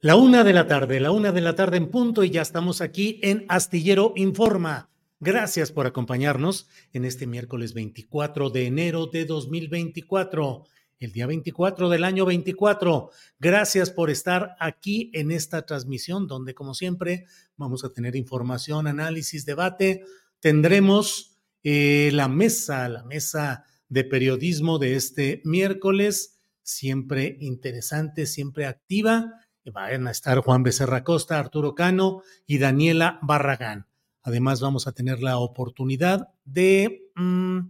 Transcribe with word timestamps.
La 0.00 0.14
una 0.14 0.44
de 0.44 0.52
la 0.52 0.68
tarde, 0.68 1.00
la 1.00 1.10
una 1.10 1.32
de 1.32 1.40
la 1.40 1.56
tarde 1.56 1.76
en 1.76 1.90
punto 1.90 2.22
y 2.22 2.30
ya 2.30 2.40
estamos 2.40 2.80
aquí 2.80 3.18
en 3.20 3.44
Astillero 3.48 4.12
Informa. 4.14 4.90
Gracias 5.18 5.72
por 5.72 5.88
acompañarnos 5.88 6.68
en 6.92 7.04
este 7.04 7.26
miércoles 7.26 7.74
24 7.74 8.50
de 8.50 8.66
enero 8.66 9.08
de 9.08 9.24
2024, 9.24 10.66
el 11.00 11.10
día 11.10 11.26
24 11.26 11.88
del 11.88 12.04
año 12.04 12.26
24. 12.26 13.10
Gracias 13.40 13.90
por 13.90 14.08
estar 14.10 14.54
aquí 14.60 15.10
en 15.14 15.32
esta 15.32 15.66
transmisión 15.66 16.28
donde, 16.28 16.54
como 16.54 16.74
siempre, 16.74 17.24
vamos 17.56 17.82
a 17.82 17.92
tener 17.92 18.14
información, 18.14 18.86
análisis, 18.86 19.46
debate. 19.46 20.04
Tendremos 20.38 21.40
eh, 21.64 22.10
la 22.12 22.28
mesa, 22.28 22.88
la 22.88 23.02
mesa 23.02 23.64
de 23.88 24.04
periodismo 24.04 24.78
de 24.78 24.94
este 24.94 25.42
miércoles, 25.44 26.38
siempre 26.62 27.36
interesante, 27.40 28.26
siempre 28.26 28.64
activa 28.64 29.37
Van 29.72 30.06
a 30.06 30.10
estar 30.10 30.38
Juan 30.38 30.62
Becerra 30.62 31.04
Costa, 31.04 31.38
Arturo 31.38 31.74
Cano 31.74 32.22
y 32.46 32.58
Daniela 32.58 33.18
Barragán. 33.22 33.86
Además, 34.22 34.60
vamos 34.60 34.86
a 34.86 34.92
tener 34.92 35.20
la 35.20 35.38
oportunidad 35.38 36.28
de 36.44 37.10
mm, 37.14 37.60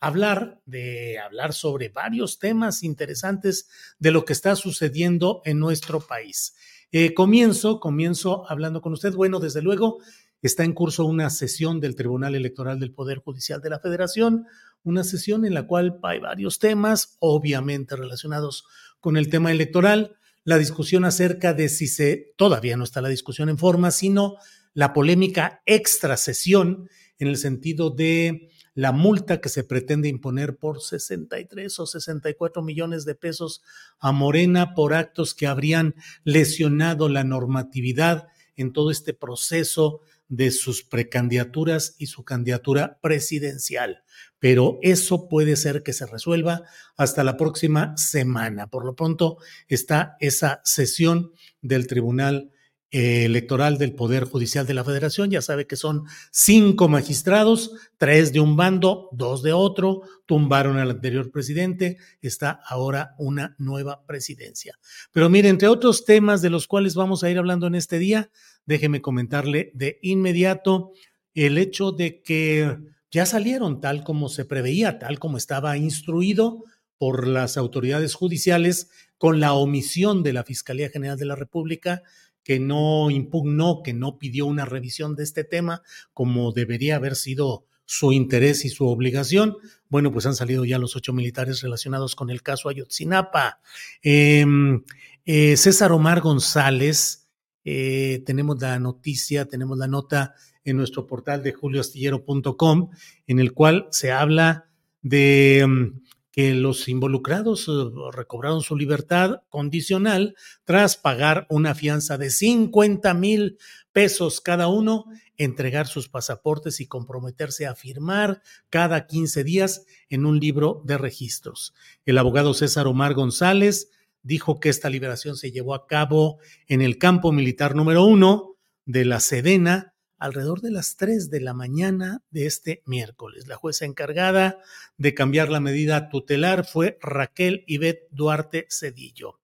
hablar, 0.00 0.60
de 0.66 1.18
hablar 1.18 1.52
sobre 1.52 1.88
varios 1.88 2.38
temas 2.38 2.82
interesantes 2.82 3.68
de 3.98 4.10
lo 4.10 4.24
que 4.24 4.32
está 4.32 4.56
sucediendo 4.56 5.40
en 5.44 5.58
nuestro 5.58 6.00
país. 6.00 6.56
Eh, 6.92 7.14
comienzo, 7.14 7.80
comienzo 7.80 8.48
hablando 8.50 8.80
con 8.80 8.92
usted. 8.92 9.14
Bueno, 9.14 9.40
desde 9.40 9.62
luego, 9.62 9.98
está 10.42 10.64
en 10.64 10.74
curso 10.74 11.06
una 11.06 11.30
sesión 11.30 11.80
del 11.80 11.96
Tribunal 11.96 12.34
Electoral 12.34 12.78
del 12.78 12.92
Poder 12.92 13.18
Judicial 13.18 13.60
de 13.60 13.70
la 13.70 13.80
Federación, 13.80 14.46
una 14.82 15.04
sesión 15.04 15.44
en 15.44 15.54
la 15.54 15.66
cual 15.66 15.98
hay 16.02 16.20
varios 16.20 16.58
temas, 16.58 17.16
obviamente 17.18 17.96
relacionados 17.96 18.64
con 19.00 19.16
el 19.16 19.30
tema 19.30 19.50
electoral 19.50 20.16
la 20.44 20.58
discusión 20.58 21.04
acerca 21.04 21.54
de 21.54 21.68
si 21.68 21.86
se, 21.86 22.34
todavía 22.36 22.76
no 22.76 22.84
está 22.84 23.00
la 23.00 23.08
discusión 23.08 23.48
en 23.48 23.58
forma, 23.58 23.90
sino 23.90 24.36
la 24.74 24.92
polémica 24.92 25.62
extra 25.66 26.16
sesión 26.16 26.88
en 27.18 27.28
el 27.28 27.36
sentido 27.36 27.90
de 27.90 28.50
la 28.74 28.92
multa 28.92 29.40
que 29.40 29.48
se 29.48 29.64
pretende 29.64 30.08
imponer 30.08 30.56
por 30.56 30.82
63 30.82 31.78
o 31.78 31.86
64 31.86 32.62
millones 32.62 33.04
de 33.04 33.14
pesos 33.14 33.62
a 34.00 34.12
Morena 34.12 34.74
por 34.74 34.94
actos 34.94 35.34
que 35.34 35.46
habrían 35.46 35.94
lesionado 36.24 37.08
la 37.08 37.24
normatividad 37.24 38.26
en 38.56 38.72
todo 38.72 38.90
este 38.90 39.14
proceso 39.14 40.00
de 40.28 40.50
sus 40.50 40.82
precandidaturas 40.82 41.94
y 41.98 42.06
su 42.06 42.24
candidatura 42.24 42.98
presidencial 43.00 44.02
pero 44.44 44.78
eso 44.82 45.26
puede 45.26 45.56
ser 45.56 45.82
que 45.82 45.94
se 45.94 46.04
resuelva 46.04 46.64
hasta 46.98 47.24
la 47.24 47.38
próxima 47.38 47.96
semana. 47.96 48.66
Por 48.66 48.84
lo 48.84 48.94
pronto 48.94 49.38
está 49.68 50.18
esa 50.20 50.60
sesión 50.64 51.32
del 51.62 51.86
Tribunal 51.86 52.50
eh, 52.90 53.24
Electoral 53.24 53.78
del 53.78 53.94
Poder 53.94 54.24
Judicial 54.24 54.66
de 54.66 54.74
la 54.74 54.84
Federación. 54.84 55.30
Ya 55.30 55.40
sabe 55.40 55.66
que 55.66 55.76
son 55.76 56.04
cinco 56.30 56.90
magistrados, 56.90 57.70
tres 57.96 58.34
de 58.34 58.40
un 58.40 58.54
bando, 58.54 59.08
dos 59.12 59.42
de 59.42 59.54
otro, 59.54 60.02
tumbaron 60.26 60.76
al 60.76 60.90
anterior 60.90 61.30
presidente, 61.30 61.96
está 62.20 62.60
ahora 62.68 63.14
una 63.16 63.56
nueva 63.56 64.04
presidencia. 64.04 64.78
Pero 65.10 65.30
mire, 65.30 65.48
entre 65.48 65.68
otros 65.68 66.04
temas 66.04 66.42
de 66.42 66.50
los 66.50 66.66
cuales 66.66 66.94
vamos 66.94 67.24
a 67.24 67.30
ir 67.30 67.38
hablando 67.38 67.66
en 67.66 67.76
este 67.76 67.98
día, 67.98 68.30
déjeme 68.66 69.00
comentarle 69.00 69.70
de 69.72 69.98
inmediato 70.02 70.92
el 71.32 71.56
hecho 71.56 71.92
de 71.92 72.20
que 72.20 72.92
ya 73.14 73.26
salieron 73.26 73.80
tal 73.80 74.02
como 74.02 74.28
se 74.28 74.44
preveía, 74.44 74.98
tal 74.98 75.20
como 75.20 75.36
estaba 75.36 75.76
instruido 75.76 76.64
por 76.98 77.28
las 77.28 77.56
autoridades 77.56 78.14
judiciales 78.14 78.90
con 79.18 79.38
la 79.38 79.52
omisión 79.52 80.24
de 80.24 80.32
la 80.32 80.42
Fiscalía 80.42 80.90
General 80.90 81.16
de 81.16 81.26
la 81.26 81.36
República 81.36 82.02
que 82.42 82.58
no 82.58 83.12
impugnó, 83.12 83.82
que 83.84 83.94
no 83.94 84.18
pidió 84.18 84.46
una 84.46 84.64
revisión 84.64 85.14
de 85.14 85.22
este 85.22 85.44
tema 85.44 85.82
como 86.12 86.50
debería 86.50 86.96
haber 86.96 87.14
sido 87.14 87.66
su 87.84 88.12
interés 88.12 88.64
y 88.64 88.68
su 88.68 88.84
obligación. 88.88 89.58
Bueno, 89.88 90.10
pues 90.10 90.26
han 90.26 90.34
salido 90.34 90.64
ya 90.64 90.78
los 90.78 90.96
ocho 90.96 91.12
militares 91.12 91.62
relacionados 91.62 92.16
con 92.16 92.30
el 92.30 92.42
caso 92.42 92.68
Ayotzinapa. 92.68 93.60
Em, 94.02 94.82
eh, 95.24 95.56
César 95.56 95.92
Omar 95.92 96.20
González, 96.20 97.28
eh, 97.64 98.24
tenemos 98.26 98.60
la 98.60 98.80
noticia, 98.80 99.44
tenemos 99.44 99.78
la 99.78 99.86
nota 99.86 100.34
en 100.64 100.76
nuestro 100.76 101.06
portal 101.06 101.42
de 101.42 101.52
julioastillero.com, 101.52 102.90
en 103.26 103.38
el 103.38 103.52
cual 103.52 103.88
se 103.90 104.12
habla 104.12 104.68
de 105.02 105.64
mm, 105.66 106.04
que 106.34 106.52
los 106.52 106.88
involucrados 106.88 107.68
eh, 107.68 107.72
recobraron 108.12 108.60
su 108.60 108.74
libertad 108.74 109.42
condicional 109.50 110.34
tras 110.64 110.96
pagar 110.96 111.46
una 111.48 111.76
fianza 111.76 112.18
de 112.18 112.28
50 112.28 113.14
mil 113.14 113.56
pesos 113.92 114.40
cada 114.40 114.66
uno, 114.66 115.04
entregar 115.36 115.86
sus 115.86 116.08
pasaportes 116.08 116.80
y 116.80 116.88
comprometerse 116.88 117.66
a 117.66 117.76
firmar 117.76 118.42
cada 118.68 119.06
15 119.06 119.44
días 119.44 119.86
en 120.08 120.26
un 120.26 120.40
libro 120.40 120.82
de 120.84 120.98
registros. 120.98 121.72
El 122.04 122.18
abogado 122.18 122.52
César 122.52 122.88
Omar 122.88 123.14
González 123.14 123.90
dijo 124.24 124.58
que 124.58 124.70
esta 124.70 124.90
liberación 124.90 125.36
se 125.36 125.52
llevó 125.52 125.74
a 125.74 125.86
cabo 125.86 126.38
en 126.66 126.82
el 126.82 126.98
campo 126.98 127.30
militar 127.30 127.76
número 127.76 128.04
uno 128.04 128.56
de 128.86 129.04
la 129.04 129.20
Sedena, 129.20 129.93
alrededor 130.24 130.62
de 130.62 130.70
las 130.70 130.96
3 130.96 131.28
de 131.28 131.40
la 131.42 131.52
mañana 131.52 132.22
de 132.30 132.46
este 132.46 132.82
miércoles. 132.86 133.46
La 133.46 133.56
jueza 133.56 133.84
encargada 133.84 134.58
de 134.96 135.12
cambiar 135.12 135.50
la 135.50 135.60
medida 135.60 136.08
tutelar 136.08 136.64
fue 136.64 136.98
Raquel 137.02 137.62
Ivette 137.66 138.08
Duarte 138.10 138.66
Cedillo. 138.70 139.40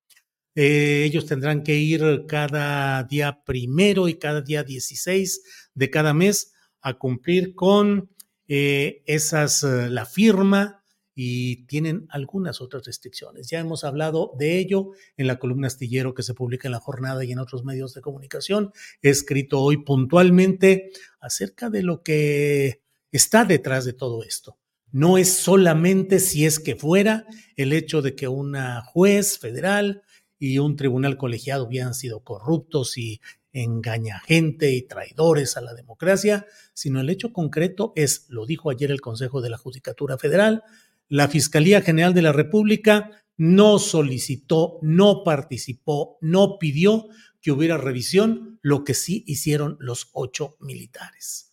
Eh, 0.55 1.03
ellos 1.05 1.27
tendrán 1.27 1.61
que 1.61 1.75
ir 1.75 2.25
cada 2.27 3.03
día 3.03 3.43
primero 3.45 4.07
y 4.07 4.15
cada 4.15 4.41
día 4.41 4.63
16 4.63 5.43
de 5.75 5.89
cada 5.91 6.15
mes 6.15 6.53
a 6.81 6.95
cumplir 6.95 7.53
con 7.53 8.09
eh, 8.47 9.03
esas, 9.05 9.63
eh, 9.63 9.87
la 9.87 10.07
firma 10.07 10.80
y 11.13 11.65
tienen 11.65 12.07
algunas 12.09 12.61
otras 12.61 12.85
restricciones. 12.85 13.49
Ya 13.49 13.59
hemos 13.59 13.83
hablado 13.83 14.33
de 14.37 14.57
ello 14.59 14.91
en 15.17 15.27
la 15.27 15.39
columna 15.39 15.67
astillero 15.67 16.13
que 16.13 16.23
se 16.23 16.33
publica 16.33 16.67
en 16.67 16.73
la 16.73 16.79
jornada 16.79 17.23
y 17.23 17.31
en 17.31 17.39
otros 17.39 17.63
medios 17.63 17.93
de 17.93 18.01
comunicación. 18.01 18.71
He 19.01 19.09
escrito 19.09 19.59
hoy 19.59 19.77
puntualmente 19.77 20.91
acerca 21.19 21.69
de 21.69 21.83
lo 21.83 22.01
que 22.03 22.81
está 23.11 23.45
detrás 23.45 23.85
de 23.85 23.93
todo 23.93 24.23
esto. 24.23 24.57
No 24.91 25.17
es 25.17 25.33
solamente 25.33 26.19
si 26.19 26.45
es 26.45 26.59
que 26.59 26.75
fuera 26.75 27.25
el 27.55 27.71
hecho 27.71 28.01
de 28.01 28.15
que 28.15 28.27
una 28.27 28.81
juez 28.81 29.39
federal 29.39 30.03
y 30.37 30.57
un 30.59 30.75
tribunal 30.75 31.17
colegiado 31.17 31.65
hubieran 31.65 31.93
sido 31.93 32.23
corruptos 32.23 32.97
y 32.97 33.21
engaña 33.53 34.19
gente 34.19 34.71
y 34.71 34.81
traidores 34.81 35.57
a 35.57 35.61
la 35.61 35.73
democracia, 35.73 36.45
sino 36.73 36.99
el 37.01 37.09
hecho 37.09 37.33
concreto 37.33 37.93
es, 37.95 38.25
lo 38.29 38.45
dijo 38.45 38.69
ayer 38.69 38.91
el 38.91 39.01
Consejo 39.01 39.41
de 39.41 39.49
la 39.49 39.57
Judicatura 39.57 40.17
Federal, 40.17 40.63
la 41.11 41.27
Fiscalía 41.27 41.81
General 41.81 42.13
de 42.13 42.21
la 42.21 42.31
República 42.31 43.11
no 43.35 43.79
solicitó, 43.79 44.79
no 44.81 45.25
participó, 45.25 46.17
no 46.21 46.57
pidió 46.57 47.09
que 47.41 47.51
hubiera 47.51 47.75
revisión, 47.75 48.59
lo 48.61 48.85
que 48.85 48.93
sí 48.93 49.25
hicieron 49.27 49.75
los 49.81 50.09
ocho 50.13 50.55
militares. 50.61 51.51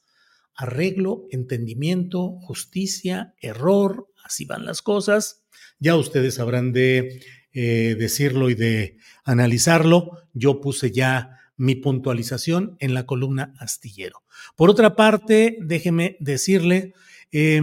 Arreglo, 0.55 1.27
entendimiento, 1.33 2.39
justicia, 2.39 3.35
error, 3.41 4.07
así 4.23 4.45
van 4.45 4.65
las 4.65 4.81
cosas. 4.81 5.43
Ya 5.81 5.97
ustedes 5.97 6.39
habrán 6.39 6.73
de 6.73 7.21
eh, 7.53 7.97
decirlo 7.99 8.51
y 8.51 8.55
de 8.55 8.99
analizarlo. 9.25 10.21
Yo 10.35 10.61
puse 10.61 10.93
ya 10.93 11.41
mi 11.57 11.75
puntualización 11.75 12.77
en 12.79 12.95
la 12.95 13.07
columna 13.07 13.55
astillero. 13.59 14.23
Por 14.55 14.71
otra 14.71 14.95
parte, 14.95 15.59
déjeme 15.61 16.17
decirle, 16.21 16.95
eh, 17.33 17.61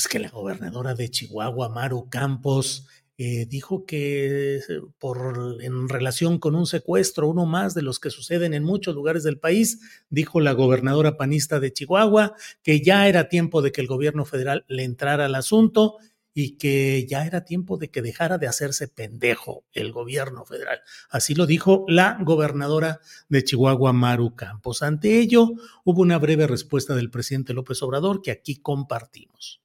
pues 0.00 0.08
que 0.08 0.18
la 0.18 0.30
gobernadora 0.30 0.94
de 0.94 1.10
Chihuahua, 1.10 1.68
Maru 1.68 2.08
Campos, 2.08 2.86
eh, 3.18 3.44
dijo 3.44 3.84
que 3.84 4.56
eh, 4.56 4.62
por, 4.98 5.58
en 5.60 5.90
relación 5.90 6.38
con 6.38 6.54
un 6.54 6.64
secuestro, 6.66 7.28
uno 7.28 7.44
más 7.44 7.74
de 7.74 7.82
los 7.82 8.00
que 8.00 8.08
suceden 8.08 8.54
en 8.54 8.64
muchos 8.64 8.94
lugares 8.94 9.24
del 9.24 9.38
país, 9.38 9.80
dijo 10.08 10.40
la 10.40 10.52
gobernadora 10.52 11.18
panista 11.18 11.60
de 11.60 11.74
Chihuahua 11.74 12.34
que 12.62 12.80
ya 12.80 13.08
era 13.08 13.28
tiempo 13.28 13.60
de 13.60 13.72
que 13.72 13.82
el 13.82 13.88
gobierno 13.88 14.24
federal 14.24 14.64
le 14.68 14.84
entrara 14.84 15.26
al 15.26 15.34
asunto 15.34 15.98
y 16.32 16.56
que 16.56 17.06
ya 17.06 17.26
era 17.26 17.44
tiempo 17.44 17.76
de 17.76 17.90
que 17.90 18.00
dejara 18.00 18.38
de 18.38 18.46
hacerse 18.46 18.88
pendejo 18.88 19.64
el 19.74 19.92
gobierno 19.92 20.46
federal. 20.46 20.80
Así 21.10 21.34
lo 21.34 21.44
dijo 21.44 21.84
la 21.88 22.16
gobernadora 22.22 23.00
de 23.28 23.44
Chihuahua, 23.44 23.92
Maru 23.92 24.34
Campos. 24.34 24.82
Ante 24.82 25.18
ello, 25.18 25.50
hubo 25.84 26.00
una 26.00 26.16
breve 26.16 26.46
respuesta 26.46 26.94
del 26.94 27.10
presidente 27.10 27.52
López 27.52 27.82
Obrador 27.82 28.22
que 28.22 28.30
aquí 28.30 28.56
compartimos. 28.62 29.60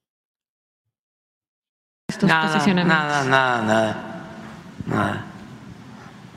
Nada, 2.22 2.66
nada, 2.66 3.24
nada, 3.24 3.62
nada, 3.62 3.96
nada. 4.86 5.24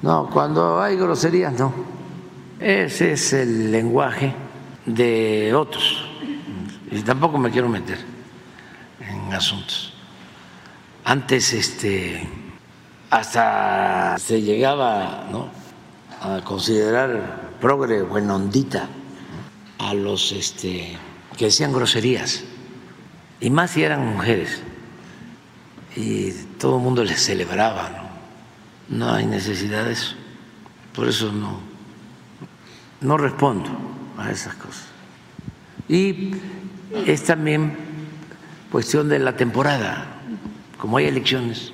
No, 0.02 0.30
cuando 0.30 0.82
hay 0.82 0.98
groserías, 0.98 1.54
no. 1.54 1.74
Ese 2.60 3.14
es 3.14 3.34
el 3.34 3.72
lenguaje 3.72 4.34
de 4.86 5.54
otros. 5.54 6.06
Y 6.92 7.02
tampoco 7.02 7.38
me 7.38 7.52
quiero 7.52 7.70
meter 7.70 8.00
en 9.00 9.34
asuntos 9.34 9.94
antes 11.10 11.54
este, 11.54 12.28
hasta 13.10 14.16
se 14.20 14.44
llegaba 14.44 15.28
a 16.22 16.42
considerar 16.44 17.58
progre 17.60 18.04
buenondita 18.04 18.88
a 19.80 19.96
los 19.96 20.32
este, 20.32 20.96
que 21.36 21.46
decían 21.46 21.74
groserías, 21.74 22.44
y 23.42 23.50
más 23.50 23.72
si 23.72 23.82
eran 23.82 24.06
mujeres, 24.06 24.62
y 25.96 26.32
todo 26.60 26.78
el 26.78 26.84
mundo 26.84 27.04
les 27.04 27.24
celebraba, 27.24 27.90
¿no? 27.90 28.98
no 28.98 29.14
hay 29.14 29.26
necesidad 29.26 29.86
de 29.86 29.94
eso, 29.94 30.16
por 30.94 31.08
eso 31.08 31.32
no, 31.32 31.60
no 33.02 33.18
respondo 33.18 33.70
a 34.18 34.32
esas 34.32 34.56
cosas. 34.56 34.88
Y 35.88 36.32
es 37.06 37.24
también 37.24 37.76
cuestión 38.72 39.10
de 39.10 39.20
la 39.20 39.36
temporada 39.36 40.20
como 40.78 40.98
hay 40.98 41.06
elecciones. 41.06 41.74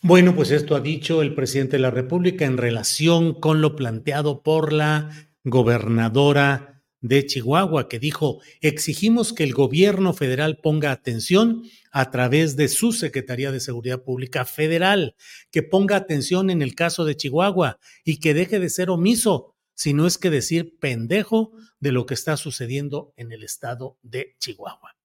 Bueno, 0.00 0.34
pues 0.34 0.52
esto 0.52 0.76
ha 0.76 0.80
dicho 0.80 1.22
el 1.22 1.34
presidente 1.34 1.76
de 1.76 1.82
la 1.82 1.90
República 1.90 2.44
en 2.44 2.56
relación 2.56 3.34
con 3.34 3.60
lo 3.60 3.74
planteado 3.74 4.42
por 4.42 4.72
la 4.72 5.10
gobernadora 5.42 6.77
de 7.00 7.24
Chihuahua, 7.26 7.88
que 7.88 7.98
dijo, 7.98 8.40
exigimos 8.60 9.32
que 9.32 9.44
el 9.44 9.54
gobierno 9.54 10.12
federal 10.12 10.58
ponga 10.62 10.90
atención 10.90 11.62
a 11.92 12.10
través 12.10 12.56
de 12.56 12.68
su 12.68 12.92
Secretaría 12.92 13.52
de 13.52 13.60
Seguridad 13.60 14.02
Pública 14.02 14.44
Federal, 14.44 15.14
que 15.50 15.62
ponga 15.62 15.96
atención 15.96 16.50
en 16.50 16.62
el 16.62 16.74
caso 16.74 17.04
de 17.04 17.16
Chihuahua 17.16 17.78
y 18.04 18.18
que 18.18 18.34
deje 18.34 18.58
de 18.58 18.68
ser 18.68 18.90
omiso, 18.90 19.54
si 19.74 19.94
no 19.94 20.06
es 20.06 20.18
que 20.18 20.30
decir 20.30 20.76
pendejo 20.80 21.52
de 21.78 21.92
lo 21.92 22.06
que 22.06 22.14
está 22.14 22.36
sucediendo 22.36 23.12
en 23.16 23.30
el 23.32 23.44
estado 23.44 23.96
de 24.02 24.34
Chihuahua. 24.40 24.96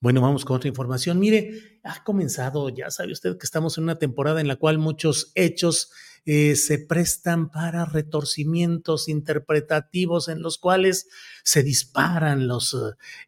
Bueno, 0.00 0.20
vamos 0.20 0.44
con 0.44 0.56
otra 0.56 0.68
información. 0.68 1.18
Mire, 1.18 1.80
ha 1.82 2.04
comenzado, 2.04 2.68
ya 2.68 2.90
sabe 2.90 3.12
usted 3.12 3.38
que 3.38 3.46
estamos 3.46 3.78
en 3.78 3.84
una 3.84 3.98
temporada 3.98 4.40
en 4.40 4.48
la 4.48 4.56
cual 4.56 4.78
muchos 4.78 5.32
hechos 5.34 5.90
eh, 6.28 6.56
se 6.56 6.80
prestan 6.80 7.50
para 7.50 7.84
retorcimientos 7.84 9.08
interpretativos 9.08 10.28
en 10.28 10.42
los 10.42 10.58
cuales 10.58 11.06
se 11.44 11.62
disparan 11.62 12.48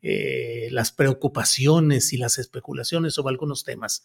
eh, 0.03 0.69
las 0.73 0.91
preocupaciones 0.91 2.13
y 2.13 2.17
las 2.17 2.39
especulaciones 2.39 3.15
sobre 3.15 3.33
algunos 3.33 3.63
temas. 3.63 4.03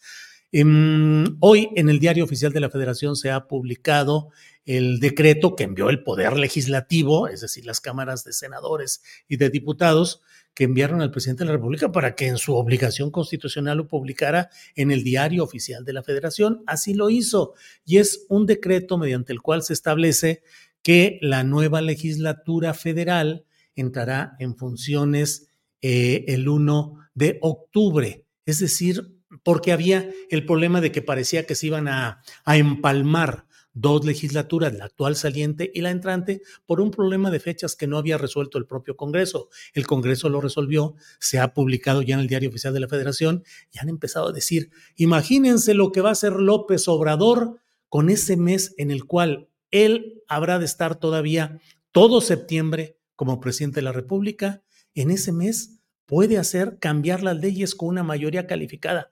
Em, 0.52 1.36
hoy 1.40 1.70
en 1.74 1.88
el 1.88 1.98
Diario 1.98 2.22
Oficial 2.22 2.52
de 2.52 2.60
la 2.60 2.70
Federación 2.70 3.16
se 3.16 3.32
ha 3.32 3.48
publicado 3.48 4.30
el 4.64 5.00
decreto 5.00 5.56
que 5.56 5.64
envió 5.64 5.90
el 5.90 6.04
Poder 6.04 6.36
Legislativo, 6.36 7.26
es 7.26 7.40
decir, 7.40 7.66
las 7.66 7.80
cámaras 7.80 8.22
de 8.22 8.32
senadores 8.32 9.02
y 9.26 9.36
de 9.36 9.50
diputados, 9.50 10.22
que 10.54 10.64
enviaron 10.64 11.02
al 11.02 11.10
presidente 11.10 11.42
de 11.42 11.48
la 11.48 11.56
República 11.56 11.90
para 11.90 12.14
que 12.14 12.28
en 12.28 12.38
su 12.38 12.54
obligación 12.54 13.10
constitucional 13.10 13.78
lo 13.78 13.88
publicara 13.88 14.50
en 14.76 14.90
el 14.90 15.02
diario 15.02 15.42
oficial 15.42 15.84
de 15.84 15.92
la 15.92 16.02
Federación. 16.02 16.62
Así 16.66 16.94
lo 16.94 17.10
hizo 17.10 17.54
y 17.84 17.98
es 17.98 18.24
un 18.28 18.46
decreto 18.46 18.96
mediante 18.96 19.32
el 19.32 19.42
cual 19.42 19.62
se 19.62 19.72
establece 19.72 20.42
que 20.82 21.18
la 21.22 21.42
nueva 21.42 21.80
legislatura 21.80 22.74
federal 22.74 23.44
entrará 23.74 24.36
en 24.38 24.56
funciones 24.56 25.48
eh, 25.82 26.24
el 26.28 26.48
1 26.48 26.98
de 27.14 27.38
octubre, 27.42 28.24
es 28.46 28.60
decir, 28.60 29.18
porque 29.42 29.72
había 29.72 30.08
el 30.30 30.46
problema 30.46 30.80
de 30.80 30.92
que 30.92 31.02
parecía 31.02 31.46
que 31.46 31.54
se 31.54 31.66
iban 31.66 31.88
a, 31.88 32.22
a 32.44 32.56
empalmar 32.56 33.46
dos 33.74 34.04
legislaturas, 34.04 34.72
la 34.72 34.86
actual 34.86 35.16
saliente 35.16 35.70
y 35.74 35.82
la 35.82 35.90
entrante, 35.90 36.40
por 36.64 36.80
un 36.80 36.90
problema 36.90 37.30
de 37.30 37.40
fechas 37.40 37.76
que 37.76 37.86
no 37.86 37.98
había 37.98 38.16
resuelto 38.16 38.56
el 38.56 38.66
propio 38.66 38.96
Congreso. 38.96 39.50
El 39.74 39.86
Congreso 39.86 40.28
lo 40.28 40.40
resolvió, 40.40 40.94
se 41.18 41.40
ha 41.40 41.52
publicado 41.52 42.00
ya 42.00 42.14
en 42.14 42.20
el 42.20 42.28
Diario 42.28 42.48
Oficial 42.48 42.72
de 42.72 42.80
la 42.80 42.88
Federación 42.88 43.44
y 43.72 43.78
han 43.80 43.88
empezado 43.88 44.28
a 44.28 44.32
decir, 44.32 44.70
imagínense 44.96 45.74
lo 45.74 45.92
que 45.92 46.00
va 46.00 46.10
a 46.10 46.12
hacer 46.12 46.34
López 46.34 46.88
Obrador 46.88 47.60
con 47.88 48.08
ese 48.08 48.36
mes 48.36 48.74
en 48.78 48.90
el 48.90 49.04
cual 49.04 49.48
él 49.70 50.22
habrá 50.28 50.58
de 50.58 50.64
estar 50.64 50.94
todavía 50.94 51.60
todo 51.90 52.20
septiembre 52.20 52.96
como 53.16 53.40
presidente 53.40 53.76
de 53.76 53.82
la 53.84 53.92
República. 53.92 54.62
En 54.94 55.10
ese 55.10 55.32
mes 55.32 55.80
puede 56.06 56.38
hacer 56.38 56.78
cambiar 56.78 57.22
las 57.22 57.36
leyes 57.36 57.74
con 57.74 57.88
una 57.88 58.02
mayoría 58.02 58.46
calificada. 58.46 59.10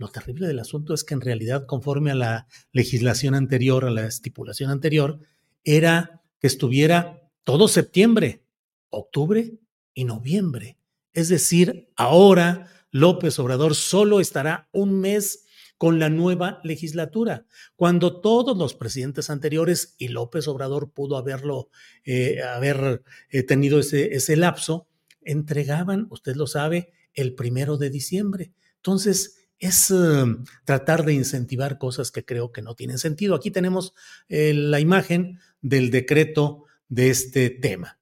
Lo 0.00 0.08
terrible 0.08 0.46
del 0.46 0.60
asunto 0.60 0.94
es 0.94 1.04
que 1.04 1.12
en 1.12 1.20
realidad, 1.20 1.66
conforme 1.66 2.10
a 2.10 2.14
la 2.14 2.46
legislación 2.72 3.34
anterior, 3.34 3.84
a 3.84 3.90
la 3.90 4.06
estipulación 4.06 4.70
anterior, 4.70 5.20
era 5.62 6.22
que 6.38 6.46
estuviera 6.46 7.30
todo 7.44 7.68
septiembre, 7.68 8.42
octubre 8.88 9.58
y 9.92 10.04
noviembre. 10.06 10.78
Es 11.12 11.28
decir, 11.28 11.90
ahora 11.96 12.66
López 12.90 13.38
Obrador 13.38 13.74
solo 13.74 14.20
estará 14.20 14.70
un 14.72 15.00
mes 15.00 15.44
con 15.76 15.98
la 15.98 16.08
nueva 16.08 16.60
legislatura, 16.64 17.44
cuando 17.76 18.22
todos 18.22 18.56
los 18.56 18.72
presidentes 18.72 19.28
anteriores, 19.28 19.96
y 19.98 20.08
López 20.08 20.48
Obrador 20.48 20.92
pudo 20.92 21.18
haberlo, 21.18 21.68
eh, 22.04 22.40
haber 22.42 23.02
eh, 23.28 23.42
tenido 23.42 23.78
ese, 23.78 24.14
ese 24.14 24.36
lapso, 24.36 24.88
entregaban, 25.20 26.06
usted 26.08 26.36
lo 26.36 26.46
sabe, 26.46 26.94
el 27.12 27.34
primero 27.34 27.76
de 27.76 27.90
diciembre. 27.90 28.54
Entonces, 28.76 29.39
es 29.60 29.90
em, 29.90 30.44
tratar 30.64 31.04
de 31.04 31.12
incentivar 31.12 31.78
cosas 31.78 32.10
que 32.10 32.24
creo 32.24 32.50
que 32.50 32.62
no 32.62 32.74
tienen 32.74 32.98
sentido. 32.98 33.34
Aquí 33.34 33.50
tenemos 33.50 33.94
eh, 34.28 34.54
la 34.54 34.80
imagen 34.80 35.38
del 35.60 35.90
decreto 35.90 36.64
de 36.88 37.10
este 37.10 37.50
tema. 37.50 38.00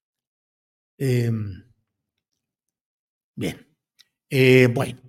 Em, 0.97 1.65
bien. 3.35 3.67
Eh, 4.31 4.69
bueno, 4.73 5.01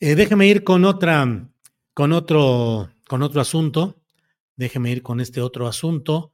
eh, 0.00 0.14
déjeme 0.14 0.46
ir 0.48 0.64
con 0.64 0.84
otra, 0.84 1.50
con 1.92 2.12
otro, 2.12 2.90
con 3.06 3.22
otro 3.22 3.40
asunto. 3.40 4.02
Déjeme 4.56 4.90
ir 4.90 5.02
con 5.02 5.20
este 5.20 5.40
otro 5.40 5.68
asunto. 5.68 6.32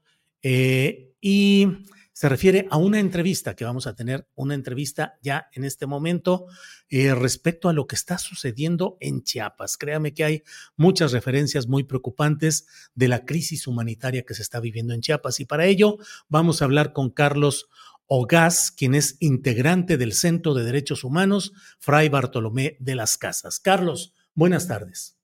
y 1.21 1.67
se 2.15 2.29
refiere 2.29 2.69
a 2.71 2.77
una 2.77 3.01
entrevista 3.01 3.57
que 3.57 3.65
vamos 3.65 3.89
a 3.89 3.97
tener, 3.97 4.29
una 4.37 4.55
entrevista 4.55 5.19
ya 5.21 5.49
en 5.53 5.65
este 5.65 5.87
momento 5.87 6.47
eh, 6.89 7.13
respecto 7.13 7.69
a 7.69 7.73
lo 7.73 7.89
que 7.89 7.97
está 7.97 8.19
sucediendo 8.19 8.97
en 9.01 9.25
Chiapas. 9.25 9.77
Créame 9.77 10.15
que 10.15 10.23
hay 10.23 10.43
muchas 10.77 11.11
referencias 11.11 11.67
muy 11.67 11.83
preocupantes 11.83 12.67
de 12.95 13.09
la 13.09 13.25
crisis 13.25 13.67
humanitaria 13.67 14.23
que 14.23 14.35
se 14.35 14.43
está 14.43 14.61
viviendo 14.61 14.95
en 14.95 15.01
Chiapas 15.01 15.41
y 15.41 15.45
para 15.45 15.67
ello 15.67 15.99
vamos 16.29 16.63
a 16.63 16.67
hablar 16.67 16.93
con 16.93 17.11
Carlos 17.11 17.69
Ogaz, 18.07 18.71
quien 18.71 18.95
es 18.95 19.17
integrante 19.19 19.97
del 19.97 20.13
Centro 20.13 20.55
de 20.55 20.63
Derechos 20.63 21.03
Humanos 21.03 21.53
Fray 21.81 22.09
Bartolomé 22.11 22.77
de 22.79 22.95
las 22.95 23.19
Casas. 23.19 23.59
Carlos, 23.59 24.15
buenas 24.35 24.69
tardes. 24.69 25.19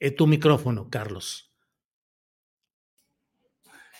Eh, 0.00 0.10
tu 0.10 0.26
micrófono, 0.26 0.90
Carlos. 0.90 1.47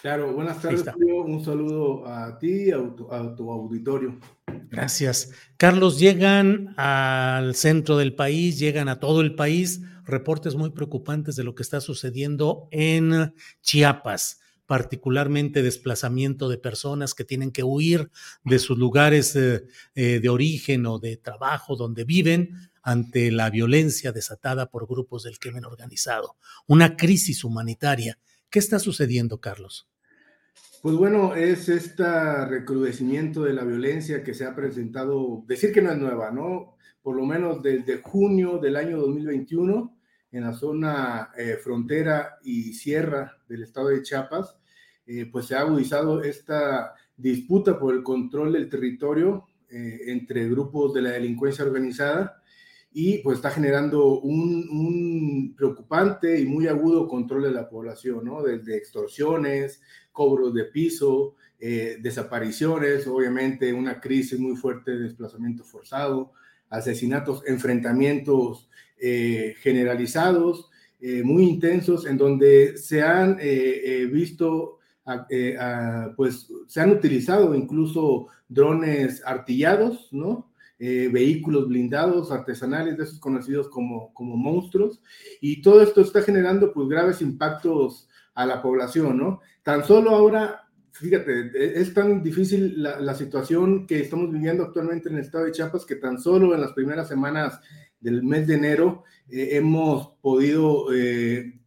Claro, 0.03 0.33
buenas 0.33 0.63
tardes, 0.63 0.85
Julio. 0.93 1.23
Un 1.23 1.45
saludo 1.45 2.07
a 2.07 2.39
ti 2.39 2.67
y 2.67 2.71
a 2.71 2.79
tu, 3.37 3.51
auditorio. 3.51 4.19
Gracias. 4.71 5.33
Carlos, 5.57 5.99
llegan 5.99 6.75
al 6.77 7.55
centro 7.55 7.97
del 7.97 8.15
país, 8.15 8.59
llegan 8.59 8.89
a 8.89 9.01
todo 9.01 9.21
el 9.21 9.35
país 9.35 9.83
reportes 10.05 10.55
muy 10.55 10.71
preocupantes 10.71 11.37
de 11.37 11.45
lo 11.45 11.55
que 11.55 11.63
está 11.63 11.81
sucediendo 11.81 12.69
en 12.71 13.35
Chiapas 13.61 14.41
particularmente 14.69 15.63
desplazamiento 15.63 16.51
de 16.51 16.59
personas 16.59 17.15
que 17.15 17.25
tienen 17.25 17.53
que 17.53 17.63
huir 17.65 18.11
de 18.45 18.59
sus 18.59 18.77
lugares 18.77 19.35
eh, 19.35 19.65
eh, 19.95 20.21
de 20.21 20.29
origen 20.29 20.85
o 20.85 20.99
de 20.99 21.17
trabajo 21.17 21.75
donde 21.75 22.05
viven 22.05 22.51
ante 22.83 23.31
la 23.31 23.49
violencia 23.49 24.13
desatada 24.13 24.71
por 24.71 24.87
grupos 24.87 25.23
del 25.23 25.39
crimen 25.39 25.65
organizado. 25.65 26.37
Una 26.67 26.97
crisis 26.97 27.45
humanitaria. 27.45 28.19
¿Qué 28.51 28.59
está 28.59 28.79
sucediendo, 28.79 29.41
Carlos? 29.41 29.89
Pues 30.81 30.97
bueno, 30.97 31.35
es 31.35 31.69
este 31.69 32.45
recrudecimiento 32.47 33.43
de 33.43 33.53
la 33.53 33.65
violencia 33.65 34.23
que 34.23 34.33
se 34.33 34.47
ha 34.47 34.55
presentado, 34.55 35.45
decir 35.47 35.73
que 35.73 35.83
no 35.83 35.91
es 35.91 35.99
nueva, 35.99 36.31
¿no? 36.31 36.77
Por 37.03 37.17
lo 37.17 37.27
menos 37.27 37.63
desde 37.63 38.01
junio 38.01 38.59
del 38.59 38.77
año 38.77 38.99
2021, 38.99 39.99
en 40.31 40.43
la 40.43 40.53
zona 40.53 41.31
eh, 41.37 41.59
frontera 41.63 42.39
y 42.43 42.75
sierra 42.75 43.39
del 43.49 43.65
estado 43.65 43.89
de 43.89 44.03
Chiapas, 44.03 44.57
eh, 45.07 45.27
pues 45.31 45.47
se 45.47 45.57
ha 45.57 45.61
agudizado 45.61 46.23
esta 46.23 46.95
disputa 47.17 47.79
por 47.79 47.95
el 47.95 48.03
control 48.03 48.53
del 48.53 48.69
territorio 48.69 49.47
eh, 49.69 50.03
entre 50.07 50.49
grupos 50.49 50.95
de 50.95 51.03
la 51.03 51.11
delincuencia 51.11 51.65
organizada 51.65 52.38
y 53.01 53.19
pues 53.19 53.39
está 53.39 53.51
generando 53.51 54.19
un, 54.19 55.55
preocupante 55.57 56.41
y 56.41 56.47
muy 56.47 56.67
agudo 56.67 57.07
control 57.07 57.45
de 57.45 57.53
la 57.53 57.69
población, 57.69 58.25
¿no? 58.25 58.43
Desde 58.43 58.77
extorsiones, 58.77 59.81
cobros 60.11 60.53
de 60.53 60.65
piso, 60.65 61.37
eh, 61.61 61.99
desapariciones, 62.01 63.07
obviamente 63.07 63.73
una 63.73 64.01
crisis 64.01 64.41
muy 64.41 64.57
fuerte 64.57 64.91
de 64.91 65.05
desplazamiento 65.05 65.63
forzado, 65.63 66.33
asesinatos, 66.71 67.45
enfrentamientos 67.47 68.69
eh, 69.01 69.55
generalizados, 69.61 70.69
eh, 71.01 71.23
muy 71.23 71.45
intensos, 71.45 72.05
en 72.05 72.19
donde 72.19 72.79
se 72.79 73.03
han 73.03 73.37
visto, 74.11 74.81
pues 76.17 76.49
se 76.67 76.81
han 76.81 76.91
utilizado 76.91 77.55
incluso 77.55 78.27
drones 78.49 79.23
artillados, 79.25 80.09
¿no? 80.11 80.48
Vehículos 80.79 81.69
blindados 81.69 82.31
artesanales, 82.31 82.97
de 82.97 83.05
esos 83.05 83.19
conocidos 83.19 83.69
como, 83.69 84.13
como 84.15 84.37
monstruos, 84.37 85.01
y 85.41 85.61
todo 85.61 85.83
esto 85.83 86.01
está 86.01 86.23
generando 86.23 86.73
pues 86.73 86.89
graves 86.89 87.21
impactos 87.21 88.09
a 88.39 88.47
la 88.47 88.63
población, 88.63 89.19
¿no? 89.19 89.41
Tan 89.65 89.85
solo 89.85 90.11
ahora, 90.11 90.69
fíjate, 90.93 91.51
e, 91.53 91.81
es 91.81 91.93
tan 91.93 92.23
difícil 92.23 92.81
la, 92.81 93.15
situación 93.15 93.85
que 93.85 93.99
estamos 93.99 94.33
viviendo 94.33 94.63
actualmente 94.63 95.09
en 95.09 95.17
el 95.17 95.23
estado 95.23 95.47
de 95.47 95.51
Chiapas 95.51 95.85
que 95.85 95.97
tan 95.97 96.21
solo 96.21 96.55
en 96.55 96.61
las 96.61 96.73
primeras 96.73 97.09
semanas 97.09 97.59
del 97.99 98.23
mes 98.23 98.47
de 98.47 98.55
enero 98.55 99.03
eh, 99.29 99.57
hemos 99.57 100.11
podido 100.21 100.95
eh, 100.95 101.59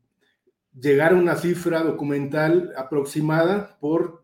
llegar 0.79 1.11
a 1.11 1.17
una 1.17 1.35
cifra 1.35 1.83
documental 1.83 2.71
aproximada 2.77 3.77
por 3.81 4.20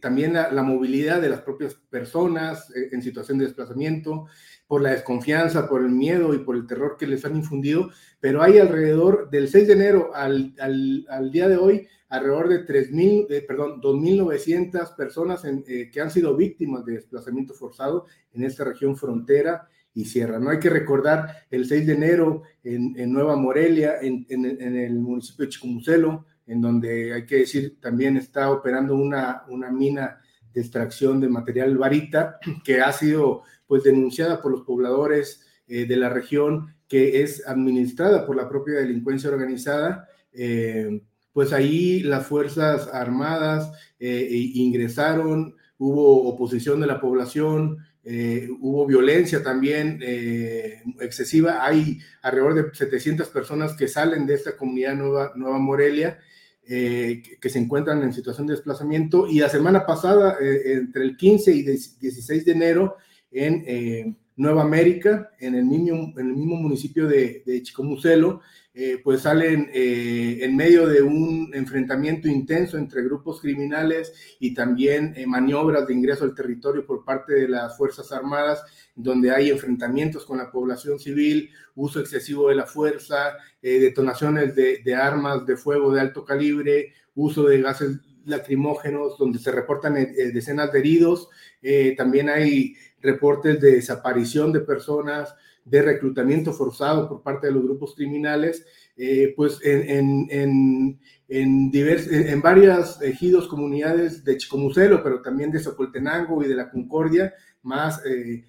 también 0.00 0.34
la, 0.34 0.62
movilidad 0.62 1.20
de 1.20 1.28
las 1.28 1.40
propias 1.40 1.74
personas 1.74 2.70
eh, 2.74 2.90
en 2.92 3.02
situación 3.02 3.38
de 3.38 3.46
desplazamiento, 3.46 4.26
por 4.66 4.82
la 4.82 4.90
desconfianza, 4.90 5.68
por 5.68 5.82
el 5.82 5.90
miedo 5.90 6.34
y 6.34 6.38
por 6.38 6.56
el 6.56 6.66
terror 6.66 6.96
que 6.98 7.06
les 7.06 7.24
han 7.24 7.36
infundido, 7.36 7.90
pero 8.20 8.42
hay 8.42 8.58
alrededor 8.58 9.30
del 9.30 9.48
6 9.48 9.66
de 9.66 9.72
enero 9.72 10.10
al, 10.14 10.54
al, 10.58 11.30
día 11.30 11.48
de 11.48 11.56
hoy, 11.56 11.86
alrededor 12.08 12.48
de 12.48 12.66
3.000, 12.66 13.26
eh, 13.30 13.42
perdón, 13.42 13.80
2.900 13.80 14.94
personas 14.94 15.44
eh, 15.44 15.90
que 15.92 16.00
han 16.00 16.10
sido 16.10 16.36
víctimas 16.36 16.84
de 16.84 16.94
desplazamiento 16.94 17.54
forzado 17.54 18.06
en 18.32 18.44
esta 18.44 18.64
región 18.64 18.96
frontera 18.96 19.68
y 19.94 20.04
sierra. 20.04 20.38
No 20.38 20.50
hay 20.50 20.58
que 20.58 20.70
recordar 20.70 21.46
el 21.50 21.66
6 21.66 21.86
de 21.86 21.92
enero 21.94 22.42
en, 22.62 22.94
en 22.98 23.12
Nueva 23.12 23.36
Morelia, 23.36 23.96
en, 24.00 24.26
en, 24.28 24.44
en, 24.44 24.76
el 24.76 24.94
municipio 24.94 25.44
de 25.44 25.50
Chicomucelo, 25.50 26.26
en 26.48 26.60
donde 26.60 27.12
hay 27.12 27.26
que 27.26 27.36
decir 27.36 27.78
también 27.80 28.16
está 28.16 28.50
operando 28.50 28.94
una, 28.94 29.44
una 29.48 29.70
mina 29.70 30.18
de 30.52 30.60
extracción 30.60 31.20
de 31.20 31.28
material 31.28 31.76
varita 31.76 32.38
que 32.64 32.80
ha 32.80 32.92
sido 32.92 33.42
pues 33.66 33.84
denunciada 33.84 34.40
por 34.40 34.50
los 34.50 34.62
pobladores 34.62 35.46
eh, 35.68 35.84
de 35.84 35.96
la 35.96 36.08
región, 36.08 36.74
que 36.88 37.22
es 37.22 37.46
administrada 37.46 38.26
por 38.26 38.34
la 38.34 38.48
propia 38.48 38.76
delincuencia 38.76 39.28
organizada. 39.28 40.08
Eh, 40.32 41.02
pues 41.34 41.52
ahí 41.52 42.00
las 42.00 42.26
Fuerzas 42.26 42.88
Armadas 42.90 43.70
eh, 44.00 44.26
ingresaron, 44.54 45.54
hubo 45.76 46.26
oposición 46.26 46.80
de 46.80 46.86
la 46.86 47.00
población, 47.00 47.78
hubo 48.60 48.86
violencia 48.86 49.42
también 49.42 50.00
excesiva. 50.98 51.62
Hay 51.64 51.98
alrededor 52.22 52.54
de 52.54 52.74
700 52.74 53.28
personas 53.28 53.74
que 53.74 53.86
salen 53.86 54.26
de 54.26 54.32
esta 54.32 54.56
comunidad 54.56 54.94
Nueva, 54.94 55.32
Nueva 55.36 55.58
Morelia. 55.58 56.18
Que, 56.68 57.38
que, 57.40 57.48
se 57.48 57.58
encuentran 57.58 58.02
en 58.02 58.12
situación 58.12 58.46
de 58.46 58.54
desplazamiento. 58.54 59.26
Y 59.26 59.40
la 59.40 59.48
semana 59.48 59.86
pasada, 59.86 60.36
entre 60.40 61.04
el 61.04 61.16
15 61.16 61.52
y 61.52 61.62
16 61.62 62.44
de 62.44 62.52
enero, 62.52 62.96
en 63.30 63.64
eh, 63.66 64.14
Nueva 64.38 64.62
América, 64.62 65.32
en 65.40 65.56
el 65.56 65.64
mismo, 65.64 66.12
municipio 66.56 67.08
de, 67.08 67.42
de 67.44 67.60
Chicomucelo, 67.60 68.40
eh, 68.72 69.00
pues 69.02 69.22
salen 69.22 69.68
eh, 69.74 70.38
en 70.42 70.54
medio 70.54 70.86
de 70.86 71.02
un 71.02 71.50
enfrentamiento 71.52 72.28
intenso 72.28 72.78
entre 72.78 73.02
grupos 73.02 73.40
criminales 73.40 74.12
y 74.38 74.54
también 74.54 75.16
maniobras 75.26 75.88
de 75.88 75.94
ingreso 75.94 76.22
al 76.22 76.36
territorio 76.36 76.86
por 76.86 77.04
parte 77.04 77.34
de 77.34 77.48
las 77.48 77.76
Fuerzas 77.76 78.12
Armadas, 78.12 78.62
donde 78.94 79.32
hay 79.32 79.50
enfrentamientos 79.50 80.24
con 80.24 80.38
la 80.38 80.52
población 80.52 81.00
civil, 81.00 81.50
uso 81.74 81.98
excesivo 81.98 82.48
de 82.48 82.54
la 82.54 82.66
fuerza, 82.66 83.36
detonaciones 83.60 84.54
de, 84.54 84.82
de 84.84 84.94
armas 84.94 85.44
de 85.46 85.56
fuego 85.56 85.92
de 85.92 86.00
alto 86.00 86.24
calibre, 86.24 86.92
uso 87.16 87.42
de 87.42 87.60
gases 87.60 87.98
lacrimógenos, 88.24 89.18
donde 89.18 89.40
se 89.40 89.50
reportan 89.50 89.94
decenas 89.94 90.70
de 90.70 90.78
heridos. 90.78 91.28
también 91.96 92.28
hay 92.28 92.74
reportes 93.00 93.60
de 93.60 93.72
desaparición 93.72 94.52
de 94.52 94.60
personas, 94.60 95.34
de 95.64 95.82
reclutamiento 95.82 96.52
forzado 96.52 97.08
por 97.08 97.22
parte 97.22 97.46
de 97.46 97.52
los 97.52 97.62
grupos 97.62 97.94
criminales, 97.94 98.64
eh, 98.96 99.34
pues 99.36 99.60
en, 99.62 100.28
en, 100.30 101.00
en, 101.28 101.70
en, 101.72 102.42
varias 102.42 103.00
ejidos, 103.02 103.48
comunidades 103.48 104.24
de 104.24 104.36
Chicomucelo, 104.36 105.02
pero 105.02 105.20
también 105.20 105.50
de 105.50 105.60
Socoltenango 105.60 106.42
y 106.42 106.48
de 106.48 106.54
la 106.56 106.70
Concordia, 106.70 107.34
más, 107.62 108.02
eh, 108.06 108.44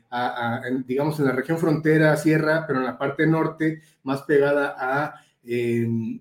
digamos, 0.86 1.20
en 1.20 1.26
la 1.26 1.34
región 1.34 1.58
frontera, 1.58 2.16
sierra, 2.16 2.66
pero 2.66 2.80
en 2.80 2.86
la 2.86 2.98
parte 2.98 3.28
norte, 3.28 3.82
más 4.04 4.22
pegada 4.24 4.76
a 4.78 5.16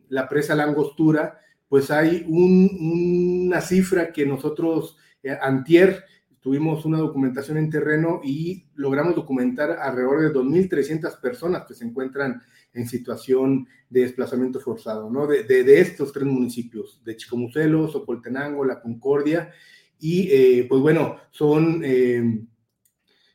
la 0.09 0.29
presa 0.29 0.55
Langostura, 0.55 1.39
pues 1.69 1.91
hay 1.91 2.25
una 2.29 3.61
cifra 3.61 4.13
que 4.13 4.27
nosotros, 4.27 4.97
eh, 5.23 5.37
antier, 5.41 6.05
tuvimos 6.49 6.87
una 6.87 6.97
documentación 6.97 7.59
en 7.59 7.69
terreno 7.69 8.23
y 8.25 8.65
logramos 8.75 9.15
documentar 9.15 9.73
alrededor 9.73 10.23
de 10.23 10.33
2.300 10.33 11.21
personas 11.21 11.67
que 11.67 11.75
se 11.75 11.85
encuentran 11.85 12.41
en 12.73 12.89
situación 12.89 13.69
de 13.91 14.01
desplazamiento 14.01 14.59
forzado, 14.59 15.11
¿no? 15.11 15.27
De, 15.27 15.43
de, 15.45 15.79
estos 15.79 16.11
tres 16.11 16.25
municipios, 16.25 17.03
de 17.05 17.19
Chicomucelo, 17.19 17.87
Socoltenango, 17.89 18.65
La 18.65 18.81
Concordia, 18.81 19.53
y 20.01 20.31
eh, 20.31 20.67
pues 20.67 20.81
bueno, 20.81 21.17
son, 21.33 21.83
eh, 21.85 22.47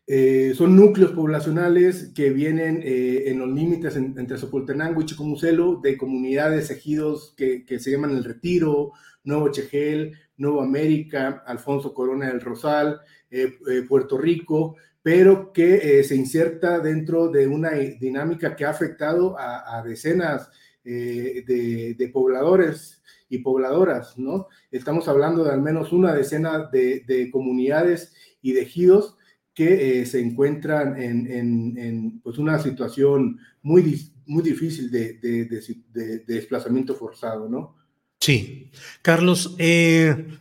eh, 0.07 0.53
son 0.55 0.75
núcleos 0.75 1.11
poblacionales 1.11 2.13
que 2.15 2.31
vienen 2.31 2.81
en 2.83 3.37
los 3.37 3.49
límites 3.49 3.95
entre 3.95 4.39
Socoltenango 4.39 5.01
y 5.01 5.05
Chicomucelo 5.05 5.79
de 5.83 5.99
comunidades, 5.99 6.71
ejidos 6.71 7.35
que, 7.37 7.63
que 7.63 7.77
se 7.77 7.91
llaman 7.91 8.17
El 8.17 8.23
Retiro, 8.23 8.93
Nuevo 9.23 9.49
Chegel, 9.49 10.13
Nuevo 10.37 10.61
América, 10.61 11.43
Alfonso 11.45 11.93
Corona 11.93 12.27
del 12.27 12.41
Rosal, 12.41 12.99
eh, 13.29 13.57
eh, 13.69 13.83
Puerto 13.87 14.17
Rico, 14.17 14.75
pero 15.01 15.51
que 15.51 15.99
eh, 15.99 16.03
se 16.03 16.15
inserta 16.15 16.79
dentro 16.79 17.27
de 17.29 17.47
una 17.47 17.71
dinámica 17.71 18.55
que 18.55 18.65
ha 18.65 18.69
afectado 18.69 19.35
a, 19.37 19.81
decenas 19.83 20.49
de, 20.83 22.09
pobladores 22.13 23.01
y 23.29 23.39
pobladoras, 23.39 24.17
¿no? 24.17 24.47
Estamos 24.71 25.07
hablando 25.07 25.43
de 25.43 25.51
al 25.51 25.61
menos 25.61 25.91
una 25.91 26.13
decena 26.13 26.69
de, 26.71 27.29
comunidades 27.31 28.13
y 28.41 28.53
de 28.53 28.61
ejidos 28.61 29.17
que 29.53 30.05
se 30.05 30.21
encuentran 30.21 30.95
en, 31.01 32.21
pues 32.21 32.37
una 32.37 32.59
situación 32.59 33.39
muy, 33.61 34.09
muy 34.25 34.41
difícil 34.41 34.89
de, 34.89 36.23
desplazamiento 36.25 36.95
forzado, 36.95 37.49
¿no? 37.49 37.82
Sí. 38.23 38.71
Carlos, 39.01 39.53
eh, 39.57 40.37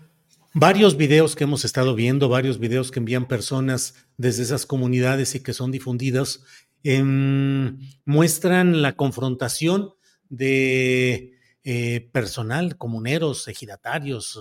varios 0.54 0.96
videos 0.96 1.34
que 1.34 1.42
hemos 1.42 1.64
estado 1.64 1.96
viendo, 1.96 2.28
varios 2.28 2.60
videos 2.60 2.92
que 2.92 3.00
envían 3.00 3.26
personas 3.26 4.06
desde 4.16 4.44
esas 4.44 4.66
comunidades 4.66 5.34
y 5.34 5.40
que 5.40 5.52
son 5.52 5.72
difundidos, 5.72 6.44
em, 6.84 7.80
muestran 8.04 8.82
la 8.82 8.94
confrontación 8.94 9.94
de 10.28 11.32
eh, 11.64 12.08
personal, 12.12 12.76
comuneros, 12.76 13.48
ejidatarios, 13.48 14.38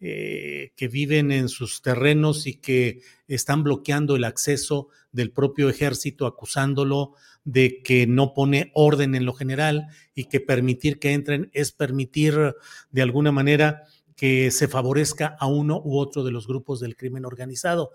eh, 0.00 0.72
que 0.74 0.88
viven 0.88 1.30
en 1.30 1.50
sus 1.50 1.82
terrenos 1.82 2.46
y 2.46 2.54
que 2.54 3.02
están 3.26 3.64
bloqueando 3.64 4.16
el 4.16 4.24
acceso 4.24 4.88
del 5.12 5.30
propio 5.30 5.68
ejército, 5.68 6.26
acusándolo 6.26 7.12
de 7.48 7.80
que 7.82 8.06
no 8.06 8.34
pone 8.34 8.70
orden 8.74 9.14
en 9.14 9.24
lo 9.24 9.32
general 9.32 9.86
y 10.14 10.24
que 10.24 10.38
permitir 10.38 10.98
que 10.98 11.14
entren 11.14 11.50
es 11.54 11.72
permitir 11.72 12.54
de 12.90 13.02
alguna 13.02 13.32
manera 13.32 13.84
que 14.16 14.50
se 14.50 14.68
favorezca 14.68 15.34
a 15.40 15.46
uno 15.46 15.80
u 15.82 15.96
otro 15.96 16.24
de 16.24 16.30
los 16.30 16.46
grupos 16.46 16.78
del 16.78 16.94
crimen 16.94 17.24
organizado. 17.24 17.92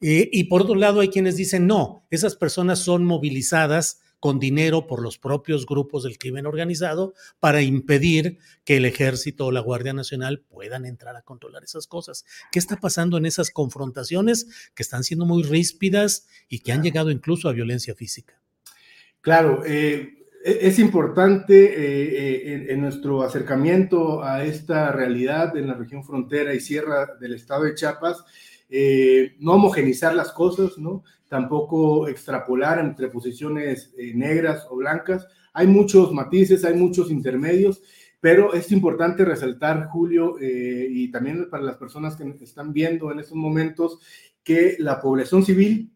Eh, 0.00 0.30
y 0.32 0.44
por 0.44 0.62
otro 0.62 0.76
lado, 0.76 1.00
hay 1.00 1.08
quienes 1.08 1.36
dicen, 1.36 1.66
no, 1.66 2.06
esas 2.10 2.36
personas 2.36 2.78
son 2.78 3.04
movilizadas 3.04 4.00
con 4.18 4.38
dinero 4.38 4.86
por 4.86 5.02
los 5.02 5.18
propios 5.18 5.66
grupos 5.66 6.04
del 6.04 6.16
crimen 6.16 6.46
organizado 6.46 7.12
para 7.38 7.60
impedir 7.60 8.38
que 8.64 8.78
el 8.78 8.86
ejército 8.86 9.44
o 9.44 9.52
la 9.52 9.60
Guardia 9.60 9.92
Nacional 9.92 10.40
puedan 10.40 10.86
entrar 10.86 11.16
a 11.16 11.22
controlar 11.22 11.64
esas 11.64 11.86
cosas. 11.86 12.24
¿Qué 12.50 12.58
está 12.58 12.80
pasando 12.80 13.18
en 13.18 13.26
esas 13.26 13.50
confrontaciones 13.50 14.70
que 14.74 14.82
están 14.82 15.04
siendo 15.04 15.26
muy 15.26 15.42
ríspidas 15.42 16.28
y 16.48 16.60
que 16.60 16.72
han 16.72 16.82
llegado 16.82 17.10
incluso 17.10 17.50
a 17.50 17.52
violencia 17.52 17.94
física? 17.94 18.40
Claro, 19.26 19.64
eh, 19.66 20.24
e, 20.44 20.58
es 20.68 20.78
importante 20.78 21.64
eh, 21.64 22.44
eh, 22.46 22.66
en, 22.68 22.80
nuestro 22.80 23.24
acercamiento 23.24 24.22
a 24.22 24.44
esta 24.44 24.92
realidad 24.92 25.56
en 25.56 25.66
la 25.66 25.74
región 25.74 26.04
frontera 26.04 26.54
y 26.54 26.60
sierra 26.60 27.08
del 27.18 27.34
estado 27.34 27.64
de 27.64 27.74
Chiapas, 27.74 28.24
no 29.40 29.54
homogenizar 29.54 30.14
las 30.14 30.30
cosas, 30.30 30.78
¿no? 30.78 31.02
Tampoco 31.28 32.06
extrapolar 32.06 32.78
entre 32.78 33.08
posiciones 33.08 33.92
negras 34.14 34.64
o 34.70 34.76
blancas. 34.76 35.26
Hay 35.54 35.66
muchos 35.66 36.12
matices, 36.12 36.64
hay 36.64 36.74
muchos 36.74 37.10
intermedios, 37.10 37.82
pero 38.20 38.54
es 38.54 38.70
importante 38.70 39.24
resaltar, 39.24 39.88
Julio, 39.88 40.36
y 40.40 41.10
también 41.10 41.50
para 41.50 41.64
las 41.64 41.78
personas 41.78 42.14
que 42.14 42.32
están 42.44 42.72
viendo 42.72 43.10
en 43.10 43.18
estos 43.18 43.36
momentos, 43.36 43.98
que 44.44 44.76
la 44.78 45.00
población 45.00 45.44
civil 45.44 45.90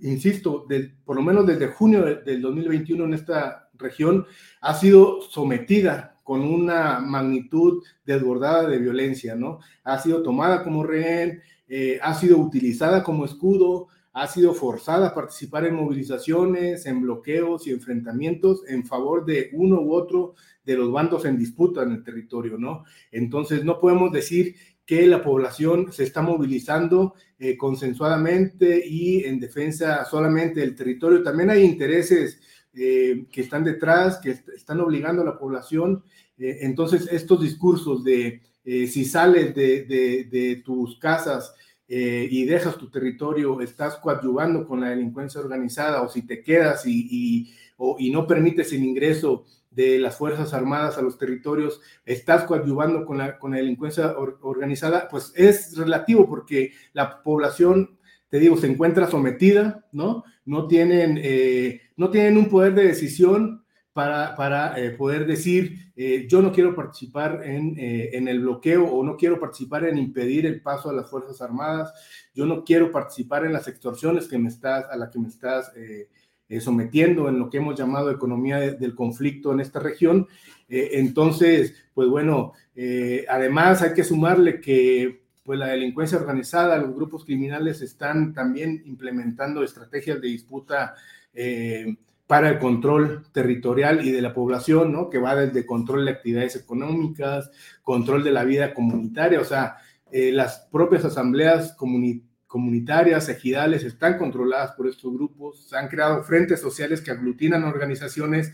insisto, 0.00 0.66
por 1.04 1.16
lo 1.16 1.22
menos 1.22 1.46
desde 1.46 1.68
junio 1.68 2.04
del 2.04 2.40
2021 2.40 3.04
en 3.04 3.14
esta 3.14 3.68
región, 3.74 4.26
ha 4.60 4.74
sido 4.74 5.20
sometida 5.22 6.18
con 6.22 6.40
una 6.42 6.98
magnitud 6.98 7.84
desbordada 8.04 8.68
de 8.68 8.78
violencia, 8.78 9.36
¿no? 9.36 9.60
Ha 9.84 9.98
sido 9.98 10.22
tomada 10.22 10.64
como 10.64 10.82
rehén, 10.82 11.40
eh, 11.68 11.98
ha 12.02 12.14
sido 12.14 12.38
utilizada 12.38 13.02
como 13.02 13.24
escudo, 13.24 13.88
ha 14.12 14.26
sido 14.28 14.54
forzada 14.54 15.08
a 15.08 15.14
participar 15.14 15.66
en 15.66 15.74
movilizaciones, 15.74 16.86
en 16.86 17.02
bloqueos 17.02 17.66
y 17.66 17.70
enfrentamientos 17.70 18.62
en 18.66 18.86
favor 18.86 19.26
de 19.26 19.50
uno 19.52 19.80
u 19.80 19.92
otro 19.92 20.34
de 20.64 20.74
los 20.74 20.90
bandos 20.90 21.24
en 21.26 21.38
disputa 21.38 21.82
en 21.82 21.92
el 21.92 22.02
territorio, 22.02 22.56
¿no? 22.58 22.84
Entonces, 23.12 23.64
no 23.64 23.78
podemos 23.78 24.10
decir 24.10 24.56
que 24.86 25.04
la 25.06 25.20
población 25.20 25.92
se 25.92 26.04
está 26.04 26.22
movilizando 26.22 27.14
eh, 27.38 27.56
consensuadamente 27.56 28.82
y 28.86 29.24
en 29.24 29.40
defensa 29.40 30.04
solamente 30.04 30.60
del 30.60 30.76
territorio. 30.76 31.24
También 31.24 31.50
hay 31.50 31.64
intereses 31.64 32.40
eh, 32.72 33.26
que 33.30 33.40
están 33.40 33.64
detrás, 33.64 34.18
que 34.18 34.30
están 34.30 34.80
obligando 34.80 35.22
a 35.22 35.26
la 35.26 35.38
población. 35.38 36.04
Eh, 36.38 36.58
entonces, 36.62 37.08
estos 37.10 37.42
discursos 37.42 38.04
de 38.04 38.42
si 38.64 39.04
sales 39.04 39.54
de, 39.54 40.62
tus 40.64 40.98
casas 40.98 41.54
y 41.86 42.44
dejas 42.46 42.76
tu 42.76 42.90
territorio, 42.90 43.60
estás 43.60 43.94
coadyuvando 43.94 44.66
con 44.66 44.80
la 44.80 44.90
delincuencia 44.90 45.40
organizada, 45.40 46.02
o 46.02 46.08
si 46.08 46.22
te 46.22 46.42
quedas 46.42 46.84
y, 46.84 47.54
y 47.78 48.10
no 48.10 48.26
permites 48.26 48.72
el 48.72 48.82
ingreso 48.82 49.44
de 49.76 49.98
las 49.98 50.16
Fuerzas 50.16 50.54
Armadas 50.54 50.96
a 50.96 51.02
los 51.02 51.18
territorios, 51.18 51.82
estás 52.06 52.44
coadyuvando 52.44 53.04
con 53.04 53.18
la, 53.18 53.38
con 53.38 53.50
la 53.50 53.58
delincuencia 53.58 54.16
organizada, 54.16 55.06
pues 55.08 55.32
es 55.36 55.76
relativo 55.76 56.26
porque 56.26 56.72
la 56.94 57.22
población, 57.22 57.98
te 58.30 58.40
digo, 58.40 58.56
se 58.56 58.68
encuentra 58.68 59.06
sometida, 59.06 59.84
¿no? 59.92 60.24
No 60.46 60.66
tienen, 60.66 61.20
eh, 61.22 61.82
no 61.96 62.10
tienen 62.10 62.38
un 62.38 62.48
poder 62.48 62.74
de 62.74 62.84
decisión 62.84 63.64
para, 63.92 64.34
para 64.34 64.80
eh, 64.80 64.92
poder 64.92 65.26
decir, 65.26 65.92
eh, 65.94 66.26
yo 66.28 66.40
no 66.40 66.52
quiero 66.52 66.74
participar 66.74 67.42
en, 67.44 67.74
en, 67.78 68.28
el 68.28 68.40
bloqueo 68.40 68.86
o 68.86 69.02
no 69.02 69.16
quiero 69.16 69.38
participar 69.38 69.84
en 69.84 69.98
impedir 69.98 70.46
el 70.46 70.62
paso 70.62 70.88
a 70.88 70.92
las 70.92 71.08
Fuerzas 71.08 71.40
Armadas, 71.42 71.92
yo 72.34 72.46
no 72.46 72.64
quiero 72.64 72.90
participar 72.90 73.44
en 73.44 73.52
las 73.52 73.68
extorsiones 73.68 74.26
que 74.26 74.38
me 74.38 74.48
estás, 74.48 74.86
a 74.90 74.96
las 74.96 75.10
que 75.10 75.18
me 75.18 75.28
estás 75.28 75.72
sometiendo 76.60 77.28
en 77.28 77.38
lo 77.38 77.50
que 77.50 77.58
hemos 77.58 77.76
llamado 77.76 78.10
economía 78.10 78.58
del 78.58 78.94
conflicto 78.94 79.52
en 79.52 79.60
esta 79.60 79.80
región. 79.80 80.28
Eh, 80.68 80.90
entonces, 80.92 81.74
pues 81.92 82.08
bueno, 82.08 82.52
eh, 82.74 83.24
además 83.28 83.82
hay 83.82 83.94
que 83.94 84.04
sumarle 84.04 84.60
que 84.60 85.22
pues 85.44 85.58
la 85.58 85.68
delincuencia 85.68 86.18
organizada, 86.18 86.78
los 86.78 86.94
grupos 86.94 87.24
criminales 87.24 87.80
están 87.80 88.34
también 88.34 88.82
implementando 88.84 89.62
estrategias 89.62 90.20
de 90.20 90.28
disputa 90.28 90.94
para 92.26 92.48
el 92.48 92.58
control 92.58 93.26
territorial 93.30 94.04
y 94.04 94.10
de 94.10 94.22
la 94.22 94.34
población, 94.34 94.90
¿no? 94.90 95.10
Que 95.10 95.18
va 95.18 95.36
desde 95.36 95.66
control 95.66 96.06
de 96.06 96.12
actividades 96.12 96.56
económicas, 96.56 97.50
control 97.82 98.24
de 98.24 98.32
la 98.32 98.42
vida 98.42 98.74
comunitaria, 98.74 99.38
o 99.38 99.44
sea, 99.44 99.76
las 100.10 100.66
propias 100.72 101.04
asambleas 101.04 101.74
comunitarias 101.74 102.25
comunitarias, 102.46 103.28
ejidales, 103.28 103.84
están 103.84 104.18
controladas 104.18 104.72
por 104.72 104.88
estos 104.88 105.12
grupos. 105.12 105.68
Se 105.68 105.76
han 105.76 105.88
creado 105.88 106.22
frentes 106.24 106.60
sociales 106.60 107.00
que 107.00 107.10
aglutinan 107.10 107.64
organizaciones 107.64 108.52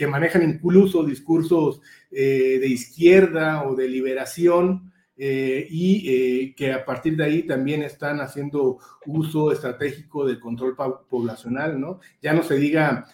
que 0.00 0.06
manejan 0.06 0.42
incluso 0.42 1.04
discursos 1.04 1.82
eh, 2.10 2.56
de 2.58 2.68
izquierda 2.68 3.68
o 3.68 3.76
de 3.76 3.86
liberación 3.86 4.90
eh, 5.14 5.66
y 5.68 6.08
eh, 6.08 6.54
que 6.56 6.72
a 6.72 6.86
partir 6.86 7.18
de 7.18 7.24
ahí 7.24 7.42
también 7.42 7.82
están 7.82 8.22
haciendo 8.22 8.78
uso 9.04 9.52
estratégico 9.52 10.26
del 10.26 10.40
control 10.40 10.74
poblacional, 10.74 11.78
¿no? 11.78 12.00
Ya 12.22 12.32
no 12.32 12.42
se 12.42 12.56
diga 12.56 13.06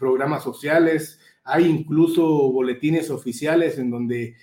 programas 0.00 0.42
sociales, 0.42 1.20
hay 1.44 1.66
incluso 1.66 2.24
boletines 2.50 3.10
oficiales 3.10 3.78
en 3.78 3.90
donde 3.90 4.34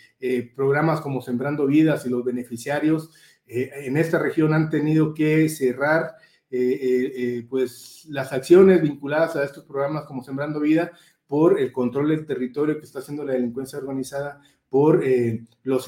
programas 0.55 1.01
como 1.01 1.21
Sembrando 1.21 1.67
Vidas 1.67 2.05
y 2.05 2.09
los 2.09 2.23
beneficiarios 2.23 3.11
eh, 3.47 3.69
en 3.85 3.97
esta 3.97 4.17
región 4.17 4.53
han 4.53 4.69
tenido 4.69 5.13
que 5.13 5.47
cerrar 5.49 6.15
eh, 6.49 7.11
eh, 7.15 7.45
pues 7.49 8.05
las 8.09 8.33
acciones 8.33 8.81
vinculadas 8.81 9.35
a 9.35 9.43
estos 9.43 9.65
programas 9.65 10.05
como 10.05 10.23
Sembrando 10.23 10.59
Vida 10.59 10.91
por 11.27 11.59
el 11.59 11.71
control 11.71 12.09
del 12.09 12.25
territorio 12.25 12.79
que 12.79 12.85
está 12.85 12.99
haciendo 12.99 13.23
la 13.23 13.33
delincuencia 13.33 13.79
organizada, 13.79 14.41
por 14.69 15.03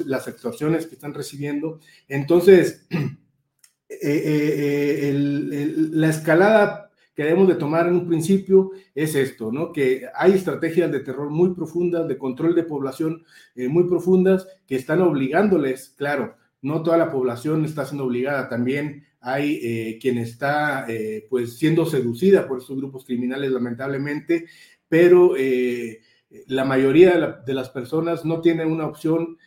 las 0.05 0.27
extorsiones 0.27 0.87
que 0.87 0.95
están 0.95 1.13
recibiendo. 1.13 1.79
Entonces, 2.07 2.87
la 3.89 6.09
escalada 6.09 6.89
que 7.13 7.23
debemos 7.23 7.49
de 7.49 7.55
tomar 7.55 7.87
en 7.87 7.95
un 7.95 8.07
principio 8.07 8.71
es 8.95 9.13
esto, 9.15 9.51
¿no? 9.51 9.73
Que 9.73 10.07
hay 10.15 10.33
estrategias 10.33 10.91
de 10.91 11.01
terror 11.01 11.29
muy 11.29 11.53
profundas, 11.53 12.07
de 12.07 12.17
control 12.17 12.55
de 12.55 12.63
población 12.63 13.23
muy 13.55 13.83
profundas, 13.83 14.47
que 14.65 14.75
están 14.75 15.01
obligándoles, 15.01 15.93
claro, 15.97 16.35
no 16.61 16.83
toda 16.83 16.97
la 16.97 17.11
población 17.11 17.65
está 17.65 17.85
siendo 17.85 18.05
obligada, 18.05 18.49
también 18.49 19.05
hay 19.21 19.59
eh, 19.61 19.99
quien 20.01 20.17
está 20.17 20.85
eh, 20.87 21.27
pues 21.29 21.57
siendo 21.57 21.85
seducida 21.85 22.47
por 22.47 22.59
estos 22.59 22.77
grupos 22.77 23.05
criminales 23.05 23.51
lamentablemente, 23.51 24.45
pero 24.87 25.35
eh, 25.37 26.01
la 26.47 26.65
mayoría 26.65 27.41
de, 27.45 27.53
las 27.53 27.69
personas 27.69 28.25
no 28.25 28.41
tienen 28.41 28.71
una 28.71 28.85
opción 28.85 29.37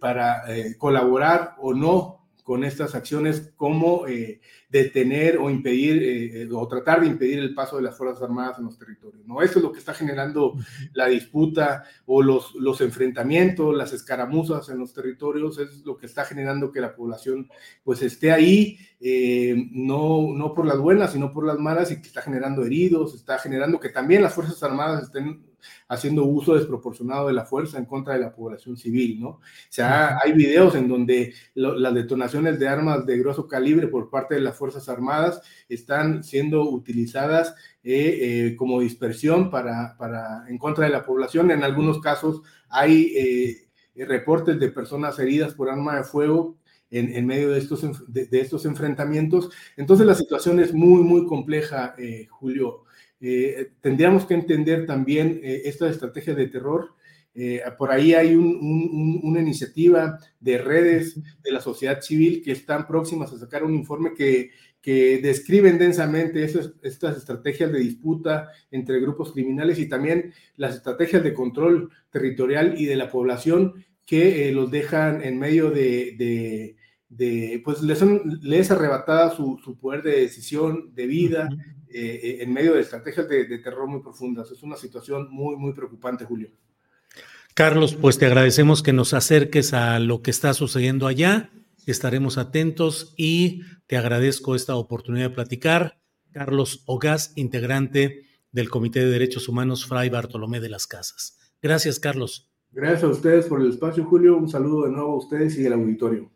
para 0.00 0.42
colaborar 0.78 1.54
o 1.58 1.74
no 1.74 2.19
con 2.50 2.64
estas 2.64 2.96
acciones 2.96 3.52
como 3.54 4.08
eh, 4.08 4.40
detener 4.68 5.38
o 5.38 5.50
impedir 5.50 6.02
eh, 6.02 6.48
o 6.52 6.66
tratar 6.66 7.00
de 7.00 7.06
impedir 7.06 7.38
el 7.38 7.54
paso 7.54 7.76
de 7.76 7.82
las 7.82 7.96
Fuerzas 7.96 8.20
Armadas 8.24 8.58
en 8.58 8.64
los 8.64 8.76
territorios. 8.76 9.24
¿no? 9.24 9.40
Eso 9.40 9.60
es 9.60 9.62
lo 9.62 9.70
que 9.70 9.78
está 9.78 9.94
generando 9.94 10.56
la 10.92 11.06
disputa 11.06 11.84
o 12.06 12.22
los, 12.22 12.56
los 12.56 12.80
enfrentamientos, 12.80 13.76
las 13.76 13.92
escaramuzas 13.92 14.68
en 14.68 14.78
los 14.78 14.92
territorios, 14.92 15.60
es 15.60 15.86
lo 15.86 15.96
que 15.96 16.06
está 16.06 16.24
generando 16.24 16.72
que 16.72 16.80
la 16.80 16.96
población 16.96 17.48
pues 17.84 18.02
esté 18.02 18.32
ahí, 18.32 18.80
eh, 18.98 19.54
no, 19.70 20.32
no 20.34 20.52
por 20.52 20.66
las 20.66 20.78
buenas, 20.78 21.12
sino 21.12 21.32
por 21.32 21.46
las 21.46 21.56
malas 21.60 21.92
y 21.92 22.00
que 22.00 22.08
está 22.08 22.20
generando 22.20 22.64
heridos, 22.64 23.14
está 23.14 23.38
generando 23.38 23.78
que 23.78 23.90
también 23.90 24.22
las 24.22 24.34
Fuerzas 24.34 24.60
Armadas 24.64 25.04
estén 25.04 25.49
haciendo 25.88 26.24
uso 26.24 26.54
desproporcionado 26.54 27.28
de 27.28 27.34
la 27.34 27.44
fuerza 27.44 27.78
en 27.78 27.84
contra 27.84 28.14
de 28.14 28.20
la 28.20 28.32
población 28.32 28.76
civil, 28.76 29.20
¿no? 29.20 29.28
O 29.28 29.40
sea, 29.68 30.18
hay 30.22 30.32
videos 30.32 30.74
en 30.74 30.88
donde 30.88 31.34
las 31.54 31.94
detonaciones 31.94 32.58
de 32.58 32.68
armas 32.68 33.06
de 33.06 33.18
grosso 33.18 33.46
calibre 33.46 33.88
por 33.88 34.10
parte 34.10 34.34
de 34.34 34.40
las 34.40 34.56
Fuerzas 34.56 34.88
Armadas 34.88 35.42
están 35.68 36.22
siendo 36.24 36.68
utilizadas 36.68 37.54
eh, 37.82 38.18
eh, 38.20 38.56
como 38.56 38.80
dispersión 38.80 39.50
para, 39.50 39.96
para, 39.96 40.44
en 40.48 40.58
contra 40.58 40.84
de 40.84 40.90
la 40.90 41.04
población. 41.04 41.50
En 41.50 41.64
algunos 41.64 42.00
casos 42.00 42.42
hay 42.68 43.14
eh, 43.16 44.04
reportes 44.06 44.58
de 44.60 44.70
personas 44.70 45.18
heridas 45.18 45.54
por 45.54 45.70
arma 45.70 45.96
de 45.96 46.04
fuego 46.04 46.58
en, 46.90 47.14
en 47.14 47.26
medio 47.26 47.50
de 47.50 47.58
estos, 47.58 47.82
de, 48.12 48.26
de, 48.26 48.40
estos 48.40 48.66
enfrentamientos. 48.66 49.50
Entonces 49.76 50.06
la 50.06 50.14
situación 50.14 50.60
es 50.60 50.74
muy, 50.74 51.02
muy 51.02 51.26
compleja, 51.26 51.94
Julio. 52.28 52.84
Eh, 53.20 53.72
tendríamos 53.80 54.24
que 54.24 54.34
entender 54.34 54.86
también 54.86 55.40
eh, 55.42 55.62
esta 55.66 55.88
estrategia 55.88 56.34
de 56.34 56.46
terror. 56.46 56.94
Eh, 57.34 57.62
por 57.78 57.92
ahí 57.92 58.14
hay 58.14 58.34
un, 58.34 58.46
un, 58.46 59.20
una 59.22 59.40
iniciativa 59.40 60.18
de 60.40 60.58
redes 60.58 61.20
de 61.42 61.52
la 61.52 61.60
sociedad 61.60 62.00
civil 62.00 62.42
que 62.42 62.52
están 62.52 62.86
próximas 62.86 63.32
a 63.32 63.38
sacar 63.38 63.62
un 63.62 63.74
informe 63.74 64.14
que, 64.14 64.50
que 64.80 65.18
describen 65.18 65.78
densamente 65.78 66.42
esas, 66.42 66.72
estas 66.82 67.18
estrategias 67.18 67.70
de 67.70 67.78
disputa 67.78 68.48
entre 68.70 69.00
grupos 69.00 69.32
criminales 69.32 69.78
y 69.78 69.88
también 69.88 70.32
las 70.56 70.74
estrategias 70.74 71.22
de 71.22 71.34
control 71.34 71.90
territorial 72.10 72.74
y 72.76 72.86
de 72.86 72.96
la 72.96 73.10
población 73.10 73.84
que 74.04 74.50
los 74.50 74.70
dejan 74.72 75.22
en 75.22 75.38
medio 75.38 75.70
de, 75.70 76.16
de 76.18 76.76
de, 77.10 77.60
pues 77.64 77.82
les, 77.82 77.98
son, 77.98 78.38
les 78.40 78.70
arrebatada 78.70 79.34
su, 79.34 79.58
su, 79.62 79.76
poder 79.76 80.02
de 80.02 80.20
decisión, 80.20 80.94
de 80.94 81.06
vida, 81.06 81.48
eh, 81.92 82.20
eh, 82.22 82.38
en 82.42 82.52
medio 82.52 82.74
de 82.74 82.82
estrategias 82.82 83.28
de, 83.28 83.46
de, 83.46 83.58
terror 83.58 83.86
muy 83.86 84.00
profundas. 84.00 84.50
Es 84.50 84.62
una 84.62 84.76
situación 84.76 85.28
muy, 85.30 85.56
muy 85.56 85.72
preocupante, 85.72 86.24
Julio. 86.24 86.50
Carlos, 87.54 87.94
pues 87.94 88.18
te 88.18 88.26
agradecemos 88.26 88.82
que 88.82 88.92
nos 88.92 89.12
acerques 89.12 89.74
a 89.74 89.98
lo 89.98 90.22
que 90.22 90.30
está 90.30 90.54
sucediendo 90.54 91.06
allá. 91.06 91.50
Estaremos 91.86 92.38
atentos 92.38 93.14
y 93.16 93.62
te 93.86 93.96
agradezco 93.96 94.54
esta 94.54 94.76
oportunidad 94.76 95.30
de 95.30 95.34
platicar. 95.34 96.00
Carlos 96.32 96.84
Ogaz, 96.86 97.32
integrante 97.36 98.22
del 98.52 98.70
Comité 98.70 99.00
de 99.00 99.10
Derechos 99.10 99.48
Humanos 99.48 99.86
Fray 99.86 100.08
Bartolomé 100.08 100.60
de 100.60 100.68
las 100.68 100.86
Casas. 100.86 101.38
Gracias, 101.60 101.98
Carlos. 101.98 102.50
Gracias 102.72 103.02
a 103.02 103.08
ustedes 103.08 103.46
por 103.46 103.60
el 103.60 103.70
espacio, 103.70 104.04
Julio. 104.04 104.36
Un 104.36 104.48
saludo 104.48 104.84
de 104.84 104.92
nuevo 104.92 105.12
a 105.12 105.16
ustedes 105.16 105.58
y 105.58 105.66
al 105.66 105.72
auditorio. 105.72 106.30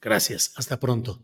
Gracias. 0.00 0.52
Hasta 0.56 0.80
pronto. 0.80 1.22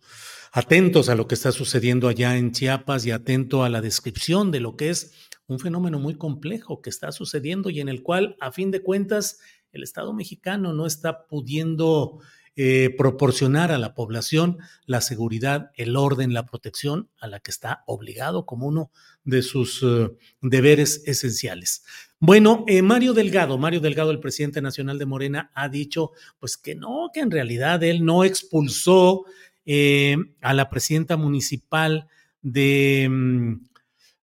Atentos 0.53 1.09
a 1.09 1.15
lo 1.15 1.29
que 1.29 1.37
está 1.37 1.53
sucediendo 1.53 2.09
allá 2.09 2.37
en 2.37 2.51
Chiapas 2.51 3.07
y 3.07 3.13
atento 3.13 3.63
a 3.63 3.69
la 3.69 3.81
descripción 3.81 4.51
de 4.51 4.59
lo 4.59 4.77
que 4.77 4.91
es 4.91 5.13
un 5.47 5.61
fenómeno 5.61 6.01
muy 6.01 6.17
complejo 6.17 6.83
que 6.83 6.91
está 6.91 7.13
sucediendo 7.13 7.71
y 7.71 7.81
en 7.81 7.89
el 7.89 8.03
cual, 8.03 8.37
a 8.41 8.51
fin 8.51 8.73
de 8.73 8.83
cuentas, 8.83 9.39
el 9.71 9.85
Estado 9.85 10.13
mexicano 10.13 10.73
no 10.73 10.87
está 10.87 11.29
pudiendo 11.29 12.19
eh, 12.57 12.93
proporcionar 12.99 13.71
a 13.71 13.79
la 13.79 13.95
población 13.95 14.59
la 14.87 15.01
seguridad, 15.01 15.71
el 15.77 15.97
orden, 15.97 16.35
la 16.35 16.47
protección 16.47 17.09
a 17.21 17.29
la 17.29 17.39
que 17.39 17.53
está 17.53 17.85
obligado 17.87 18.45
como 18.45 18.67
uno 18.67 18.91
de 19.23 19.43
sus 19.43 19.83
uh, 19.85 20.17
deberes 20.43 21.05
esenciales. 21.07 21.85
Bueno, 22.19 22.65
eh, 22.67 22.83
Mario 22.83 23.15
Delgado, 23.15 23.57
Mario 23.57 23.81
Delgado, 23.81 24.11
el 24.11 24.19
presidente 24.19 24.61
nacional 24.61 24.99
de 24.99 25.07
Morena, 25.07 25.53
ha 25.55 25.69
dicho 25.69 26.11
pues 26.41 26.57
que 26.57 26.75
no, 26.75 27.11
que 27.15 27.21
en 27.21 27.31
realidad 27.31 27.83
él 27.85 28.05
no 28.05 28.25
expulsó 28.25 29.25
eh, 29.67 30.17
a 30.41 30.55
la 30.55 30.71
presidenta 30.71 31.17
municipal 31.17 32.09
de, 32.43 33.09
mm, 33.11 33.69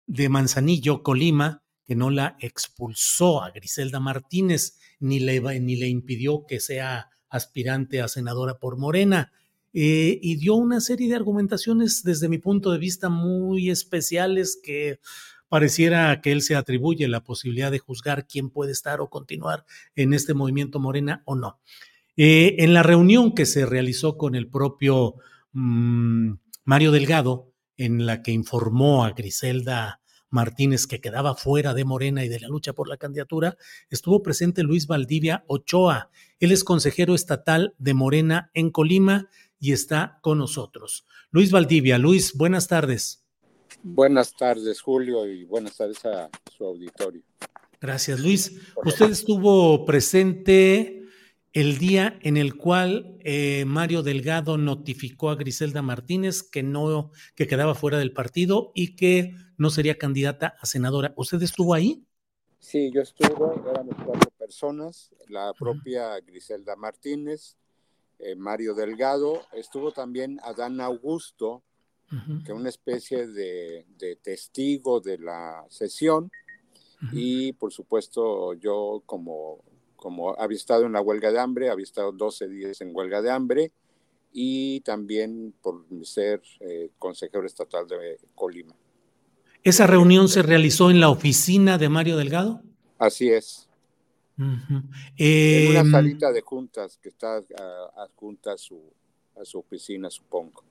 de 0.07 0.29
Manzanillo, 0.29 1.03
Colima, 1.03 1.63
que 1.87 1.95
no 1.95 2.11
la 2.11 2.37
expulsó 2.41 3.43
a 3.43 3.51
Griselda 3.51 4.01
Martínez, 4.01 4.79
ni 4.99 5.21
le, 5.21 5.41
ni 5.61 5.77
le 5.77 5.89
impidió 5.89 6.47
que 6.47 6.61
sea 6.61 7.11
aspirante 7.29 8.01
a 8.01 8.09
senadora 8.09 8.59
por 8.59 8.77
Morena. 8.77 9.33
Eh, 9.73 10.19
y 10.23 10.37
dio 10.37 10.55
una 10.55 10.81
serie 10.81 11.09
de 11.09 11.17
argumentaciones 11.17 12.03
desde 12.03 12.31
mi 12.31 12.39
punto 12.39 12.73
de 12.73 12.79
vista 12.79 13.11
muy 13.11 13.69
especiales 13.69 14.59
que 14.63 15.01
pareciera 15.49 16.21
que 16.23 16.33
él 16.33 16.41
se 16.41 16.57
atribuye 16.57 17.07
la 17.09 17.23
posibilidad 17.23 17.71
de 17.71 17.79
juzgar 17.79 18.27
quién 18.27 18.49
puede 18.49 18.73
estar 18.73 19.01
o 19.01 19.11
continuar 19.11 19.67
en 19.95 20.15
este 20.15 20.33
movimiento 20.33 20.81
Morena 20.81 21.23
o 21.27 21.37
no. 21.37 21.61
Eh, 22.17 22.57
en 22.59 22.73
la 22.73 22.83
reunión 22.83 23.35
que 23.35 23.47
se 23.47 23.67
realizó 23.67 24.17
con 24.17 24.35
el 24.35 24.49
propio 24.49 25.17
mmm, 25.53 26.33
Mario 26.65 26.91
Delgado, 26.91 27.53
en 27.77 28.07
la 28.07 28.23
que 28.23 28.33
informó 28.33 29.05
a 29.05 29.13
Griselda 29.13 30.01
Martínez 30.31 30.87
que 30.87 31.01
quedaba 31.01 31.35
fuera 31.35 31.75
de 31.75 31.85
Morena 31.85 32.25
y 32.25 32.29
de 32.29 32.41
la 32.41 32.49
lucha 32.49 32.73
por 32.73 32.89
la 32.89 32.97
candidatura, 32.97 33.57
estuvo 33.91 34.23
presente 34.23 34.63
Luis 34.63 34.87
Valdivia 34.87 35.45
Ochoa. 35.47 36.11
Él 36.41 36.53
es 36.53 36.65
consejero 36.65 37.15
estatal 37.15 37.75
de 37.79 37.95
Morena 37.95 38.51
en 38.55 38.71
Colima 38.71 39.29
y 39.61 39.73
está 39.73 40.19
con 40.23 40.39
nosotros. 40.39 41.07
Luis 41.31 41.51
Valdivia, 41.51 41.99
Luis, 41.99 42.35
buenas 42.35 42.67
tardes. 42.67 43.25
Buenas 43.83 44.35
tardes, 44.35 44.81
Julio, 44.81 45.27
y 45.27 45.45
buenas 45.45 45.77
tardes 45.77 46.05
a 46.05 46.29
su 46.57 46.65
auditorio. 46.65 47.23
Gracias, 47.81 48.19
Luis. 48.21 48.53
Usted 48.85 49.11
estuvo 49.11 49.85
presente 49.85 51.06
el 51.57 51.79
día 51.79 52.19
en 52.21 52.37
el 52.37 52.55
cual 52.59 53.17
eh, 53.21 53.65
Mario 53.65 54.03
Delgado 54.03 54.59
notificó 54.59 55.31
a 55.31 55.37
Griselda 55.37 55.81
Martínez 55.81 56.43
que 56.43 56.63
no, 56.63 57.11
que 57.35 57.47
quedaba 57.47 57.75
fuera 57.75 57.97
del 57.97 58.13
partido 58.13 58.73
y 58.75 58.95
que 58.95 59.35
no 59.57 59.71
sería 59.71 59.97
candidata 59.97 60.55
a 60.61 60.67
senadora. 60.67 61.15
¿Usted 61.17 61.41
estuvo 61.41 61.73
ahí? 61.73 62.05
Sí, 62.59 62.91
yo 62.93 63.01
estuve, 63.01 63.31
éramos 63.71 63.95
cuatro 64.05 64.31
personas, 64.37 65.11
la 65.29 65.55
propia 65.59 66.21
Griselda 66.21 66.77
Martínez, 66.77 67.57
eh, 68.19 68.37
Mario 68.37 68.75
Delgado, 68.75 69.41
estuvo 69.55 69.93
también 69.93 70.39
Adán 70.43 70.79
Augusto, 70.83 71.63
uh 72.13 72.17
-huh. 72.17 72.45
que 72.45 72.53
es 72.53 72.59
una 72.59 72.69
especie 72.69 73.29
de, 73.29 73.87
de, 73.97 74.17
testigo 74.17 75.01
de 75.01 75.17
la 75.17 75.65
sesión, 75.71 76.25
uh 76.25 77.05
-huh. 77.07 77.11
y 77.15 77.53
por 77.55 77.73
supuesto 77.73 78.53
yo 78.53 79.03
como, 79.07 79.65
como 79.97 80.39
había 80.39 80.57
estado 80.57 80.87
en 80.87 80.93
la 80.93 81.01
huelga 81.01 81.33
de 81.33 81.41
hambre, 81.41 81.71
había 81.71 81.85
estado 81.85 82.13
12 82.13 82.49
días 82.49 82.81
en 82.81 82.95
huelga 82.95 83.23
de 83.23 83.31
hambre, 83.31 83.73
y 84.33 84.81
también 84.81 85.55
por 85.63 85.85
ser 86.03 86.43
eh, 86.61 86.91
consejero 86.99 87.47
estatal 87.47 87.89
de 87.89 88.19
Colima. 88.35 88.75
¿Esa 89.63 89.87
reunión 89.87 90.29
se 90.29 90.43
realizó 90.43 90.91
en 90.91 91.01
la 91.01 91.09
oficina 91.09 91.79
de 91.79 91.89
Mario 91.89 92.17
Delgado? 92.17 92.63
Así 92.99 93.31
es. 93.31 93.69
Uh 94.39 94.43
-huh. 94.43 94.83
eh, 95.17 95.71
en 95.71 95.87
una 95.87 95.99
salita 95.99 96.31
de 96.31 96.43
juntas 96.43 96.99
que 97.03 97.09
está 97.09 97.41
uh, 97.41 98.01
adjunta 98.01 98.53
a 98.53 98.59
su, 98.59 98.79
a 99.41 99.45
su 99.45 99.59
oficina, 99.59 100.11
supongo. 100.11 100.63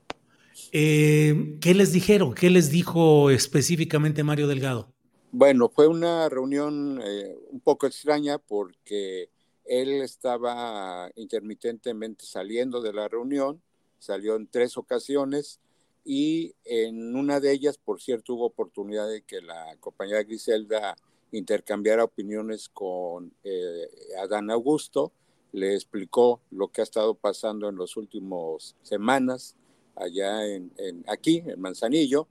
Eh, 0.72 1.58
¿Qué 1.60 1.74
les 1.74 1.92
dijeron? 1.92 2.34
¿Qué 2.34 2.50
les 2.50 2.70
dijo 2.70 3.30
específicamente 3.30 4.24
Mario 4.24 4.48
Delgado? 4.48 4.95
Bueno, 5.38 5.68
fue 5.68 5.88
una 5.88 6.30
reunión 6.30 7.02
eh, 7.04 7.36
un 7.50 7.60
poco 7.60 7.88
extraña 7.88 8.38
porque 8.38 9.30
él 9.66 10.02
estaba 10.02 11.12
intermitentemente 11.16 12.26
saliendo 12.26 12.80
de 12.82 12.94
la 12.94 13.10
reunión, 13.10 13.62
salió 14.00 14.38
en 14.38 14.48
tres 14.48 14.78
ocasiones 14.78 15.60
y 16.06 16.56
en 16.64 17.18
una 17.18 17.42
de 17.42 17.52
ellas, 17.52 17.78
por 17.78 18.02
cierto, 18.02 18.36
hubo 18.36 18.46
oportunidad 18.46 19.10
de 19.10 19.24
que 19.24 19.42
la 19.42 19.76
compañera 19.82 20.24
Griselda 20.24 20.96
intercambiara 21.34 22.06
opiniones 22.06 22.70
con 22.70 23.34
eh, 23.44 23.90
Adán 24.18 24.50
Augusto, 24.50 25.12
le 25.52 25.74
explicó 25.74 26.40
lo 26.50 26.70
que 26.70 26.80
ha 26.80 26.86
estado 26.86 27.14
pasando 27.14 27.68
en 27.68 27.78
las 27.78 27.98
últimas 27.98 28.78
semanas 28.84 29.58
allá 29.98 30.48
en, 30.48 30.72
en, 30.78 31.04
aquí, 31.10 31.44
en 31.46 31.60
Manzanillo, 31.60 32.30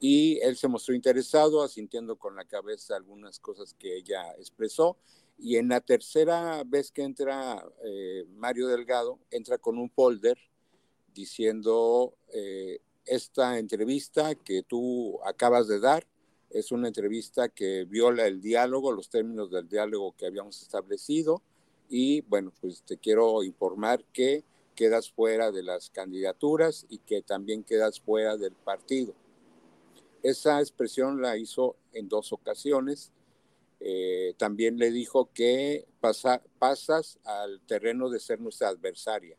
y 0.00 0.38
él 0.40 0.56
se 0.56 0.68
mostró 0.68 0.94
interesado, 0.94 1.62
asintiendo 1.62 2.16
con 2.16 2.36
la 2.36 2.44
cabeza 2.44 2.96
algunas 2.96 3.40
cosas 3.40 3.74
que 3.74 3.96
ella 3.96 4.32
expresó, 4.38 4.96
y 5.38 5.56
en 5.56 5.68
la 5.68 5.80
tercera 5.80 6.62
vez 6.64 6.90
que 6.90 7.02
entra 7.02 7.64
eh, 7.84 8.24
Mario 8.30 8.68
Delgado, 8.68 9.18
entra 9.30 9.58
con 9.58 9.78
un 9.78 9.88
folder 9.90 10.38
diciendo 11.14 12.14
eh, 12.32 12.80
esta 13.04 13.58
entrevista 13.58 14.34
que 14.34 14.62
tú 14.62 15.18
acabas 15.24 15.68
de 15.68 15.80
dar 15.80 16.06
es 16.50 16.72
una 16.72 16.88
entrevista 16.88 17.48
que 17.48 17.84
viola 17.84 18.26
el 18.26 18.40
diálogo, 18.40 18.92
los 18.92 19.10
términos 19.10 19.50
del 19.50 19.68
diálogo 19.68 20.14
que 20.16 20.26
habíamos 20.26 20.60
establecido 20.62 21.42
y 21.88 22.20
bueno, 22.22 22.52
pues 22.60 22.82
te 22.82 22.98
quiero 22.98 23.42
informar 23.42 24.04
que 24.12 24.44
quedas 24.74 25.10
fuera 25.10 25.50
de 25.50 25.62
las 25.62 25.90
candidaturas 25.90 26.86
y 26.88 26.98
que 26.98 27.22
también 27.22 27.64
quedas 27.64 28.00
fuera 28.00 28.36
del 28.36 28.52
partido. 28.52 29.14
Esa 30.28 30.60
expresión 30.60 31.20
la 31.22 31.36
hizo 31.36 31.76
en 31.92 32.08
dos 32.08 32.32
ocasiones. 32.32 33.12
Eh, 33.80 34.34
también 34.36 34.76
le 34.78 34.90
dijo 34.90 35.30
que 35.32 35.86
pasa, 36.00 36.42
pasas 36.58 37.18
al 37.24 37.60
terreno 37.62 38.10
de 38.10 38.20
ser 38.20 38.40
nuestra 38.40 38.68
adversaria. 38.68 39.36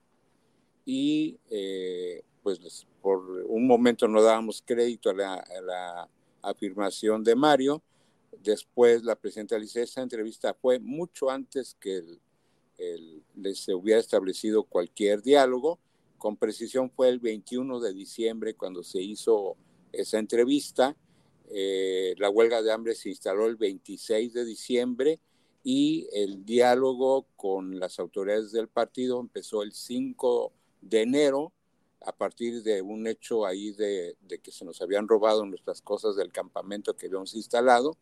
Y 0.85 1.37
eh, 1.49 2.23
pues 2.41 2.87
por 3.01 3.19
un 3.47 3.67
momento 3.67 4.07
no 4.07 4.23
dábamos 4.23 4.63
crédito 4.65 5.09
a 5.09 5.13
la, 5.13 6.09
afirmación 6.41 7.23
de 7.23 7.35
Mario, 7.35 7.83
Después 8.41 9.03
la 9.03 9.17
presidenta 9.17 9.59
dice, 9.59 9.81
esa 9.81 10.01
entrevista 10.01 10.53
fue 10.53 10.79
mucho 10.79 11.29
antes 11.29 11.75
que 11.79 12.01
se 13.53 13.73
hubiera 13.73 13.99
establecido 13.99 14.63
cualquier 14.63 15.21
diálogo. 15.21 15.79
Con 16.17 16.37
precisión 16.37 16.89
fue 16.89 17.09
el 17.09 17.19
21 17.19 17.81
de 17.81 17.93
diciembre 17.93 18.53
cuando 18.53 18.83
se 18.83 19.01
hizo 19.01 19.57
esa 19.91 20.19
entrevista. 20.19 20.95
Eh, 21.51 22.15
la 22.17 22.29
huelga 22.29 22.61
de 22.61 22.71
hambre 22.71 22.95
se 22.95 23.09
instaló 23.09 23.47
el 23.47 23.55
26 23.55 24.33
de 24.33 24.45
diciembre 24.45 25.19
y 25.63 26.07
el 26.13 26.45
diálogo 26.45 27.25
con 27.35 27.79
las 27.79 27.99
autoridades 27.99 28.51
del 28.51 28.67
partido 28.67 29.19
empezó 29.19 29.63
el 29.63 29.73
5 29.73 30.51
de 30.81 31.01
enero 31.01 31.51
a 32.05 32.13
partir 32.13 32.63
de 32.63 32.81
un 32.81 33.07
hecho 33.07 33.45
ahí 33.45 33.71
de, 33.71 34.15
que 34.41 34.51
se 34.51 34.63
nos 34.63 34.81
habían 34.81 35.07
robado 35.07 35.45
nuestras 35.45 35.81
cosas 35.81 36.15
del 36.15 36.31
campamento 36.31 36.95
que 36.95 37.07
habíamos 37.07 37.35
instalado 37.35 37.97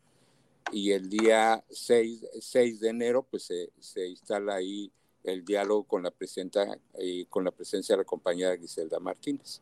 y 0.71 0.91
el 0.91 1.09
día 1.09 1.63
6, 1.69 2.27
6 2.39 2.79
de 2.79 2.89
enero 2.89 3.23
pues 3.23 3.43
se, 3.43 3.71
se, 3.79 4.07
instala 4.07 4.55
ahí 4.55 4.91
el 5.23 5.43
diálogo 5.43 5.83
con 5.83 6.03
la 6.03 6.11
presidenta 6.11 6.77
y 6.99 7.25
con 7.25 7.43
la 7.43 7.51
presencia 7.51 7.95
de 7.95 8.01
la 8.03 8.05
compañera 8.05 8.55
Griselda 8.55 8.99
Martínez. 8.99 9.61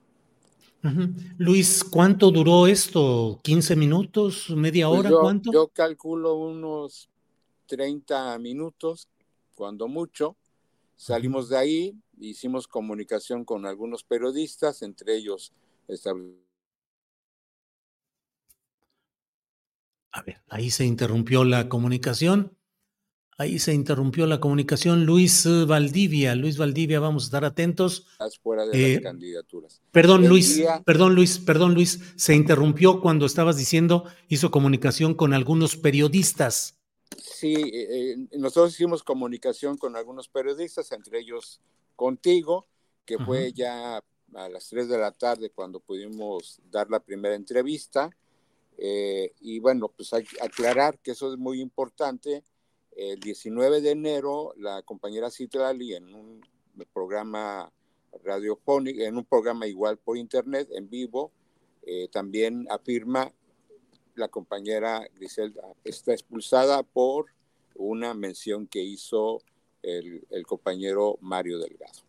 Luis, 1.38 1.84
¿cuánto 1.84 2.32
duró 2.32 2.68
esto? 2.68 3.40
¿15 3.44 3.76
minutos? 3.76 4.50
¿Media 4.52 4.88
pues 4.88 5.00
hora? 5.00 5.12
¿Cuánto? 5.20 5.52
Yo 5.52 5.68
calculo 5.70 6.36
unos 6.36 7.10
30 7.68 8.38
minutos, 8.40 9.10
cuando 9.56 9.88
mucho. 9.88 10.36
Salimos 10.96 11.50
de 11.50 11.58
ahí, 11.58 11.96
hicimos 12.20 12.68
comunicación 12.68 13.44
con 13.44 13.66
algunos 13.66 14.04
periodistas, 14.04 14.82
entre 14.82 15.18
ellos 15.18 15.52
A 20.12 20.22
ver, 20.22 20.42
ahí 20.48 20.70
se 20.72 20.86
interrumpió 20.86 21.44
la 21.44 21.68
comunicación. 21.68 22.55
Ahí 23.38 23.60
se 23.60 23.74
interrumpió 23.74 24.26
la 24.28 24.40
comunicación. 24.40 25.06
Luis 25.06 25.46
Valdivia, 25.68 26.36
Luis 26.36 26.58
Valdivia, 26.58 27.02
vamos 27.02 27.24
a 27.24 27.26
estar 27.26 27.44
atentos. 27.44 28.08
Fuera 28.42 28.66
de 28.66 28.68
las 28.68 29.00
eh, 29.00 29.02
candidaturas. 29.02 29.82
Perdón, 29.92 30.26
Luis, 30.30 30.64
perdón, 30.86 31.16
Luis, 31.16 31.40
perdón, 31.40 31.74
Luis. 31.74 32.00
Se 32.16 32.34
interrumpió 32.34 33.02
cuando 33.02 33.26
estabas 33.26 33.58
diciendo, 33.58 34.06
hizo 34.30 34.52
comunicación 34.52 35.16
con 35.16 35.34
algunos 35.34 35.76
periodistas. 35.76 36.80
Sí, 37.18 37.56
eh, 37.56 38.14
eh, 38.14 38.16
nosotros 38.38 38.74
hicimos 38.74 39.04
comunicación 39.04 39.78
con 39.78 39.98
algunos 39.98 40.30
periodistas, 40.30 40.94
entre 40.94 41.20
ellos 41.20 41.60
contigo, 41.98 42.68
que 43.04 43.18
fue 43.18 43.52
ya 43.52 43.98
a 44.34 44.50
las 44.50 44.70
3 44.70 44.88
de 44.88 44.98
la 44.98 45.12
tarde 45.12 45.50
cuando 45.50 45.82
pudimos 45.82 46.62
dar 46.72 46.90
la 46.90 47.02
primera 47.02 47.36
entrevista. 47.36 48.10
y 48.78 49.60
bueno, 49.60 49.90
pues 49.90 50.14
hay 50.14 50.24
que 50.24 50.42
aclarar 50.42 51.00
que 51.00 51.12
eso 51.12 51.34
es 51.34 51.38
muy 51.38 51.60
importante 51.60 52.44
el 52.96 53.20
19 53.20 53.82
de 53.82 53.92
enero, 53.92 54.54
la 54.58 54.82
compañera 54.82 55.30
Citlali 55.30 55.96
en 55.96 56.14
un 56.14 56.42
programa 56.94 57.72
radiofónico, 58.24 59.02
en 59.02 59.18
un 59.18 59.26
programa 59.26 59.68
igual 59.68 59.98
por 59.98 60.18
internet, 60.18 60.70
en 60.72 60.90
vivo, 60.90 61.32
eh, 61.84 62.08
también 62.12 62.68
afirma 62.70 63.32
la 64.16 64.30
compañera 64.30 65.08
Griselda 65.16 65.62
está 65.84 66.14
expulsada 66.14 66.84
por 66.84 67.28
una 67.76 68.14
mención 68.14 68.66
que 68.66 68.82
hizo 68.82 69.42
el, 69.84 70.26
compañero 70.48 71.18
Mario 71.22 71.60
Delgado. 71.60 72.02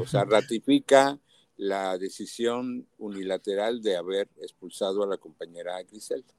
O 0.00 0.06
sea, 0.06 0.24
ratifica 0.24 1.18
la 1.56 1.98
decisión 1.98 2.86
unilateral 2.98 3.82
de 3.82 3.96
haber 3.96 4.28
expulsado 4.40 5.02
a 5.02 5.06
la 5.06 5.16
compañera 5.16 5.82
Griselda, 5.82 6.32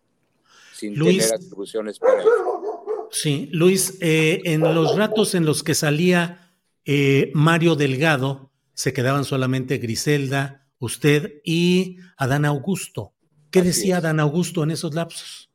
sin 0.73 0.95
tener 0.95 1.33
atribuciones 1.33 1.99
para 1.99 2.21
eso. 2.21 2.78
Sí, 3.11 3.49
Luis, 3.51 3.97
eh, 4.01 4.41
en 4.45 4.61
los 4.61 4.95
ratos 4.95 5.33
en 5.35 5.45
los 5.45 5.63
que 5.63 5.73
salía 5.73 6.53
eh, 6.85 7.31
Mario 7.33 7.75
Delgado, 7.75 8.51
se 8.73 8.93
quedaban 8.93 9.25
solamente 9.25 9.77
Griselda, 9.77 10.67
usted 10.79 11.41
y 11.43 11.97
Adán 12.17 12.45
Augusto. 12.45 13.13
¿Qué 13.51 13.61
decía 13.61 13.97
Adán 13.97 14.19
Augusto 14.19 14.63
en 14.63 14.71
esos 14.71 14.93
lapsos? 14.93 15.49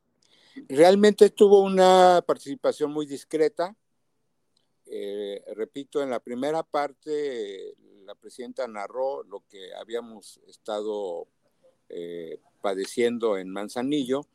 Realmente 0.67 1.29
tuvo 1.29 1.61
una 1.61 2.23
participación 2.25 2.91
muy 2.91 3.05
discreta. 3.05 3.75
Eh, 4.85 5.41
repito, 5.55 6.03
en 6.03 6.09
la 6.09 6.19
primera 6.19 6.61
parte 6.61 7.73
la 8.05 8.15
presidenta 8.15 8.67
narró 8.67 9.23
lo 9.23 9.43
que 9.49 9.73
habíamos 9.73 10.39
estado 10.47 11.27
padeciendo 12.61 13.37
en 13.37 13.49
Manzanillo 13.49 14.27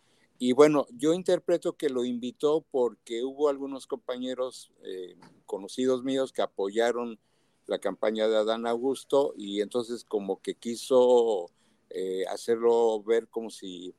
y 0.43 0.55
bueno, 0.55 0.87
yo 0.97 1.13
interpreto 1.13 1.77
que 1.77 1.91
lo 1.91 2.03
invitó 2.03 2.65
porque 2.71 3.23
hubo 3.25 3.51
algunos 3.51 3.87
compañeros 3.87 4.73
eh, 4.83 5.15
conocidos 5.45 6.03
míos 6.03 6.33
que 6.33 6.41
apoyaron 6.41 7.19
la 7.67 7.79
campaña 7.79 8.27
de 8.27 8.39
Adán 8.39 8.67
Augusto 8.67 9.35
y 9.37 9.61
entonces 9.61 10.03
como 10.03 10.41
que 10.41 10.55
quiso 10.55 11.51
eh, 11.91 12.25
hacerlo 12.31 13.03
ver 13.03 13.29
como 13.29 13.51
si, 13.51 13.95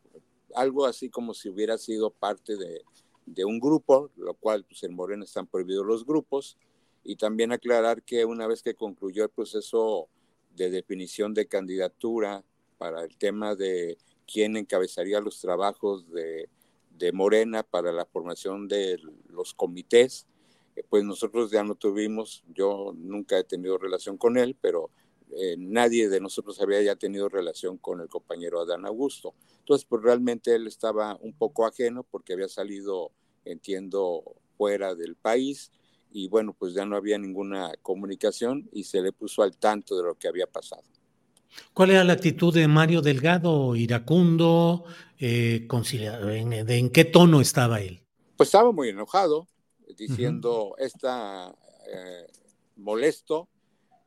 algo 0.56 0.88
así 0.88 1.12
como 1.12 1.36
si 1.36 1.48
hubiera 1.48 1.78
sido 1.78 2.10
parte 2.10 2.58
de, 2.58 2.82
de 3.28 3.46
un 3.46 3.60
grupo, 3.60 4.10
lo 4.16 4.34
cual 4.34 4.66
pues 4.66 4.82
en 4.82 4.96
Morena 4.96 5.26
están 5.26 5.46
prohibidos 5.46 5.86
los 5.86 6.04
grupos, 6.08 6.58
y 7.04 7.18
también 7.18 7.52
aclarar 7.52 8.02
que 8.02 8.26
una 8.26 8.48
vez 8.48 8.64
que 8.64 8.74
concluyó 8.74 9.26
el 9.26 9.30
proceso 9.30 10.10
de 10.56 10.72
definición 10.72 11.36
de 11.36 11.48
candidatura 11.48 12.44
para 12.80 13.04
el 13.04 13.16
tema 13.18 13.56
de 13.56 14.00
quién 14.32 14.58
encabezaría 14.58 15.20
los 15.20 15.40
trabajos 15.40 16.06
de, 16.12 16.50
Morena 17.14 17.64
para 17.64 17.92
la 17.92 18.06
formación 18.06 18.68
de 18.68 19.00
los 19.28 19.56
comités. 19.56 20.28
Eh, 20.76 20.84
pues 20.88 21.04
nosotros 21.04 21.50
ya 21.50 21.64
no 21.64 21.74
tuvimos, 21.74 22.44
yo 22.54 22.94
nunca 22.96 23.40
he 23.40 23.44
tenido 23.44 23.80
relación 23.80 24.18
con 24.18 24.38
él, 24.38 24.56
pero 24.62 24.92
eh, 25.32 25.56
nadie 25.58 26.10
de 26.10 26.20
nosotros 26.20 26.62
había 26.62 26.80
ya 26.84 26.96
tenido 26.96 27.28
relación 27.28 27.80
con 27.80 28.02
el 28.02 28.08
compañero 28.08 28.60
Adán 28.60 28.86
Augusto. 28.86 29.34
Entonces, 29.58 29.88
pues 29.90 30.04
realmente 30.04 30.54
él 30.54 30.68
estaba 30.68 31.18
un 31.22 31.34
poco 31.34 31.66
ajeno 31.66 32.04
porque 32.04 32.34
había 32.34 32.48
salido, 32.48 33.12
entiendo, 33.46 34.36
fuera 34.56 34.94
del 34.94 35.16
país 35.16 35.72
y 36.12 36.28
bueno, 36.28 36.54
pues 36.54 36.76
ya 36.76 36.86
no 36.86 36.96
había 36.96 37.18
ninguna 37.18 37.72
comunicación 37.82 38.70
y 38.72 38.84
se 38.84 39.02
le 39.02 39.12
puso 39.12 39.42
al 39.42 39.58
tanto 39.58 39.98
de 39.98 40.04
lo 40.04 40.16
que 40.20 40.28
había 40.28 40.46
pasado. 40.46 40.84
¿Cuál 41.74 41.92
era 41.92 42.04
la 42.04 42.14
actitud 42.14 42.54
de 42.54 42.68
Mario 42.68 43.02
Delgado, 43.02 43.76
iracundo? 43.76 44.86
Eh, 45.20 45.68
en, 45.70 46.90
qué 46.90 47.06
tono 47.06 47.42
estaba 47.42 47.82
él? 47.82 48.02
Pues 48.36 48.48
estaba 48.48 48.72
muy 48.72 48.90
enojado, 48.90 49.48
diciendo, 49.96 50.76
está 50.78 51.56
eh, 51.88 52.28
molesto. 52.78 53.48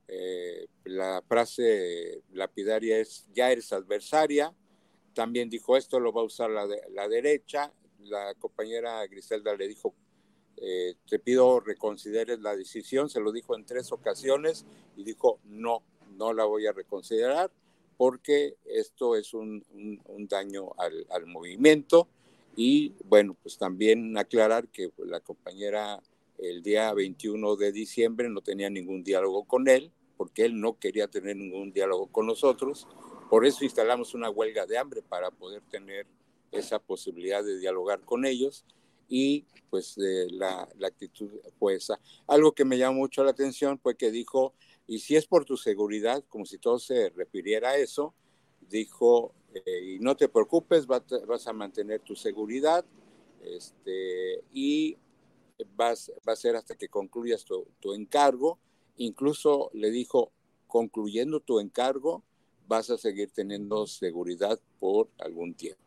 Eh, 0.09 0.67
la 0.85 1.23
frase 1.27 2.23
lapidaria 2.33 2.99
es, 2.99 3.27
ya 3.33 3.51
eres 3.51 3.73
adversaria. 3.73 4.53
También 5.15 5.49
dijo, 5.49 5.77
esto 5.77 6.01
lo 6.01 6.13
va 6.13 6.23
a 6.23 6.25
usar 6.25 6.51
la, 6.51 6.67
la 6.93 7.09
derecha. 7.09 7.73
La 8.01 8.35
compañera 8.35 9.07
Griselda 9.07 9.55
le 9.55 9.69
dijo, 9.69 9.95
te 10.57 11.19
pido 11.19 11.61
reconsideres 11.61 12.41
la 12.41 12.57
decisión. 12.57 13.09
Se 13.09 13.21
lo 13.21 13.31
dijo 13.33 13.55
en 13.55 13.65
tres 13.65 13.93
ocasiones 13.93 14.67
y 14.97 15.05
dijo, 15.05 15.39
no, 15.45 15.83
no 16.17 16.33
la 16.33 16.45
voy 16.45 16.67
a 16.67 16.73
reconsiderar 16.73 17.51
porque 17.97 18.57
esto 18.65 19.17
es 19.17 19.35
un, 19.35 19.65
daño 20.29 20.71
al, 20.79 21.27
movimiento. 21.27 22.09
Y 22.57 22.93
bueno, 23.05 23.37
pues 23.43 23.59
también 23.59 24.17
aclarar 24.17 24.69
que 24.69 24.91
la 24.99 25.21
compañera 25.21 26.01
el 26.39 26.63
día 26.63 26.93
21 26.93 27.57
de 27.57 27.73
diciembre 27.73 28.29
no 28.29 28.41
tenía 28.41 28.71
ningún 28.71 29.03
diálogo 29.03 29.45
con 29.45 29.69
él 29.69 29.93
porque 30.17 30.45
él 30.45 30.61
no 30.61 30.79
quería 30.79 31.09
tener 31.09 31.37
ningún 31.37 31.73
diálogo 31.73 32.07
con 32.07 32.27
nosotros, 32.27 32.87
por 33.29 33.45
eso 33.45 33.65
instalamos 33.65 34.15
una 34.15 34.31
huelga 34.31 34.67
de 34.67 34.79
hambre 34.79 35.03
para 35.03 35.31
poder 35.31 35.63
tener 35.71 36.07
esa 36.53 36.79
posibilidad 36.79 37.43
de 37.43 37.59
dialogar 37.59 38.01
con 38.01 38.25
ellos. 38.25 38.65
Y 39.09 39.45
pues 39.71 39.97
la, 39.97 40.69
la, 40.79 40.87
actitud 40.87 41.31
fue. 41.59 41.79
Algo 42.27 42.53
que 42.53 42.65
me 42.65 42.79
llamó 42.79 43.01
mucho 43.01 43.23
la 43.23 43.33
atención 43.33 43.79
fue 43.79 43.97
que 43.97 44.11
dijo 44.11 44.55
y 44.87 44.99
si 44.99 45.17
es 45.17 45.27
por 45.27 45.45
tu 45.45 45.57
seguridad, 45.57 46.25
como 46.29 46.45
si 46.45 46.59
todo 46.59 46.79
se 46.79 47.11
refiriera 47.11 47.71
a 47.71 47.77
eso, 47.77 48.15
dijo, 48.69 49.35
eh, 49.55 49.95
y 49.95 49.99
no 49.99 50.17
te 50.17 50.29
preocupes, 50.29 50.87
vas 50.87 51.47
a 51.47 51.53
mantener 51.53 52.01
tu 52.01 52.15
seguridad 52.17 52.85
este, 53.43 54.43
y 54.53 54.97
vas, 55.77 56.11
va 56.27 56.33
a 56.33 56.37
ser 56.37 56.57
hasta 56.57 56.75
que 56.75 56.89
concluyas 56.89 57.45
tu, 57.45 57.95
encargo. 57.95 58.59
Incluso 58.97 59.71
le 59.73 59.91
dijo, 59.91 60.33
concluyendo 60.67 61.41
tu 61.41 61.61
encargo, 61.61 62.23
vas 62.67 62.91
a 62.91 62.99
seguir 62.99 63.31
teniendo 63.31 63.87
seguridad 63.87 64.59
por 64.81 65.09
algún 65.19 65.55
tiempo. 65.55 65.81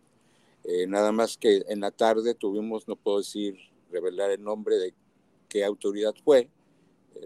Eh, 0.63 0.85
nada 0.87 1.11
más 1.11 1.37
que 1.37 1.63
en 1.67 1.79
la 1.79 1.91
tarde 1.91 2.35
tuvimos, 2.35 2.87
no 2.87 2.95
puedo 2.95 3.19
decir, 3.19 3.57
revelar 3.89 4.31
el 4.31 4.43
nombre 4.43 4.77
de 4.77 4.93
qué 5.47 5.63
autoridad 5.63 6.13
fue, 6.23 6.49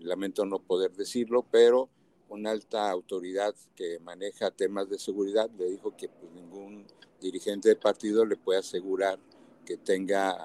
lamento 0.02 0.46
no 0.46 0.60
poder 0.60 0.92
decirlo, 0.94 1.46
pero 1.52 1.90
una 2.30 2.52
alta 2.52 2.90
autoridad 2.90 3.54
que 3.76 4.00
maneja 4.00 4.52
temas 4.52 4.90
de 4.90 4.98
seguridad 4.98 5.50
le 5.58 5.70
dijo 5.70 5.96
que 5.98 6.08
pues, 6.08 6.32
ningún 6.34 6.86
dirigente 7.20 7.70
del 7.70 7.78
partido 7.78 8.26
le 8.26 8.38
puede 8.38 8.60
asegurar 8.60 9.20
que 9.66 9.78
tenga 9.78 10.38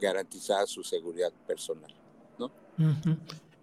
garantizada 0.00 0.66
su 0.66 0.82
seguridad 0.82 1.32
personal. 1.46 1.92
¿no? 2.38 2.52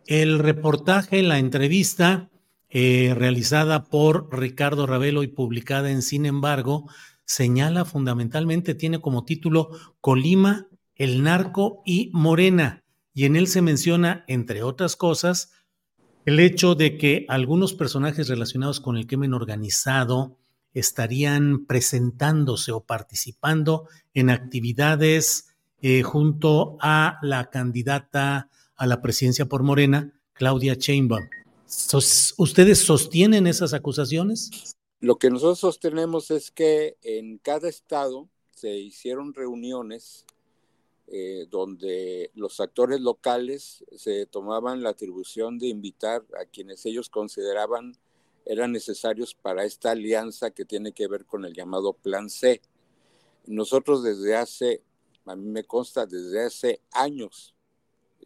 El 0.05 0.39
reportaje, 0.39 1.23
la 1.23 1.39
entrevista 1.39 2.29
eh, 2.69 3.13
realizada 3.15 3.85
por 3.85 4.35
Ricardo 4.37 4.85
Ravelo 4.85 5.23
y 5.23 5.27
publicada 5.27 5.91
en 5.91 6.01
Sin 6.01 6.25
embargo, 6.25 6.89
señala 7.25 7.85
fundamentalmente, 7.85 8.75
tiene 8.75 8.99
como 8.99 9.25
título 9.25 9.69
Colima, 10.01 10.67
el 10.95 11.23
narco 11.23 11.81
y 11.85 12.09
Morena. 12.13 12.82
Y 13.13 13.25
en 13.25 13.35
él 13.35 13.47
se 13.47 13.61
menciona, 13.61 14.23
entre 14.27 14.63
otras 14.63 14.95
cosas, 14.95 15.51
el 16.25 16.39
hecho 16.39 16.75
de 16.75 16.97
que 16.97 17.25
algunos 17.27 17.73
personajes 17.73 18.27
relacionados 18.27 18.79
con 18.79 18.97
el 18.97 19.07
crimen 19.07 19.33
organizado 19.33 20.37
estarían 20.73 21.65
presentándose 21.65 22.71
o 22.71 22.81
participando 22.81 23.87
en 24.13 24.29
actividades 24.29 25.49
eh, 25.81 26.01
junto 26.01 26.77
a 26.79 27.19
la 27.21 27.49
candidata 27.49 28.49
a 28.75 28.87
la 28.87 29.01
presidencia 29.01 29.45
por 29.45 29.63
Morena, 29.63 30.13
Claudia 30.33 30.73
Sheinbaum. 30.75 31.27
¿Ustedes 32.37 32.79
sostienen 32.79 33.47
esas 33.47 33.73
acusaciones? 33.73 34.75
Lo 34.99 35.17
que 35.17 35.29
nosotros 35.29 35.59
sostenemos 35.59 36.31
es 36.31 36.51
que 36.51 36.97
en 37.01 37.37
cada 37.37 37.67
estado 37.69 38.29
se 38.51 38.77
hicieron 38.77 39.33
reuniones 39.33 40.25
eh, 41.07 41.47
donde 41.49 42.31
los 42.33 42.59
actores 42.59 43.01
locales 43.01 43.83
se 43.95 44.25
tomaban 44.25 44.83
la 44.83 44.89
atribución 44.89 45.59
de 45.59 45.67
invitar 45.67 46.23
a 46.39 46.45
quienes 46.45 46.85
ellos 46.85 47.09
consideraban 47.09 47.97
eran 48.45 48.71
necesarios 48.71 49.35
para 49.35 49.63
esta 49.63 49.91
alianza 49.91 50.51
que 50.51 50.65
tiene 50.65 50.91
que 50.91 51.07
ver 51.07 51.25
con 51.25 51.45
el 51.45 51.53
llamado 51.53 51.93
Plan 51.93 52.29
C. 52.29 52.61
Nosotros 53.45 54.03
desde 54.03 54.35
hace, 54.35 54.81
a 55.25 55.35
mí 55.35 55.49
me 55.49 55.63
consta, 55.63 56.05
desde 56.05 56.43
hace 56.43 56.81
años, 56.91 57.53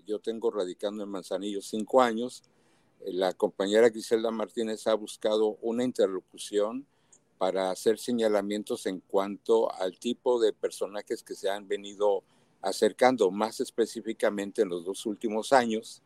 yo 0.05 0.19
tengo 0.19 0.51
radicando 0.51 1.03
en 1.03 1.09
Manzanillo 1.09 1.61
cinco 1.61 2.01
años, 2.01 2.43
la 3.05 3.33
compañera 3.33 3.89
Griselda 3.89 4.31
Martínez 4.31 4.87
ha 4.87 4.93
buscado 4.95 5.57
una 5.61 5.83
interlocución 5.83 6.87
para 7.37 7.69
hacer 7.69 7.99
señalamientos 7.99 8.85
en 8.87 8.99
cuanto 9.01 9.71
al 9.73 9.99
tipo 9.99 10.39
de 10.39 10.53
personajes 10.53 11.21
que 11.21 11.35
se 11.35 11.49
han 11.49 11.67
venido 11.67 12.23
acercando 12.67 13.31
más 13.31 13.59
específicamente 13.59 14.61
en 14.61 14.69
los 14.69 14.85
dos 14.85 15.05
últimos 15.05 15.53
años, 15.53 16.01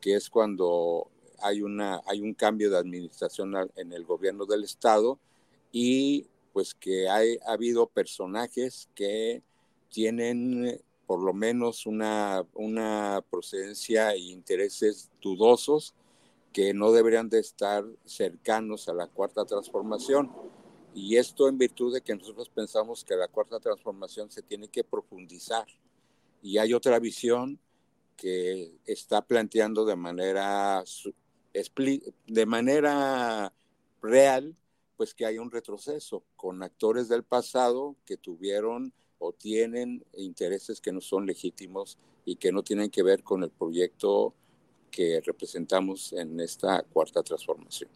que 0.00 0.14
es 0.14 0.28
cuando 0.28 1.08
hay, 1.40 1.62
una, 1.62 2.02
hay 2.06 2.20
un 2.20 2.34
cambio 2.34 2.70
de 2.70 2.78
administración 2.78 3.54
en 3.76 3.92
el 3.92 4.04
gobierno 4.04 4.46
del 4.46 4.64
estado 4.64 5.18
y 5.70 6.26
pues 6.52 6.74
que 6.74 7.08
hay, 7.08 7.38
ha 7.46 7.52
habido 7.52 7.86
personajes 7.86 8.88
que 8.94 9.42
tienen 9.88 10.80
por 11.06 11.20
lo 11.20 11.32
menos 11.32 11.86
una, 11.86 12.44
una 12.54 13.24
procedencia 13.30 14.12
e 14.12 14.18
intereses 14.18 15.10
dudosos 15.20 15.94
que 16.52 16.74
no 16.74 16.92
deberían 16.92 17.28
de 17.28 17.38
estar 17.38 17.84
cercanos 18.04 18.88
a 18.88 18.94
la 18.94 19.06
cuarta 19.06 19.44
transformación. 19.44 20.30
Y 20.94 21.16
esto 21.16 21.48
en 21.48 21.56
virtud 21.56 21.94
de 21.94 22.02
que 22.02 22.14
nosotros 22.14 22.50
pensamos 22.50 23.04
que 23.04 23.16
la 23.16 23.28
cuarta 23.28 23.58
transformación 23.58 24.30
se 24.30 24.42
tiene 24.42 24.68
que 24.68 24.84
profundizar. 24.84 25.66
Y 26.42 26.58
hay 26.58 26.74
otra 26.74 26.98
visión 26.98 27.58
que 28.16 28.74
está 28.84 29.22
planteando 29.22 29.84
de 29.84 29.96
manera, 29.96 30.84
de 32.26 32.46
manera 32.46 33.52
real, 34.02 34.56
pues 34.96 35.14
que 35.14 35.24
hay 35.24 35.38
un 35.38 35.50
retroceso 35.50 36.24
con 36.36 36.62
actores 36.62 37.08
del 37.08 37.22
pasado 37.22 37.96
que 38.04 38.16
tuvieron 38.16 38.92
o 39.18 39.32
tienen 39.32 40.04
intereses 40.16 40.80
que 40.80 40.92
no 40.92 41.00
son 41.00 41.26
legítimos 41.26 41.96
y 42.24 42.36
que 42.36 42.52
no 42.52 42.62
tienen 42.62 42.90
que 42.90 43.02
ver 43.02 43.22
con 43.22 43.42
el 43.42 43.50
proyecto 43.50 44.34
que 44.90 45.20
representamos 45.24 46.12
en 46.12 46.38
esta 46.40 46.82
cuarta 46.82 47.22
transformación. 47.22 47.90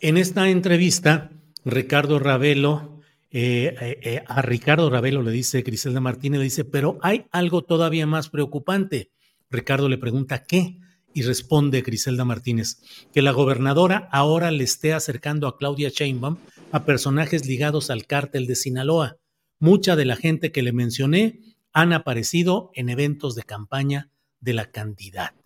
En 0.00 0.16
esta 0.16 0.48
entrevista, 0.50 1.30
Ricardo 1.64 2.18
Ravelo, 2.18 2.95
eh, 3.38 3.76
eh, 3.78 3.98
eh, 4.02 4.24
a 4.26 4.40
Ricardo 4.40 4.88
Ravelo 4.88 5.20
le 5.20 5.30
dice 5.30 5.60
Griselda 5.60 6.00
Martínez, 6.00 6.38
le 6.38 6.44
dice, 6.44 6.64
pero 6.64 6.98
hay 7.02 7.26
algo 7.32 7.60
todavía 7.60 8.06
más 8.06 8.30
preocupante. 8.30 9.10
Ricardo 9.50 9.90
le 9.90 9.98
pregunta, 9.98 10.44
¿qué? 10.44 10.78
Y 11.12 11.20
responde 11.20 11.82
Griselda 11.82 12.24
Martínez, 12.24 12.78
que 13.12 13.20
la 13.20 13.32
gobernadora 13.32 14.08
ahora 14.10 14.50
le 14.50 14.64
esté 14.64 14.94
acercando 14.94 15.48
a 15.48 15.58
Claudia 15.58 15.90
Sheinbaum 15.90 16.38
a 16.72 16.86
personajes 16.86 17.44
ligados 17.46 17.90
al 17.90 18.06
cártel 18.06 18.46
de 18.46 18.56
Sinaloa. 18.56 19.18
Mucha 19.58 19.96
de 19.96 20.06
la 20.06 20.16
gente 20.16 20.50
que 20.50 20.62
le 20.62 20.72
mencioné 20.72 21.40
han 21.74 21.92
aparecido 21.92 22.70
en 22.72 22.88
eventos 22.88 23.34
de 23.34 23.42
campaña 23.42 24.10
de 24.40 24.54
la 24.54 24.70
candidata. 24.70 25.45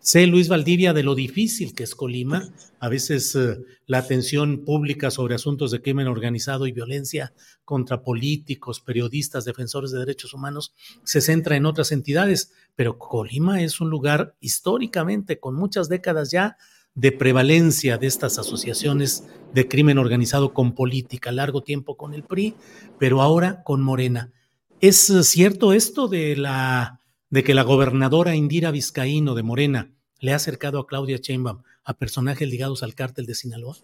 Sé, 0.00 0.26
Luis 0.28 0.48
Valdivia, 0.48 0.92
de 0.92 1.02
lo 1.02 1.16
difícil 1.16 1.74
que 1.74 1.82
es 1.82 1.94
Colima. 1.94 2.48
A 2.78 2.88
veces 2.88 3.34
eh, 3.34 3.58
la 3.86 3.98
atención 3.98 4.64
pública 4.64 5.10
sobre 5.10 5.34
asuntos 5.34 5.72
de 5.72 5.82
crimen 5.82 6.06
organizado 6.06 6.66
y 6.66 6.72
violencia 6.72 7.34
contra 7.64 8.02
políticos, 8.02 8.80
periodistas, 8.80 9.44
defensores 9.44 9.90
de 9.90 9.98
derechos 9.98 10.32
humanos 10.34 10.72
se 11.02 11.20
centra 11.20 11.56
en 11.56 11.66
otras 11.66 11.90
entidades, 11.90 12.52
pero 12.76 12.96
Colima 12.96 13.60
es 13.60 13.80
un 13.80 13.90
lugar 13.90 14.36
históricamente 14.40 15.40
con 15.40 15.56
muchas 15.56 15.88
décadas 15.88 16.30
ya 16.30 16.56
de 16.94 17.12
prevalencia 17.12 17.98
de 17.98 18.06
estas 18.06 18.38
asociaciones 18.38 19.24
de 19.52 19.68
crimen 19.68 19.98
organizado 19.98 20.54
con 20.54 20.74
política, 20.74 21.32
largo 21.32 21.62
tiempo 21.62 21.96
con 21.96 22.14
el 22.14 22.22
PRI, 22.22 22.54
pero 22.98 23.20
ahora 23.20 23.62
con 23.64 23.82
Morena. 23.82 24.32
¿Es 24.80 25.12
cierto 25.22 25.72
esto 25.72 26.06
de 26.06 26.36
la 26.36 26.97
de 27.30 27.44
que 27.44 27.54
la 27.54 27.62
gobernadora 27.62 28.34
Indira 28.34 28.70
Vizcaíno 28.70 29.34
de 29.34 29.42
Morena 29.42 29.92
le 30.20 30.32
ha 30.32 30.36
acercado 30.36 30.78
a 30.78 30.86
Claudia 30.86 31.18
Sheinbaum 31.18 31.62
a 31.84 31.94
personajes 31.94 32.48
ligados 32.48 32.82
al 32.82 32.94
cártel 32.94 33.26
de 33.26 33.34
Sinaloa? 33.34 33.76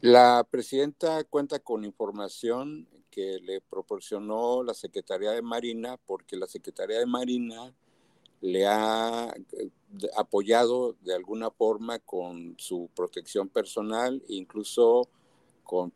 La 0.00 0.46
presidenta 0.50 1.24
cuenta 1.24 1.58
con 1.58 1.84
información 1.84 2.86
que 3.10 3.38
le 3.42 3.60
proporcionó 3.60 4.62
la 4.62 4.74
Secretaría 4.74 5.32
de 5.32 5.42
Marina, 5.42 5.96
porque 6.06 6.36
la 6.36 6.46
Secretaría 6.46 6.98
de 6.98 7.06
Marina 7.06 7.74
le 8.40 8.66
ha 8.66 9.34
eh, 9.52 9.70
apoyado 10.16 10.94
de 11.02 11.14
alguna 11.14 11.50
forma 11.50 11.98
con 11.98 12.54
su 12.58 12.88
protección 12.94 13.48
personal, 13.48 14.22
incluso 14.28 15.08
con, 15.64 15.92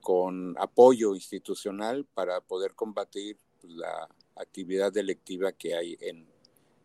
con 0.00 0.56
apoyo 0.58 1.14
institucional 1.14 2.06
para 2.14 2.40
poder 2.40 2.74
combatir 2.74 3.36
la 3.62 4.08
actividad 4.36 4.92
delictiva 4.92 5.52
que 5.52 5.74
hay 5.74 5.96
en, 6.00 6.26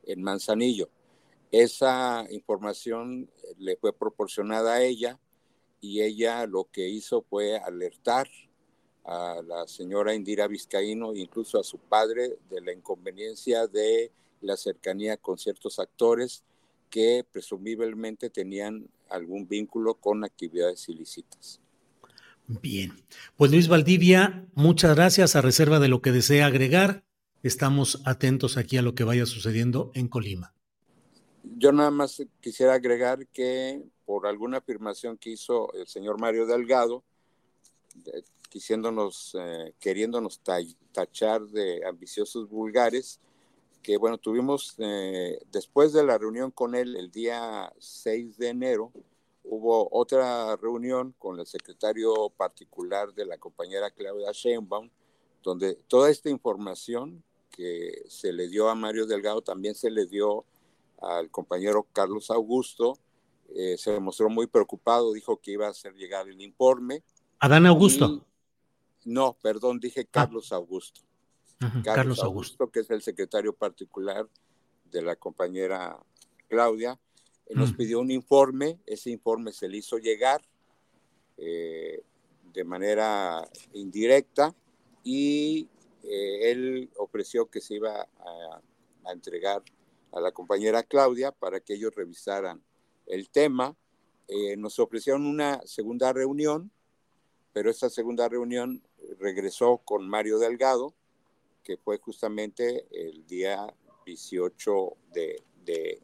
en 0.03 0.23
Manzanillo. 0.23 0.89
Esa 1.51 2.25
información 2.29 3.29
eh, 3.43 3.55
le 3.59 3.75
fue 3.75 3.93
proporcionada 3.93 4.75
a 4.75 4.83
ella 4.83 5.19
y 5.81 6.01
ella 6.01 6.45
lo 6.45 6.69
que 6.71 6.87
hizo 6.87 7.23
fue 7.23 7.57
alertar 7.57 8.27
a 9.03 9.41
la 9.45 9.67
señora 9.67 10.13
Indira 10.13 10.47
Vizcaíno, 10.47 11.13
incluso 11.15 11.59
a 11.59 11.63
su 11.63 11.77
padre, 11.77 12.37
de 12.49 12.61
la 12.61 12.71
inconveniencia 12.71 13.67
de 13.67 14.11
la 14.41 14.57
cercanía 14.57 15.17
con 15.17 15.37
ciertos 15.37 15.79
actores 15.79 16.43
que 16.89 17.25
presumiblemente 17.31 18.29
tenían 18.29 18.87
algún 19.09 19.47
vínculo 19.47 19.95
con 19.95 20.23
actividades 20.23 20.87
ilícitas. 20.89 21.59
Bien, 22.47 22.91
pues 23.37 23.51
Luis 23.51 23.67
Valdivia, 23.67 24.45
muchas 24.53 24.95
gracias 24.95 25.35
a 25.35 25.41
reserva 25.41 25.79
de 25.79 25.87
lo 25.87 26.01
que 26.01 26.11
desea 26.11 26.47
agregar. 26.47 27.03
Estamos 27.43 28.03
atentos 28.05 28.55
aquí 28.55 28.77
a 28.77 28.83
lo 28.83 28.93
que 28.93 29.03
vaya 29.03 29.25
sucediendo 29.25 29.91
en 29.95 30.07
Colima. 30.07 30.53
Yo 31.43 31.71
nada 31.71 31.89
más 31.89 32.21
quisiera 32.39 32.75
agregar 32.75 33.25
que 33.27 33.81
por 34.05 34.27
alguna 34.27 34.59
afirmación 34.59 35.17
que 35.17 35.31
hizo 35.31 35.73
el 35.73 35.87
señor 35.87 36.19
Mario 36.19 36.45
Delgado, 36.45 37.03
quisiéndonos, 38.47 39.35
eh, 39.39 39.73
queriéndonos 39.79 40.41
tachar 40.91 41.41
de 41.47 41.83
ambiciosos 41.87 42.47
vulgares, 42.47 43.19
que 43.81 43.97
bueno, 43.97 44.19
tuvimos 44.19 44.75
eh, 44.77 45.39
después 45.51 45.93
de 45.93 46.03
la 46.03 46.19
reunión 46.19 46.51
con 46.51 46.75
él 46.75 46.95
el 46.95 47.09
día 47.09 47.73
6 47.79 48.37
de 48.37 48.49
enero, 48.49 48.91
hubo 49.43 49.89
otra 49.91 50.55
reunión 50.57 51.15
con 51.17 51.39
el 51.39 51.47
secretario 51.47 52.29
particular 52.29 53.15
de 53.15 53.25
la 53.25 53.39
compañera 53.39 53.89
Claudia 53.89 54.31
Sheinbaum, 54.31 54.91
donde 55.41 55.73
toda 55.87 56.11
esta 56.11 56.29
información 56.29 57.23
que 57.51 58.03
se 58.07 58.31
le 58.33 58.47
dio 58.47 58.69
a 58.69 58.75
Mario 58.75 59.05
Delgado 59.05 59.41
también 59.41 59.75
se 59.75 59.91
le 59.91 60.05
dio 60.05 60.45
al 61.01 61.29
compañero 61.29 61.87
Carlos 61.91 62.29
Augusto, 62.31 62.97
eh, 63.53 63.77
se 63.77 63.99
mostró 63.99 64.29
muy 64.29 64.47
preocupado, 64.47 65.13
dijo 65.13 65.37
que 65.37 65.51
iba 65.51 65.67
a 65.67 65.71
hacer 65.71 65.93
llegar 65.93 66.29
el 66.29 66.41
informe. 66.41 67.03
Adán 67.39 67.65
Augusto. 67.65 68.25
no, 69.03 69.37
perdón, 69.41 69.79
dije 69.79 70.01
ah. 70.01 70.09
Carlos 70.11 70.51
Augusto. 70.51 71.01
Carlos, 71.83 72.23
Augusto, 72.23 72.71
que 72.71 72.79
es 72.79 72.89
el 72.89 73.03
secretario 73.03 73.53
particular 73.53 74.27
de 74.91 75.01
la 75.03 75.15
compañera 75.15 75.95
Claudia, 76.47 76.99
eh, 77.45 77.53
nos 77.55 77.73
mm. 77.73 77.75
pidió 77.75 77.99
un 77.99 78.09
informe, 78.09 78.79
ese 78.87 79.11
informe 79.11 79.51
se 79.53 79.69
le 79.69 79.77
hizo 79.77 79.97
llegar 79.97 80.41
eh, 81.37 82.01
de 82.51 82.63
manera 82.63 83.47
indirecta 83.73 84.55
y 85.03 85.67
eh, 86.03 86.51
él 86.51 86.89
ofreció 86.97 87.49
que 87.49 87.61
se 87.61 87.75
iba 87.75 88.01
a, 88.01 88.61
entregar 89.11 89.63
a 90.11 90.21
la 90.21 90.31
compañera 90.31 90.83
Claudia 90.83 91.31
para 91.31 91.59
que 91.59 91.73
ellos 91.73 91.93
revisaran 91.95 92.63
el 93.07 93.29
tema. 93.29 93.75
Eh, 94.27 94.55
nos 94.57 94.79
ofrecieron 94.79 95.25
una 95.25 95.61
segunda 95.65 96.13
reunión, 96.13 96.71
pero 97.51 97.69
esa 97.69 97.89
segunda 97.89 98.29
reunión 98.29 98.83
regresó 99.19 99.79
con 99.79 100.07
Mario 100.07 100.37
Delgado, 100.37 100.93
que 101.63 101.77
fue 101.77 101.97
justamente 101.97 102.85
el 102.91 103.25
día 103.27 103.73
18 104.05 104.97
de, 105.13 105.43
de 105.65 106.01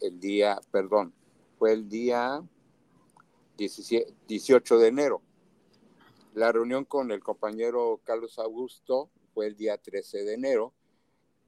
el 0.00 0.18
día, 0.18 0.60
perdón, 0.70 1.12
fue 1.58 1.72
el 1.72 1.88
día 1.88 2.42
18 3.56 4.78
de 4.78 4.88
enero. 4.88 5.22
La 6.34 6.52
reunión 6.52 6.84
con 6.84 7.10
el 7.10 7.20
compañero 7.20 8.00
Carlos 8.04 8.38
Augusto 8.38 9.10
fue 9.34 9.46
el 9.46 9.56
día 9.56 9.78
13 9.78 10.24
de 10.24 10.34
enero 10.34 10.72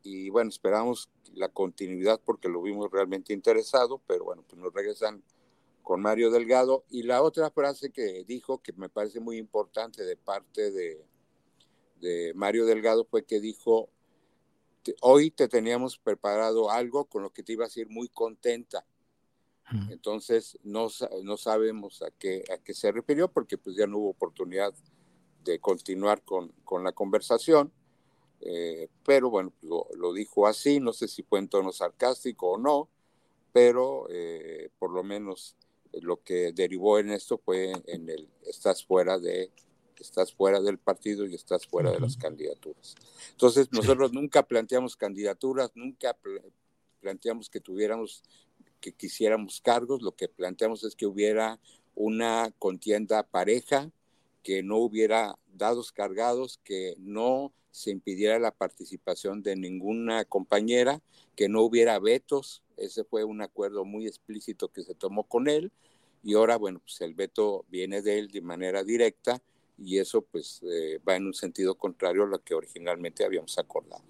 y 0.03 0.31
bueno, 0.31 0.49
esperamos 0.51 1.09
la 1.35 1.49
continuidad 1.49 2.21
porque 2.25 2.49
lo 2.49 2.63
vimos 2.63 2.91
realmente 2.91 3.33
interesado, 3.33 4.01
pero 4.07 4.25
bueno, 4.25 4.45
pues 4.49 4.61
nos 4.61 4.73
regresan 4.73 5.23
con 5.83 6.01
Mario 6.01 6.31
Delgado. 6.31 6.85
Y 6.91 7.05
la 7.05 7.23
otra 7.23 7.51
frase 7.51 7.91
que 7.91 8.25
dijo, 8.25 8.63
que 8.63 8.73
me 8.73 8.89
parece 8.89 9.21
muy 9.21 9.37
importante 9.37 10.05
de 10.05 10.17
parte 10.17 10.71
de, 10.71 11.05
de 12.01 12.33
Mario 12.35 12.67
Delgado, 12.67 13.05
fue 13.05 13.25
que 13.25 13.41
dijo, 13.41 13.89
hoy 15.01 15.31
te 15.31 15.49
teníamos 15.49 15.99
preparado 15.99 16.71
algo 16.71 17.05
con 17.05 17.23
lo 17.23 17.31
que 17.31 17.43
te 17.43 17.53
ibas 17.53 17.77
a 17.77 17.81
ir 17.81 17.89
muy 17.89 18.09
contenta. 18.09 18.85
Entonces, 19.91 20.59
no, 20.63 20.89
no 21.23 21.37
sabemos 21.37 22.03
a 22.03 22.11
qué, 22.11 22.45
a 22.53 22.59
qué 22.59 22.75
se 22.75 22.93
refirió 22.93 23.29
porque 23.29 23.59
pues 23.59 23.77
ya 23.77 23.87
no 23.87 23.99
hubo 23.99 24.11
oportunidad 24.11 24.75
de 25.45 25.59
continuar 25.59 26.23
con, 26.23 26.53
con 26.65 26.85
la 26.85 26.93
conversación. 26.93 27.73
Eh, 28.41 28.89
pero 29.05 29.31
bueno, 29.31 29.53
lo, 29.63 29.87
lo, 29.97 30.13
dijo 30.13 30.47
así, 30.47 30.81
no 30.81 30.93
sé 30.93 31.07
si 31.07 31.23
fue 31.23 31.39
en 31.39 31.49
tono 31.49 31.73
sarcástico 31.73 32.53
o 32.53 32.59
no, 32.59 32.89
pero 33.53 34.07
eh, 34.11 34.71
por 34.79 34.91
lo 34.91 35.05
menos 35.05 35.57
lo 36.01 36.23
que 36.23 36.53
derivó 36.53 36.99
en 36.99 37.11
esto 37.11 37.39
fue 37.39 37.73
en 37.87 38.09
el 38.09 38.29
estás 38.47 38.85
fuera 38.85 39.19
de 39.19 39.53
estás 40.03 40.33
fuera 40.33 40.61
del 40.61 40.79
partido 40.79 41.27
y 41.27 41.35
estás 41.35 41.67
fuera 41.67 41.93
de 41.93 42.01
las 42.01 42.17
candidaturas. 42.17 42.97
Entonces, 43.31 43.69
nosotros 43.71 44.13
nunca 44.13 44.43
planteamos 44.43 44.97
candidaturas, 44.97 45.71
nunca 45.75 46.17
planteamos 47.01 47.49
que 47.49 47.61
tuviéramos 47.61 48.25
que 48.83 48.93
quisiéramos 48.93 49.63
cargos, 49.63 50.03
lo 50.03 50.15
que 50.15 50.29
planteamos 50.29 50.85
es 50.85 50.95
que 50.95 51.07
hubiera 51.07 51.59
una 51.95 52.53
contienda 52.59 53.23
pareja, 53.23 53.91
que 54.43 54.63
no 54.63 54.77
hubiera 54.79 55.39
dados 55.55 55.93
cargados, 55.93 56.61
que 56.65 56.95
no 56.99 57.55
se 57.71 57.91
impidiera 57.91 58.39
la 58.39 58.51
participación 58.51 59.43
de 59.43 59.57
ninguna 59.57 60.25
compañera, 60.27 61.01
que 61.37 61.49
no 61.49 61.63
hubiera 61.63 61.99
vetos. 61.99 62.63
Ese 62.77 63.05
fue 63.05 63.25
un 63.25 63.41
acuerdo 63.41 63.85
muy 63.85 64.07
explícito 64.07 64.69
que 64.69 64.83
se 64.83 64.95
tomó 64.95 65.25
con 65.25 65.49
él. 65.49 65.73
Y 66.23 66.35
ahora, 66.35 66.57
bueno, 66.57 66.81
pues 66.81 67.01
el 67.01 67.15
veto 67.15 67.65
viene 67.71 68.03
de 68.03 68.19
él 68.19 68.29
de 68.29 68.43
manera 68.43 68.85
directa 68.85 69.41
y 69.79 69.99
eso 69.99 70.23
pues 70.23 70.61
eh, 70.63 71.01
va 71.07 71.17
en 71.17 71.27
un 71.27 71.35
sentido 71.35 71.77
contrario 71.77 72.25
a 72.25 72.27
lo 72.27 72.43
que 72.43 72.55
originalmente 72.55 73.25
habíamos 73.25 73.59
acordado. 73.59 74.05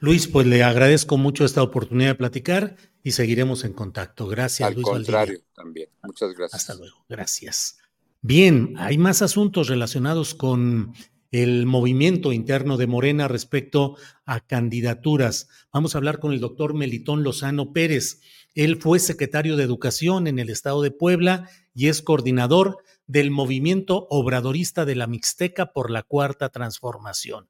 Luis, 0.00 0.28
pues 0.28 0.46
le 0.46 0.62
agradezco 0.62 1.16
mucho 1.16 1.44
esta 1.44 1.62
oportunidad 1.62 2.10
de 2.10 2.14
platicar 2.16 2.76
y 3.02 3.12
seguiremos 3.12 3.64
en 3.64 3.72
contacto. 3.72 4.26
Gracias, 4.26 4.66
Al 4.66 4.74
Luis 4.74 4.86
contrario, 4.86 5.40
también. 5.54 5.88
Muchas 6.02 6.34
gracias. 6.34 6.60
Hasta 6.60 6.74
luego. 6.74 7.04
Gracias. 7.08 7.78
Bien, 8.22 8.74
hay 8.78 8.98
más 8.98 9.22
asuntos 9.22 9.68
relacionados 9.68 10.34
con 10.34 10.94
el 11.30 11.66
movimiento 11.66 12.32
interno 12.32 12.76
de 12.76 12.86
Morena 12.86 13.28
respecto 13.28 13.96
a 14.24 14.40
candidaturas. 14.40 15.48
Vamos 15.72 15.94
a 15.94 15.98
hablar 15.98 16.18
con 16.18 16.32
el 16.32 16.40
doctor 16.40 16.74
Melitón 16.74 17.22
Lozano 17.22 17.72
Pérez. 17.72 18.20
Él 18.54 18.80
fue 18.80 18.98
secretario 18.98 19.56
de 19.56 19.64
Educación 19.64 20.26
en 20.26 20.38
el 20.38 20.50
estado 20.50 20.82
de 20.82 20.90
Puebla 20.90 21.48
y 21.74 21.88
es 21.88 22.02
coordinador 22.02 22.78
del 23.06 23.30
movimiento 23.30 24.06
obradorista 24.10 24.84
de 24.84 24.96
la 24.96 25.06
Mixteca 25.06 25.72
por 25.72 25.90
la 25.90 26.02
Cuarta 26.02 26.48
Transformación. 26.48 27.48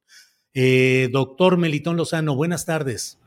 Eh, 0.58 1.10
doctor 1.12 1.58
Melitón 1.58 1.98
Lozano, 1.98 2.34
buenas 2.34 2.64
tardes. 2.64 3.18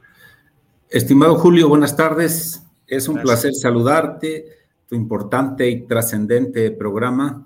Estimado 0.90 1.36
Julio, 1.36 1.70
buenas 1.70 1.96
tardes. 1.96 2.64
Es 2.88 3.08
un 3.08 3.22
placer 3.22 3.54
saludarte. 3.54 4.46
Tu 4.88 4.96
importante 4.96 5.70
y 5.70 5.86
trascendente 5.86 6.72
programa 6.72 7.46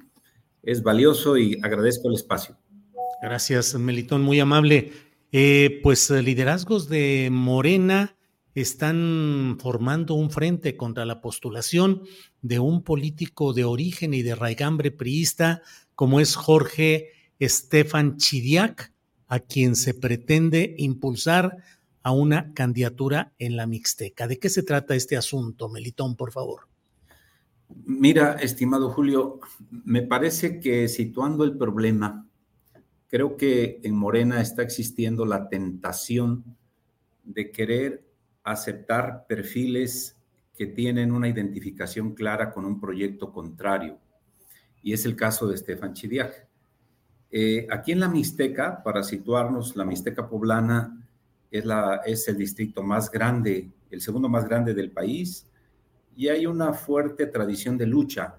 es 0.62 0.84
valioso 0.84 1.38
y 1.38 1.60
agradezco 1.62 2.08
el 2.08 2.16
espacio. 2.16 2.56
Gracias, 3.22 3.76
Melitón, 3.76 4.22
muy 4.22 4.40
amable. 4.40 4.94
Eh, 5.34 5.82
pues 5.84 6.10
liderazgos 6.10 6.88
de 6.88 7.28
Morena 7.30 8.16
están 8.56 9.58
formando 9.60 10.14
un 10.14 10.32
frente 10.32 10.78
contra 10.78 11.06
la 11.06 11.20
postulación 11.20 12.04
de 12.42 12.60
un 12.60 12.84
político 12.84 13.52
de 13.52 13.66
origen 13.66 14.14
y 14.14 14.22
de 14.22 14.36
raigambre 14.36 14.92
priista 14.92 15.62
como 15.94 16.22
es 16.22 16.38
Jorge 16.38 17.10
Estefan 17.38 18.16
Chidiac, 18.16 18.93
a 19.34 19.40
quien 19.40 19.76
se 19.76 19.96
pretende 19.96 20.76
impulsar 20.78 21.58
a 22.04 22.12
una 22.12 22.54
candidatura 22.54 23.34
en 23.40 23.58
la 23.58 23.66
Mixteca. 23.66 24.28
¿De 24.28 24.38
qué 24.38 24.48
se 24.48 24.62
trata 24.62 24.94
este 24.94 25.18
asunto, 25.18 25.70
Melitón, 25.70 26.16
por 26.16 26.32
favor? 26.32 26.68
Mira, 27.84 28.34
estimado 28.34 28.92
Julio, 28.92 29.40
me 29.72 30.04
parece 30.04 30.60
que 30.60 30.88
situando 30.88 31.46
el 31.46 31.58
problema, 31.58 32.28
creo 33.08 33.36
que 33.36 33.80
en 33.82 33.96
Morena 33.96 34.40
está 34.40 34.62
existiendo 34.62 35.26
la 35.26 35.50
tentación 35.50 36.44
de 37.24 37.50
querer 37.50 38.06
aceptar 38.44 39.26
perfiles 39.28 40.16
que 40.56 40.68
tienen 40.68 41.12
una 41.12 41.28
identificación 41.28 42.14
clara 42.14 42.52
con 42.52 42.66
un 42.66 42.80
proyecto 42.80 43.34
contrario. 43.34 43.98
Y 44.84 44.94
es 44.94 45.06
el 45.06 45.16
caso 45.16 45.48
de 45.48 45.56
Estefan 45.56 45.94
Chidiac. 45.94 46.53
Eh, 47.36 47.66
aquí 47.72 47.92
en 47.92 48.00
la 48.00 48.08
Mixteca, 48.08 48.84
para 48.84 49.02
situarnos, 49.02 49.76
la 49.76 49.86
Mixteca 49.86 50.30
poblana 50.30 51.04
es, 51.50 52.28
el 52.28 52.38
distrito 52.38 52.84
más 52.84 53.10
grande, 53.10 53.72
el 53.90 54.02
segundo 54.02 54.30
más 54.30 54.48
grande 54.48 54.76
del 54.76 54.92
país, 54.92 55.48
y 56.16 56.28
hay 56.28 56.46
una 56.46 56.74
fuerte 56.74 57.26
tradición 57.26 57.76
de 57.76 57.88
lucha 57.88 58.36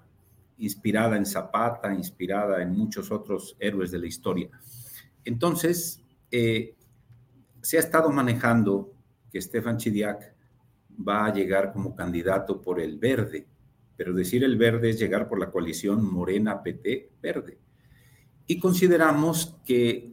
inspirada 0.59 1.17
en 1.17 1.25
Zapata, 1.25 1.93
inspirada 1.93 2.61
en 2.61 2.71
muchos 2.71 3.11
otros 3.11 3.57
héroes 3.59 3.91
de 3.91 3.99
la 3.99 4.07
historia. 4.07 4.49
Entonces, 5.25 6.01
eh, 6.31 6.73
se 7.61 7.75
ha 7.75 7.81
estado 7.81 8.09
manejando 8.11 8.93
que 9.29 9.41
Stefan 9.41 9.75
Chidiac 9.75 10.33
va 11.05 11.25
a 11.25 11.33
llegar 11.33 11.73
como 11.73 11.97
candidato 11.97 12.61
por 12.61 12.79
el 12.79 12.97
verde, 12.97 13.45
pero 13.97 14.13
decir 14.13 14.45
el 14.45 14.57
verde 14.57 14.91
es 14.91 14.99
llegar 14.99 15.27
por 15.27 15.37
la 15.37 15.51
coalición 15.51 16.09
Morena-PT-Verde. 16.09 17.64
Y 18.47 18.59
consideramos 18.59 19.57
que 19.65 20.11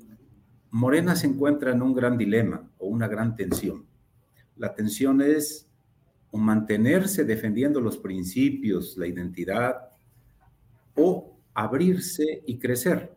Morena 0.71 1.17
se 1.17 1.27
encuentra 1.27 1.73
en 1.73 1.83
un 1.83 1.93
gran 1.93 2.17
dilema 2.17 2.71
o 2.79 2.87
una 2.87 3.09
gran 3.09 3.37
tensión. 3.37 3.85
La 4.57 4.75
tensión 4.75 5.21
es 5.21 5.69
mantenerse 6.33 7.25
defendiendo 7.25 7.81
los 7.81 7.99
principios, 7.99 8.97
la 8.97 9.07
identidad, 9.07 9.91
o 10.95 11.37
abrirse 11.55 12.43
y 12.47 12.59
crecer. 12.59 13.15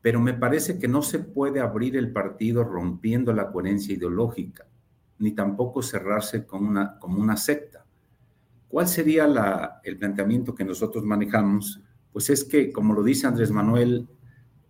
Pero 0.00 0.20
me 0.20 0.34
parece 0.34 0.78
que 0.78 0.88
no 0.88 1.02
se 1.02 1.20
puede 1.20 1.60
abrir 1.60 1.96
el 1.96 2.12
partido 2.12 2.64
rompiendo 2.64 3.32
la 3.32 3.52
coherencia 3.52 3.94
ideológica, 3.94 4.66
ni 5.18 5.32
tampoco 5.32 5.80
cerrarse 5.80 6.44
como 6.44 6.68
una, 6.68 6.98
como 6.98 7.20
una 7.20 7.36
secta. 7.36 7.84
¿Cuál 8.66 8.88
sería 8.88 9.80
el 9.84 9.96
planteamiento 9.96 10.54
que 10.54 10.64
nosotros 10.64 11.04
manejamos? 11.04 11.80
Pues 12.12 12.30
es 12.30 12.44
que, 12.44 12.72
como 12.72 12.94
lo 12.94 13.02
dice 13.02 13.26
Andrés 13.26 13.50
Manuel, 13.50 14.08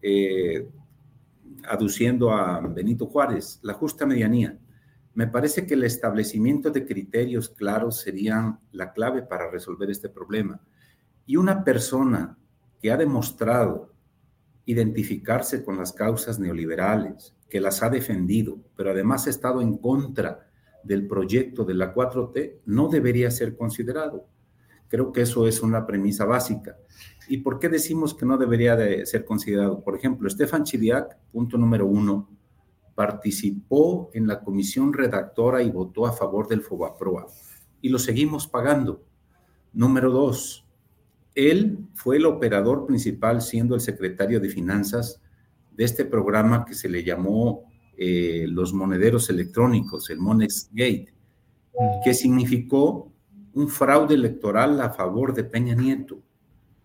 eh, 0.01 0.69
aduciendo 1.69 2.33
a 2.33 2.61
Benito 2.61 3.07
Juárez, 3.07 3.59
la 3.63 3.75
justa 3.75 4.07
medianía. 4.07 4.59
Me 5.15 5.27
parece 5.27 5.67
que 5.67 5.75
el 5.75 5.85
establecimiento 5.85 6.71
de 6.71 6.87
criterios 6.87 7.51
claros 7.51 8.01
serían 8.01 8.61
la 8.73 8.93
clave 8.93 9.23
para 9.23 9.51
resolver 9.51 9.91
este 9.91 10.09
problema. 10.09 10.61
Y 11.27 11.37
una 11.37 11.63
persona 11.63 12.39
que 12.81 12.91
ha 12.91 12.97
demostrado 12.97 13.93
identificarse 14.65 15.65
con 15.65 15.77
las 15.77 15.93
causas 15.93 16.39
neoliberales, 16.39 17.35
que 17.49 17.61
las 17.61 17.83
ha 17.83 17.91
defendido, 17.91 18.59
pero 18.77 18.91
además 18.91 19.27
ha 19.27 19.31
estado 19.31 19.61
en 19.61 19.77
contra 19.77 20.49
del 20.83 21.07
proyecto 21.07 21.65
de 21.65 21.75
la 21.75 21.95
4T, 21.95 22.61
no 22.67 22.89
debería 22.89 23.31
ser 23.31 23.57
considerado. 23.57 24.27
Creo 24.89 25.13
que 25.13 25.23
eso 25.23 25.47
es 25.47 25.63
una 25.63 25.87
premisa 25.87 26.25
básica. 26.25 26.77
¿Y 27.33 27.39
por 27.39 27.59
qué 27.59 27.71
decimos 27.71 28.13
que 28.13 28.27
no 28.27 28.37
debería 28.37 28.77
de 28.77 29.07
ser 29.07 29.25
considerado? 29.25 29.83
Por 29.83 29.97
ejemplo, 29.97 30.29
Estefan 30.29 30.65
Chiliac, 30.65 31.17
punto 31.33 31.57
número 31.57 31.87
uno, 31.87 32.29
participó 32.95 34.11
en 34.13 34.27
la 34.27 34.41
comisión 34.41 34.93
redactora 34.93 35.63
y 35.63 35.71
votó 35.71 36.05
a 36.05 36.13
favor 36.13 36.47
del 36.47 36.61
FOBAPROA 36.61 37.27
y 37.81 37.89
lo 37.89 37.99
seguimos 37.99 38.47
pagando. 38.47 39.07
Número 39.73 40.11
dos, 40.11 40.67
él 41.35 41.79
fue 41.95 42.19
el 42.19 42.27
operador 42.27 42.85
principal 42.85 43.41
siendo 43.41 43.75
el 43.77 43.81
secretario 43.81 44.39
de 44.39 44.51
Finanzas 44.51 45.23
de 45.71 45.85
este 45.85 46.05
programa 46.05 46.67
que 46.67 46.75
se 46.75 46.91
le 46.91 47.03
llamó 47.03 47.65
eh, 47.97 48.45
los 48.47 48.75
monederos 48.75 49.31
electrónicos, 49.31 50.11
el 50.11 50.19
Monex 50.19 50.69
Gate, 50.71 51.15
que 52.05 52.13
significó 52.13 53.11
un 53.55 53.69
fraude 53.69 54.17
electoral 54.17 54.79
a 54.83 54.91
favor 54.91 55.33
de 55.33 55.45
Peña 55.45 55.75
Nieto. 55.75 56.23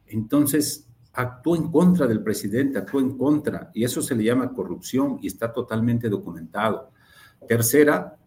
Entonces, 0.08 0.88
actuó 1.14 1.56
en 1.56 1.72
contra 1.72 2.06
del 2.06 2.22
presidente, 2.22 2.78
actuó 2.78 3.00
en 3.00 3.18
contra, 3.18 3.72
y 3.74 3.84
eso 3.84 4.02
se 4.02 4.16
le 4.16 4.24
llama 4.24 4.54
corrupción 4.54 5.18
y 5.22 5.28
está 5.28 5.52
totalmente 5.52 6.10
documentado. 6.10 6.92
Tercera, 7.48 8.18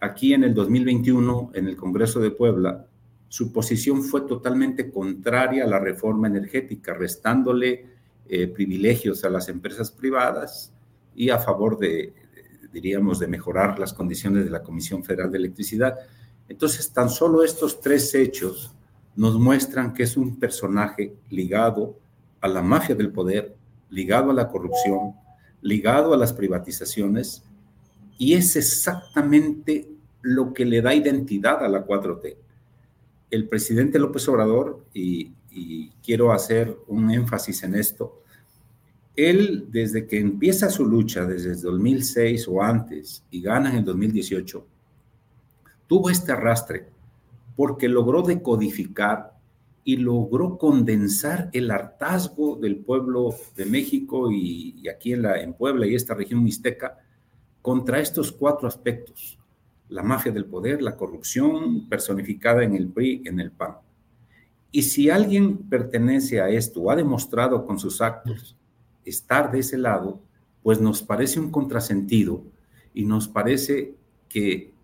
aquí 0.00 0.34
en 0.34 0.44
el 0.44 0.54
2021, 0.54 1.52
en 1.54 1.66
el 1.66 1.76
Congreso 1.76 2.20
de 2.20 2.30
Puebla, 2.30 2.86
su 3.28 3.52
posición 3.52 4.02
fue 4.02 4.22
totalmente 4.22 4.90
contraria 4.90 5.64
a 5.64 5.66
la 5.66 5.78
reforma 5.78 6.28
energética, 6.28 6.94
restándole 6.94 7.86
eh, 8.28 8.46
privilegios 8.48 9.24
a 9.24 9.30
las 9.30 9.48
empresas 9.48 9.90
privadas 9.90 10.72
y 11.14 11.30
a 11.30 11.38
favor 11.38 11.78
de, 11.78 12.14
diríamos, 12.72 13.18
de 13.18 13.28
mejorar 13.28 13.78
las 13.78 13.92
condiciones 13.94 14.44
de 14.44 14.50
la 14.50 14.62
Comisión 14.62 15.02
Federal 15.02 15.30
de 15.30 15.38
Electricidad. 15.38 15.96
Entonces, 16.48 16.92
tan 16.92 17.08
solo 17.08 17.42
estos 17.42 17.80
tres 17.80 18.14
hechos 18.14 18.74
nos 19.16 19.38
muestran 19.38 19.94
que 19.94 20.02
es 20.02 20.16
un 20.16 20.36
personaje 20.36 21.14
ligado 21.30 21.98
a 22.40 22.48
la 22.48 22.62
mafia 22.62 22.94
del 22.94 23.10
poder, 23.10 23.56
ligado 23.90 24.30
a 24.30 24.34
la 24.34 24.48
corrupción, 24.48 25.14
ligado 25.62 26.12
a 26.12 26.18
las 26.18 26.34
privatizaciones, 26.34 27.42
y 28.18 28.34
es 28.34 28.56
exactamente 28.56 29.88
lo 30.20 30.52
que 30.52 30.66
le 30.66 30.82
da 30.82 30.94
identidad 30.94 31.64
a 31.64 31.68
la 31.68 31.84
4T. 31.84 32.36
El 33.30 33.48
presidente 33.48 33.98
López 33.98 34.28
Obrador, 34.28 34.84
y, 34.92 35.32
quiero 36.04 36.32
hacer 36.32 36.76
un 36.86 37.10
énfasis 37.10 37.62
en 37.62 37.74
esto, 37.74 38.22
él 39.16 39.66
desde 39.70 40.06
que 40.06 40.18
empieza 40.18 40.68
su 40.68 40.84
lucha, 40.84 41.24
desde 41.24 41.52
el 41.52 41.60
2006 41.62 42.46
o 42.48 42.62
antes, 42.62 43.24
y 43.30 43.40
gana 43.40 43.70
en 43.70 43.76
el 43.76 43.84
2018, 43.84 44.66
tuvo 45.86 46.10
este 46.10 46.32
arrastre 46.32 46.90
porque 47.56 47.88
logró 47.88 48.22
decodificar 48.22 49.32
y 49.82 49.96
logró 49.96 50.58
condensar 50.58 51.48
el 51.52 51.70
hartazgo 51.70 52.56
del 52.56 52.76
pueblo 52.78 53.34
de 53.56 53.66
México 53.66 54.30
y, 54.30 54.86
aquí 54.88 55.12
en, 55.12 55.22
la, 55.22 55.40
en 55.40 55.54
Puebla 55.54 55.86
y 55.86 55.94
esta 55.94 56.14
región 56.14 56.42
mixteca 56.42 56.98
contra 57.62 58.00
estos 58.00 58.30
cuatro 58.32 58.68
aspectos, 58.68 59.38
la 59.88 60.02
mafia 60.02 60.32
del 60.32 60.44
poder, 60.44 60.82
la 60.82 60.96
corrupción 60.96 61.88
personificada 61.88 62.64
en 62.64 62.74
el 62.74 62.88
PRI, 62.88 63.22
en 63.24 63.40
el 63.40 63.52
PAN. 63.52 63.76
Y 64.72 64.82
si 64.82 65.08
alguien 65.08 65.56
pertenece 65.56 66.40
a 66.40 66.48
esto 66.48 66.82
o 66.82 66.90
ha 66.90 66.96
demostrado 66.96 67.64
con 67.64 67.78
sus 67.78 68.00
actos 68.00 68.56
estar 69.04 69.50
de 69.50 69.60
ese 69.60 69.78
lado, 69.78 70.20
pues 70.62 70.80
nos 70.80 71.02
parece 71.02 71.38
un 71.38 71.50
contrasentido 71.50 72.42
y 72.92 73.04
nos 73.04 73.28
parece 73.28 73.94
que 74.28 74.74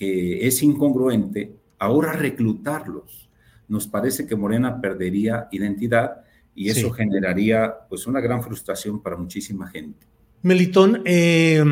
que 0.00 0.46
es 0.46 0.62
incongruente 0.62 1.52
ahora 1.80 2.12
reclutarlos. 2.12 3.28
Nos 3.66 3.88
parece 3.88 4.26
que 4.26 4.36
Morena 4.36 4.80
perdería 4.80 5.48
identidad 5.50 6.22
y 6.54 6.68
eso 6.68 6.90
generaría 6.90 7.74
pues 7.88 8.06
una 8.06 8.20
gran 8.20 8.42
frustración 8.42 9.02
para 9.02 9.16
muchísima 9.16 9.66
gente. 9.68 10.06
Melitón, 10.42 11.02
eh, 11.04 11.64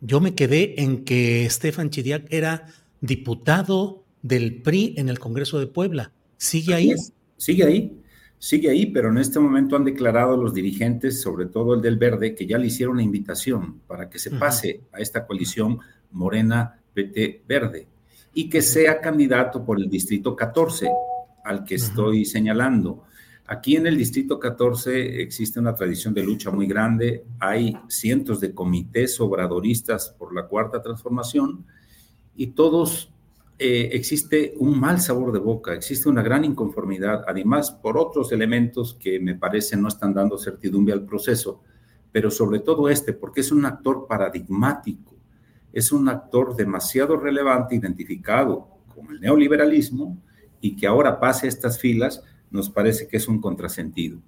yo 0.00 0.20
me 0.20 0.34
quedé 0.34 0.82
en 0.82 1.04
que 1.04 1.46
Estefan 1.46 1.90
Chidiac 1.90 2.26
era 2.30 2.66
diputado 3.00 4.04
del 4.22 4.62
PRI 4.62 4.94
en 4.96 5.08
el 5.08 5.18
Congreso 5.18 5.58
de 5.58 5.66
Puebla. 5.66 6.12
¿Sigue 6.36 6.74
ahí? 6.74 6.94
Sigue 7.36 7.64
ahí, 7.64 8.00
sigue 8.38 8.70
ahí, 8.70 8.86
pero 8.86 9.10
en 9.10 9.18
este 9.18 9.38
momento 9.38 9.76
han 9.76 9.84
declarado 9.84 10.36
los 10.36 10.54
dirigentes, 10.54 11.20
sobre 11.20 11.46
todo 11.46 11.74
el 11.74 11.82
del 11.82 11.98
Verde, 11.98 12.34
que 12.34 12.46
ya 12.46 12.58
le 12.58 12.68
hicieron 12.68 12.96
la 12.96 13.02
invitación 13.02 13.80
para 13.86 14.08
que 14.08 14.18
se 14.18 14.30
pase 14.30 14.80
a 14.92 15.00
esta 15.00 15.26
coalición 15.26 15.78
Morena 16.10 16.80
PT 16.94 17.42
Verde 17.46 17.93
y 18.34 18.48
que 18.48 18.60
sea 18.60 19.00
candidato 19.00 19.64
por 19.64 19.78
el 19.78 19.88
Distrito 19.88 20.34
14, 20.34 20.90
al 21.44 21.64
que 21.64 21.76
estoy 21.76 22.24
señalando. 22.24 23.04
Aquí 23.46 23.76
en 23.76 23.86
el 23.86 23.96
Distrito 23.96 24.40
14 24.40 25.22
existe 25.22 25.60
una 25.60 25.74
tradición 25.74 26.14
de 26.14 26.24
lucha 26.24 26.50
muy 26.50 26.66
grande, 26.66 27.24
hay 27.38 27.76
cientos 27.88 28.40
de 28.40 28.54
comités 28.54 29.20
obradoristas 29.20 30.14
por 30.18 30.34
la 30.34 30.46
Cuarta 30.48 30.82
Transformación 30.82 31.64
y 32.34 32.48
todos 32.48 33.12
eh, 33.58 33.90
existe 33.92 34.54
un 34.58 34.80
mal 34.80 35.00
sabor 35.00 35.30
de 35.30 35.38
boca, 35.38 35.74
existe 35.74 36.08
una 36.08 36.22
gran 36.22 36.44
inconformidad, 36.44 37.22
además 37.28 37.70
por 37.70 37.98
otros 37.98 38.32
elementos 38.32 38.94
que 38.94 39.20
me 39.20 39.36
parece 39.36 39.76
no 39.76 39.88
están 39.88 40.12
dando 40.12 40.38
certidumbre 40.38 40.94
al 40.94 41.04
proceso, 41.04 41.60
pero 42.10 42.30
sobre 42.30 42.60
todo 42.60 42.88
este, 42.88 43.12
porque 43.12 43.42
es 43.42 43.52
un 43.52 43.64
actor 43.66 44.06
paradigmático 44.08 45.13
es 45.74 45.92
un 45.92 46.08
actor 46.08 46.56
demasiado 46.56 47.16
relevante, 47.16 47.74
identificado 47.74 48.68
con 48.94 49.10
el 49.10 49.20
neoliberalismo, 49.20 50.16
y 50.60 50.76
que 50.76 50.86
ahora 50.86 51.20
pase 51.20 51.46
estas 51.46 51.78
filas, 51.78 52.22
nos 52.50 52.70
parece 52.70 53.06
que 53.06 53.18
es 53.18 53.28
un 53.28 53.40
contrasentido. 53.40 54.18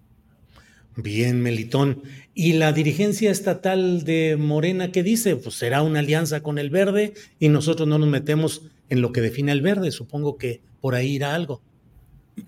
Bien, 0.97 1.42
Melitón. 1.42 2.03
¿Y 2.34 2.55
la 2.55 2.72
dirigencia 2.72 3.30
estatal 3.30 4.05
de 4.05 4.36
Morena 4.38 4.92
qué 4.92 5.03
dice? 5.03 5.36
Pues 5.36 5.55
será 5.55 5.82
una 5.82 6.01
alianza 6.01 6.42
con 6.42 6.59
el 6.59 6.68
verde 6.68 7.14
y 7.38 7.49
nosotros 7.49 7.88
no 7.88 7.99
nos 7.99 8.09
metemos 8.09 8.62
en 8.88 9.01
lo 9.01 9.12
que 9.12 9.20
define 9.20 9.53
el 9.53 9.62
verde. 9.62 9.90
Supongo 9.92 10.36
que 10.36 10.61
por 10.80 10.94
ahí 10.94 11.14
irá 11.14 11.34
algo. 11.34 11.62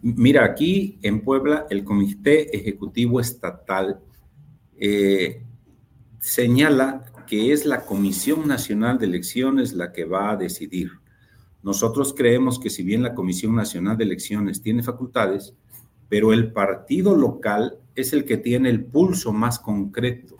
Mira, 0.02 0.44
aquí 0.44 0.98
en 1.02 1.20
Puebla 1.20 1.66
el 1.70 1.84
Comité 1.84 2.54
Ejecutivo 2.54 3.20
Estatal 3.20 4.00
eh, 4.78 5.42
señala 6.20 7.04
que 7.28 7.52
es 7.52 7.66
la 7.66 7.84
Comisión 7.84 8.48
Nacional 8.48 8.98
de 8.98 9.06
Elecciones 9.06 9.74
la 9.74 9.92
que 9.92 10.06
va 10.06 10.30
a 10.30 10.36
decidir. 10.36 10.92
Nosotros 11.62 12.14
creemos 12.16 12.58
que 12.58 12.70
si 12.70 12.82
bien 12.82 13.02
la 13.02 13.14
Comisión 13.14 13.54
Nacional 13.54 13.98
de 13.98 14.04
Elecciones 14.04 14.62
tiene 14.62 14.82
facultades, 14.82 15.54
pero 16.08 16.32
el 16.32 16.52
partido 16.52 17.14
local 17.14 17.78
es 17.94 18.14
el 18.14 18.24
que 18.24 18.38
tiene 18.38 18.70
el 18.70 18.84
pulso 18.84 19.32
más 19.32 19.58
concreto. 19.58 20.36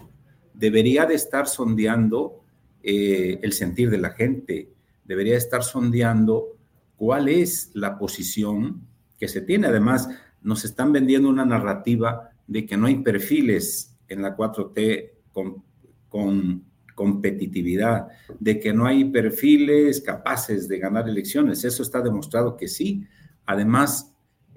Debería 0.54 1.04
de 1.04 1.14
estar 1.14 1.46
sondeando 1.46 2.42
eh, 2.82 3.38
el 3.42 3.52
sentir 3.52 3.90
de 3.90 3.98
la 3.98 4.10
gente, 4.10 4.72
debería 5.04 5.36
estar 5.36 5.62
sondeando 5.62 6.56
cuál 6.96 7.28
es 7.28 7.70
la 7.74 7.98
posición 7.98 8.86
que 9.18 9.28
se 9.28 9.42
tiene. 9.42 9.66
Además, 9.66 10.08
nos 10.40 10.64
están 10.64 10.92
vendiendo 10.92 11.28
una 11.28 11.44
narrativa 11.44 12.30
de 12.46 12.64
que 12.64 12.78
no 12.78 12.86
hay 12.86 12.96
perfiles 13.02 13.94
en 14.08 14.22
la 14.22 14.34
4T 14.34 15.10
con, 15.32 15.62
con 16.08 16.67
competitividad, 16.98 18.08
de 18.40 18.58
que 18.58 18.72
no 18.72 18.84
hay 18.84 19.04
perfiles 19.04 20.00
capaces 20.00 20.66
de 20.66 20.80
ganar 20.80 21.08
elecciones. 21.08 21.62
Eso 21.62 21.84
está 21.84 22.00
demostrado 22.02 22.56
que 22.56 22.66
sí. 22.66 23.06
Además, 23.46 24.12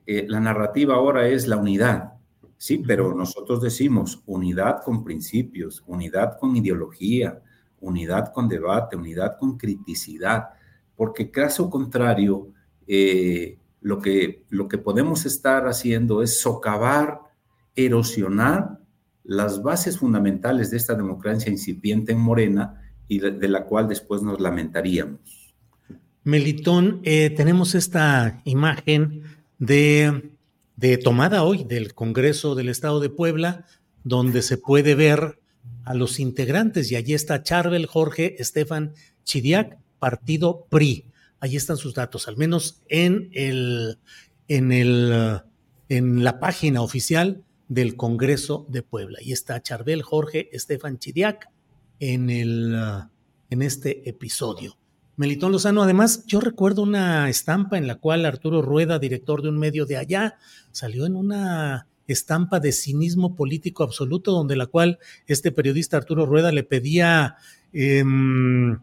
eh, 0.07 0.25
la 0.27 0.39
narrativa 0.39 0.95
ahora 0.95 1.27
es 1.27 1.47
la 1.47 1.57
unidad, 1.57 2.13
sí, 2.57 2.79
pero 2.79 3.13
nosotros 3.13 3.61
decimos 3.61 4.23
unidad 4.25 4.81
con 4.83 5.03
principios, 5.03 5.83
unidad 5.85 6.39
con 6.39 6.55
ideología, 6.55 7.39
unidad 7.79 8.33
con 8.33 8.49
debate, 8.49 8.95
unidad 8.95 9.37
con 9.37 9.59
criticidad, 9.59 10.49
porque 10.95 11.29
caso 11.29 11.69
contrario, 11.69 12.53
eh, 12.87 13.59
lo, 13.81 13.99
que, 13.99 14.45
lo 14.49 14.67
que 14.67 14.79
podemos 14.79 15.27
estar 15.27 15.67
haciendo 15.67 16.23
es 16.23 16.41
socavar, 16.41 17.19
erosionar 17.75 18.80
las 19.31 19.63
bases 19.63 19.97
fundamentales 19.97 20.71
de 20.71 20.77
esta 20.77 20.93
democracia 20.93 21.49
incipiente 21.49 22.11
en 22.11 22.19
Morena 22.19 22.81
y 23.07 23.19
de, 23.19 23.47
la 23.47 23.63
cual 23.63 23.87
después 23.87 24.21
nos 24.21 24.41
lamentaríamos. 24.41 25.55
Melitón, 26.25 26.99
eh, 27.05 27.29
tenemos 27.29 27.73
esta 27.73 28.41
imagen 28.43 29.23
de, 29.57 30.33
tomada 31.01 31.43
hoy 31.43 31.63
del 31.63 31.93
Congreso 31.93 32.55
del 32.55 32.67
Estado 32.67 32.99
de 32.99 33.09
Puebla, 33.09 33.65
donde 34.03 34.41
se 34.41 34.57
puede 34.57 34.95
ver 34.95 35.39
a 35.85 35.93
los 35.93 36.19
integrantes 36.19 36.91
y 36.91 36.97
allí 36.97 37.13
está 37.13 37.41
Charbel 37.41 37.85
Jorge 37.85 38.35
Estefan 38.37 38.91
Chidiac, 39.23 39.77
partido 39.97 40.67
PRI. 40.69 41.05
Allí 41.39 41.55
están 41.55 41.77
sus 41.77 41.93
datos, 41.93 42.27
al 42.27 42.35
menos 42.35 42.81
en 42.89 43.29
el 43.31 43.97
en 44.49 44.73
el 44.73 45.39
en 45.87 46.21
la 46.25 46.41
página 46.41 46.81
oficial 46.81 47.45
del 47.71 47.95
Congreso 47.95 48.65
de 48.67 48.83
Puebla. 48.83 49.19
Y 49.21 49.31
está 49.31 49.61
Charbel 49.61 50.01
Jorge 50.01 50.49
Estefan 50.51 50.99
Chidiac 50.99 51.49
en, 52.01 52.29
el, 52.29 52.75
uh, 52.75 53.09
en 53.49 53.61
este 53.61 54.09
episodio. 54.09 54.77
Melitón 55.15 55.53
Lozano, 55.53 55.81
además, 55.81 56.25
yo 56.25 56.41
recuerdo 56.41 56.81
una 56.81 57.29
estampa 57.29 57.77
en 57.77 57.87
la 57.87 57.95
cual 57.95 58.25
Arturo 58.25 58.61
Rueda, 58.61 58.99
director 58.99 59.41
de 59.41 59.47
un 59.47 59.57
medio 59.57 59.85
de 59.85 59.95
allá, 59.95 60.37
salió 60.73 61.05
en 61.05 61.15
una 61.15 61.87
estampa 62.07 62.59
de 62.59 62.73
cinismo 62.73 63.37
político 63.37 63.83
absoluto, 63.83 64.33
donde 64.33 64.57
la 64.57 64.65
cual 64.65 64.99
este 65.25 65.53
periodista 65.53 65.95
Arturo 65.95 66.25
Rueda 66.25 66.51
le 66.51 66.63
pedía 66.63 67.37
10 67.71 68.01
em, 68.03 68.79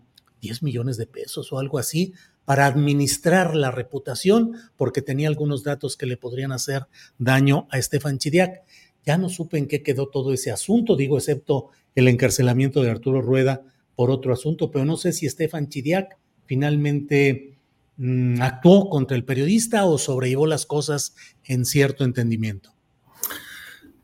millones 0.63 0.97
de 0.97 1.07
pesos 1.07 1.53
o 1.53 1.59
algo 1.59 1.79
así 1.79 2.15
para 2.49 2.65
administrar 2.65 3.55
la 3.55 3.71
reputación, 3.71 4.57
porque 4.79 5.03
tenía 5.03 5.29
algunos 5.29 5.65
datos 5.65 5.99
que 5.99 6.07
le 6.07 6.17
podrían 6.17 6.51
hacer 6.51 6.87
daño 7.19 7.69
a 7.71 7.77
Estefan 7.77 8.17
Chidiac. 8.17 8.63
Ya 9.05 9.19
no 9.19 9.29
supe 9.29 9.59
en 9.59 9.67
qué 9.67 9.83
quedó 9.83 10.09
todo 10.09 10.33
ese 10.33 10.51
asunto, 10.51 10.97
digo, 10.97 11.19
excepto 11.19 11.71
el 11.95 12.09
encarcelamiento 12.09 12.83
de 12.83 12.91
Arturo 12.91 13.23
Rueda 13.23 13.63
por 13.97 14.11
otro 14.11 14.33
asunto, 14.33 14.71
pero 14.71 14.85
no 14.85 14.97
sé 14.97 15.13
si 15.13 15.27
Estefan 15.27 15.69
Chiriac 15.69 16.17
finalmente 16.47 17.55
mm, 17.97 18.41
actuó 18.41 18.89
contra 18.89 19.17
el 19.17 19.25
periodista 19.25 19.85
o 19.85 19.99
sobrellevó 19.99 20.47
las 20.47 20.67
cosas 20.67 21.15
en 21.45 21.65
cierto 21.65 22.05
entendimiento. 22.05 22.73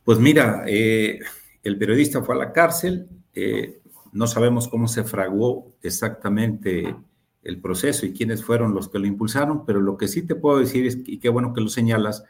Pues 0.04 0.18
mira, 0.18 0.64
eh, 0.66 1.20
el 1.62 1.78
periodista 1.78 2.22
fue 2.22 2.34
a 2.34 2.38
la 2.38 2.52
cárcel, 2.52 3.06
eh, 3.34 3.80
no 4.12 4.26
sabemos 4.26 4.68
cómo 4.68 4.86
se 4.88 5.04
fraguó 5.04 5.74
exactamente 5.82 6.94
el 7.42 7.60
proceso 7.60 8.06
y 8.06 8.12
quiénes 8.12 8.42
fueron 8.44 8.74
los 8.74 8.88
que 8.88 8.98
lo 8.98 9.06
impulsaron, 9.06 9.64
pero 9.64 9.80
lo 9.80 9.96
que 9.96 10.08
sí 10.08 10.22
te 10.22 10.34
puedo 10.34 10.58
decir 10.58 10.86
es, 10.86 10.98
y 11.04 11.18
qué 11.18 11.28
bueno 11.28 11.52
que 11.52 11.60
lo 11.60 11.68
señalas, 11.68 12.24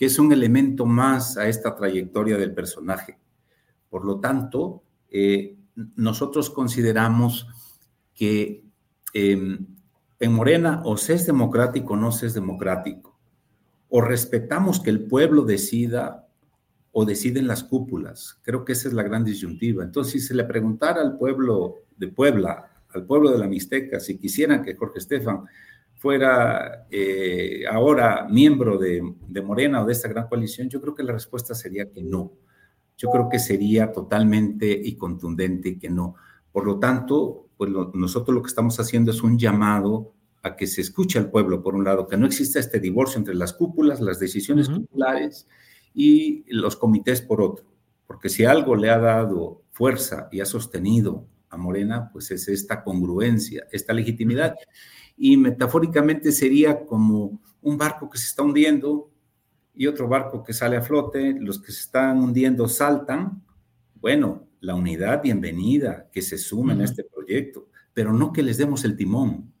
que 0.00 0.06
es 0.06 0.18
un 0.18 0.32
elemento 0.32 0.86
más 0.86 1.36
a 1.36 1.46
esta 1.46 1.76
trayectoria 1.76 2.38
del 2.38 2.54
personaje. 2.54 3.18
Por 3.90 4.06
lo 4.06 4.18
tanto, 4.18 4.82
eh, 5.10 5.58
nosotros 5.94 6.48
consideramos 6.48 7.46
que 8.14 8.64
em, 9.12 9.66
en 10.18 10.32
Morena 10.32 10.80
o 10.86 10.96
se 10.96 11.12
es 11.12 11.26
democrático 11.26 11.92
o 11.92 11.96
no 11.98 12.12
se 12.12 12.28
es 12.28 12.32
democrático, 12.32 13.20
o 13.90 14.00
respetamos 14.00 14.80
que 14.80 14.88
el 14.88 15.06
pueblo 15.06 15.42
decida 15.42 16.26
o 16.92 17.04
deciden 17.04 17.46
las 17.46 17.62
cúpulas. 17.62 18.40
Creo 18.40 18.64
que 18.64 18.72
esa 18.72 18.88
es 18.88 18.94
la 18.94 19.02
gran 19.02 19.22
disyuntiva. 19.22 19.84
Entonces, 19.84 20.14
si 20.14 20.20
se 20.20 20.32
le 20.34 20.44
preguntara 20.44 21.02
al 21.02 21.18
pueblo 21.18 21.74
de 21.98 22.08
Puebla, 22.08 22.70
al 22.94 23.04
pueblo 23.04 23.32
de 23.32 23.38
la 23.38 23.46
Mixteca, 23.46 24.00
si 24.00 24.16
quisieran 24.16 24.62
que 24.62 24.76
Jorge 24.76 25.00
Estefan 25.00 25.44
fuera 26.00 26.86
eh, 26.90 27.64
ahora 27.70 28.26
miembro 28.26 28.78
de, 28.78 29.02
Morena 29.44 29.82
o 29.82 29.84
de 29.84 29.92
esta 29.92 30.08
gran 30.08 30.28
coalición, 30.28 30.70
yo 30.70 30.80
creo 30.80 30.94
que 30.94 31.02
la 31.02 31.12
respuesta 31.12 31.54
sería 31.54 31.90
que 31.90 32.02
no. 32.02 32.32
Yo 32.96 33.10
creo 33.10 33.28
que 33.28 33.38
sería 33.38 33.92
totalmente 33.92 34.80
y 34.82 34.96
contundente 34.96 35.78
que 35.78 35.90
no. 35.90 36.14
Por 36.52 36.64
lo 36.64 36.78
tanto, 36.78 37.50
pues 37.58 37.70
nosotros 37.92 38.34
lo 38.34 38.40
que 38.40 38.48
estamos 38.48 38.80
haciendo 38.80 39.10
es 39.10 39.22
un 39.22 39.38
llamado 39.38 40.14
a 40.42 40.56
que 40.56 40.66
se 40.66 40.80
escuche 40.80 41.18
al 41.18 41.30
pueblo, 41.30 41.62
por 41.62 41.74
un 41.74 41.84
lado, 41.84 42.08
que 42.08 42.16
no 42.16 42.24
exista 42.24 42.58
este 42.58 42.80
divorcio 42.80 43.18
entre 43.18 43.34
las 43.34 43.52
cúpulas, 43.52 44.00
las 44.00 44.18
decisiones 44.18 44.70
populares 44.70 45.48
y 45.92 46.44
los 46.48 46.76
comités 46.76 47.20
por 47.20 47.42
otro. 47.42 47.66
Porque 48.06 48.30
si 48.30 48.46
algo 48.46 48.74
le 48.74 48.88
ha 48.88 48.98
dado 48.98 49.64
fuerza 49.70 50.30
y 50.32 50.40
ha 50.40 50.46
sostenido 50.46 51.26
a 51.50 51.58
Morena, 51.58 52.08
pues 52.10 52.30
es 52.30 52.48
esta 52.48 52.82
congruencia, 52.82 53.66
esta 53.70 53.92
legitimidad 53.92 54.54
y 55.22 55.36
metafóricamente 55.36 56.32
sería 56.32 56.86
como 56.86 57.42
un 57.60 57.76
barco 57.76 58.08
que 58.08 58.16
se 58.16 58.28
está 58.28 58.42
hundiendo 58.42 59.10
y 59.74 59.86
otro 59.86 60.08
barco 60.08 60.42
que 60.42 60.54
sale 60.54 60.78
a 60.78 60.82
flote, 60.82 61.36
los 61.38 61.60
que 61.60 61.72
se 61.72 61.82
están 61.82 62.22
hundiendo 62.22 62.66
saltan. 62.68 63.44
Bueno, 63.96 64.48
la 64.60 64.74
unidad, 64.74 65.22
bienvenida, 65.22 66.08
que 66.10 66.22
se 66.22 66.38
sumen 66.38 66.80
a 66.80 66.84
este 66.84 67.04
proyecto, 67.04 67.68
pero 67.92 68.14
no 68.14 68.32
que 68.32 68.42
les 68.42 68.56
demos 68.56 68.82
el 68.86 68.96
timón, 68.96 69.52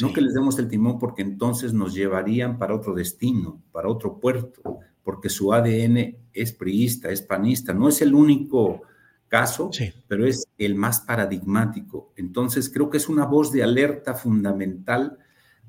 no 0.00 0.12
que 0.12 0.20
les 0.20 0.34
demos 0.34 0.56
el 0.60 0.68
timón 0.68 1.00
porque 1.00 1.22
entonces 1.22 1.72
nos 1.72 1.94
llevarían 1.94 2.56
para 2.56 2.76
otro 2.76 2.94
destino, 2.94 3.60
para 3.72 3.88
otro 3.88 4.20
puerto, 4.20 4.78
porque 5.02 5.30
su 5.30 5.52
ADN 5.52 6.16
es 6.32 6.52
priista, 6.52 7.10
es 7.10 7.22
panista, 7.22 7.74
no 7.74 7.88
es 7.88 8.00
el 8.02 8.14
único 8.14 8.82
caso, 9.28 9.70
pero 10.06 10.26
es 10.26 10.46
el 10.58 10.74
más 10.74 11.00
paradigmático. 11.00 12.12
Entonces, 12.16 12.70
creo 12.70 12.90
que 12.90 12.96
es 12.96 13.08
una 13.08 13.26
voz 13.26 13.52
de 13.52 13.62
alerta 13.62 14.14
fundamental 14.14 15.18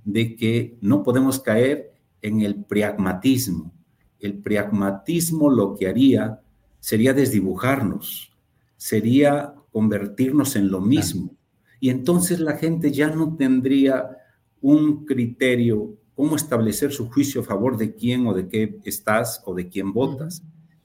de 0.04 0.36
que 0.36 0.78
no 0.82 1.04
podemos 1.04 1.40
caer 1.40 1.94
en 2.22 2.42
el 2.42 2.64
pragmatismo. 2.64 3.72
El 4.20 4.40
pragmatismo 4.40 5.50
lo 5.50 5.76
que 5.76 5.88
haría 5.88 6.42
sería 6.80 7.14
desdibujarnos, 7.14 8.32
sería 8.78 9.54
convertirnos 9.72 10.56
en 10.56 10.72
lo 10.72 10.82
mismo. 10.82 11.36
Y 11.80 11.90
entonces 11.90 12.40
la 12.40 12.58
gente 12.58 12.92
ya 12.92 13.10
no 13.10 13.36
tendría 13.38 14.18
un 14.62 15.06
criterio, 15.06 15.98
cómo 16.16 16.36
establecer 16.36 16.92
su 16.92 17.10
juicio 17.10 17.42
a 17.42 17.46
favor 17.46 17.78
de 17.78 17.96
quién 17.96 18.28
o 18.28 18.34
de 18.34 18.50
qué 18.50 18.80
estás 18.84 19.42
o 19.46 19.54
de 19.54 19.70
quién 19.70 19.94
votas. 19.94 20.44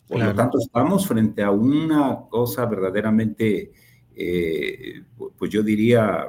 Por 0.09 0.22
lo 0.22 0.34
tanto, 0.34 0.59
estamos 0.59 1.07
frente 1.07 1.42
a 1.42 1.50
una 1.50 2.18
cosa 2.28 2.66
verdaderamente, 2.66 3.72
eh, 4.14 5.02
pues 5.38 5.50
yo 5.50 5.62
diría, 5.62 6.28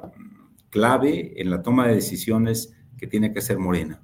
clave 0.69 1.33
en 1.37 1.49
la 1.49 1.61
toma 1.61 1.87
de 1.87 1.95
decisiones 1.95 2.73
que 2.97 3.07
tiene 3.07 3.33
que 3.33 3.41
ser 3.41 3.57
Morena. 3.59 4.01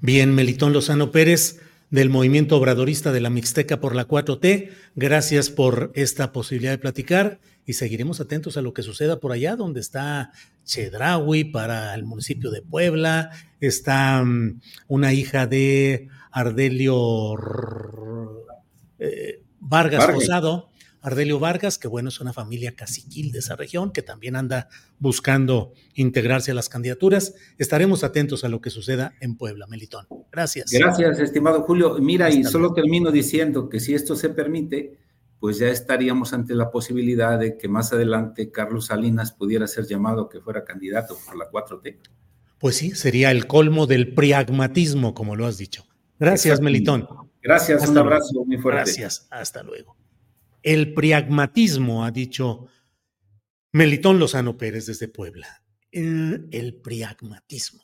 Bien, 0.00 0.34
Melitón 0.34 0.72
Lozano 0.72 1.10
Pérez, 1.10 1.60
del 1.90 2.10
movimiento 2.10 2.56
obradorista 2.56 3.12
de 3.12 3.20
la 3.20 3.30
Mixteca 3.30 3.80
por 3.80 3.94
la 3.94 4.06
4T, 4.06 4.70
gracias 4.94 5.50
por 5.50 5.90
esta 5.94 6.32
posibilidad 6.32 6.72
de 6.72 6.78
platicar 6.78 7.40
y 7.64 7.74
seguiremos 7.74 8.20
atentos 8.20 8.56
a 8.56 8.62
lo 8.62 8.72
que 8.72 8.82
suceda 8.82 9.20
por 9.20 9.32
allá, 9.32 9.56
donde 9.56 9.80
está 9.80 10.32
Chedraui 10.64 11.44
para 11.44 11.94
el 11.94 12.04
municipio 12.04 12.50
de 12.50 12.62
Puebla, 12.62 13.30
está 13.60 14.22
mm, 14.22 14.60
una 14.88 15.12
hija 15.12 15.46
de 15.46 16.08
Ardelio 16.30 17.36
eh, 18.98 19.42
Vargas, 19.60 20.06
Rosado, 20.06 20.70
Ardelio 21.00 21.38
Vargas, 21.38 21.78
que 21.78 21.88
bueno, 21.88 22.08
es 22.08 22.20
una 22.20 22.32
familia 22.32 22.74
caciquil 22.74 23.32
de 23.32 23.38
esa 23.38 23.56
región, 23.56 23.92
que 23.92 24.02
también 24.02 24.36
anda 24.36 24.68
buscando 24.98 25.72
integrarse 25.94 26.50
a 26.50 26.54
las 26.54 26.68
candidaturas. 26.68 27.34
Estaremos 27.56 28.04
atentos 28.04 28.44
a 28.44 28.48
lo 28.48 28.60
que 28.60 28.70
suceda 28.70 29.14
en 29.20 29.36
Puebla, 29.36 29.66
Melitón. 29.66 30.06
Gracias. 30.32 30.70
Gracias, 30.70 31.18
estimado 31.20 31.62
Julio. 31.62 31.96
Mira, 32.00 32.30
y 32.30 32.44
solo 32.44 32.72
termino 32.72 33.10
diciendo 33.10 33.68
que 33.68 33.80
si 33.80 33.94
esto 33.94 34.16
se 34.16 34.30
permite, 34.30 34.98
pues 35.40 35.58
ya 35.58 35.68
estaríamos 35.68 36.32
ante 36.32 36.54
la 36.54 36.70
posibilidad 36.70 37.38
de 37.38 37.56
que 37.56 37.68
más 37.68 37.92
adelante 37.92 38.50
Carlos 38.50 38.86
Salinas 38.86 39.32
pudiera 39.32 39.66
ser 39.66 39.86
llamado 39.86 40.28
que 40.28 40.40
fuera 40.40 40.64
candidato 40.64 41.16
por 41.24 41.36
la 41.36 41.48
4T. 41.50 41.96
Pues 42.58 42.76
sí, 42.76 42.90
sería 42.90 43.30
el 43.30 43.46
colmo 43.46 43.86
del 43.86 44.14
pragmatismo, 44.14 45.14
como 45.14 45.36
lo 45.36 45.46
has 45.46 45.58
dicho. 45.58 45.84
Gracias, 46.18 46.60
Melitón. 46.60 47.06
Gracias, 47.42 47.88
un 47.88 47.98
abrazo 47.98 48.44
muy 48.44 48.58
fuerte. 48.58 48.82
Gracias, 48.82 49.26
hasta 49.30 49.62
luego. 49.62 49.96
El 50.62 50.92
pragmatismo, 50.92 52.04
ha 52.04 52.10
dicho 52.10 52.66
Melitón 53.72 54.18
Lozano 54.18 54.56
Pérez 54.56 54.86
desde 54.86 55.08
Puebla. 55.08 55.62
El, 55.90 56.80
pragmatismo. 56.82 57.80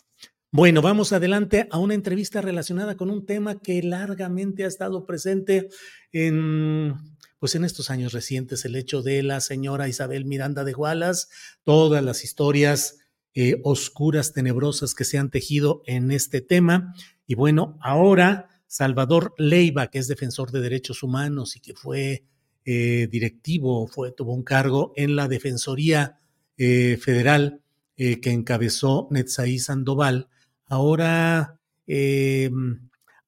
Bueno, 0.50 0.82
vamos 0.82 1.12
adelante 1.12 1.68
a 1.70 1.78
una 1.78 1.94
entrevista 1.94 2.40
relacionada 2.40 2.96
con 2.96 3.10
un 3.10 3.26
tema 3.26 3.60
que 3.60 3.82
largamente 3.82 4.64
ha 4.64 4.68
estado 4.68 5.06
presente 5.06 5.68
en, 6.12 6.94
pues 7.38 7.54
en 7.54 7.64
estos 7.64 7.90
años 7.90 8.12
recientes, 8.12 8.64
el 8.64 8.76
hecho 8.76 9.02
de 9.02 9.22
la 9.22 9.40
señora 9.40 9.88
Isabel 9.88 10.26
Miranda 10.26 10.64
de 10.64 10.72
Gualas, 10.72 11.28
todas 11.64 12.04
las 12.04 12.24
historias 12.24 12.98
eh, 13.34 13.60
oscuras, 13.64 14.32
tenebrosas 14.32 14.94
que 14.94 15.04
se 15.04 15.18
han 15.18 15.30
tejido 15.30 15.82
en 15.86 16.10
este 16.12 16.40
tema. 16.40 16.94
Y 17.26 17.34
bueno, 17.34 17.78
ahora 17.80 18.53
Salvador 18.74 19.34
Leiva, 19.38 19.86
que 19.86 20.00
es 20.00 20.08
defensor 20.08 20.50
de 20.50 20.60
derechos 20.60 21.04
humanos 21.04 21.54
y 21.54 21.60
que 21.60 21.74
fue 21.74 22.24
eh, 22.64 23.06
directivo, 23.08 23.86
fue, 23.86 24.10
tuvo 24.10 24.34
un 24.34 24.42
cargo 24.42 24.92
en 24.96 25.14
la 25.14 25.28
Defensoría 25.28 26.18
eh, 26.56 26.98
Federal 27.00 27.60
eh, 27.96 28.18
que 28.20 28.32
encabezó 28.32 29.06
Netzaí 29.12 29.60
Sandoval, 29.60 30.26
ahora 30.66 31.60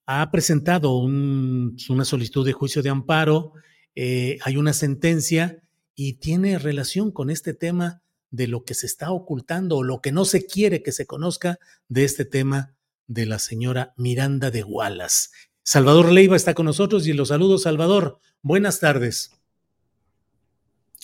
ha 0.07 0.30
presentado 0.32 0.97
una 0.97 2.05
solicitud 2.05 2.44
de 2.44 2.53
juicio 2.53 2.82
de 2.82 2.90
amparo, 2.90 3.53
hay 3.94 4.57
una 4.57 4.72
sentencia 4.72 5.62
y 5.94 6.14
tiene 6.14 6.59
relación 6.59 7.12
con 7.12 7.30
este 7.30 7.55
tema 7.55 8.03
de 8.32 8.49
lo 8.49 8.64
que 8.64 8.74
se 8.74 8.86
está 8.86 9.12
ocultando 9.12 9.76
o 9.76 9.84
lo 9.84 10.01
que 10.01 10.11
no 10.11 10.24
se 10.24 10.44
quiere 10.44 10.82
que 10.82 10.90
se 10.90 11.07
conozca 11.07 11.61
de 11.88 12.03
este 12.03 12.24
tema 12.24 12.76
de 13.07 13.27
la 13.27 13.39
señora 13.39 13.95
Miranda 13.97 14.51
de 14.51 14.65
Wallace. 14.65 15.31
Salvador 15.63 16.13
Leiva 16.13 16.37
está 16.37 16.55
con 16.55 16.67
nosotros 16.67 17.07
y 17.07 17.13
los 17.13 17.29
saludo, 17.29 17.59
Salvador. 17.59 18.21
Buenas 18.43 18.79
tardes. 18.81 19.33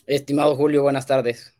Estimado 0.06 0.54
Julio, 0.56 0.82
buenas 0.82 1.06
tardes. 1.06 1.54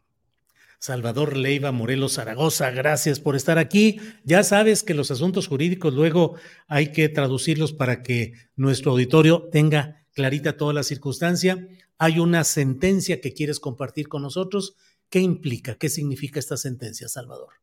Salvador 0.78 1.36
Leiva 1.36 1.70
Morelos 1.70 2.14
Zaragoza, 2.14 2.70
gracias 2.70 3.20
por 3.20 3.36
estar 3.36 3.59
aquí. 3.59 4.01
Ya 4.24 4.43
sabes 4.43 4.82
que 4.82 4.95
los 4.95 5.11
asuntos 5.12 5.47
jurídicos 5.47 5.95
luego 5.95 6.36
hay 6.66 6.93
que 6.93 7.09
traducirlos 7.09 7.72
para 7.72 8.03
que 8.03 8.34
nuestro 8.57 8.93
auditorio 8.93 9.49
tenga 9.51 10.05
clarita 10.12 10.57
toda 10.57 10.72
la 10.72 10.82
circunstancia. 10.82 11.68
Hay 11.99 12.18
una 12.18 12.43
sentencia 12.43 13.20
que 13.20 13.32
quieres 13.32 13.61
compartir 13.61 14.09
con 14.09 14.22
nosotros. 14.22 14.76
¿Qué 15.09 15.20
implica? 15.20 15.76
¿Qué 15.76 15.88
significa 15.88 16.40
esta 16.40 16.57
sentencia, 16.57 17.09
Salvador? 17.09 17.55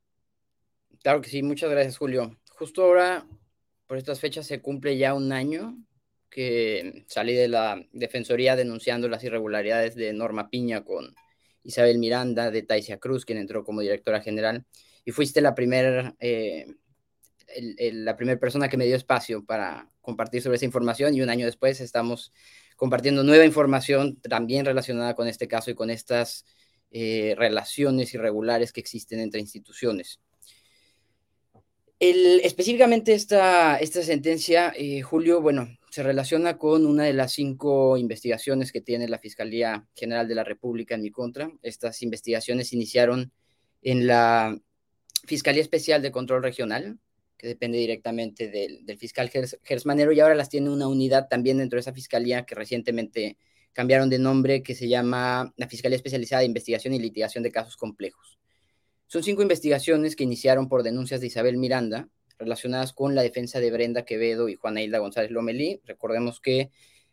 Claro 1.01 1.21
que 1.21 1.29
sí, 1.29 1.43
muchas 1.43 1.69
gracias, 1.69 1.97
Julio 1.97 2.37
justo 2.59 2.83
ahora, 2.83 3.25
por 3.87 3.97
estas 3.97 4.19
fechas, 4.19 4.45
se 4.45 4.61
cumple 4.61 4.97
ya 4.97 5.13
un 5.13 5.31
año 5.31 5.77
que 6.29 7.05
salí 7.07 7.33
de 7.33 7.47
la 7.47 7.81
Defensoría 7.93 8.57
denunciando 8.57 9.07
las 9.07 9.23
irregularidades 9.23 9.95
de 9.95 10.11
Norma 10.11 10.49
Piña 10.49 10.83
con 10.83 11.15
Isabel 11.63 11.99
Miranda 11.99 12.51
de 12.51 12.61
Taisia 12.61 12.97
Cruz, 12.99 13.23
quien 13.23 13.37
entró 13.37 13.63
como 13.63 13.79
directora 13.79 14.19
general, 14.19 14.65
y 15.05 15.11
fuiste 15.11 15.39
la 15.39 15.55
primera, 15.55 16.17
eh, 16.19 16.67
la 17.93 18.17
primera 18.17 18.37
persona 18.37 18.67
que 18.67 18.75
me 18.75 18.85
dio 18.85 18.97
espacio 18.97 19.45
para 19.45 19.89
compartir 20.01 20.41
sobre 20.41 20.57
esa 20.57 20.65
información 20.65 21.15
y 21.15 21.21
un 21.21 21.29
año 21.29 21.45
después 21.45 21.79
estamos 21.79 22.33
compartiendo 22.75 23.23
nueva 23.23 23.45
información 23.45 24.19
también 24.19 24.65
relacionada 24.65 25.15
con 25.15 25.29
este 25.29 25.47
caso 25.47 25.71
y 25.71 25.75
con 25.75 25.89
estas 25.89 26.43
eh, 26.91 27.35
relaciones 27.37 28.13
irregulares 28.13 28.73
que 28.73 28.81
existen 28.81 29.21
entre 29.21 29.39
instituciones. 29.39 30.19
Específicamente 31.99 33.13
esta, 33.13 33.77
esta 33.77 34.01
sentencia, 34.03 34.73
eh, 34.75 35.01
Julio, 35.01 35.41
bueno, 35.41 35.67
se 35.89 36.03
relaciona 36.03 36.57
con 36.57 36.85
una 36.85 37.03
de 37.03 37.13
las 37.13 37.33
cinco 37.33 37.97
investigaciones 37.97 38.71
que 38.71 38.81
tiene 38.81 39.07
la 39.07 39.19
Fiscalía 39.19 39.87
General 39.95 40.27
de 40.27 40.35
la 40.35 40.43
República 40.43 40.95
en 40.95 41.01
mi 41.01 41.11
contra. 41.11 41.51
Estas 41.61 42.01
investigaciones 42.01 42.73
iniciaron 42.73 43.31
en 43.81 44.07
la 44.07 44.57
Fiscalía 45.25 45.61
Especial 45.61 46.01
de 46.01 46.11
Control 46.11 46.43
Regional, 46.43 46.99
que 47.37 47.47
depende 47.47 47.77
directamente 47.77 48.49
del, 48.49 48.85
fiscal 48.97 49.29
Gersmanero, 49.63 50.11
y 50.11 50.19
ahora 50.19 50.35
las 50.35 50.49
tiene 50.49 50.69
una 50.69 50.87
unidad 50.87 51.27
también 51.29 51.57
dentro 51.57 51.77
de 51.77 51.81
esa 51.81 51.93
fiscalía 51.93 52.45
que 52.45 52.55
recientemente 52.55 53.37
cambiaron 53.73 54.09
de 54.09 54.19
nombre, 54.19 54.61
que 54.63 54.75
se 54.75 54.87
llama 54.87 55.53
la 55.55 55.67
Fiscalía 55.67 55.95
Especializada 55.95 56.41
de 56.41 56.47
Investigación 56.47 56.93
y 56.93 56.99
Litigación 56.99 57.43
de 57.43 57.51
Casos 57.51 57.77
Complejos. 57.77 58.39
Son 59.09 59.23
cinco 59.23 59.41
investigaciones 59.41 60.15
que 60.15 60.23
iniciaron 60.23 60.69
por 60.69 60.83
denuncias 60.83 61.19
de 61.19 61.25
Isabel 61.25 61.57
Miranda 61.57 62.07
relacionadas 62.37 62.93
con 62.93 63.15
la 63.15 63.23
defensa 63.23 63.59
de 63.59 63.71
Brenda 63.71 64.05
Quevedo 64.05 64.49
y 64.49 64.53
Juana 64.53 64.83
Hilda 64.83 64.99
González 64.99 65.31
Lomelí. 65.31 65.81
Recordemos 65.83 66.39
que 66.39 66.69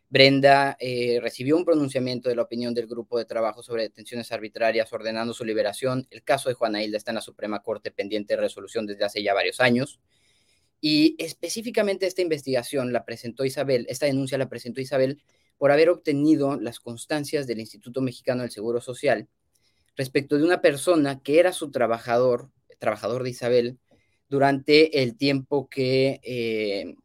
Brenda 0.07 0.77
eh, 0.79 1.17
recibió 1.23 1.57
un 1.57 1.65
pronunciamiento 1.65 2.29
de 2.29 2.35
la 2.35 2.43
opinión 2.43 2.75
del 2.75 2.85
grupo 2.85 3.17
de 3.17 3.25
trabajo 3.25 3.63
sobre 3.63 3.81
detenciones 3.81 4.31
arbitrarias 4.31 4.93
ordenando 4.93 5.33
su 5.33 5.43
liberación. 5.43 6.05
El 6.11 6.21
caso 6.21 6.49
de 6.49 6.53
Juana 6.53 6.83
Hilda 6.83 6.97
está 6.97 7.09
en 7.09 7.15
la 7.15 7.21
Suprema 7.21 7.63
Corte 7.63 7.89
pendiente 7.89 8.35
de 8.35 8.41
resolución 8.41 8.85
desde 8.85 9.03
hace 9.03 9.23
ya 9.23 9.33
varios 9.33 9.59
años. 9.59 9.99
Y 10.79 11.15
específicamente 11.17 12.05
esta 12.05 12.21
investigación 12.21 12.93
la 12.93 13.05
presentó 13.05 13.43
Isabel, 13.43 13.87
esta 13.89 14.05
denuncia 14.05 14.37
la 14.37 14.49
presentó 14.49 14.81
Isabel 14.81 15.23
por 15.57 15.71
haber 15.71 15.89
obtenido 15.89 16.59
las 16.59 16.79
constancias 16.79 17.47
del 17.47 17.59
Instituto 17.59 18.01
Mexicano 18.01 18.43
del 18.43 18.51
Seguro 18.51 18.81
Social 18.81 19.27
respecto 19.97 20.37
de 20.37 20.43
una 20.43 20.61
persona 20.61 21.21
que 21.21 21.39
era 21.39 21.51
su 21.51 21.71
trabajador, 21.71 22.49
trabajador 22.79 23.23
de 23.23 23.31
Isabel, 23.31 23.79
durante 24.29 25.01
el 25.01 25.17
tiempo 25.17 25.67
que, 25.67 26.21
eh, 26.23 26.95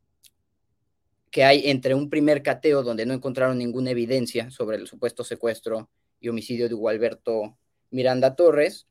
que 1.31 1.45
hay 1.45 1.71
entre 1.71 1.95
un 1.95 2.11
primer 2.11 2.43
cateo 2.43 2.83
donde 2.83 3.07
no 3.07 3.15
encontraron 3.15 3.59
ninguna 3.59 3.91
evidencia 3.91 4.51
sobre 4.51 4.77
el 4.77 4.87
supuesto 4.87 5.25
secuestro 5.25 5.89
y 6.21 6.29
homicidio 6.29 6.69
de 6.69 6.75
Gualberto 6.75 7.57
Miranda 7.91 8.37
Torres, 8.37 8.87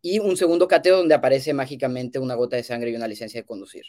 y 0.00 0.18
un 0.18 0.36
segundo 0.36 0.68
cateo 0.68 0.98
donde 0.98 1.14
aparece 1.14 1.54
mágicamente 1.54 2.18
una 2.18 2.34
gota 2.34 2.56
de 2.56 2.62
sangre 2.62 2.90
y 2.90 2.94
una 2.94 3.08
licencia 3.08 3.40
de 3.40 3.46
conducir. 3.46 3.86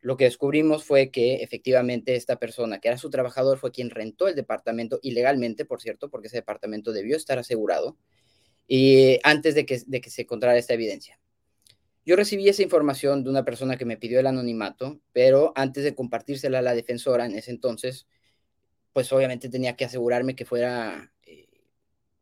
Lo 0.00 0.16
que 0.16 0.24
descubrimos 0.24 0.84
fue 0.84 1.10
que 1.10 1.42
efectivamente 1.42 2.16
esta 2.16 2.36
persona, 2.36 2.78
que 2.80 2.88
era 2.88 2.96
su 2.96 3.10
trabajador, 3.10 3.58
fue 3.58 3.70
quien 3.70 3.90
rentó 3.90 4.26
el 4.26 4.34
departamento 4.34 4.98
ilegalmente, 5.02 5.66
por 5.66 5.82
cierto, 5.82 6.08
porque 6.08 6.28
ese 6.28 6.38
departamento 6.38 6.92
debió 6.92 7.14
estar 7.14 7.38
asegurado, 7.38 7.98
y 8.72 9.18
antes 9.24 9.56
de 9.56 9.66
que, 9.66 9.82
de 9.84 10.00
que 10.00 10.10
se 10.10 10.22
encontrara 10.22 10.56
esta 10.56 10.74
evidencia. 10.74 11.18
Yo 12.06 12.14
recibí 12.14 12.48
esa 12.48 12.62
información 12.62 13.24
de 13.24 13.30
una 13.30 13.44
persona 13.44 13.76
que 13.76 13.84
me 13.84 13.96
pidió 13.96 14.20
el 14.20 14.28
anonimato, 14.28 15.00
pero 15.12 15.52
antes 15.56 15.82
de 15.82 15.96
compartírsela 15.96 16.60
a 16.60 16.62
la 16.62 16.72
defensora 16.72 17.26
en 17.26 17.34
ese 17.34 17.50
entonces, 17.50 18.06
pues 18.92 19.12
obviamente 19.12 19.48
tenía 19.48 19.74
que 19.74 19.86
asegurarme 19.86 20.36
que 20.36 20.44
fuera 20.44 21.12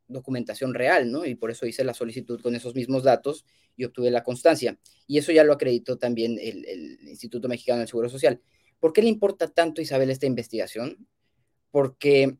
documentación 0.07 0.73
real, 0.73 1.13
¿no? 1.13 1.27
Y 1.27 1.35
por 1.35 1.51
eso 1.51 1.67
hice 1.67 1.85
la 1.85 1.93
solicitud 1.93 2.41
con 2.41 2.55
esos 2.55 2.75
mismos 2.75 3.03
datos 3.03 3.45
y 3.77 3.85
obtuve 3.85 4.11
la 4.11 4.23
constancia. 4.23 4.79
Y 5.07 5.19
eso 5.19 5.33
ya 5.33 5.45
lo 5.45 5.53
acreditó 5.53 5.99
también 5.99 6.39
el, 6.41 6.99
Instituto 7.03 7.47
Mexicano 7.47 7.81
del 7.81 7.89
Seguro 7.89 8.09
Social. 8.09 8.41
¿Por 8.81 8.95
qué 8.95 9.03
le 9.03 9.11
importa 9.11 9.49
tanto 9.49 9.83
Isabel 9.83 10.09
esta 10.09 10.25
investigación? 10.25 11.07
Porque 11.71 12.39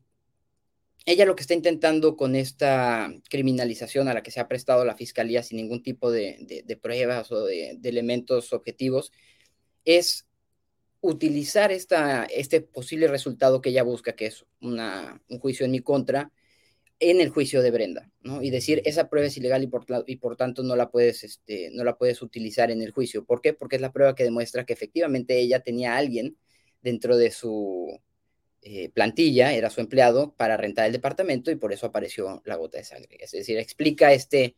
ella 1.05 1.25
lo 1.25 1.35
que 1.35 1.41
está 1.41 1.53
intentando 1.53 2.15
con 2.15 2.35
esta 2.35 3.11
criminalización 3.29 4.07
a 4.07 4.13
la 4.13 4.23
que 4.23 4.31
se 4.31 4.39
ha 4.39 4.47
prestado 4.47 4.85
la 4.85 4.95
fiscalía 4.95 5.43
sin 5.43 5.57
ningún 5.57 5.81
tipo 5.81 6.11
de, 6.11 6.79
pruebas 6.81 7.31
o 7.31 7.45
de, 7.45 7.79
elementos 7.83 8.53
objetivos 8.53 9.11
es 9.85 10.27
utilizar 11.01 11.71
esta, 11.71 12.25
este 12.25 12.61
posible 12.61 13.07
resultado 13.07 13.61
que 13.61 13.69
ella 13.69 13.83
busca, 13.83 14.13
que 14.13 14.27
es 14.27 14.45
una, 14.61 15.21
un 15.29 15.39
juicio 15.39 15.65
en 15.65 15.71
mi 15.71 15.79
contra, 15.79 16.31
en 16.99 17.21
el 17.21 17.29
juicio 17.29 17.61
de 17.61 17.71
Brenda, 17.71 18.11
¿no? 18.21 18.41
Y 18.41 18.49
decir, 18.49 18.81
esa 18.83 19.09
prueba 19.09 19.27
es 19.27 19.37
ilegal 19.37 19.63
y 19.63 19.67
por, 19.67 19.85
y 20.05 20.17
por 20.17 20.35
tanto 20.35 20.63
no 20.63 20.75
la, 20.75 20.91
puedes, 20.91 21.23
este, 21.23 21.69
no 21.71 21.85
la 21.85 21.97
puedes 21.97 22.21
utilizar 22.21 22.71
en 22.71 22.81
el 22.81 22.91
juicio. 22.91 23.23
¿Por 23.23 23.41
qué? 23.41 23.53
Porque 23.53 23.77
es 23.77 23.81
la 23.81 23.93
prueba 23.93 24.15
que 24.15 24.25
demuestra 24.25 24.65
que 24.65 24.73
efectivamente 24.73 25.39
ella 25.39 25.61
tenía 25.61 25.93
a 25.93 25.97
alguien 25.97 26.37
dentro 26.81 27.15
de 27.15 27.31
su 27.31 27.99
eh, 28.61 28.89
plantilla, 28.89 29.53
era 29.53 29.69
su 29.69 29.81
empleado, 29.81 30.33
para 30.35 30.57
rentar 30.57 30.85
el 30.85 30.91
departamento 30.91 31.51
y 31.51 31.55
por 31.55 31.73
eso 31.73 31.87
apareció 31.87 32.41
la 32.45 32.55
gota 32.55 32.77
de 32.77 32.83
sangre. 32.83 33.17
Es 33.19 33.31
decir, 33.31 33.57
explica 33.57 34.13
este, 34.13 34.55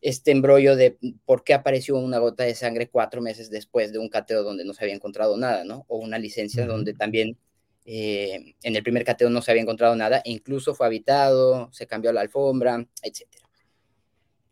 este 0.00 0.30
embrollo 0.30 0.76
de 0.76 0.98
por 1.24 1.44
qué 1.44 1.54
apareció 1.54 1.96
una 1.96 2.18
gota 2.18 2.44
de 2.44 2.54
sangre 2.54 2.88
cuatro 2.88 3.20
meses 3.20 3.50
después 3.50 3.92
de 3.92 3.98
un 3.98 4.08
cateo 4.08 4.42
donde 4.42 4.64
no 4.64 4.74
se 4.74 4.84
había 4.84 4.94
encontrado 4.94 5.36
nada, 5.36 5.64
¿no? 5.64 5.84
O 5.88 5.98
una 5.98 6.18
licencia 6.18 6.66
donde 6.66 6.94
también 6.94 7.36
eh, 7.84 8.54
en 8.62 8.76
el 8.76 8.82
primer 8.82 9.04
cateo 9.04 9.30
no 9.30 9.42
se 9.42 9.50
había 9.50 9.62
encontrado 9.62 9.96
nada, 9.96 10.22
e 10.24 10.30
incluso 10.30 10.74
fue 10.74 10.86
habitado, 10.86 11.70
se 11.72 11.86
cambió 11.86 12.12
la 12.12 12.20
alfombra, 12.20 12.86
etc. 13.02 13.26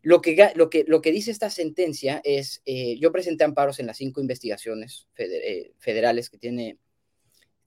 Lo 0.01 0.21
que, 0.21 0.51
lo 0.55 0.69
que, 0.69 0.85
lo 0.87 1.01
que 1.01 1.11
dice 1.11 1.31
esta 1.31 1.49
sentencia 1.49 2.21
es, 2.23 2.61
eh, 2.65 2.97
yo 2.99 3.11
presenté 3.11 3.43
amparos 3.43 3.79
en 3.79 3.87
las 3.87 3.97
cinco 3.97 4.21
investigaciones 4.21 5.07
eh, 5.17 5.73
federales 5.77 6.29
que 6.29 6.37
tiene, 6.37 6.77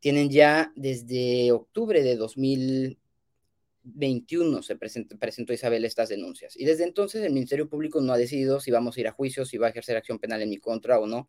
tienen 0.03 0.29
ya 0.31 0.73
desde 0.75 1.53
octubre 1.53 2.03
de 2.03 2.17
2021 2.17 4.63
se 4.65 4.75
presentó, 4.75 5.53
Isabel 5.53 5.85
estas 5.85 6.09
denuncias. 6.09 6.57
Y 6.57 6.65
desde 6.65 6.83
entonces 6.83 7.23
el 7.23 7.33
Ministerio 7.33 7.69
Público 7.69 8.01
no 8.01 8.13
ha 8.13 8.19
decidido 8.19 8.59
si 8.59 8.73
vamos 8.73 8.97
a 8.97 9.01
ir 9.01 9.07
a 9.07 9.13
juicio, 9.13 9.45
si 9.45 9.59
va 9.59 9.69
a 9.69 9.71
ejercer 9.71 9.97
acción 9.97 10.19
penal 10.19 10.43
en 10.43 10.51
mi 10.51 10.59
contra 10.59 10.99
o 10.99 11.07
no. 11.07 11.29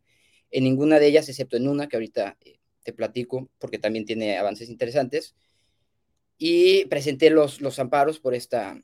En 0.50 0.64
ninguna 0.64 0.98
de 0.98 1.06
ellas, 1.06 1.30
excepto 1.30 1.56
en 1.56 1.68
una 1.68 1.88
que 1.88 1.98
ahorita 1.98 2.40
te 2.82 2.94
platico, 2.94 3.48
porque 3.60 3.78
también 3.78 4.06
tiene 4.06 4.40
avances 4.40 4.70
interesantes. 4.70 5.36
Y 6.40 6.86
presenté 6.86 7.30
los, 7.30 7.62
los 7.62 7.78
amparos 7.78 8.20
por 8.20 8.34
esta, 8.34 8.82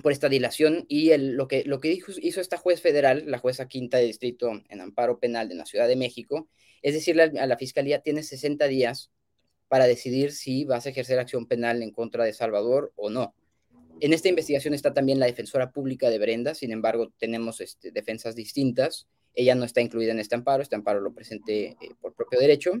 por 0.00 0.12
esta 0.12 0.28
dilación 0.28 0.84
y 0.86 1.12
lo, 1.16 1.48
que, 1.48 1.64
lo 1.64 1.80
que 1.80 1.88
dijo, 1.88 2.12
hizo 2.22 2.40
esta 2.40 2.56
juez 2.56 2.80
federal, 2.80 3.24
la 3.26 3.38
jueza 3.38 3.66
quinta 3.66 3.98
de 3.98 4.04
distrito 4.04 4.62
en 4.68 4.80
amparo 4.80 5.18
penal 5.18 5.48
de 5.48 5.56
la 5.56 5.66
Ciudad 5.66 5.88
de 5.88 5.96
México, 5.96 6.48
es 6.82 6.94
decirle 6.94 7.32
a 7.36 7.48
la 7.48 7.56
fiscalía, 7.56 8.00
tiene 8.00 8.22
60 8.22 8.68
días 8.68 9.10
para 9.74 9.88
decidir 9.88 10.30
si 10.30 10.64
vas 10.64 10.86
a 10.86 10.90
ejercer 10.90 11.18
acción 11.18 11.46
penal 11.46 11.82
en 11.82 11.90
contra 11.90 12.22
de 12.22 12.32
Salvador 12.32 12.92
o 12.94 13.10
no. 13.10 13.34
En 13.98 14.12
esta 14.12 14.28
investigación 14.28 14.72
está 14.72 14.94
también 14.94 15.18
la 15.18 15.26
defensora 15.26 15.72
pública 15.72 16.10
de 16.10 16.20
Brenda, 16.20 16.54
sin 16.54 16.70
embargo, 16.70 17.12
tenemos 17.18 17.60
este, 17.60 17.90
defensas 17.90 18.36
distintas. 18.36 19.08
Ella 19.34 19.56
no 19.56 19.64
está 19.64 19.80
incluida 19.80 20.12
en 20.12 20.20
este 20.20 20.36
amparo, 20.36 20.62
este 20.62 20.76
amparo 20.76 21.00
lo 21.00 21.12
presenté 21.12 21.70
eh, 21.70 21.76
por 22.00 22.14
propio 22.14 22.38
derecho. 22.38 22.74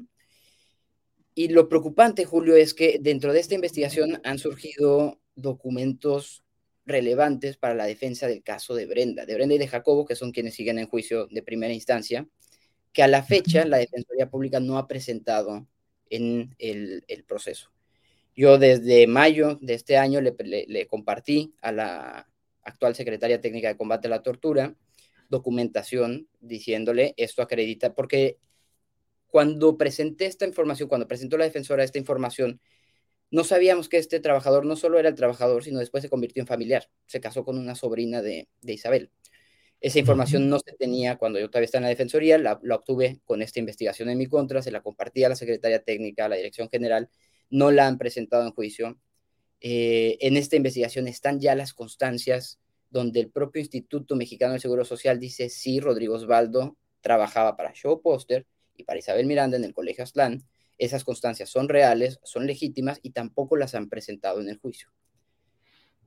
Y 1.34 1.48
lo 1.48 1.68
preocupante, 1.68 2.26
Julio, 2.26 2.54
es 2.54 2.74
que 2.74 2.98
dentro 3.00 3.32
de 3.32 3.40
esta 3.40 3.56
investigación 3.56 4.20
han 4.22 4.38
surgido 4.38 5.20
documentos 5.34 6.44
relevantes 6.86 7.56
para 7.56 7.74
la 7.74 7.86
defensa 7.86 8.28
del 8.28 8.44
caso 8.44 8.76
de 8.76 8.86
Brenda, 8.86 9.26
de 9.26 9.34
Brenda 9.34 9.56
y 9.56 9.58
de 9.58 9.66
Jacobo, 9.66 10.04
que 10.04 10.14
son 10.14 10.30
quienes 10.30 10.54
siguen 10.54 10.78
en 10.78 10.86
juicio 10.86 11.26
de 11.26 11.42
primera 11.42 11.74
instancia, 11.74 12.28
que 12.92 13.02
a 13.02 13.08
la 13.08 13.24
fecha 13.24 13.64
la 13.64 13.78
Defensoría 13.78 14.30
Pública 14.30 14.60
no 14.60 14.78
ha 14.78 14.86
presentado 14.86 15.66
en 16.10 16.54
el, 16.58 17.04
proceso. 17.26 17.70
Yo 18.36 18.58
desde 18.58 19.06
mayo 19.06 19.58
de 19.60 19.74
este 19.74 19.96
año 19.96 20.20
le, 20.20 20.86
compartí 20.86 21.54
a 21.62 21.72
la 21.72 22.28
actual 22.62 22.94
secretaria 22.94 23.40
técnica 23.40 23.68
de 23.68 23.76
combate 23.76 24.08
a 24.08 24.10
la 24.10 24.22
tortura 24.22 24.74
documentación 25.28 26.28
diciéndole 26.40 27.14
esto 27.16 27.42
acredita, 27.42 27.94
porque 27.94 28.38
cuando 29.26 29.76
presenté 29.76 30.26
esta 30.26 30.46
información, 30.46 30.88
cuando 30.88 31.08
presentó 31.08 31.36
la 31.36 31.44
defensora 31.44 31.82
esta 31.82 31.98
información, 31.98 32.60
no 33.30 33.42
sabíamos 33.42 33.88
que 33.88 33.98
este 33.98 34.20
trabajador 34.20 34.64
no 34.64 34.76
solo 34.76 34.96
era 34.98 35.08
el 35.08 35.16
trabajador, 35.16 35.64
sino 35.64 35.80
después 35.80 36.02
se 36.02 36.08
convirtió 36.08 36.40
en 36.40 36.46
familiar. 36.46 36.88
Se 37.06 37.20
casó 37.20 37.44
con 37.44 37.58
una 37.58 37.74
sobrina 37.74 38.22
de, 38.22 38.46
Isabel. 38.62 39.10
Esa 39.84 39.98
información 39.98 40.48
no 40.48 40.60
se 40.60 40.72
tenía 40.72 41.18
cuando 41.18 41.38
yo 41.38 41.50
todavía 41.50 41.66
estaba 41.66 41.80
en 41.80 41.82
la 41.82 41.88
defensoría, 41.90 42.38
la, 42.38 42.54
obtuve 42.54 43.20
con 43.26 43.42
esta 43.42 43.60
investigación 43.60 44.08
en 44.08 44.16
mi 44.16 44.26
contra, 44.26 44.62
se 44.62 44.70
la 44.70 44.80
compartí 44.82 45.24
a 45.24 45.28
la 45.28 45.36
secretaria 45.36 45.82
técnica, 45.82 46.24
a 46.24 46.30
la 46.30 46.36
dirección 46.36 46.70
general, 46.70 47.10
no 47.50 47.70
la 47.70 47.86
han 47.86 47.98
presentado 47.98 48.46
en 48.46 48.52
juicio. 48.52 48.98
Eh, 49.60 50.16
en 50.20 50.38
esta 50.38 50.56
investigación 50.56 51.06
están 51.06 51.38
ya 51.38 51.54
las 51.54 51.74
constancias 51.74 52.58
donde 52.88 53.20
el 53.20 53.30
propio 53.30 53.60
Instituto 53.60 54.16
Mexicano 54.16 54.52
del 54.52 54.62
Seguro 54.62 54.86
Social 54.86 55.20
dice, 55.20 55.50
sí, 55.50 55.80
Rodrigo 55.80 56.14
Osvaldo 56.14 56.78
trabajaba 57.02 57.54
para 57.54 57.74
Show 57.74 58.00
Poster, 58.00 58.46
y 58.74 58.84
para 58.84 59.00
Isabel 59.00 59.26
Miranda 59.26 59.58
en 59.58 59.64
el 59.64 59.74
Colegio 59.74 60.04
Aztlán, 60.04 60.46
esas 60.78 61.04
constancias 61.04 61.50
son 61.50 61.68
reales, 61.68 62.20
son 62.22 62.46
legítimas 62.46 63.00
y 63.02 63.10
tampoco 63.10 63.58
las 63.58 63.74
han 63.74 63.90
presentado 63.90 64.40
en 64.40 64.48
el 64.48 64.56
juicio. 64.56 64.88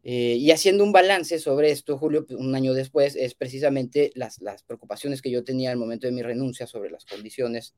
Eh, 0.10 0.38
y 0.39 0.51
haciendo 0.51 0.86
un 0.86 0.93
balance 0.93 1.38
sobre 1.38 1.70
esto, 1.70 1.97
Julio, 1.97 2.26
pues, 2.26 2.39
un 2.39 2.55
año 2.55 2.74
después, 2.74 3.18
es 3.18 3.36
precisamente 3.36 4.14
las, 4.16 4.39
las 4.39 4.64
preocupaciones 4.64 5.22
que 5.22 5.30
yo 5.30 5.43
tenía 5.43 5.70
al 5.70 5.78
momento 5.78 6.08
de 6.08 6.14
mi 6.14 6.22
renuncia 6.22 6.66
sobre 6.66 6.89
las 6.89 7.03
condiciones 7.03 7.76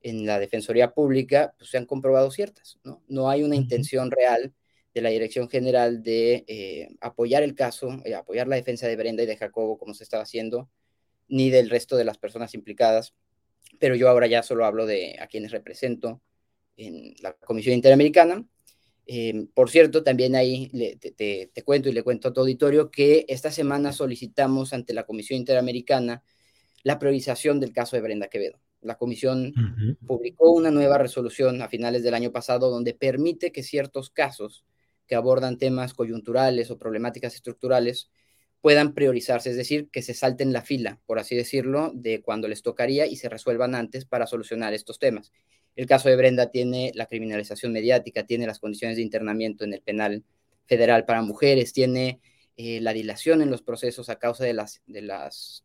en 0.00 0.24
la 0.24 0.38
Defensoría 0.38 0.92
Pública, 0.92 1.52
pues 1.58 1.70
se 1.70 1.78
han 1.78 1.86
comprobado 1.86 2.30
ciertas, 2.30 2.78
¿no? 2.84 3.02
No 3.08 3.28
hay 3.28 3.42
una 3.42 3.56
intención 3.56 4.12
real 4.12 4.54
de 4.94 5.02
la 5.02 5.08
Dirección 5.08 5.50
General 5.50 6.00
de 6.00 6.44
eh, 6.46 6.94
apoyar 7.00 7.42
el 7.42 7.56
caso, 7.56 8.00
eh, 8.04 8.14
apoyar 8.14 8.46
la 8.46 8.54
defensa 8.54 8.86
de 8.86 8.94
Brenda 8.94 9.24
y 9.24 9.26
de 9.26 9.36
Jacobo 9.36 9.76
como 9.76 9.94
se 9.94 10.04
estaba 10.04 10.22
haciendo, 10.22 10.70
ni 11.26 11.50
del 11.50 11.70
resto 11.70 11.96
de 11.96 12.04
las 12.04 12.18
personas 12.18 12.54
implicadas. 12.54 13.14
Pero 13.80 13.96
yo 13.96 14.08
ahora 14.08 14.28
ya 14.28 14.44
solo 14.44 14.64
hablo 14.64 14.86
de 14.86 15.16
a 15.18 15.26
quienes 15.26 15.50
represento 15.50 16.22
en 16.76 17.16
la 17.20 17.32
Comisión 17.32 17.74
Interamericana. 17.74 18.46
Eh, 19.06 19.46
por 19.52 19.70
cierto, 19.70 20.02
también 20.02 20.34
ahí 20.34 20.70
te, 20.98 21.48
te, 21.52 21.62
cuento 21.62 21.88
y 21.88 21.92
le 21.92 22.02
cuento 22.02 22.28
a 22.28 22.32
tu 22.32 22.40
auditorio 22.40 22.90
que 22.90 23.26
esta 23.28 23.50
semana 23.50 23.92
solicitamos 23.92 24.72
ante 24.72 24.94
la 24.94 25.04
Comisión 25.04 25.38
Interamericana 25.38 26.22
la 26.84 26.98
priorización 26.98 27.60
del 27.60 27.72
caso 27.72 27.96
de 27.96 28.02
Brenda 28.02 28.28
Quevedo. 28.28 28.60
La 28.80 28.96
comisión 28.96 29.54
publicó 30.06 30.52
una 30.52 30.70
nueva 30.70 30.98
resolución 30.98 31.62
a 31.62 31.68
finales 31.68 32.02
del 32.02 32.12
año 32.12 32.30
pasado 32.30 32.70
donde 32.70 32.92
permite 32.92 33.50
que 33.50 33.62
ciertos 33.62 34.10
casos 34.10 34.66
que 35.06 35.14
abordan 35.14 35.56
temas 35.56 35.94
coyunturales 35.94 36.70
o 36.70 36.78
problemáticas 36.78 37.34
estructurales 37.34 38.10
puedan 38.60 38.94
priorizarse, 38.94 39.50
es 39.50 39.56
decir, 39.56 39.88
que 39.90 40.02
se 40.02 40.14
salten 40.14 40.52
la 40.52 40.62
fila, 40.62 41.00
por 41.06 41.18
así 41.18 41.34
decirlo, 41.34 41.92
de 41.94 42.22
cuando 42.22 42.46
les 42.46 42.62
tocaría 42.62 43.06
y 43.06 43.16
se 43.16 43.30
resuelvan 43.30 43.74
antes 43.74 44.04
para 44.04 44.26
solucionar 44.26 44.74
estos 44.74 44.98
temas. 44.98 45.32
El 45.76 45.86
caso 45.86 46.08
de 46.08 46.16
Brenda 46.16 46.50
tiene 46.50 46.92
la 46.94 47.06
criminalización 47.06 47.72
mediática, 47.72 48.24
tiene 48.24 48.46
las 48.46 48.60
condiciones 48.60 48.96
de 48.96 49.02
internamiento 49.02 49.64
en 49.64 49.74
el 49.74 49.80
penal 49.80 50.24
federal 50.66 51.04
para 51.04 51.22
mujeres, 51.22 51.72
tiene 51.72 52.20
eh, 52.56 52.80
la 52.80 52.92
dilación 52.92 53.42
en 53.42 53.50
los 53.50 53.62
procesos 53.62 54.08
a 54.08 54.18
causa 54.18 54.44
de 54.44 54.54
las, 54.54 54.82
de 54.86 55.02
las, 55.02 55.64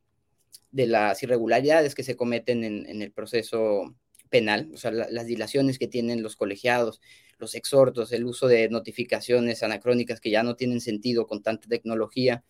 de 0.71 0.87
las 0.87 1.21
irregularidades 1.21 1.93
que 1.93 2.03
se 2.03 2.15
cometen 2.15 2.63
en, 2.63 3.01
el 3.01 3.11
proceso 3.11 3.95
penal, 4.29 4.71
o 4.73 4.77
sea, 4.77 4.91
las 4.91 5.25
dilaciones 5.25 5.77
que 5.79 5.87
tienen 5.87 6.23
los 6.23 6.35
colegiados, 6.35 7.01
los 7.37 7.55
exhortos, 7.55 8.11
el 8.11 8.25
uso 8.25 8.47
de 8.47 8.69
notificaciones 8.69 9.63
anacrónicas 9.63 10.19
que 10.19 10.31
ya 10.31 10.43
no 10.43 10.55
tienen 10.55 10.81
sentido 10.81 11.27
con 11.27 11.41
tanta 11.41 11.67
tecnología. 11.67 12.43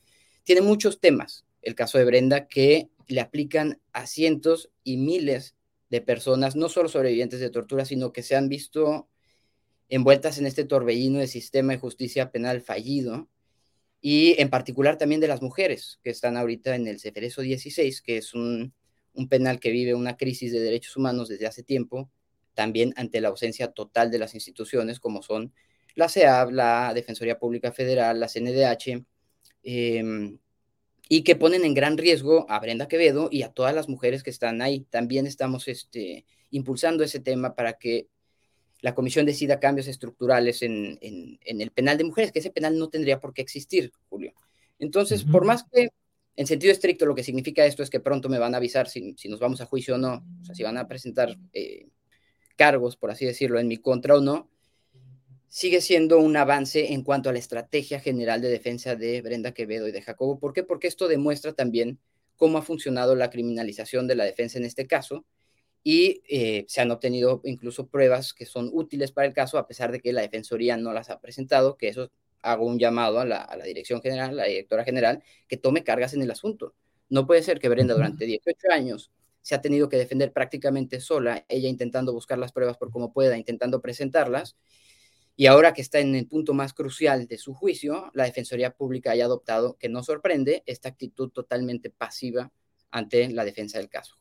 Tiene 0.43 0.61
muchos 0.61 0.99
temas, 0.99 1.45
el 1.61 1.75
caso 1.75 1.97
de 1.97 2.05
Brenda, 2.05 2.47
que 2.47 2.89
le 3.07 3.21
aplican 3.21 3.79
a 3.93 4.07
cientos 4.07 4.71
y 4.83 4.97
miles 4.97 5.55
de 5.89 6.01
personas, 6.01 6.55
no 6.55 6.69
solo 6.69 6.89
sobrevivientes 6.89 7.39
de 7.39 7.49
tortura, 7.49 7.85
sino 7.85 8.11
que 8.13 8.23
se 8.23 8.35
han 8.35 8.49
visto 8.49 9.09
envueltas 9.89 10.37
en 10.37 10.45
este 10.45 10.63
torbellino 10.65 11.19
de 11.19 11.27
sistema 11.27 11.73
de 11.73 11.79
justicia 11.79 12.31
penal 12.31 12.61
fallido, 12.61 13.27
y 14.01 14.39
en 14.41 14.49
particular 14.49 14.97
también 14.97 15.19
de 15.19 15.27
las 15.27 15.41
mujeres 15.41 15.99
que 16.03 16.09
están 16.09 16.37
ahorita 16.37 16.75
en 16.75 16.87
el 16.87 16.99
Ceferezo 16.99 17.41
16, 17.41 18.01
que 18.01 18.17
es 18.17 18.33
un, 18.33 18.73
penal 19.29 19.59
que 19.59 19.71
vive 19.71 19.93
una 19.93 20.15
crisis 20.15 20.53
de 20.53 20.61
derechos 20.61 20.95
humanos 20.95 21.27
desde 21.27 21.45
hace 21.45 21.61
tiempo 21.61 22.09
también 22.53 22.93
ante 22.95 23.19
la 23.19 23.27
ausencia 23.27 23.71
total 23.71 24.11
de 24.11 24.19
las 24.19 24.33
instituciones 24.33 24.99
como 25.01 25.21
son 25.21 25.53
la 25.95 26.07
CEAB, 26.07 26.51
la 26.51 26.93
Defensoría 26.93 27.37
Pública 27.37 27.73
Federal, 27.73 28.19
la 28.19 28.29
CNDH, 28.29 29.03
em, 29.63 30.39
y 31.11 31.23
que 31.23 31.35
ponen 31.35 31.65
en 31.65 31.73
gran 31.73 31.97
riesgo 31.97 32.45
a 32.49 32.59
Brenda 32.59 32.87
Quevedo 32.87 33.29
y 33.31 33.41
a 33.41 33.49
todas 33.49 33.73
las 33.73 33.89
mujeres 33.89 34.21
que 34.21 34.29
están 34.29 34.61
ahí. 34.61 34.85
También 34.91 35.25
estamos 35.25 35.67
este, 35.67 36.23
impulsando 36.51 37.03
ese 37.03 37.19
tema 37.19 37.55
para 37.55 37.73
que 37.73 38.07
la 38.81 38.93
comisión 38.93 39.25
decida 39.25 39.59
cambios 39.59 39.87
estructurales 39.87 40.61
en, 40.61 40.99
el 41.01 41.71
penal 41.71 41.97
de 41.97 42.03
mujeres, 42.03 42.31
que 42.31 42.39
ese 42.39 42.51
penal 42.51 42.77
no 42.77 42.89
tendría 42.89 43.19
por 43.19 43.33
qué 43.33 43.41
existir, 43.41 43.91
Julio. 44.07 44.33
Entonces, 44.77 45.23
por 45.25 45.45
más 45.45 45.65
que 45.71 45.89
en 46.35 46.47
sentido 46.47 46.71
estricto 46.71 47.05
lo 47.05 47.15
que 47.15 47.23
significa 47.23 47.65
esto 47.65 47.83
es 47.83 47.89
que 47.89 47.99
pronto 47.99 48.29
me 48.29 48.39
van 48.39 48.53
a 48.53 48.57
avisar 48.57 48.87
si, 48.87 49.15
nos 49.25 49.39
vamos 49.39 49.59
a 49.59 49.65
juicio 49.65 49.95
o 49.95 49.97
no, 49.97 50.23
o 50.41 50.45
sea, 50.45 50.55
si 50.55 50.63
van 50.63 50.77
a 50.77 50.87
presentar 50.87 51.35
eh, 51.51 51.87
cargos, 52.55 52.95
por 52.95 53.11
así 53.11 53.25
decirlo, 53.25 53.59
en 53.59 53.67
mi 53.67 53.77
contra 53.77 54.15
o 54.15 54.21
no, 54.21 54.47
sigue 55.49 55.81
siendo 55.81 56.19
un 56.19 56.37
avance 56.37 56.93
en 56.93 57.03
cuanto 57.03 57.29
a 57.29 57.33
la 57.33 57.39
estrategia 57.39 57.99
general 57.99 58.41
de 58.41 58.49
defensa 58.49 58.95
de 58.95 59.21
Brenda 59.21 59.53
Quevedo 59.53 59.87
y 59.87 59.91
de 59.91 60.01
Jacobo. 60.01 60.39
¿Por 60.39 60.53
qué? 60.53 60.63
Porque 60.63 60.87
esto 60.87 61.07
demuestra 61.07 61.53
también 61.53 61.99
cómo 62.37 62.57
ha 62.57 62.61
funcionado 62.61 63.15
la 63.15 63.29
criminalización 63.29 64.07
de 64.07 64.15
la 64.15 64.23
defensa 64.23 64.57
en 64.57 64.65
este 64.65 64.87
caso 64.87 65.25
y 65.83 66.21
eh, 66.29 66.65
se 66.67 66.81
han 66.81 66.91
obtenido 66.91 67.41
incluso 67.45 67.87
pruebas 67.87 68.33
que 68.33 68.45
son 68.45 68.69
útiles 68.73 69.11
para 69.11 69.27
el 69.27 69.33
caso, 69.33 69.57
a 69.57 69.67
pesar 69.67 69.91
de 69.91 69.99
que 69.99 70.13
la 70.13 70.21
Defensoría 70.21 70.77
no 70.77 70.93
las 70.93 71.09
ha 71.09 71.19
presentado, 71.19 71.77
que 71.77 71.87
eso 71.87 72.11
hago 72.41 72.65
un 72.65 72.79
llamado 72.79 73.19
a 73.19 73.25
la, 73.25 73.41
a 73.41 73.57
la 73.57 73.65
Dirección 73.65 74.01
General, 74.01 74.29
a 74.29 74.33
la 74.33 74.45
Directora 74.45 74.83
General, 74.83 75.23
que 75.47 75.57
tome 75.57 75.83
cargas 75.83 76.13
en 76.13 76.21
el 76.21 76.31
asunto. 76.31 76.75
No 77.09 77.25
puede 77.25 77.43
ser 77.43 77.59
que 77.59 77.69
Brenda 77.69 77.93
durante 77.93 78.25
18 78.25 78.67
años 78.71 79.11
se 79.41 79.55
ha 79.55 79.61
tenido 79.61 79.89
que 79.89 79.97
defender 79.97 80.31
prácticamente 80.31 80.99
sola, 80.99 81.45
ella 81.49 81.69
intentando 81.69 82.13
buscar 82.13 82.37
las 82.37 82.51
pruebas 82.51 82.77
por 82.77 82.91
como 82.91 83.13
pueda, 83.13 83.37
intentando 83.37 83.81
presentarlas. 83.81 84.55
Y 85.39 85.45
ahora 85.45 85.73
que 85.73 85.81
está 85.81 85.99
en 85.99 86.15
el 86.15 86.27
punto 86.27 86.53
más 86.53 86.73
crucial 86.73 87.25
de 87.25 87.37
su 87.37 87.53
juicio, 87.53 88.11
la 88.13 88.25
Defensoría 88.25 88.71
Pública 88.71 89.11
haya 89.11 89.23
adoptado, 89.23 89.77
que 89.79 89.87
no 89.87 90.03
sorprende, 90.03 90.63
esta 90.65 90.89
actitud 90.89 91.29
totalmente 91.29 91.89
pasiva 91.89 92.51
ante 92.91 93.29
la 93.29 93.45
defensa 93.45 93.77
del 93.77 93.87
caso. 93.87 94.17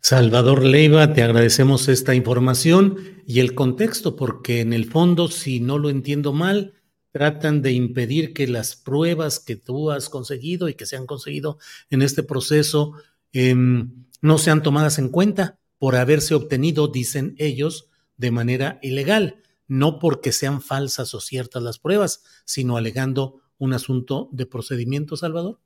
Salvador 0.00 0.64
Leiva, 0.64 1.12
te 1.12 1.22
agradecemos 1.22 1.88
esta 1.88 2.14
información 2.14 3.22
y 3.26 3.40
el 3.40 3.54
contexto, 3.54 4.16
porque 4.16 4.62
en 4.62 4.72
el 4.72 4.86
fondo, 4.86 5.28
si 5.28 5.60
no 5.60 5.76
lo 5.76 5.90
entiendo 5.90 6.32
mal, 6.32 6.72
tratan 7.12 7.60
de 7.60 7.72
impedir 7.72 8.32
que 8.32 8.46
las 8.46 8.76
pruebas 8.76 9.40
que 9.40 9.56
tú 9.56 9.90
has 9.90 10.08
conseguido 10.08 10.70
y 10.70 10.74
que 10.74 10.86
se 10.86 10.96
han 10.96 11.04
conseguido 11.04 11.58
en 11.90 12.00
este 12.00 12.22
proceso 12.22 12.94
Em, 13.32 14.06
no 14.20 14.38
sean 14.38 14.62
tomadas 14.62 14.98
en 14.98 15.08
cuenta 15.08 15.58
por 15.78 15.96
haberse 15.96 16.34
obtenido, 16.34 16.88
dicen 16.88 17.34
ellos, 17.38 17.88
de 18.16 18.30
manera 18.30 18.78
ilegal, 18.82 19.42
no 19.70 20.00
porque 20.00 20.32
sean 20.32 20.60
falsas 20.60 21.14
o 21.14 21.20
ciertas 21.20 21.62
las 21.62 21.78
pruebas, 21.78 22.24
sino 22.44 22.76
alegando 22.76 23.40
un 23.56 23.72
asunto 23.72 24.28
de 24.32 24.44
procedimiento, 24.44 25.16
Salvador. 25.16 25.60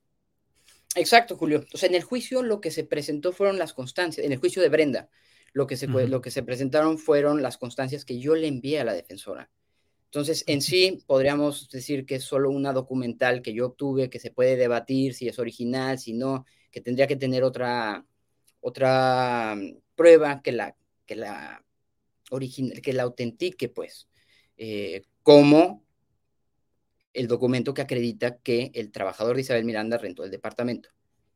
Exacto, 0.94 1.38
Julio. 1.38 1.60
Entonces, 1.60 1.88
en 1.88 1.94
el 1.94 2.02
juicio 2.02 2.42
lo 2.42 2.60
que 2.60 2.70
se 2.70 2.84
presentó 2.84 3.32
fueron 3.32 3.58
las 3.58 3.72
constancias, 3.72 4.26
en 4.26 4.32
el 4.32 4.38
juicio 4.38 4.60
de 4.60 4.68
Brenda, 4.68 5.08
lo 5.54 5.66
que 5.66 5.78
se, 5.78 5.86
lo 5.86 6.20
que 6.20 6.30
se 6.30 6.42
presentaron 6.42 6.98
fueron 6.98 7.40
las 7.40 7.56
constancias 7.56 8.04
que 8.04 8.18
yo 8.18 8.34
le 8.34 8.46
envié 8.46 8.78
a 8.78 8.84
la 8.84 8.92
defensora. 8.92 9.50
Entonces, 10.04 10.44
en 10.48 10.60
sí, 10.60 11.02
podríamos 11.06 11.70
decir 11.70 12.04
que 12.04 12.16
es 12.16 12.24
solo 12.24 12.50
una 12.50 12.74
documental 12.74 13.40
que 13.40 13.54
yo 13.54 13.68
obtuve, 13.68 14.10
que 14.10 14.18
se 14.18 14.30
puede 14.30 14.56
debatir 14.56 15.14
si 15.14 15.28
es 15.28 15.38
original, 15.38 15.98
si 15.98 16.12
no, 16.12 16.44
que 16.70 16.82
tendría 16.82 17.06
que 17.06 17.16
tener 17.16 17.42
otra, 17.42 18.04
otra 18.60 19.54
mm, 19.56 19.78
prueba 19.94 20.42
que 20.42 20.52
la, 20.52 20.76
que 21.06 21.16
la, 21.16 21.63
original, 22.34 22.80
que 22.82 22.92
la 22.92 23.04
autentique, 23.04 23.68
pues, 23.68 24.08
eh, 24.56 25.02
como 25.22 25.82
el 27.12 27.28
documento 27.28 27.74
que 27.74 27.82
acredita 27.82 28.38
que 28.38 28.70
el 28.74 28.90
trabajador 28.90 29.36
de 29.36 29.42
Isabel 29.42 29.64
Miranda 29.64 29.98
rentó 29.98 30.24
el 30.24 30.30
departamento. 30.30 30.90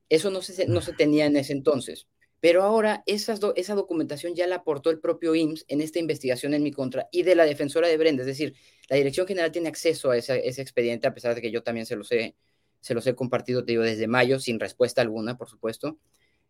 Eso 0.09 0.31
no 0.31 0.43
se, 0.43 0.67
no 0.67 0.81
se 0.81 0.93
tenía 0.93 1.27
en 1.27 1.37
ese 1.37 1.53
entonces, 1.53 2.09
pero 2.41 2.63
ahora 2.63 3.03
esa 3.07 3.37
documentación 3.75 4.35
ya 4.35 4.47
la 4.47 4.57
aportó 4.57 4.91
el 4.91 5.01
propio 5.01 5.35
IMSS 5.35 5.65
en 5.69 5.81
esta 5.81 5.99
investigación 5.99 6.55
en 6.55 6.63
mi 6.63 6.73
contra 6.73 7.09
y 7.13 7.23
de 7.23 7.35
la 7.35 7.45
defensora 7.45 7.89
de 7.89 7.97
Brenda, 7.97 8.23
es 8.23 8.27
decir, 8.27 8.55
la 8.89 8.97
Dirección 8.97 9.27
General 9.27 9.53
tiene 9.53 9.69
acceso 9.69 10.11
a 10.11 10.17
ese, 10.17 10.47
ese 10.49 10.63
expediente, 10.63 11.07
a 11.07 11.15
pesar 11.15 11.35
de 11.35 11.43
que 11.43 11.51
yo 11.51 11.63
también 11.63 11.87
se 11.87 11.97
lo 11.97 12.05
sé 12.05 12.35
se 12.81 12.95
los 12.95 13.07
he 13.07 13.15
compartido, 13.15 13.65
te 13.65 13.73
digo, 13.73 13.83
desde 13.83 14.07
mayo, 14.07 14.39
sin 14.39 14.61
respuesta 14.61 15.03
alguna, 15.03 15.37
por 15.37 15.49
supuesto. 15.49 15.99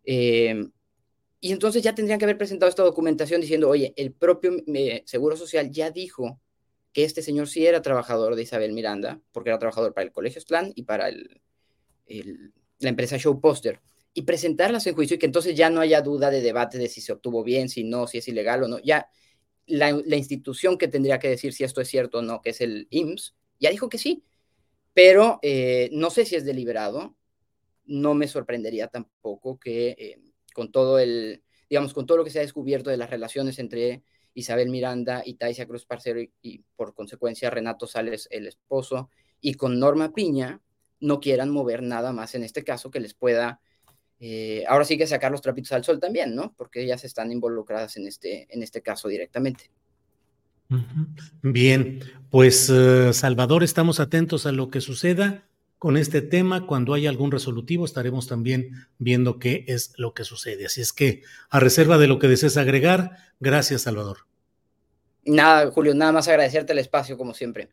Eh, 0.05 0.69
y 1.41 1.53
entonces 1.53 1.83
ya 1.83 1.95
tendrían 1.95 2.19
que 2.19 2.25
haber 2.25 2.39
presentado 2.39 2.69
esta 2.69 2.83
documentación 2.83 3.41
diciendo, 3.41 3.69
oye, 3.69 3.93
el 3.97 4.13
propio 4.13 4.53
eh, 4.75 5.03
Seguro 5.07 5.37
Social 5.37 5.71
ya 5.71 5.91
dijo 5.91 6.41
que 6.93 7.05
este 7.05 7.23
señor 7.23 7.49
sí 7.49 7.67
era 7.67 7.83
trabajador 7.83 8.35
de 8.35 8.43
Isabel 8.43 8.73
Miranda, 8.73 9.21
porque 9.33 9.51
era 9.51 9.59
trabajador 9.59 9.95
para 9.95 10.05
el 10.05 10.13
Colegio 10.13 10.43
Plan 10.47 10.73
y 10.75 10.83
para 10.83 11.11
la 11.11 12.89
empresa 12.89 13.19
Show 13.19 13.41
Poster, 13.41 13.81
y 14.15 14.23
presentarlas 14.23 14.87
en 14.87 14.95
juicio 14.95 15.17
y 15.17 15.19
que 15.19 15.27
entonces 15.27 15.57
ya 15.57 15.71
no 15.71 15.81
haya 15.81 16.01
duda 16.01 16.31
de 16.31 16.41
debate 16.41 16.79
de 16.79 16.89
si 16.89 17.01
se 17.01 17.13
obtuvo 17.13 17.45
bien, 17.45 17.69
si 17.69 17.85
no, 17.85 18.07
si 18.07 18.19
es 18.19 18.29
ilegal 18.29 18.65
o 18.65 18.69
no. 18.69 18.79
Ya 18.81 19.09
la, 19.67 19.93
la 20.05 20.17
institución 20.17 20.79
que 20.79 20.89
tendría 20.89 21.19
que 21.19 21.29
decir 21.29 21.53
si 21.53 21.65
esto 21.65 21.81
es 21.81 21.89
cierto 21.89 22.19
o 22.19 22.23
no, 22.23 22.41
que 22.41 22.51
es 22.51 22.61
el 22.61 22.89
IMSS, 22.91 23.37
ya 23.61 23.71
dijo 23.71 23.89
que 23.89 23.99
sí 23.99 24.25
pero 24.99 25.39
eh, 25.43 25.91
no 25.93 26.11
sé 26.11 26.25
si 26.25 26.35
es 26.35 26.45
deliberado. 26.45 27.15
No 27.85 28.15
me 28.15 28.27
sorprendería 28.27 28.89
tampoco 28.89 29.57
que 29.57 29.91
eh, 29.91 30.21
con 30.59 30.73
todo 30.73 30.99
el, 30.99 31.45
digamos, 31.71 31.95
con 31.95 32.05
todo 32.05 32.19
lo 32.19 32.25
que 32.25 32.31
se 32.31 32.41
ha 32.41 32.43
descubierto 32.43 32.91
de 32.91 32.97
las 32.97 33.11
relaciones 33.11 33.61
entre 33.61 34.03
Isabel 34.35 34.71
Miranda 34.71 35.23
y 35.25 35.35
Taisia 35.35 35.69
Cruz 35.69 35.87
Parcero 35.87 36.21
y, 36.43 36.65
por 36.75 36.95
consecuencia 36.95 37.49
Renato 37.49 37.87
Sales, 37.87 38.27
el 38.33 38.49
esposo, 38.49 39.09
y 39.41 39.55
con 39.55 39.79
Norma 39.79 40.13
Piña, 40.13 40.61
no 40.99 41.21
quieran 41.21 41.51
mover 41.51 41.85
nada 41.85 42.13
más 42.13 42.35
en 42.35 42.43
este 42.43 42.65
caso 42.65 42.91
que 42.91 42.99
les 42.99 43.15
pueda, 43.15 43.61
eh, 44.19 44.65
ahora 44.67 44.85
sí 44.85 44.99
que 44.99 45.07
sacar 45.07 45.31
los 45.31 45.43
trapitos 45.43 45.71
al 45.71 45.85
sol 45.85 46.01
también, 46.01 46.35
¿no? 46.35 46.53
Porque 46.57 46.83
ellas 46.83 47.05
están 47.05 47.31
involucradas 47.31 47.97
en 47.97 48.09
este, 48.09 48.53
en 48.53 48.65
este 48.65 48.83
caso 48.83 49.07
directamente. 49.07 49.71
Bien, 51.41 52.01
pues 52.31 52.69
eh, 52.69 53.13
Salvador, 53.13 53.63
estamos 53.63 54.01
atentos 54.01 54.45
a 54.45 54.51
lo 54.51 54.71
que 54.71 54.81
suceda 54.81 55.48
con 55.79 55.97
este 55.97 56.23
tema. 56.23 56.67
Cuando 56.67 56.95
haya 56.95 57.11
algún 57.11 57.31
resolutivo, 57.31 57.85
estaremos 57.85 58.27
también 58.27 58.89
viendo 58.99 59.39
qué 59.39 59.65
es 59.69 59.93
lo 59.97 60.15
que 60.15 60.25
sucede. 60.25 60.67
Así 60.67 60.81
es 60.81 60.93
que, 60.93 61.23
a 61.51 61.61
reserva 61.61 61.99
de 61.99 62.09
lo 62.09 62.19
que 62.19 62.29
desees 62.29 62.57
agregar, 62.57 63.17
gracias, 63.41 63.83
Salvador. 63.83 64.27
Nada, 65.25 65.71
Julio, 65.71 65.95
nada 65.95 66.13
más 66.13 66.29
agradecerte 66.29 66.73
el 66.73 66.79
espacio, 66.79 67.17
como 67.17 67.35
siempre. 67.35 67.71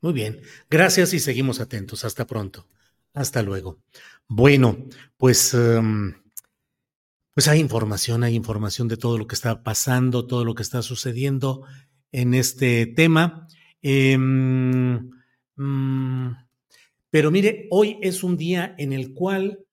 Muy 0.00 0.12
bien, 0.12 0.40
gracias 0.68 1.14
y 1.14 1.20
seguimos 1.20 1.60
atentos. 1.60 2.04
Hasta 2.04 2.26
pronto. 2.26 2.66
Hasta 3.14 3.42
luego. 3.42 3.78
Bueno, 4.26 4.86
pues, 5.16 5.54
um, 5.54 6.12
pues 7.32 7.48
hay 7.48 7.60
información, 7.60 8.24
hay 8.24 8.34
información 8.34 8.88
de 8.88 8.96
todo 8.96 9.18
lo 9.18 9.26
que 9.26 9.34
está 9.34 9.62
pasando, 9.62 10.26
todo 10.26 10.44
lo 10.44 10.54
que 10.54 10.62
está 10.62 10.82
sucediendo 10.82 11.64
en 12.12 12.34
este 12.34 12.86
tema. 12.86 13.46
Eh, 13.82 14.18
pero 17.14 17.30
mire, 17.30 17.68
hoy 17.70 17.96
es 18.02 18.24
un 18.24 18.36
día 18.36 18.74
en 18.76 18.92
el 18.92 19.14
cual 19.14 19.64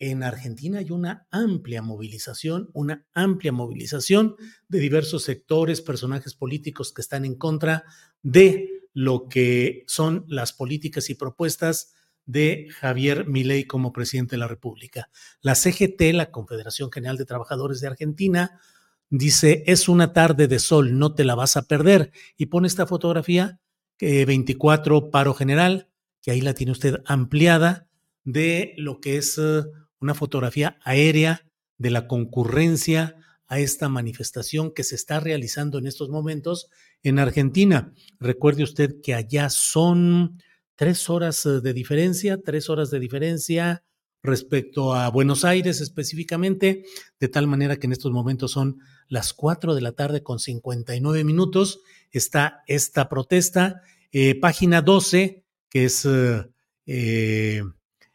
en 0.00 0.24
Argentina 0.24 0.80
hay 0.80 0.90
una 0.90 1.28
amplia 1.30 1.80
movilización, 1.80 2.70
una 2.72 3.06
amplia 3.12 3.52
movilización 3.52 4.34
de 4.66 4.80
diversos 4.80 5.22
sectores, 5.22 5.80
personajes 5.80 6.34
políticos 6.34 6.92
que 6.92 7.00
están 7.00 7.24
en 7.24 7.36
contra 7.36 7.84
de 8.22 8.88
lo 8.94 9.28
que 9.28 9.84
son 9.86 10.24
las 10.26 10.52
políticas 10.52 11.08
y 11.08 11.14
propuestas 11.14 11.94
de 12.26 12.66
Javier 12.68 13.28
Milei 13.28 13.64
como 13.64 13.92
presidente 13.92 14.32
de 14.32 14.38
la 14.38 14.48
República. 14.48 15.08
La 15.40 15.54
CGT, 15.54 16.00
la 16.14 16.32
Confederación 16.32 16.90
General 16.90 17.16
de 17.16 17.26
Trabajadores 17.26 17.80
de 17.80 17.86
Argentina, 17.86 18.60
dice, 19.08 19.62
es 19.68 19.88
una 19.88 20.12
tarde 20.12 20.48
de 20.48 20.58
sol, 20.58 20.98
no 20.98 21.14
te 21.14 21.22
la 21.22 21.36
vas 21.36 21.56
a 21.56 21.62
perder. 21.62 22.10
Y 22.36 22.46
pone 22.46 22.66
esta 22.66 22.88
fotografía, 22.88 23.60
eh, 24.00 24.24
24 24.24 25.12
paro 25.12 25.32
general, 25.32 25.87
que 26.22 26.30
ahí 26.30 26.40
la 26.40 26.54
tiene 26.54 26.72
usted 26.72 26.96
ampliada, 27.06 27.88
de 28.24 28.74
lo 28.76 29.00
que 29.00 29.16
es 29.16 29.38
eh, 29.38 29.62
una 30.00 30.14
fotografía 30.14 30.78
aérea 30.84 31.46
de 31.78 31.90
la 31.90 32.06
concurrencia 32.06 33.16
a 33.46 33.58
esta 33.60 33.88
manifestación 33.88 34.72
que 34.74 34.84
se 34.84 34.94
está 34.94 35.20
realizando 35.20 35.78
en 35.78 35.86
estos 35.86 36.10
momentos 36.10 36.68
en 37.02 37.18
Argentina. 37.18 37.94
Recuerde 38.20 38.62
usted 38.62 39.00
que 39.02 39.14
allá 39.14 39.48
son 39.48 40.42
tres 40.76 41.08
horas 41.08 41.46
eh, 41.46 41.60
de 41.62 41.72
diferencia, 41.72 42.40
tres 42.42 42.68
horas 42.68 42.90
de 42.90 43.00
diferencia 43.00 43.84
respecto 44.22 44.94
a 44.94 45.08
Buenos 45.08 45.44
Aires 45.44 45.80
específicamente, 45.80 46.84
de 47.18 47.28
tal 47.28 47.46
manera 47.46 47.76
que 47.76 47.86
en 47.86 47.92
estos 47.92 48.12
momentos 48.12 48.50
son 48.50 48.78
las 49.08 49.32
cuatro 49.32 49.74
de 49.74 49.80
la 49.80 49.92
tarde 49.92 50.22
con 50.22 50.38
59 50.38 51.24
minutos. 51.24 51.80
Está 52.10 52.62
esta 52.66 53.08
protesta. 53.08 53.80
Eh, 54.12 54.38
página 54.38 54.82
12 54.82 55.44
que 55.68 55.84
es 55.84 56.04
eh, 56.04 56.44
eh, 56.86 57.62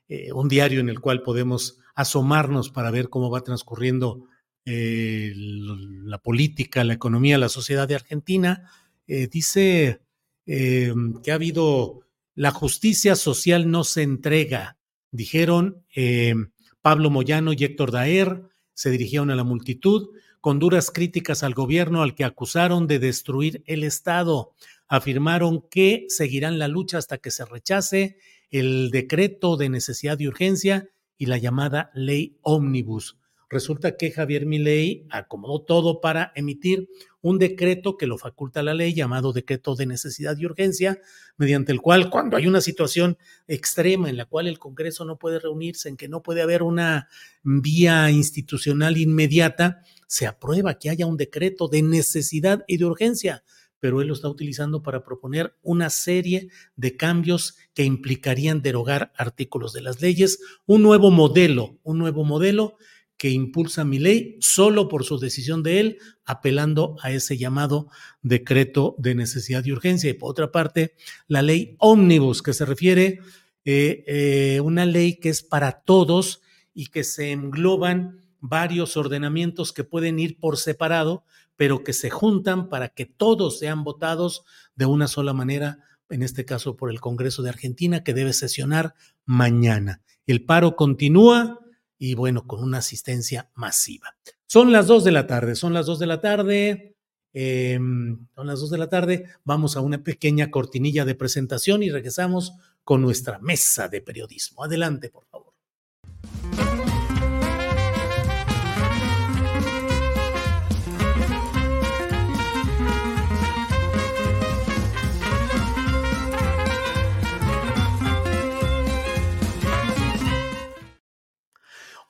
eh, 0.08 0.32
un 0.34 0.48
diario 0.48 0.80
en 0.80 0.90
el 0.90 1.00
cual 1.00 1.22
podemos 1.22 1.80
asomarnos 1.96 2.70
para 2.70 2.92
ver 2.92 3.10
cómo 3.10 3.30
va 3.30 3.42
transcurriendo 3.42 4.28
la 4.66 6.20
política, 6.20 6.86
la 6.86 6.94
economía, 6.94 7.38
la 7.38 7.50
sociedad 7.50 7.86
de 7.86 7.96
Argentina. 7.96 8.72
dice 9.06 10.00
que 10.46 11.32
ha 11.32 11.34
habido 11.34 12.00
la 12.34 12.52
justicia 12.52 13.18
social 13.18 13.70
no 13.70 13.84
se 13.84 14.04
entrega, 14.04 14.78
dijeron 15.12 15.84
Pablo 16.82 17.10
Moyano 17.10 17.52
y 17.52 17.62
Héctor 17.62 17.92
Daer, 17.92 18.44
se 18.74 18.90
dirigieron 18.90 19.32
a 19.32 19.36
la 19.36 19.44
multitud 19.44 20.12
con 20.40 20.60
duras 20.60 20.92
críticas 20.92 21.44
al 21.44 21.54
gobierno 21.54 22.02
al 22.02 22.16
que 22.16 22.24
acusaron 22.24 22.88
de 22.88 23.00
destruir 23.00 23.64
el 23.66 23.84
Estado 23.84 24.54
afirmaron 24.94 25.68
que 25.72 26.06
seguirán 26.08 26.60
la 26.60 26.68
lucha 26.68 27.00
hasta 27.00 27.18
que 27.18 27.32
se 27.32 27.46
rechace 27.46 28.18
el 28.52 28.92
decreto 28.92 29.58
de 29.58 29.68
necesidad 29.68 30.20
y 30.20 30.28
urgencia 30.28 30.88
y 31.18 31.26
la 31.26 31.40
llamada 31.40 31.90
ley 31.96 32.38
ómnibus. 32.44 33.18
Resulta 33.50 33.98
que 33.98 34.12
Javier 34.12 34.46
Milei 34.46 35.08
acomodó 35.10 35.64
todo 35.64 36.00
para 36.00 36.32
emitir 36.36 36.90
un 37.22 37.40
decreto 37.40 37.98
que 37.98 38.06
lo 38.06 38.20
faculta 38.20 38.62
la 38.62 38.76
ley 38.76 38.94
llamado 38.94 39.34
decreto 39.34 39.74
de 39.74 39.88
necesidad 39.88 40.38
y 40.38 40.46
urgencia, 40.46 41.02
mediante 41.38 41.72
el 41.72 41.82
cual 41.82 42.12
cuando 42.12 42.38
hay 42.38 42.46
una 42.46 42.62
situación 42.62 43.18
extrema 43.48 44.12
en 44.12 44.18
la 44.18 44.26
cual 44.26 44.48
el 44.48 44.60
Congreso 44.60 45.06
no 45.06 45.18
puede 45.18 45.40
reunirse, 45.40 45.90
en 45.90 45.98
que 45.98 46.08
no 46.08 46.22
puede 46.22 46.44
haber 46.44 46.62
una 46.62 47.08
vía 47.42 48.12
institucional 48.12 48.98
inmediata, 48.98 49.82
se 50.06 50.28
aprueba 50.28 50.78
que 50.78 50.92
haya 50.92 51.08
un 51.08 51.18
decreto 51.18 51.68
de 51.68 51.82
necesidad 51.82 52.64
y 52.68 52.78
de 52.78 52.86
urgencia 52.86 53.44
pero 53.84 54.00
él 54.00 54.08
lo 54.08 54.14
está 54.14 54.30
utilizando 54.30 54.82
para 54.82 55.04
proponer 55.04 55.58
una 55.62 55.90
serie 55.90 56.48
de 56.78 56.96
cambios 56.96 57.58
que 57.74 57.84
implicarían 57.84 58.62
derogar 58.62 59.12
artículos 59.18 59.74
de 59.74 59.82
las 59.82 60.02
leyes, 60.02 60.40
un 60.66 60.82
nuevo 60.84 61.12
modelo, 61.12 61.78
un 61.84 61.98
nuevo 61.98 62.24
modelo 62.24 62.78
que 63.18 63.30
impulsa 63.30 63.84
mi 63.84 64.00
ley 64.00 64.38
solo 64.40 64.88
por 64.88 65.04
su 65.04 65.20
decisión 65.20 65.64
de 65.64 65.82
él, 65.82 65.98
apelando 66.24 66.96
a 67.02 67.12
ese 67.12 67.38
llamado 67.38 67.90
decreto 68.22 68.96
de 69.00 69.16
necesidad 69.16 69.66
y 69.66 69.74
urgencia. 69.74 70.10
Y 70.10 70.14
por 70.14 70.32
otra 70.32 70.50
parte, 70.50 70.94
la 71.28 71.42
ley 71.42 71.76
ómnibus, 71.78 72.42
que 72.42 72.54
se 72.54 72.64
refiere 72.64 73.20
a 73.20 73.24
eh, 73.66 74.04
eh, 74.08 74.60
una 74.62 74.86
ley 74.86 75.20
que 75.20 75.28
es 75.28 75.44
para 75.44 75.82
todos 75.82 76.42
y 76.74 76.86
que 76.86 77.04
se 77.04 77.34
engloban 77.34 78.22
varios 78.40 78.96
ordenamientos 78.96 79.74
que 79.74 79.84
pueden 79.84 80.20
ir 80.20 80.40
por 80.40 80.56
separado, 80.56 81.26
pero 81.56 81.84
que 81.84 81.94
se 81.94 82.10
juntan 82.10 82.70
para 82.70 82.90
que 82.90 83.06
todos 83.06 83.60
sean 83.60 83.84
votados 83.84 84.44
de 84.76 84.86
una 84.86 85.08
sola 85.08 85.34
manera, 85.34 85.80
en 86.10 86.24
este 86.24 86.46
caso 86.46 86.76
por 86.76 86.90
el 86.90 87.02
Congreso 87.02 87.44
de 87.44 87.50
Argentina, 87.50 88.04
que 88.04 88.14
debe 88.14 88.34
sesionar 88.34 88.96
mañana. 89.26 90.02
El 90.26 90.46
paro 90.46 90.76
continúa 90.76 91.60
y 91.98 92.16
bueno, 92.16 92.46
con 92.46 92.62
una 92.64 92.80
asistencia 92.80 93.50
masiva. 93.56 94.16
Son 94.46 94.72
las 94.72 94.88
dos 94.88 95.04
de 95.04 95.12
la 95.12 95.26
tarde, 95.26 95.56
son 95.56 95.74
las 95.74 95.86
dos 95.86 96.00
de 96.00 96.08
la 96.08 96.22
tarde. 96.22 96.96
Em, 97.34 98.28
son 98.36 98.46
las 98.46 98.60
dos 98.60 98.70
de 98.70 98.78
la 98.78 98.90
tarde. 98.90 99.26
Vamos 99.44 99.76
a 99.76 99.82
una 99.82 100.04
pequeña 100.04 100.52
cortinilla 100.52 101.06
de 101.06 101.16
presentación 101.16 101.82
y 101.82 101.90
regresamos 101.90 102.54
con 102.84 103.02
nuestra 103.02 103.40
mesa 103.40 103.88
de 103.88 104.02
periodismo. 104.02 104.64
Adelante, 104.64 105.10
por 105.10 105.26
favor. 105.26 105.54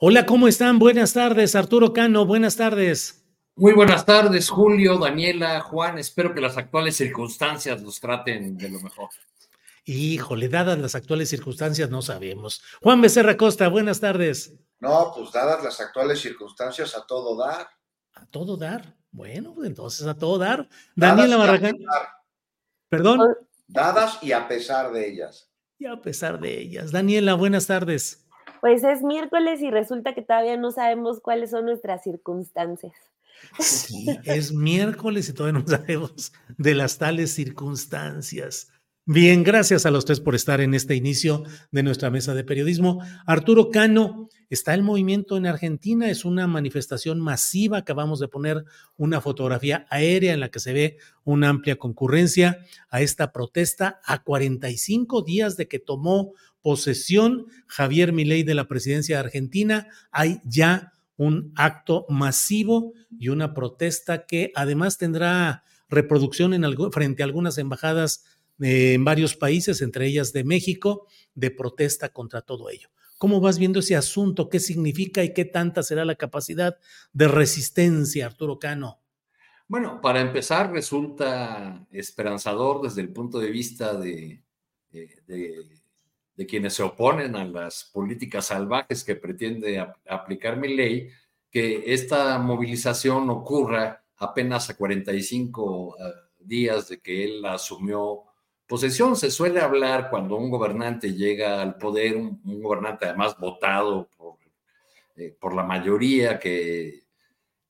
Hola, 0.06 0.26
¿cómo 0.26 0.50
están? 0.50 0.80
Buenas 0.80 1.14
tardes, 1.14 1.56
Arturo 1.56 1.94
Cano, 1.94 2.26
buenas 2.26 2.58
tardes. 2.58 3.24
Muy 3.56 3.72
buenas 3.72 4.06
tardes, 4.06 4.50
Julio, 4.50 4.98
Daniela, 4.98 5.62
Juan. 5.62 5.98
Espero 5.98 6.36
que 6.36 6.42
las 6.42 6.58
actuales 6.58 6.98
circunstancias 6.98 7.82
los 7.82 8.02
traten 8.02 8.58
de 8.58 8.70
lo 8.70 8.82
mejor. 8.82 9.08
Híjole, 9.86 10.50
dadas 10.50 10.78
las 10.78 10.96
actuales 10.96 11.30
circunstancias, 11.30 11.90
no 11.90 12.02
sabemos. 12.02 12.62
Juan 12.82 13.00
Becerra 13.00 13.38
Costa, 13.38 13.70
buenas 13.70 14.02
tardes. 14.02 14.54
No, 14.82 15.14
pues 15.16 15.32
dadas 15.32 15.64
las 15.64 15.80
actuales 15.80 16.20
circunstancias, 16.20 16.98
a 16.98 17.08
todo 17.08 17.38
dar. 17.38 17.70
A 18.16 18.26
todo 18.26 18.58
dar. 18.58 18.98
Bueno, 19.10 19.54
pues 19.56 19.70
entonces 19.70 20.06
a 20.06 20.18
todo 20.18 20.38
dar. 20.38 20.68
Daniela 20.98 21.38
Barragán. 21.38 21.78
Perdón. 22.90 23.22
Dadas 23.68 24.22
y 24.22 24.34
a 24.34 24.50
pesar 24.50 24.92
de 24.92 25.08
ellas. 25.08 25.50
Y 25.80 25.86
a 25.86 26.02
pesar 26.02 26.42
de 26.42 26.60
ellas. 26.60 26.92
Daniela, 26.92 27.36
buenas 27.36 27.68
tardes. 27.68 28.23
Pues 28.64 28.82
es 28.86 29.04
miércoles 29.04 29.62
y 29.62 29.70
resulta 29.70 30.16
que 30.16 30.22
todavía 30.22 30.56
no 30.56 30.72
sabemos 30.72 31.20
cuáles 31.20 31.50
son 31.50 31.66
nuestras 31.66 32.02
circunstancias. 32.02 32.94
Sí, 33.60 34.06
es 34.24 34.54
miércoles 34.54 35.28
y 35.28 35.34
todavía 35.34 35.60
no 35.60 35.68
sabemos 35.68 36.32
de 36.58 36.74
las 36.74 36.98
tales 36.98 37.34
circunstancias. 37.34 38.70
Bien, 39.06 39.44
gracias 39.44 39.86
a 39.86 39.92
los 39.92 40.06
tres 40.06 40.22
por 40.22 40.34
estar 40.34 40.62
en 40.62 40.74
este 40.74 40.96
inicio 40.96 41.44
de 41.72 41.84
nuestra 41.84 42.10
mesa 42.10 42.34
de 42.34 42.46
periodismo. 42.46 43.02
Arturo 43.26 43.70
Cano, 43.70 44.30
está 44.50 44.74
el 44.74 44.82
movimiento 44.82 45.36
en 45.36 45.46
Argentina, 45.46 46.10
es 46.10 46.24
una 46.24 46.48
manifestación 46.48 47.20
masiva. 47.20 47.80
Acabamos 47.80 48.22
de 48.22 48.30
poner 48.30 48.64
una 48.96 49.20
fotografía 49.20 49.86
aérea 49.90 50.34
en 50.34 50.40
la 50.40 50.48
que 50.48 50.62
se 50.62 50.72
ve 50.72 50.98
una 51.26 51.50
amplia 51.50 51.76
concurrencia 51.76 52.60
a 52.90 53.02
esta 53.02 53.34
protesta 53.34 54.00
a 54.06 54.24
45 54.24 55.22
días 55.22 55.58
de 55.58 55.68
que 55.68 55.80
tomó 55.80 56.32
posesión 56.64 57.46
Javier 57.68 58.14
Milei 58.14 58.42
de 58.42 58.56
la 58.56 58.68
presidencia 58.68 59.18
de 59.18 59.26
Argentina. 59.26 59.88
Hay 60.12 60.42
ya 60.44 60.94
un 61.16 61.54
acto 61.56 62.08
masivo 62.10 62.94
y 63.20 63.30
una 63.30 63.54
protesta 63.54 64.26
que 64.26 64.52
además 64.56 64.98
tendrá 64.98 65.64
reproducción 65.90 66.56
en 66.56 66.66
frente 66.92 67.22
a 67.22 67.26
algunas 67.26 67.60
embajadas 67.60 68.26
en 68.60 69.04
varios 69.04 69.36
países, 69.36 69.82
entre 69.82 70.08
ellas 70.08 70.34
de 70.34 70.44
México, 70.44 71.08
de 71.36 71.52
protesta 71.52 72.10
contra 72.10 72.42
todo 72.42 72.70
ello. 72.70 72.90
¿Cómo 73.18 73.40
vas 73.40 73.58
viendo 73.58 73.80
ese 73.80 73.96
asunto? 73.96 74.50
¿Qué 74.50 74.60
significa 74.60 75.24
y 75.24 75.34
qué 75.34 75.46
tanta 75.46 75.84
será 75.84 76.04
la 76.04 76.16
capacidad 76.16 76.78
de 77.14 77.28
resistencia, 77.28 78.26
Arturo 78.26 78.60
Cano? 78.60 79.00
Bueno, 79.68 80.02
para 80.02 80.20
empezar, 80.22 80.72
resulta 80.72 81.88
esperanzador 81.90 82.82
desde 82.82 83.02
el 83.02 83.14
punto 83.14 83.40
de 83.40 83.50
vista 83.50 83.98
de, 83.98 84.44
quienes 86.48 86.74
se 86.74 86.84
oponen 86.84 87.36
a 87.36 87.46
las 87.46 87.90
políticas 87.94 88.48
salvajes 88.48 89.04
que 89.04 89.16
pretende 89.16 89.86
aplicar 90.08 90.58
mi 90.58 90.76
ley, 90.76 91.10
que 91.52 91.84
esta 91.94 92.38
movilización 92.40 93.30
ocurra 93.30 94.04
apenas 94.18 94.70
a 94.70 94.76
45 94.76 95.96
eh, 95.98 96.04
días 96.40 96.90
de 96.90 97.00
que 97.00 97.24
él 97.24 97.46
asumió 97.46 98.24
posesión. 98.68 99.16
Se 99.16 99.30
suele 99.30 99.60
hablar 99.60 100.10
cuando 100.10 100.36
un 100.36 100.50
gobernante 100.50 101.14
llega 101.14 101.62
al 101.62 101.78
poder, 101.78 102.16
un, 102.16 102.42
gobernante 102.62 103.06
además 103.06 103.38
votado 103.38 104.10
por, 104.18 104.38
eh, 105.16 105.36
por 105.40 105.54
la 105.54 105.64
mayoría 105.64 106.40
que 106.40 107.04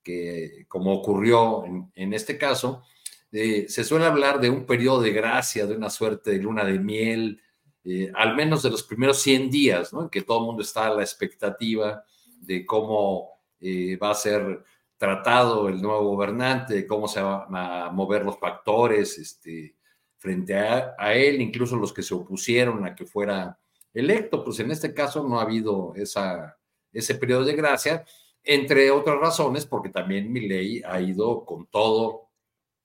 que 0.03 0.65
como 0.67 0.93
ocurrió 0.93 1.63
en, 1.95 2.13
este 2.13 2.37
caso, 2.37 2.83
eh, 3.31 3.65
se 3.69 3.83
suele 3.83 4.05
hablar 4.05 4.39
de 4.39 4.49
un 4.49 4.65
periodo 4.65 5.01
de 5.01 5.13
gracia, 5.13 5.65
de 5.65 5.75
una 5.75 5.89
suerte 5.89 6.31
de 6.31 6.37
luna 6.37 6.65
de 6.65 6.77
miel, 6.77 7.41
eh, 7.85 8.11
al 8.15 8.35
menos 8.35 8.63
de 8.63 8.69
los 8.69 8.83
primeros 8.83 9.21
100 9.21 9.49
días, 9.49 9.91
¿no? 9.91 10.03
en 10.03 10.09
que 10.09 10.21
todo 10.21 10.39
el 10.39 10.45
mundo 10.45 10.61
está 10.61 10.87
a 10.87 10.95
la 10.95 11.01
expectativa 11.01 12.03
de 12.39 12.65
cómo 12.65 13.41
eh, 13.59 13.97
va 13.97 14.11
a 14.11 14.15
ser 14.15 14.63
tratado 14.97 15.67
el 15.67 15.81
nuevo 15.81 16.03
gobernante, 16.11 16.87
cómo 16.87 17.07
se 17.07 17.21
van 17.21 17.53
a 17.53 17.89
mover 17.91 18.23
los 18.23 18.39
factores 18.39 19.17
este, 19.17 19.75
frente 20.17 20.55
a, 20.55 21.13
él, 21.13 21.41
incluso 21.41 21.75
los 21.75 21.91
que 21.91 22.03
se 22.03 22.13
opusieron 22.13 22.85
a 22.85 22.95
que 22.95 23.05
fuera 23.05 23.59
electo. 23.93 24.43
Pues 24.45 24.59
en 24.59 24.71
este 24.71 24.93
caso 24.93 25.27
no 25.27 25.39
ha 25.39 25.43
habido 25.43 25.93
esa, 25.95 26.57
ese 26.93 27.15
periodo 27.15 27.43
de 27.43 27.55
gracia 27.55 28.05
entre 28.45 28.91
otras 28.91 29.19
razones, 29.19 29.65
porque 29.65 29.89
también 29.89 30.31
mi 30.31 30.41
ley 30.41 30.81
ha 30.85 30.99
ido 31.01 31.45
con 31.45 31.67
todo 31.67 32.29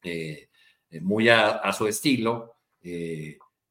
eh, 0.03 0.49
muy 1.01 1.29
a, 1.29 1.73
su 1.73 1.87
estilo, 1.87 2.55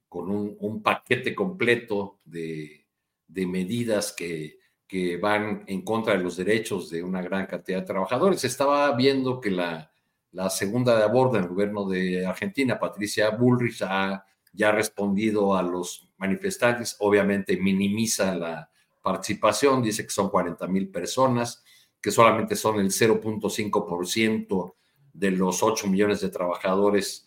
con 0.10 0.30
un, 0.30 0.82
paquete 0.82 1.36
completo 1.36 2.20
de, 2.26 2.86
medidas 3.28 4.14
que, 4.14 4.58
que, 4.88 5.18
van 5.18 5.64
en 5.68 5.82
contra 5.84 6.14
de 6.14 6.24
los 6.24 6.38
derechos 6.38 6.90
de 6.90 7.04
una 7.04 7.22
gran 7.22 7.46
cantidad 7.46 7.80
de 7.82 7.86
trabajadores. 7.86 8.44
Estaba 8.44 8.96
viendo 8.96 9.42
que 9.42 9.52
la, 9.52 9.92
la 10.32 10.50
segunda 10.50 10.98
de 10.98 11.04
a 11.04 11.08
bordo 11.08 11.38
del 11.38 11.48
gobierno 11.48 11.88
de 11.88 12.26
Argentina, 12.26 12.80
Patricia 12.80 13.30
Bullrich, 13.32 13.82
ha 13.82 14.26
ya 14.54 14.72
respondido 14.72 15.56
a 15.56 15.62
los 15.62 16.10
manifestantes, 16.18 16.96
obviamente 17.00 17.58
minimiza 17.58 18.36
la 18.36 18.70
participación, 19.02 19.84
dice 19.84 20.04
que 20.04 20.10
son 20.10 20.30
40 20.30 20.68
mil 20.68 20.90
personas 20.90 21.64
que 22.02 22.12
solamente 22.12 22.56
son 22.56 22.80
el 22.80 22.92
0.5% 22.92 24.74
de 25.14 25.32
los 25.32 25.64
8 25.64 25.88
millones 25.88 26.22
de 26.22 26.30
trabajadores. 26.30 27.27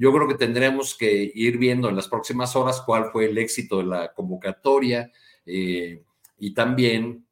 Yo 0.00 0.14
creo 0.14 0.26
que 0.26 0.34
tendremos 0.34 0.94
que 0.96 1.30
ir 1.34 1.58
viendo 1.58 1.90
en 1.90 1.94
las 1.94 2.08
próximas 2.08 2.56
horas 2.56 2.80
cuál 2.86 3.10
fue 3.12 3.26
el 3.26 3.36
éxito 3.36 3.76
de 3.76 3.84
la 3.84 4.14
convocatoria 4.14 5.12
eh, 5.44 6.02
y 6.38 6.54
también 6.54 7.26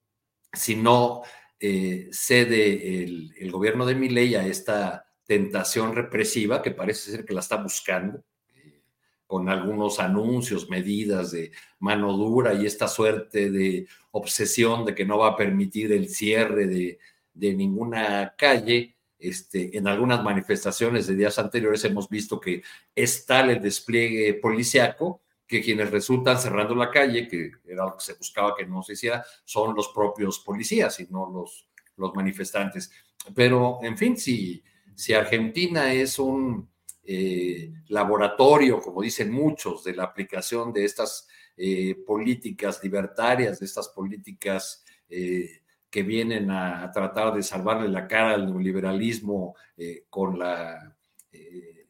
si 0.52 0.76
no 0.76 1.22
eh, 1.58 2.10
cede 2.12 3.04
el, 3.04 3.50
gobierno 3.50 3.86
de 3.86 3.94
Milei 3.94 4.34
a 4.34 4.46
esta 4.46 5.06
tentación 5.24 5.96
represiva 5.96 6.60
que 6.60 6.72
parece 6.72 7.10
ser 7.10 7.24
que 7.24 7.32
la 7.32 7.40
está 7.40 7.56
buscando 7.56 8.22
eh, 8.54 8.82
con 9.26 9.48
algunos 9.48 9.98
anuncios, 9.98 10.68
medidas 10.68 11.30
de 11.30 11.52
mano 11.78 12.12
dura 12.18 12.52
y 12.52 12.66
esta 12.66 12.86
suerte 12.86 13.50
de 13.50 13.88
obsesión 14.10 14.84
de 14.84 14.94
que 14.94 15.06
no 15.06 15.16
va 15.16 15.28
a 15.28 15.36
permitir 15.36 15.90
el 15.90 16.10
cierre 16.10 16.66
de 16.66 17.54
ninguna 17.54 18.34
calle 18.36 18.97
este, 19.18 19.76
en 19.76 19.88
algunas 19.88 20.22
manifestaciones 20.22 21.06
de 21.06 21.16
días 21.16 21.38
anteriores 21.38 21.84
hemos 21.84 22.08
visto 22.08 22.40
que 22.40 22.62
es 22.94 23.26
tal 23.26 23.50
el 23.50 23.60
despliegue 23.60 24.34
policiaco 24.34 25.22
que 25.46 25.62
quienes 25.62 25.90
resultan 25.90 26.38
cerrando 26.38 26.74
la 26.74 26.90
calle, 26.90 27.26
que 27.26 27.52
era 27.64 27.86
lo 27.86 27.96
que 27.96 28.04
se 28.04 28.14
buscaba 28.14 28.54
que 28.54 28.66
no 28.66 28.82
se 28.82 28.92
hiciera, 28.92 29.24
son 29.44 29.74
los 29.74 29.88
propios 29.88 30.40
policías 30.40 31.00
y 31.00 31.06
no 31.10 31.30
los, 31.30 31.68
los 31.96 32.14
manifestantes. 32.14 32.90
Pero, 33.34 33.78
en 33.82 33.96
fin, 33.96 34.16
si, 34.16 34.62
si 34.94 35.14
Argentina 35.14 35.92
es 35.92 36.18
un 36.18 36.68
eh, 37.02 37.72
laboratorio, 37.88 38.78
como 38.80 39.00
dicen 39.00 39.32
muchos, 39.32 39.82
de 39.84 39.94
la 39.94 40.04
aplicación 40.04 40.70
de 40.70 40.84
estas 40.84 41.26
eh, 41.56 41.94
políticas 42.06 42.84
libertarias, 42.84 43.58
de 43.58 43.66
estas 43.66 43.88
políticas 43.88 44.84
eh, 45.08 45.62
que 45.90 46.02
vienen 46.02 46.50
a, 46.50 46.90
tratar 46.92 47.34
de 47.34 47.42
salvarle 47.42 47.88
la 47.88 48.06
cara 48.06 48.34
al 48.34 48.46
neoliberalismo 48.46 49.54
eh, 49.76 50.04
con 50.10 50.38
la 50.38 50.96
eh, 51.32 51.86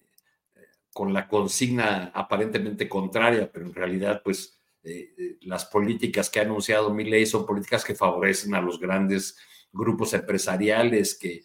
con 0.93 1.13
la 1.13 1.29
consigna 1.29 2.11
aparentemente 2.13 2.89
contraria, 2.89 3.51
pero 3.53 3.67
en 3.67 3.75
realidad, 3.75 4.21
pues, 4.25 4.59
eh, 4.83 5.37
las 5.43 5.65
políticas 5.67 6.29
que 6.29 6.41
ha 6.41 6.43
anunciado 6.43 6.93
ley 6.93 7.25
son 7.25 7.47
políticas 7.47 7.85
que 7.85 7.95
favorecen 7.95 8.53
a 8.57 8.61
los 8.61 8.81
grandes 8.81 9.37
grupos 9.71 10.13
empresariales, 10.15 11.17
que 11.17 11.45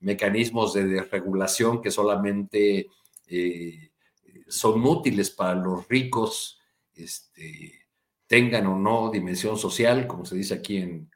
mecanismos 0.00 0.74
de 0.74 0.86
desregulación 0.86 1.80
que 1.80 1.92
solamente 1.92 2.88
son 4.48 4.84
útiles 4.84 5.30
para 5.30 5.54
los 5.54 5.86
ricos, 5.88 6.58
este, 6.94 7.86
tengan 8.26 8.66
o 8.66 8.76
no 8.76 9.10
dimensión 9.10 9.56
social, 9.56 10.08
como 10.08 10.24
se 10.24 10.34
dice 10.34 10.54
aquí 10.54 10.78
en, 10.78 11.10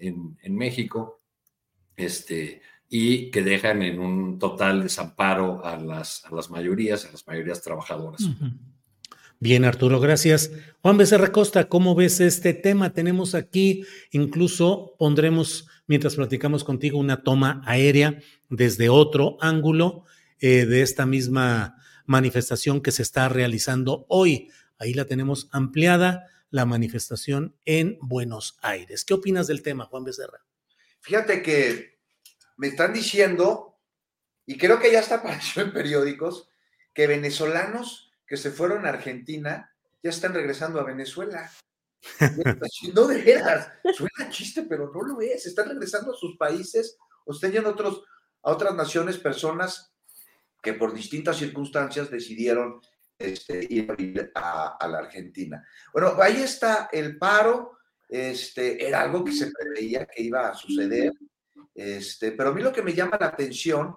en, 0.00 0.56
México, 0.56 1.22
este, 1.96 2.62
y 2.88 3.30
que 3.30 3.42
dejan 3.42 3.82
en 3.82 4.00
un 4.00 4.38
total 4.38 4.82
desamparo 4.82 5.64
a 5.64 5.76
las, 5.76 6.24
a 6.24 6.34
las 6.34 6.50
mayorías, 6.50 7.04
a 7.04 7.12
las 7.12 7.26
mayorías 7.26 7.62
trabajadoras. 7.62 8.22
Bien, 9.42 9.64
Arturo, 9.64 10.00
gracias. 10.00 10.50
Juan 10.82 10.98
Becerra 10.98 11.32
Costa, 11.32 11.68
¿cómo 11.68 11.94
ves 11.94 12.20
este 12.20 12.52
tema? 12.52 12.92
Tenemos 12.92 13.34
aquí, 13.34 13.84
incluso 14.10 14.94
pondremos, 14.98 15.66
mientras 15.86 16.16
platicamos 16.16 16.62
contigo, 16.62 16.98
una 16.98 17.22
toma 17.22 17.62
aérea 17.64 18.18
desde 18.50 18.90
otro 18.90 19.38
ángulo 19.40 20.04
eh, 20.40 20.66
de 20.66 20.82
esta 20.82 21.06
misma 21.06 21.76
manifestación 22.04 22.82
que 22.82 22.92
se 22.92 23.02
está 23.02 23.30
realizando 23.30 24.04
hoy. 24.08 24.50
Ahí 24.78 24.92
la 24.92 25.06
tenemos 25.06 25.48
ampliada 25.52 26.26
la 26.50 26.66
manifestación 26.66 27.56
en 27.64 27.98
Buenos 28.00 28.58
Aires. 28.60 29.04
¿Qué 29.04 29.14
opinas 29.14 29.46
del 29.46 29.62
tema, 29.62 29.86
Juan 29.86 30.04
Becerra? 30.04 30.44
Fíjate 31.00 31.42
que 31.42 31.98
me 32.56 32.68
están 32.68 32.92
diciendo, 32.92 33.78
y 34.44 34.58
creo 34.58 34.78
que 34.78 34.92
ya 34.92 35.00
está 35.00 35.14
apareció 35.16 35.62
en 35.62 35.72
periódicos, 35.72 36.48
que 36.92 37.06
venezolanos 37.06 38.12
que 38.26 38.36
se 38.36 38.50
fueron 38.50 38.86
a 38.86 38.90
Argentina 38.90 39.74
ya 40.02 40.10
están 40.10 40.34
regresando 40.34 40.80
a 40.80 40.84
Venezuela. 40.84 41.50
no 42.94 43.06
de 43.06 43.22
veras, 43.22 43.68
suena 43.94 44.30
chiste, 44.30 44.62
pero 44.62 44.90
no 44.92 45.02
lo 45.02 45.20
es. 45.20 45.46
Están 45.46 45.68
regresando 45.68 46.12
a 46.12 46.16
sus 46.16 46.36
países 46.36 46.96
o 47.24 47.32
están 47.32 47.52
yendo 47.52 47.68
a, 47.68 47.72
otros, 47.72 48.02
a 48.42 48.50
otras 48.50 48.74
naciones 48.74 49.18
personas 49.18 49.92
que 50.62 50.74
por 50.74 50.94
distintas 50.94 51.36
circunstancias 51.38 52.10
decidieron 52.10 52.80
este, 53.20 53.66
ir 53.68 54.32
a 54.34 54.76
a, 54.80 54.88
la 54.88 54.98
Argentina. 54.98 55.64
Bueno, 55.92 56.14
ahí 56.20 56.42
está 56.42 56.88
el 56.90 57.18
paro, 57.18 57.78
este, 58.08 58.84
era 58.84 59.02
algo 59.02 59.22
que 59.22 59.32
se 59.32 59.50
preveía 59.52 60.06
que 60.06 60.22
iba 60.22 60.48
a 60.48 60.54
suceder, 60.54 61.12
este, 61.74 62.32
pero 62.32 62.50
a 62.50 62.54
mí 62.54 62.62
lo 62.62 62.72
que 62.72 62.82
me 62.82 62.94
llama 62.94 63.18
la 63.20 63.26
atención, 63.26 63.96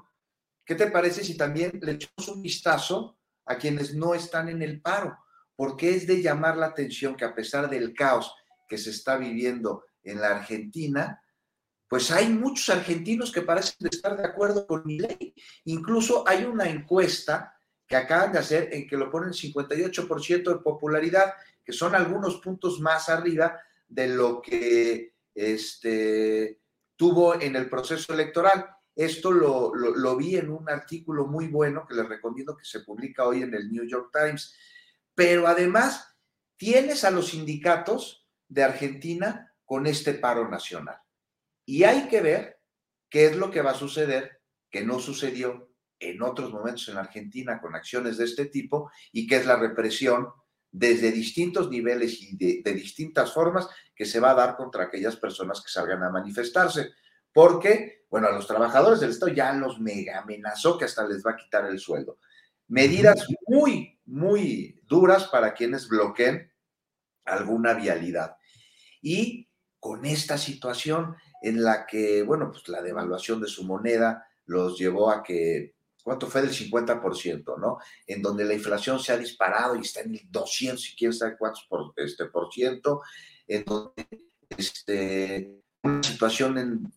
¿qué 0.66 0.76
te 0.76 0.91
parece 0.91 1.24
si 1.24 1.38
también 1.38 1.80
le 1.82 1.94
echamos 1.94 2.28
un 2.28 2.41
vistazo 2.41 3.18
a 3.45 3.58
quienes 3.58 3.95
no 3.95 4.14
están 4.14 4.50
en 4.50 4.62
el 4.62 4.82
paro? 4.82 5.18
Porque 5.56 5.95
es 5.95 6.06
de 6.06 6.22
llamar 6.22 6.58
la 6.58 6.68
atención 6.68 7.16
que 7.16 7.26
a 7.26 7.34
pesar 7.34 7.70
del 7.70 7.94
caos 7.94 8.36
que 8.68 8.78
se 8.78 8.90
está 8.90 9.18
viviendo 9.18 9.86
en 10.04 10.20
la 10.20 10.38
Argentina, 10.38 11.22
pues 11.88 12.12
hay 12.12 12.28
muchos 12.28 12.70
argentinos 12.76 13.32
que 13.32 13.44
parecen 13.44 13.88
estar 13.88 14.18
de 14.18 14.26
acuerdo 14.26 14.66
con 14.66 14.82
mi 14.86 15.00
ley. 15.00 15.34
Incluso 15.66 16.28
hay 16.28 16.44
una 16.44 16.68
encuesta 16.68 17.54
que 17.94 17.98
acaban 17.98 18.32
de 18.32 18.40
hacer 18.40 18.70
en 18.72 18.88
que 18.88 18.98
lo 18.98 19.11
ponen 19.11 19.34
58% 19.34 20.44
de 20.44 20.64
popularidad, 20.64 21.36
que 21.64 21.72
son 21.72 21.94
algunos 21.94 22.38
puntos 22.38 22.80
más 22.80 23.07
arriba 23.07 23.61
de 23.88 24.07
lo 24.07 24.41
que 24.41 25.14
este, 25.36 26.60
tuvo 26.95 27.40
en 27.40 27.56
el 27.56 27.70
proceso 27.70 28.11
electoral. 28.11 28.68
Esto 28.95 29.32
lo, 29.32 29.76
lo, 29.76 30.18
vi 30.18 30.38
en 30.38 30.49
un 30.49 30.68
artículo 30.72 31.28
muy 31.28 31.49
bueno 31.49 31.86
que 31.88 31.94
les 31.94 32.10
recomiendo 32.10 32.57
que 32.57 32.65
se 32.65 32.80
publica 32.80 33.28
hoy 33.28 33.44
en 33.44 33.53
el 33.53 33.72
New 33.72 33.84
York 33.88 34.10
Times. 34.11 34.57
Pero 35.14 35.45
además, 35.45 36.18
tienes 36.57 37.03
a 37.03 37.11
los 37.11 37.28
sindicatos 37.28 38.28
de 38.48 38.64
Argentina 38.64 39.53
con 39.65 39.86
este 39.86 40.15
paro 40.15 40.49
nacional. 40.49 40.98
Y 41.64 41.84
hay 41.84 42.07
que 42.07 42.22
ver 42.22 42.60
qué 43.07 43.28
es 43.28 43.36
lo 43.36 43.52
que 43.52 43.61
va 43.61 43.70
a 43.70 43.76
suceder, 43.76 44.41
que 44.72 44.82
no 44.82 44.98
sucedió 44.98 45.73
en 46.09 46.21
otros 46.21 46.51
momentos 46.51 46.88
en 46.89 46.97
Argentina 46.97 47.59
con 47.59 47.75
acciones 47.75 48.17
de 48.17 48.25
este 48.25 48.45
tipo 48.45 48.91
y 49.11 49.27
qué 49.27 49.38
es 49.38 49.45
la 49.45 49.55
represión 49.55 50.30
desde 50.71 51.11
distintos 51.11 51.69
niveles 51.69 52.19
y 52.21 52.35
de, 52.61 52.73
distintas 52.73 53.31
formas 53.31 53.67
que 53.95 54.05
se 54.05 54.19
va 54.19 54.31
a 54.31 54.35
dar 54.35 54.57
contra 54.57 54.85
aquellas 54.85 55.15
personas 55.15 55.61
que 55.61 55.69
salgan 55.69 56.03
a 56.03 56.09
manifestarse. 56.09 56.91
Porque, 57.31 58.05
bueno, 58.09 58.27
a 58.27 58.31
los 58.31 58.47
trabajadores 58.47 58.99
del 58.99 59.11
Estado 59.11 59.31
ya 59.31 59.53
los 59.53 59.80
mega 59.80 60.19
amenazó 60.19 60.77
que 60.77 60.85
hasta 60.85 61.07
les 61.07 61.23
va 61.23 61.31
a 61.31 61.35
quitar 61.35 61.65
el 61.65 61.80
sueldo. 61.80 62.17
Medidas 62.67 63.27
muy, 63.47 63.99
muy 64.05 64.81
duras 64.88 65.25
para 65.25 65.53
quienes 65.53 65.88
bloqueen 65.88 66.51
alguna 67.25 67.73
vialidad. 67.75 68.35
Y 69.01 69.47
con 69.80 70.05
esta 70.05 70.38
situación 70.38 71.15
en 71.41 71.63
la 71.63 71.85
que, 71.85 72.23
bueno, 72.23 72.49
pues 72.51 72.67
la 72.67 72.81
devaluación 72.81 73.41
de 73.41 73.47
su 73.47 73.63
moneda 73.63 74.25
los 74.45 74.77
llevó 74.80 75.11
a 75.11 75.21
que, 75.21 75.73
¿cuánto 76.03 76.27
fue 76.27 76.41
del 76.41 76.51
50%, 76.51 77.57
no? 77.57 77.80
En 78.05 78.21
donde 78.21 78.43
la 78.43 78.53
inflación 78.53 78.99
se 78.99 79.13
ha 79.13 79.17
disparado 79.17 79.75
y 79.75 79.81
está 79.81 80.01
en 80.01 80.15
el 80.15 80.21
200, 80.30 80.81
si 80.81 80.95
quieren 80.95 81.17
saber 81.17 81.38
cuántos 81.39 81.65
por, 81.69 81.93
este, 81.95 82.25
por 82.25 82.51
ciento, 82.51 83.01
en 83.47 83.63
donde 83.63 84.07
este, 84.57 85.63
una 85.81 86.03
situación 86.03 86.57
en 86.57 86.93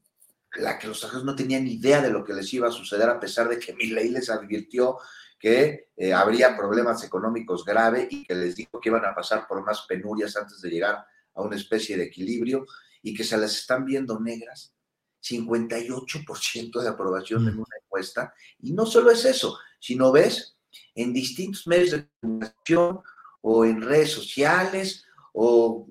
la 0.56 0.78
que 0.78 0.88
los 0.88 0.98
trabajadores 0.98 1.26
no 1.26 1.36
tenían 1.36 1.66
idea 1.66 2.02
de 2.02 2.10
lo 2.10 2.24
que 2.24 2.34
les 2.34 2.52
iba 2.52 2.68
a 2.68 2.72
suceder, 2.72 3.08
a 3.08 3.20
pesar 3.20 3.48
de 3.48 3.58
que 3.58 3.74
mi 3.76 3.86
ley 3.86 4.08
les 4.10 4.28
advirtió 4.28 4.98
que 5.38 5.90
eh, 5.96 6.12
habría 6.12 6.56
problemas 6.56 7.04
económicos 7.04 7.64
graves 7.64 8.08
y 8.10 8.24
que 8.24 8.34
les 8.34 8.56
dijo 8.56 8.80
que 8.80 8.88
iban 8.88 9.04
a 9.04 9.14
pasar 9.14 9.46
por 9.46 9.62
más 9.62 9.82
penurias 9.86 10.36
antes 10.36 10.60
de 10.60 10.70
llegar 10.70 11.06
a 11.34 11.42
una 11.42 11.56
especie 11.56 11.96
de 11.96 12.04
equilibrio 12.04 12.66
y 13.02 13.14
que 13.14 13.22
se 13.22 13.36
las 13.36 13.54
están 13.54 13.84
viendo 13.84 14.18
negras, 14.18 14.74
58% 15.22 16.80
de 16.80 16.88
aprobación 16.88 17.48
en 17.48 17.56
mm. 17.56 17.59
una 17.59 17.76
encuesta. 17.82 18.32
Y 18.60 18.72
no 18.72 18.86
solo 18.86 19.10
es 19.10 19.24
eso, 19.24 19.59
sino 19.78 20.12
ves 20.12 20.56
en 20.94 21.12
distintos 21.12 21.66
medios 21.66 21.90
de 21.90 22.09
comunicación 22.20 23.01
o 23.43 23.64
en 23.64 23.82
redes 23.82 24.10
sociales 24.10 25.05
o 25.32 25.86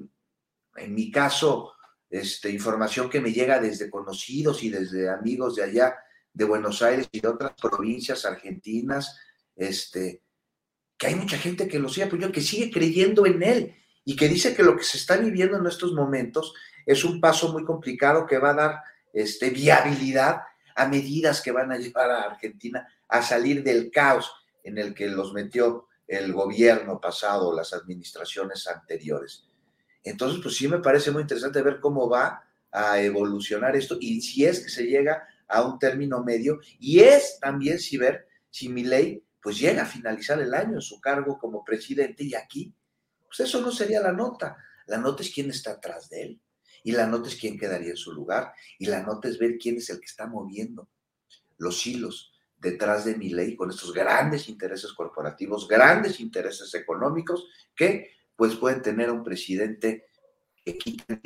en 0.75 0.93
mi 0.93 1.11
caso, 1.11 1.73
este, 2.09 2.49
información 2.51 3.09
que 3.09 3.21
me 3.21 3.31
llega 3.31 3.59
desde 3.59 3.89
conocidos 3.89 4.63
y 4.63 4.69
desde 4.69 5.09
amigos 5.09 5.55
de 5.55 5.63
allá, 5.63 5.95
de 6.33 6.45
Buenos 6.45 6.81
Aires 6.81 7.07
y 7.11 7.21
de 7.21 7.29
otras 7.29 7.53
provincias 7.53 8.25
argentinas, 8.25 9.17
este, 9.55 10.21
que 10.97 11.07
hay 11.07 11.15
mucha 11.15 11.37
gente 11.37 11.67
que 11.67 11.79
lo 11.79 11.87
sigue 11.87 12.07
apoyando, 12.07 12.33
que 12.33 12.41
sigue 12.41 12.71
creyendo 12.71 13.25
en 13.25 13.41
él 13.41 13.75
y 14.03 14.15
que 14.15 14.27
dice 14.27 14.53
que 14.53 14.63
lo 14.63 14.75
que 14.75 14.83
se 14.83 14.97
está 14.97 15.17
viviendo 15.17 15.57
en 15.57 15.65
estos 15.65 15.93
momentos 15.93 16.53
es 16.85 17.03
un 17.03 17.21
paso 17.21 17.51
muy 17.51 17.63
complicado 17.63 18.25
que 18.25 18.37
va 18.37 18.51
a 18.51 18.55
dar 18.55 18.81
este, 19.15 19.49
viabilidad 19.49 20.41
a 20.75 20.87
medidas 20.87 21.41
que 21.41 21.53
van 21.53 21.71
a 21.71 21.77
llevar 21.77 22.11
a 22.11 22.23
Argentina 22.23 22.85
a 23.07 23.21
salir 23.21 23.63
del 23.63 23.89
caos 23.89 24.29
en 24.61 24.77
el 24.77 24.93
que 24.93 25.07
los 25.07 25.33
metió 25.33 25.87
el 26.05 26.33
gobierno 26.33 26.99
pasado, 26.99 27.55
las 27.55 27.73
administraciones 27.73 28.67
anteriores. 28.67 29.47
Entonces, 30.03 30.41
pues 30.43 30.57
sí 30.57 30.67
me 30.67 30.79
parece 30.79 31.11
muy 31.11 31.21
interesante 31.21 31.61
ver 31.61 31.79
cómo 31.79 32.09
va 32.09 32.43
a 32.71 32.99
evolucionar 32.99 33.75
esto 33.77 33.97
y 34.01 34.19
si 34.21 34.45
es 34.45 34.59
que 34.59 34.69
se 34.69 34.83
llega 34.83 35.25
a 35.47 35.63
un 35.63 35.79
término 35.79 36.21
medio 36.21 36.59
y 36.77 36.99
es 36.99 37.39
también 37.39 37.79
si 37.79 37.97
ver 37.97 38.27
si 38.49 38.67
mi 38.67 38.83
ley 38.83 39.23
pues 39.41 39.57
llega 39.57 39.83
a 39.83 39.87
finalizar 39.87 40.41
el 40.41 40.53
año 40.53 40.73
en 40.73 40.81
su 40.81 40.99
cargo 40.99 41.39
como 41.39 41.63
presidente 41.63 42.25
y 42.25 42.35
aquí, 42.35 42.75
pues 43.25 43.39
eso 43.39 43.61
no 43.61 43.71
sería 43.71 44.01
la 44.01 44.11
nota. 44.11 44.57
La 44.87 44.97
nota 44.97 45.23
es 45.23 45.31
quién 45.33 45.49
está 45.49 45.71
atrás 45.71 46.09
de 46.09 46.21
él 46.21 46.41
y 46.85 46.91
la 46.91 47.07
nota 47.07 47.27
es 47.27 47.35
quién 47.35 47.57
quedaría 47.57 47.89
en 47.89 47.97
su 47.97 48.13
lugar, 48.13 48.53
y 48.77 48.85
la 48.85 49.01
nota 49.01 49.27
es 49.27 49.39
ver 49.39 49.57
quién 49.57 49.77
es 49.77 49.89
el 49.89 49.99
que 49.99 50.05
está 50.05 50.27
moviendo 50.27 50.87
los 51.57 51.85
hilos 51.87 52.31
detrás 52.57 53.05
de 53.05 53.15
mi 53.15 53.29
ley 53.29 53.55
con 53.55 53.71
estos 53.71 53.91
grandes 53.91 54.47
intereses 54.49 54.93
corporativos, 54.93 55.67
grandes 55.67 56.19
intereses 56.19 56.73
económicos 56.75 57.47
que 57.75 58.11
pues 58.35 58.55
pueden 58.55 58.83
tener 58.83 59.09
un 59.09 59.23
presidente 59.23 60.05
que 60.63 60.77
quiten 60.77 61.21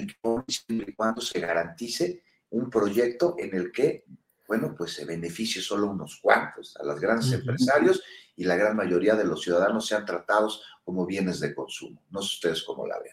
siempre 0.47 0.91
y 0.91 0.93
cuando 0.93 1.19
se 1.19 1.39
garantice 1.41 2.23
un 2.51 2.69
proyecto 2.69 3.35
en 3.37 3.53
el 3.53 3.71
que, 3.73 4.05
bueno, 4.47 4.73
pues 4.77 4.93
se 4.93 5.03
beneficie 5.03 5.61
solo 5.61 5.87
unos 5.87 6.19
cuantos, 6.21 6.77
a 6.77 6.83
los 6.83 7.01
grandes 7.01 7.33
empresarios 7.33 8.01
y 8.37 8.45
la 8.45 8.55
gran 8.55 8.77
mayoría 8.77 9.15
de 9.15 9.25
los 9.25 9.41
ciudadanos 9.41 9.85
sean 9.85 10.05
tratados 10.05 10.63
como 10.85 11.05
bienes 11.05 11.41
de 11.41 11.53
consumo. 11.53 12.01
No 12.11 12.21
sé 12.21 12.35
ustedes 12.35 12.63
cómo 12.63 12.87
la 12.87 12.97
ven. 12.99 13.11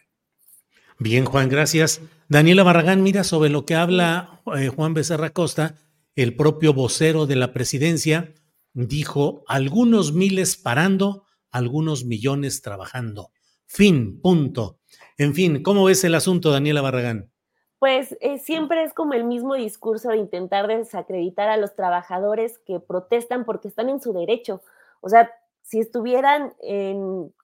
Bien, 0.98 1.26
Juan, 1.26 1.50
gracias. 1.50 2.00
Daniela 2.28 2.62
Barragán, 2.62 3.02
mira 3.02 3.22
sobre 3.22 3.50
lo 3.50 3.66
que 3.66 3.74
habla 3.74 4.40
eh, 4.56 4.68
Juan 4.68 4.94
Becerra 4.94 5.28
Costa, 5.28 5.74
el 6.14 6.34
propio 6.34 6.72
vocero 6.72 7.26
de 7.26 7.36
la 7.36 7.52
presidencia, 7.52 8.32
dijo 8.72 9.44
algunos 9.46 10.14
miles 10.14 10.56
parando, 10.56 11.24
algunos 11.50 12.06
millones 12.06 12.62
trabajando. 12.62 13.30
Fin, 13.66 14.22
punto. 14.22 14.78
En 15.18 15.34
fin, 15.34 15.62
¿cómo 15.62 15.84
ves 15.84 16.02
el 16.04 16.14
asunto, 16.14 16.50
Daniela 16.50 16.80
Barragán? 16.80 17.30
Pues 17.78 18.16
eh, 18.22 18.38
siempre 18.38 18.82
es 18.82 18.94
como 18.94 19.12
el 19.12 19.24
mismo 19.24 19.54
discurso 19.54 20.08
de 20.08 20.16
intentar 20.16 20.66
desacreditar 20.66 21.50
a 21.50 21.58
los 21.58 21.76
trabajadores 21.76 22.58
que 22.66 22.80
protestan 22.80 23.44
porque 23.44 23.68
están 23.68 23.90
en 23.90 24.00
su 24.00 24.14
derecho. 24.14 24.62
O 25.02 25.10
sea, 25.10 25.30
si 25.60 25.80
estuvieran 25.80 26.54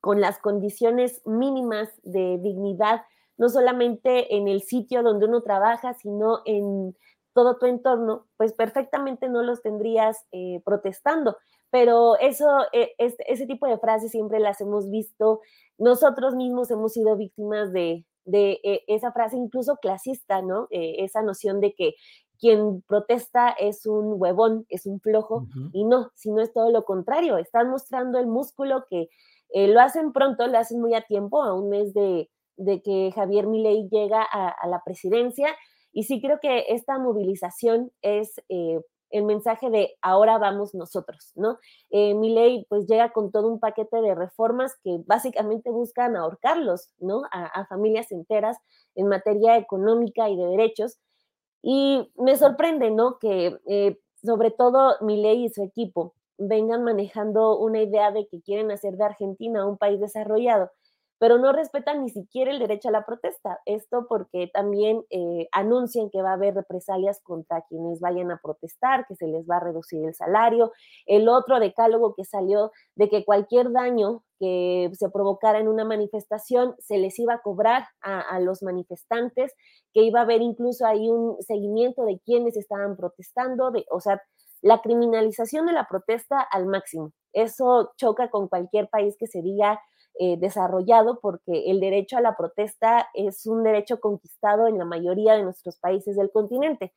con 0.01 0.20
las 0.20 0.39
condiciones 0.39 1.20
mínimas 1.27 1.89
de 2.05 2.39
dignidad 2.39 3.03
no 3.36 3.48
solamente 3.48 4.36
en 4.36 4.48
el 4.48 4.62
sitio 4.62 5.02
donde 5.02 5.26
uno 5.26 5.42
trabaja, 5.42 5.94
sino 5.94 6.40
en 6.44 6.94
todo 7.32 7.59
tu 7.59 7.66
entorno, 7.66 8.26
pues 8.36 8.52
perfectamente 8.52 9.28
no 9.28 9.42
los 9.42 9.62
tendrías 9.62 10.26
eh, 10.32 10.60
protestando. 10.64 11.36
Pero 11.70 12.18
eso, 12.18 12.46
eh, 12.72 12.92
ese 12.98 13.46
tipo 13.46 13.66
de 13.66 13.78
frases 13.78 14.10
siempre 14.10 14.38
las 14.40 14.60
hemos 14.60 14.90
visto. 14.90 15.40
Nosotros 15.78 16.34
mismos 16.34 16.70
hemos 16.70 16.92
sido 16.92 17.16
víctimas 17.16 17.72
de, 17.72 18.04
eh, 18.32 18.84
esa 18.86 19.12
frase 19.12 19.36
incluso 19.36 19.76
clasista, 19.76 20.42
¿no? 20.42 20.68
esa 20.70 21.22
noción 21.22 21.60
de 21.60 21.74
que 21.74 21.94
quien 22.38 22.82
protesta 22.82 23.50
es 23.50 23.86
un 23.86 24.20
huevón, 24.20 24.66
es 24.68 24.84
un 24.84 25.00
flojo, 25.00 25.46
y 25.72 25.84
no, 25.84 26.10
sino 26.14 26.42
es 26.42 26.52
todo 26.52 26.70
lo 26.70 26.84
contrario. 26.84 27.38
Están 27.38 27.70
mostrando 27.70 28.18
el 28.18 28.26
músculo 28.26 28.84
que 28.90 29.09
lo 29.54 29.80
hacen 29.80 30.12
pronto, 30.12 30.46
lo 30.48 30.59
hacen 30.59 30.80
muy 30.80 30.94
a 30.94 31.02
tiempo, 31.02 31.42
a 31.42 31.54
un 31.54 31.68
mes 31.68 31.94
de, 31.94 32.28
de 32.57 32.83
que 32.83 33.12
Javier 33.15 33.47
Milei 33.47 33.89
llega 33.89 34.23
a, 34.23 34.66
la 34.66 34.83
presidencia. 34.85 35.49
Y 35.93 36.05
sí 36.05 36.20
creo 36.20 36.39
que 36.41 36.66
esta 36.69 36.99
movilización 36.99 37.93
es 38.01 38.41
eh, 38.49 38.81
el 39.12 39.24
mensaje 39.24 39.70
de 39.70 39.95
ahora 40.01 40.39
vamos 40.39 40.74
nosotros, 40.74 41.33
¿no? 41.37 41.59
Eh, 41.91 42.15
Milei 42.15 42.66
pues 42.69 42.87
llega 42.87 43.12
con 43.12 43.31
todo 43.31 43.49
un 43.49 43.61
paquete 43.61 44.01
de 44.01 44.15
reformas 44.15 44.74
que 44.83 45.03
básicamente 45.07 45.70
buscan 45.70 46.16
ahorcarlos, 46.16 46.91
¿no? 46.99 47.23
A, 47.31 47.66
familias 47.66 48.11
enteras 48.11 48.57
en 48.95 49.09
materia 49.09 49.59
económica 49.59 50.29
y 50.31 50.37
de 50.37 50.47
derechos. 50.47 50.99
Y 51.62 52.11
me 52.16 52.37
sorprende, 52.37 52.91
¿no? 52.91 53.19
Que 53.19 53.59
eh, 53.66 53.99
sobre 54.24 54.51
todo 54.51 54.97
Milei 55.03 55.45
y 55.45 55.51
su 55.51 55.62
equipo 55.62 56.15
vengan 56.39 56.83
manejando 56.83 57.59
una 57.59 57.83
idea 57.83 58.11
de 58.11 58.27
que 58.27 58.41
quieren 58.41 58.70
hacer 58.70 58.97
de 58.97 59.05
Argentina 59.05 59.66
un 59.66 59.77
país 59.77 60.01
desarrollado 60.01 60.70
pero 61.23 61.39
no 61.39 61.53
respetan 61.53 62.03
ni 62.03 62.11
siquiera 62.11 62.51
el 62.51 62.59
derecho 62.59 62.89
a 62.89 62.90
la 62.90 63.07
protesta. 63.07 63.61
Esto 63.65 64.07
porque 64.09 64.51
también 64.53 65.05
eh, 65.09 65.47
anuncian 65.53 66.11
que 66.11 66.20
va 66.20 66.31
a 66.31 66.35
haber 66.35 66.53
represalias 66.53 67.20
contra 67.23 67.62
quienes 67.69 68.01
vayan 68.01 68.32
a 68.32 68.40
protestar, 68.43 69.07
que 69.07 69.15
se 69.15 69.28
les 69.28 69.49
va 69.49 69.59
a 69.59 69.61
reducir 69.61 70.05
el 70.05 70.16
salario. 70.16 70.73
El 71.07 71.28
otro 71.28 71.61
decálogo 71.61 72.16
que 72.16 72.24
salió 72.24 72.73
de 72.97 73.09
que 73.09 73.24
cualquier 73.24 73.70
daño 73.70 74.24
que 74.40 74.90
se 74.94 75.11
provocara 75.11 75.61
en 75.61 75.69
una 75.69 75.85
manifestación 75.85 76.74
se 76.81 76.99
les 76.99 77.16
iba 77.20 77.35
a 77.35 77.40
cobrar 77.40 77.86
a, 78.01 78.40
los 78.40 78.65
manifestantes, 78.65 79.55
que 79.94 80.03
iba 80.03 80.19
a 80.19 80.24
haber 80.24 80.43
incluso 80.43 80.86
ahí 80.86 81.09
un 81.09 81.40
seguimiento 81.40 82.05
de 82.05 82.19
quienes 82.24 82.57
estaban 82.57 82.97
protestando, 82.97 83.70
de, 83.70 83.85
o 83.93 84.01
sea, 84.01 84.20
la 84.61 84.82
criminalización 84.82 85.66
de 85.66 85.73
la 85.73 85.86
protesta 85.86 86.40
al 86.40 86.66
máximo. 86.66 87.12
Eso 87.32 87.93
choca 87.97 88.28
con 88.28 88.49
cualquier 88.49 88.89
país 88.89 89.16
que 89.16 89.28
se 89.28 89.40
diga 89.40 89.81
eh, 90.18 90.36
desarrollado 90.39 91.20
porque 91.20 91.70
el 91.70 91.80
derecho 91.80 92.16
a 92.16 92.20
la 92.20 92.36
protesta 92.36 93.09
es 93.14 93.47
un 93.47 93.62
derecho 93.62 93.98
conquistado 94.01 94.66
en 94.66 94.78
la 94.78 94.84
mayoría 94.84 95.34
de 95.34 95.43
nuestros 95.43 95.78
países 95.78 96.16
del 96.16 96.30
continente. 96.30 96.93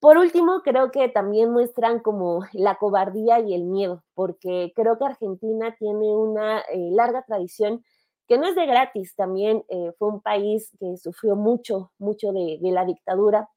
Por 0.00 0.16
último, 0.16 0.62
creo 0.62 0.92
que 0.92 1.08
también 1.08 1.50
muestran 1.50 1.98
como 1.98 2.44
la 2.52 2.76
cobardía 2.76 3.40
y 3.40 3.54
el 3.54 3.64
miedo, 3.64 4.04
porque 4.14 4.72
creo 4.76 4.96
que 4.98 5.06
Argentina 5.06 5.74
tiene 5.76 6.14
una 6.14 6.60
eh, 6.60 6.90
larga 6.92 7.22
tradición 7.22 7.84
que 8.28 8.38
no 8.38 8.46
es 8.46 8.54
de 8.54 8.66
gratis, 8.66 9.16
también 9.16 9.64
eh, 9.68 9.92
fue 9.98 10.08
un 10.08 10.20
país 10.20 10.70
que 10.78 10.96
sufrió 10.98 11.34
mucho, 11.34 11.90
mucho 11.98 12.30
de, 12.30 12.58
la 12.62 12.84
dictadura 12.84 13.48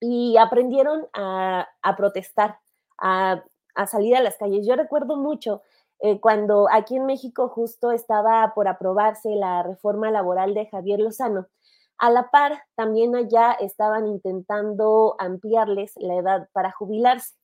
y 0.00 0.36
aprendieron 0.36 1.06
a, 1.14 1.68
protestar, 1.96 2.58
a, 2.98 3.42
a, 3.74 3.86
salir 3.86 4.16
a 4.16 4.20
las 4.20 4.36
calles. 4.36 4.66
Yo 4.66 4.74
recuerdo 4.74 5.16
mucho 5.16 5.62
eh, 6.00 6.20
cuando 6.20 6.68
aquí 6.70 6.96
en 6.96 7.06
México 7.06 7.48
justo 7.48 7.90
estaba 7.90 8.52
por 8.54 8.68
aprobarse 8.68 9.30
la 9.30 9.62
reforma 9.62 10.10
laboral 10.10 10.54
de 10.54 10.66
Javier 10.66 11.00
Lozano. 11.00 11.48
A 11.98 12.10
la 12.10 12.30
par, 12.30 12.62
también 12.76 13.16
allá 13.16 13.52
estaban 13.52 14.06
intentando 14.06 15.16
ampliarles 15.18 15.94
la 15.96 16.14
edad 16.14 16.48
para 16.52 16.70
jubilarse. 16.70 17.34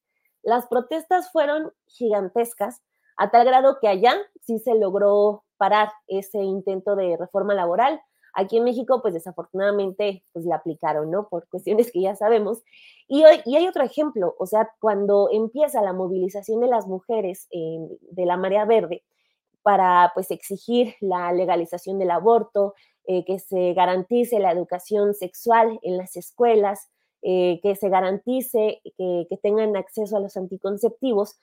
Las 0.43 0.67
protestas 0.67 1.33
fueron 1.33 1.73
gigantescas, 1.87 2.81
a 3.17 3.31
tal 3.31 3.45
grado 3.45 3.79
que 3.81 3.89
allá 3.89 4.15
sí 4.43 4.59
se 4.59 4.75
logró 4.75 5.45
parar 5.57 5.93
ese 6.07 6.39
intento 6.39 6.95
de 6.95 7.17
reforma 7.17 7.55
laboral. 7.55 8.01
Aquí 8.35 8.59
en 8.59 8.65
México, 8.65 9.01
pues 9.01 9.15
desafortunadamente, 9.15 10.25
pues 10.33 10.45
la 10.45 10.57
aplicaron, 10.57 11.11
¿no? 11.11 11.29
Por 11.29 11.49
cuestiones 11.49 11.93
que 11.93 12.01
ya 12.01 12.17
sabemos. 12.17 12.63
Y, 13.09 13.25
hoy, 13.25 13.41
y 13.45 13.57
hay 13.57 13.67
otro 13.69 13.85
ejemplo, 13.85 14.35
o 14.39 14.47
sea, 14.47 14.71
cuando 14.81 15.29
empieza 15.31 15.83
la 15.83 15.93
movilización 15.93 16.61
de 16.61 16.67
las 16.69 16.87
mujeres 16.87 17.49
de 17.51 18.27
la 18.27 18.37
marea 18.37 18.65
verde 18.65 19.05
para, 19.63 20.11
pues, 20.15 20.31
exigir 20.31 20.95
la 21.01 21.33
legalización 21.33 21.99
del 21.99 22.11
aborto, 22.11 22.75
eh, 23.07 23.25
que 23.25 23.39
se 23.39 23.75
garantice 23.75 24.39
la 24.39 24.51
educación 24.51 25.15
sexual 25.15 25.79
en 25.83 25.99
las 25.99 26.17
escuelas, 26.17 26.89
eh, 27.23 27.61
que 27.63 27.77
se 27.77 27.89
garantice 27.89 28.81
que, 28.97 29.27
que 29.29 29.37
tengan 29.37 29.77
acceso 29.77 30.17
a 30.17 30.21
los 30.21 30.37
anticonceptivos, 30.37 31.39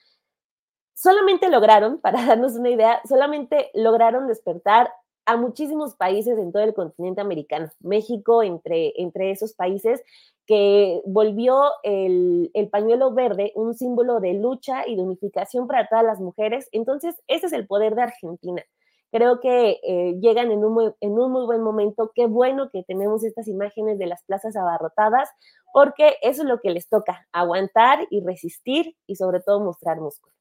solamente 0.94 1.50
lograron, 1.50 2.00
para 2.02 2.26
darnos 2.26 2.54
una 2.54 2.70
idea, 2.70 3.02
solamente 3.08 3.72
lograron 3.74 4.28
despertar 4.28 4.92
a 5.26 5.38
muchísimos 5.38 5.96
países 5.96 6.38
en 6.38 6.52
todo 6.52 6.64
el 6.64 6.74
continente 6.74 7.22
americano, 7.22 7.70
México 7.80 8.44
entre, 8.44 8.94
entre 9.02 9.32
esos 9.32 9.54
países, 9.54 10.02
que 10.46 11.02
volvió 11.06 11.72
el, 11.84 12.52
pañuelo 12.72 13.14
verde 13.14 13.52
un 13.56 13.76
símbolo 13.76 14.20
de 14.20 14.34
lucha 14.34 14.88
y 14.88 14.96
de 14.96 15.02
unificación 15.02 15.68
para 15.68 15.88
todas 15.88 16.04
las 16.04 16.20
mujeres. 16.20 16.68
Entonces, 16.72 17.16
ese 17.28 17.48
es 17.48 17.54
el 17.54 17.68
poder 17.68 17.96
de 17.96 18.04
Argentina. 18.04 18.64
Creo 19.12 19.40
que 19.40 19.80
eh, 19.84 20.16
llegan 20.22 20.52
en 20.52 20.64
un, 20.64 20.74
muy, 20.74 20.92
en 21.02 21.12
un 21.12 21.32
muy 21.32 21.46
buen 21.46 21.62
momento. 21.62 22.12
Qué 22.16 22.28
bueno 22.28 22.70
que 22.72 22.84
tenemos 22.84 23.24
estas 23.24 23.48
imágenes 23.48 24.00
de 24.00 24.08
las 24.08 24.24
plazas 24.24 24.56
abarrotadas, 24.56 25.30
porque 25.74 26.16
eso 26.22 26.44
es 26.44 26.48
lo 26.48 26.60
que 26.60 26.72
les 26.72 26.88
toca, 26.88 27.28
aguantar 27.32 28.08
y 28.10 28.22
resistir 28.22 28.96
y 29.08 29.16
sobre 29.16 29.42
todo 29.42 29.60
mostrar 29.60 30.00
músculo. 30.00 30.34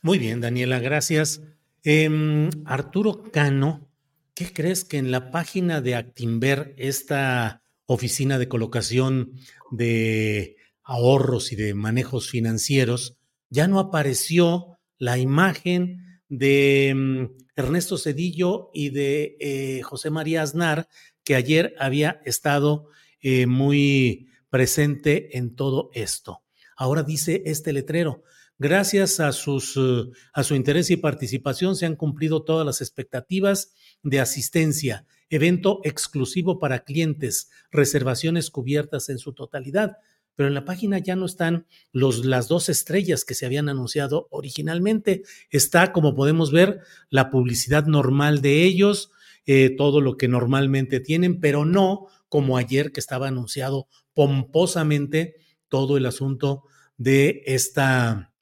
Muy 0.00 0.18
bien, 0.18 0.40
Daniela, 0.40 0.78
gracias. 0.78 1.42
Em, 1.88 2.50
Arturo 2.64 3.22
Cano, 3.30 3.88
¿qué 4.34 4.52
crees 4.52 4.82
que 4.82 4.98
en 4.98 5.12
la 5.12 5.30
página 5.30 5.80
de 5.80 5.94
Actimber, 5.94 6.74
esta 6.78 7.62
oficina 7.84 8.40
de 8.40 8.48
colocación 8.48 9.34
de 9.70 10.56
ahorros 10.82 11.52
y 11.52 11.54
de 11.54 11.74
manejos 11.74 12.28
financieros, 12.28 13.18
ya 13.50 13.68
no 13.68 13.78
apareció 13.78 14.78
la 14.98 15.16
imagen 15.16 16.22
de 16.28 16.88
em, 16.88 17.28
Ernesto 17.54 17.98
Cedillo 17.98 18.68
y 18.74 18.90
de 18.90 19.36
eh, 19.38 19.82
José 19.82 20.10
María 20.10 20.42
Aznar, 20.42 20.88
que 21.22 21.36
ayer 21.36 21.76
había 21.78 22.20
estado 22.24 22.88
eh, 23.20 23.46
muy 23.46 24.26
presente 24.50 25.38
en 25.38 25.54
todo 25.54 25.90
esto. 25.94 26.42
Ahora 26.76 27.04
dice 27.04 27.44
este 27.46 27.72
letrero, 27.72 28.24
Gracias 28.58 29.20
a, 29.20 29.32
sus, 29.32 29.76
eh, 29.76 30.10
a 30.32 30.42
su 30.42 30.54
interés 30.54 30.90
y 30.90 30.96
participación 30.96 31.76
se 31.76 31.84
han 31.84 31.94
cumplido 31.94 32.42
todas 32.42 32.64
las 32.64 32.80
expectativas 32.80 33.74
de 34.02 34.18
asistencia, 34.18 35.04
evento 35.28 35.80
exclusivo 35.84 36.58
para 36.58 36.84
clientes, 36.84 37.50
reservaciones 37.70 38.50
cubiertas 38.50 39.10
en 39.10 39.18
su 39.18 39.34
totalidad. 39.34 39.98
Pero 40.36 40.48
en 40.48 40.54
la 40.54 40.64
página 40.64 40.98
ya 40.98 41.16
no 41.16 41.26
están 41.26 41.66
los, 41.92 42.24
las 42.24 42.48
dos 42.48 42.70
estrellas 42.70 43.26
que 43.26 43.34
se 43.34 43.44
habían 43.44 43.68
anunciado 43.68 44.26
originalmente. 44.30 45.22
Está, 45.50 45.92
como 45.92 46.14
podemos 46.14 46.50
ver, 46.50 46.80
la 47.10 47.30
publicidad 47.30 47.84
normal 47.84 48.40
de 48.40 48.64
ellos, 48.64 49.10
eh, 49.44 49.74
todo 49.76 50.00
lo 50.00 50.16
que 50.16 50.28
normalmente 50.28 51.00
tienen, 51.00 51.40
pero 51.40 51.66
no 51.66 52.06
como 52.28 52.56
ayer 52.56 52.90
que 52.90 53.00
estaba 53.00 53.28
anunciado 53.28 53.88
pomposamente 54.14 55.36
todo 55.68 55.96
el 55.96 56.06
asunto 56.06 56.64
de 56.96 57.42
esta 57.46 58.32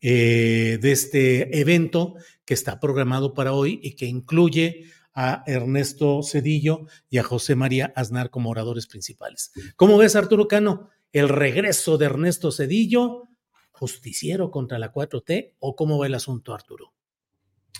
eh, 0.00 0.78
de 0.80 0.92
este 0.92 1.60
evento 1.60 2.14
que 2.44 2.54
está 2.54 2.80
programado 2.80 3.34
para 3.34 3.52
hoy 3.52 3.80
y 3.82 3.96
que 3.96 4.06
incluye 4.06 4.86
a 5.14 5.44
Ernesto 5.46 6.22
Cedillo 6.22 6.86
y 7.08 7.18
a 7.18 7.22
José 7.22 7.54
María 7.54 7.92
Aznar 7.94 8.30
como 8.30 8.50
oradores 8.50 8.86
principales. 8.86 9.52
¿Cómo 9.76 9.98
ves, 9.98 10.16
Arturo 10.16 10.48
Cano? 10.48 10.88
El 11.12 11.28
regreso 11.28 11.98
de 11.98 12.06
Ernesto 12.06 12.50
Cedillo, 12.52 13.28
justiciero 13.72 14.50
contra 14.50 14.78
la 14.78 14.92
4T, 14.92 15.54
o 15.58 15.76
cómo 15.76 15.98
va 15.98 16.06
el 16.06 16.14
asunto, 16.14 16.54
Arturo? 16.54 16.92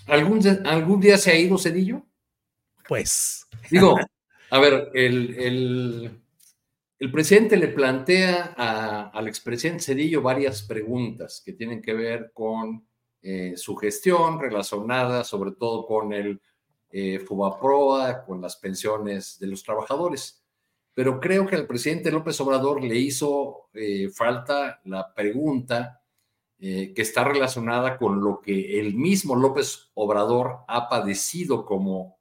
¿Algún, 0.07 0.45
algún 0.65 0.99
día 0.99 1.17
se 1.17 1.31
ha 1.31 1.39
ido 1.39 1.57
Cedillo? 1.57 2.05
Pues. 2.87 3.47
Digo, 3.69 3.97
a 4.49 4.59
ver, 4.59 4.89
el, 4.93 5.35
el 5.39 6.20
presidente 7.09 7.57
le 7.57 7.69
plantea 7.69 8.53
al 9.11 9.27
expresidente 9.27 9.83
Cedillo 9.83 10.21
varias 10.21 10.61
preguntas 10.61 11.41
que 11.43 11.53
tienen 11.53 11.81
que 11.81 11.95
ver 11.95 12.31
con 12.31 12.85
eh, 13.23 13.53
su 13.57 13.75
gestión 13.75 14.39
relacionada 14.39 15.23
sobre 15.23 15.53
todo 15.53 15.87
con 15.87 16.13
el 16.13 16.39
eh, 16.91 17.17
FUBAPROA, 17.17 18.23
con 18.23 18.39
las 18.39 18.57
pensiones 18.57 19.39
de 19.39 19.47
los 19.47 19.63
trabajadores. 19.63 20.43
Pero 20.93 21.19
creo 21.19 21.47
que 21.47 21.55
al 21.55 21.65
presidente 21.65 22.11
López 22.11 22.39
Obrador 22.39 22.83
le 22.83 22.97
hizo 22.97 23.69
eh, 23.73 24.09
falta 24.09 24.79
la 24.83 25.11
pregunta 25.11 25.97
que 26.59 26.93
está 26.97 27.23
relacionada 27.23 27.97
con 27.97 28.23
lo 28.23 28.39
que 28.39 28.79
el 28.79 28.93
mismo 28.93 29.35
López 29.35 29.89
Obrador 29.95 30.59
ha 30.67 30.89
padecido 30.89 31.65
como 31.65 32.19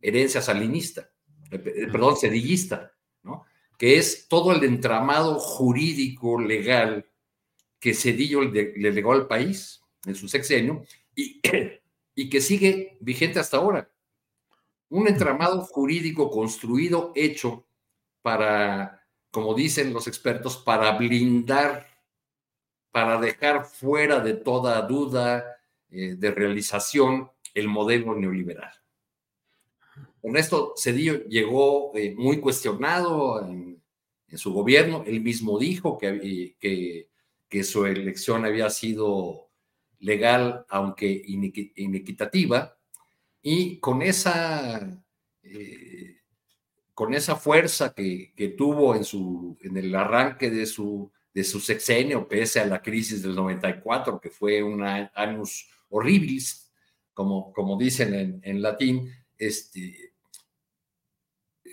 herencia 0.00 0.40
salinista, 0.40 1.10
perdón, 1.50 2.16
cedillista 2.16 2.92
que 3.80 3.96
es 3.96 4.28
todo 4.28 4.52
el 4.52 4.62
entramado 4.62 5.38
jurídico 5.38 6.38
legal 6.38 7.08
que 7.78 7.94
Cedillo 7.94 8.42
le, 8.42 8.74
legó 8.76 9.14
al 9.14 9.26
país 9.26 9.82
en 10.04 10.14
su 10.14 10.28
sexenio 10.28 10.84
y, 11.14 11.40
y 12.14 12.28
que 12.28 12.42
sigue 12.42 12.98
vigente 13.00 13.38
hasta 13.38 13.56
ahora. 13.56 13.90
Un 14.90 15.08
entramado 15.08 15.62
jurídico 15.62 16.30
construido, 16.30 17.10
hecho 17.14 17.64
para, 18.20 19.02
como 19.30 19.54
dicen 19.54 19.94
los 19.94 20.06
expertos, 20.08 20.58
para 20.58 20.98
blindar, 20.98 21.86
para 22.90 23.18
dejar 23.18 23.64
fuera 23.64 24.20
de 24.20 24.34
toda 24.34 24.82
duda 24.82 25.56
eh, 25.88 26.16
de 26.18 26.30
realización 26.30 27.30
el 27.54 27.66
modelo 27.68 28.14
neoliberal. 28.14 28.74
Ernesto 30.22 30.74
Cedillo 30.76 31.24
llegó 31.24 31.96
eh, 31.96 32.14
muy 32.14 32.40
cuestionado 32.40 33.40
su 34.38 34.52
gobierno. 34.52 35.04
Él 35.06 35.20
mismo 35.20 35.58
dijo 35.58 35.98
que, 35.98 36.56
que, 37.48 37.64
su 37.64 37.84
elección 37.84 38.44
había 38.44 38.70
sido 38.70 39.50
legal, 39.98 40.64
aunque 40.68 41.22
inequitativa. 41.76 42.76
Y 43.42 43.78
con 43.78 44.02
esa, 44.02 45.02
eh, 45.42 46.18
con 46.94 47.14
esa 47.14 47.36
fuerza 47.36 47.94
que, 47.94 48.54
tuvo 48.56 48.94
en, 48.94 49.04
su, 49.04 49.56
en 49.62 49.76
el 49.76 49.94
arranque 49.94 50.50
de 50.50 50.66
su, 50.66 51.10
de 51.32 51.44
su 51.44 51.60
sexenio, 51.60 52.28
pese 52.28 52.60
a 52.60 52.66
la 52.66 52.82
crisis 52.82 53.22
del 53.22 53.34
94, 53.34 54.20
que 54.20 54.30
fue 54.30 54.62
un 54.62 54.82
años 54.82 55.68
horribles, 55.88 56.70
como, 57.14 57.52
como 57.52 57.76
dicen 57.76 58.14
en, 58.14 58.40
en 58.44 58.62
latín, 58.62 59.10
este, 59.38 60.09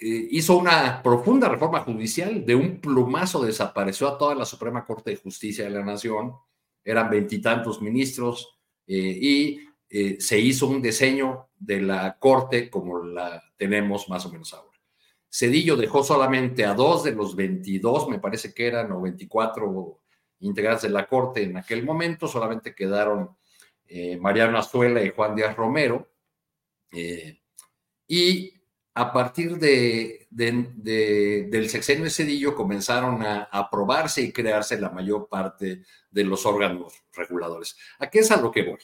hizo 0.02 0.58
una 0.58 1.02
profunda 1.02 1.50
reforma 1.50 1.82
judicial, 1.82 2.46
de 2.46 2.56
un 2.56 2.80
plumazo 2.80 3.44
desapareció 3.44 4.08
a 4.08 4.18
toda 4.18 4.36
la 4.36 4.46
Suprema 4.46 4.86
Corte 4.86 5.12
de 5.12 5.18
Justicia 5.18 5.66
de 5.66 5.72
la 5.72 5.84
Nación, 5.84 6.34
eran 6.84 7.10
veintitantos 7.10 7.82
ministros 7.82 8.58
eh, 8.88 8.96
y 8.96 9.60
eh, 9.90 10.18
se 10.20 10.40
hizo 10.40 10.68
un 10.68 10.82
diseño 10.82 11.50
de 11.58 11.82
la 11.82 12.18
Corte 12.18 12.70
como 12.70 13.04
la 13.04 13.44
tenemos 13.58 14.08
más 14.10 14.26
o 14.26 14.32
menos 14.32 14.54
ahora. 14.54 14.78
Cedillo 15.30 15.76
dejó 15.76 16.04
solamente 16.04 16.66
a 16.66 16.74
dos 16.74 17.04
de 17.04 17.12
los 17.12 17.36
22, 17.36 18.10
me 18.10 18.20
parece 18.20 18.54
que 18.54 18.68
eran, 18.68 18.92
o 18.92 19.02
24 19.02 20.00
integrantes 20.40 20.84
de 20.84 20.90
la 20.90 21.08
Corte 21.08 21.44
en 21.44 21.58
aquel 21.58 21.84
momento, 21.84 22.28
solamente 22.28 22.74
quedaron 22.74 23.36
Mariano 24.20 24.58
Azuela 24.58 25.02
y 25.02 25.12
Juan 25.12 25.36
Díaz 25.36 25.56
Romero. 25.56 26.10
y 28.08 28.57
a 28.98 29.14
partir 29.14 29.60
de, 29.60 30.26
del 30.32 31.70
sexenio 31.70 32.06
de 32.06 32.10
Cedillo 32.10 32.56
comenzaron 32.56 33.22
a 33.22 33.44
aprobarse 33.44 34.24
y 34.24 34.32
crearse 34.32 34.82
la 34.82 34.90
mayor 34.90 35.30
parte 35.30 35.84
de 36.10 36.24
los 36.24 36.48
órganos 36.48 36.94
reguladores. 37.14 37.78
¿A 38.00 38.10
qué 38.10 38.20
es 38.20 38.32
a 38.32 38.42
lo 38.42 38.52
que 38.52 38.64
voy? 38.64 38.80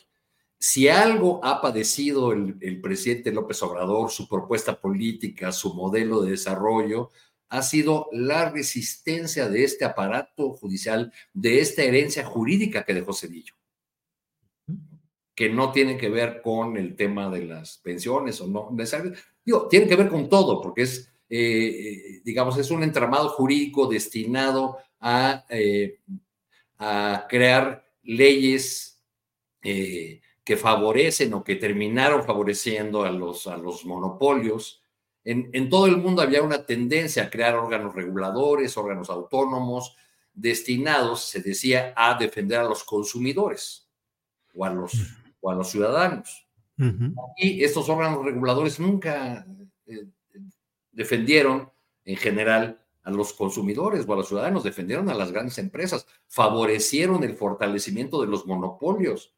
Si 0.59 0.87
algo 0.87 1.43
ha 1.43 1.59
padecido 1.59 2.31
el, 2.31 2.57
el 2.61 2.79
presidente 2.79 3.31
López 3.31 3.63
Obrador, 3.63 4.11
su 4.11 4.27
propuesta 4.29 4.79
política, 4.79 5.51
su 5.51 5.73
modelo 5.73 6.21
de 6.21 6.31
desarrollo, 6.31 7.09
ha 7.49 7.63
sido 7.63 8.07
la 8.11 8.51
resistencia 8.51 9.49
de 9.49 9.63
este 9.63 9.83
aparato 9.83 10.51
judicial, 10.51 11.11
de 11.33 11.59
esta 11.59 11.81
herencia 11.81 12.23
jurídica 12.23 12.83
que 12.83 12.93
dejó 12.93 13.13
Cedillo 13.13 13.55
que 15.35 15.49
no 15.49 15.71
tiene 15.71 15.97
que 15.97 16.09
ver 16.09 16.41
con 16.41 16.77
el 16.77 16.95
tema 16.95 17.29
de 17.29 17.45
las 17.45 17.77
pensiones 17.79 18.39
o 18.41 18.47
no 18.47 18.69
necesariamente, 18.71 19.19
Digo, 19.45 19.67
tiene 19.67 19.87
que 19.87 19.95
ver 19.95 20.09
con 20.09 20.29
todo, 20.29 20.61
porque 20.61 20.83
es, 20.83 21.11
eh, 21.29 21.39
eh, 21.39 22.21
digamos, 22.23 22.57
es 22.57 22.71
un 22.71 22.83
entramado 22.83 23.29
jurídico 23.29 23.87
destinado 23.87 24.77
a, 24.99 25.45
eh, 25.49 25.99
crear 27.29 27.85
leyes 28.03 29.01
que 29.61 30.57
favorecen 30.57 31.33
o 31.33 31.43
que 31.43 31.55
terminaron 31.55 32.25
favoreciendo 32.25 33.03
a 33.03 33.11
los, 33.11 33.47
a 33.47 33.55
los 33.55 33.85
monopolios. 33.85 34.83
En, 35.23 35.49
en, 35.53 35.69
todo 35.69 35.85
el 35.85 35.95
mundo 35.95 36.21
había 36.21 36.43
una 36.43 36.65
tendencia 36.65 37.23
a 37.23 37.29
crear 37.29 37.55
órganos 37.55 37.95
reguladores, 37.95 38.75
órganos 38.75 39.09
autónomos, 39.09 39.95
destinados, 40.33 41.23
se 41.23 41.41
decía, 41.41 41.93
a 41.95 42.17
defender 42.17 42.59
a 42.59 42.65
los 42.65 42.83
consumidores 42.83 43.87
o 44.53 44.65
a 44.65 44.69
los, 44.69 44.91
o 45.43 45.51
a 45.51 45.55
los 45.55 45.69
ciudadanos. 45.69 46.47
Y 47.37 47.63
estos 47.63 47.87
órganos 47.89 48.25
reguladores 48.25 48.79
nunca 48.79 49.45
eh, 49.85 50.07
defendieron 50.91 51.69
en 52.05 52.15
general 52.15 52.83
a 53.03 53.11
los 53.11 53.33
consumidores 53.33 54.05
o 54.07 54.13
a 54.13 54.15
los 54.15 54.29
ciudadanos, 54.29 54.63
defendieron 54.63 55.09
a 55.09 55.13
las 55.13 55.31
grandes 55.31 55.57
empresas, 55.57 56.07
favorecieron 56.27 57.23
el 57.23 57.35
fortalecimiento 57.35 58.21
de 58.21 58.27
los 58.27 58.45
monopolios. 58.45 59.35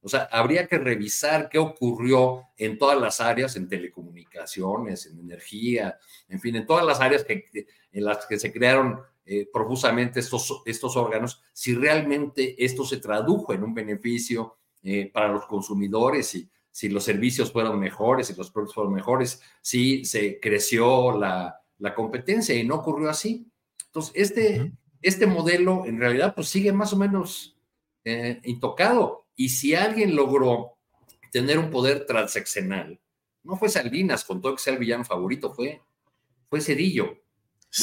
O 0.00 0.08
sea, 0.08 0.28
habría 0.32 0.66
que 0.66 0.78
revisar 0.78 1.48
qué 1.50 1.58
ocurrió 1.58 2.44
en 2.56 2.78
todas 2.78 2.98
las 2.98 3.20
áreas, 3.20 3.56
en 3.56 3.68
telecomunicaciones, 3.68 5.06
en 5.06 5.20
energía, 5.20 5.98
en 6.28 6.40
fin, 6.40 6.56
en 6.56 6.66
todas 6.66 6.84
las 6.84 7.00
áreas 7.00 7.24
que, 7.24 7.44
en 7.92 8.04
las 8.04 8.26
que 8.26 8.38
se 8.38 8.52
crearon 8.52 9.00
eh, 9.26 9.48
profusamente 9.52 10.20
estos, 10.20 10.62
estos 10.64 10.96
órganos, 10.96 11.42
si 11.52 11.74
realmente 11.74 12.62
esto 12.64 12.84
se 12.84 12.96
tradujo 12.96 13.52
en 13.52 13.62
un 13.62 13.74
beneficio 13.74 14.56
eh, 14.84 15.10
para 15.12 15.28
los 15.28 15.46
consumidores 15.46 16.34
y, 16.36 16.48
si 16.74 16.88
los 16.88 17.04
servicios 17.04 17.52
fueron 17.52 17.78
mejores, 17.78 18.26
si 18.26 18.34
los 18.34 18.50
productos 18.50 18.74
fueron 18.74 18.92
mejores, 18.92 19.40
si 19.62 20.04
se 20.04 20.40
creció 20.40 21.16
la, 21.16 21.60
competencia 21.94 22.52
y 22.52 22.64
no 22.64 22.76
ocurrió 22.76 23.10
así. 23.10 23.46
Entonces, 23.86 24.12
este, 24.16 24.72
este 25.00 25.28
modelo 25.28 25.84
en 25.86 26.00
realidad 26.00 26.34
pues 26.34 26.48
sigue 26.48 26.72
más 26.72 26.92
o 26.92 26.96
menos 26.96 27.56
eh, 28.04 28.40
intocado. 28.42 29.28
Y 29.36 29.50
si 29.50 29.76
alguien 29.76 30.16
logró 30.16 30.76
tener 31.30 31.60
un 31.60 31.70
poder 31.70 32.06
transaccional, 32.06 33.00
no 33.44 33.54
fue 33.54 33.68
Salinas, 33.68 34.24
con 34.24 34.40
todo 34.40 34.56
que 34.56 34.62
sea 34.62 34.72
el 34.72 34.80
villano 34.80 35.04
favorito, 35.04 35.54
fue, 35.54 35.80
fue 36.50 36.60
Cedillo. 36.60 37.18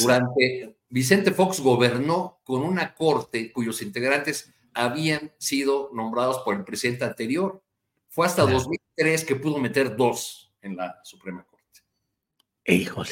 Durante 0.02 0.76
Vicente 0.90 1.30
Fox 1.30 1.60
gobernó 1.60 2.40
con 2.44 2.60
una 2.60 2.94
corte 2.94 3.50
cuyos 3.52 3.80
integrantes 3.80 4.51
habían 4.74 5.32
sido 5.38 5.90
nombrados 5.92 6.38
por 6.38 6.54
el 6.56 6.64
presidente 6.64 7.04
anterior. 7.04 7.62
Fue 8.08 8.26
hasta 8.26 8.42
2003 8.42 9.24
que 9.24 9.36
pudo 9.36 9.58
meter 9.58 9.96
dos 9.96 10.52
en 10.60 10.76
la 10.76 11.00
Suprema 11.02 11.44
Corte. 11.44 11.80
Híjole. 12.66 13.10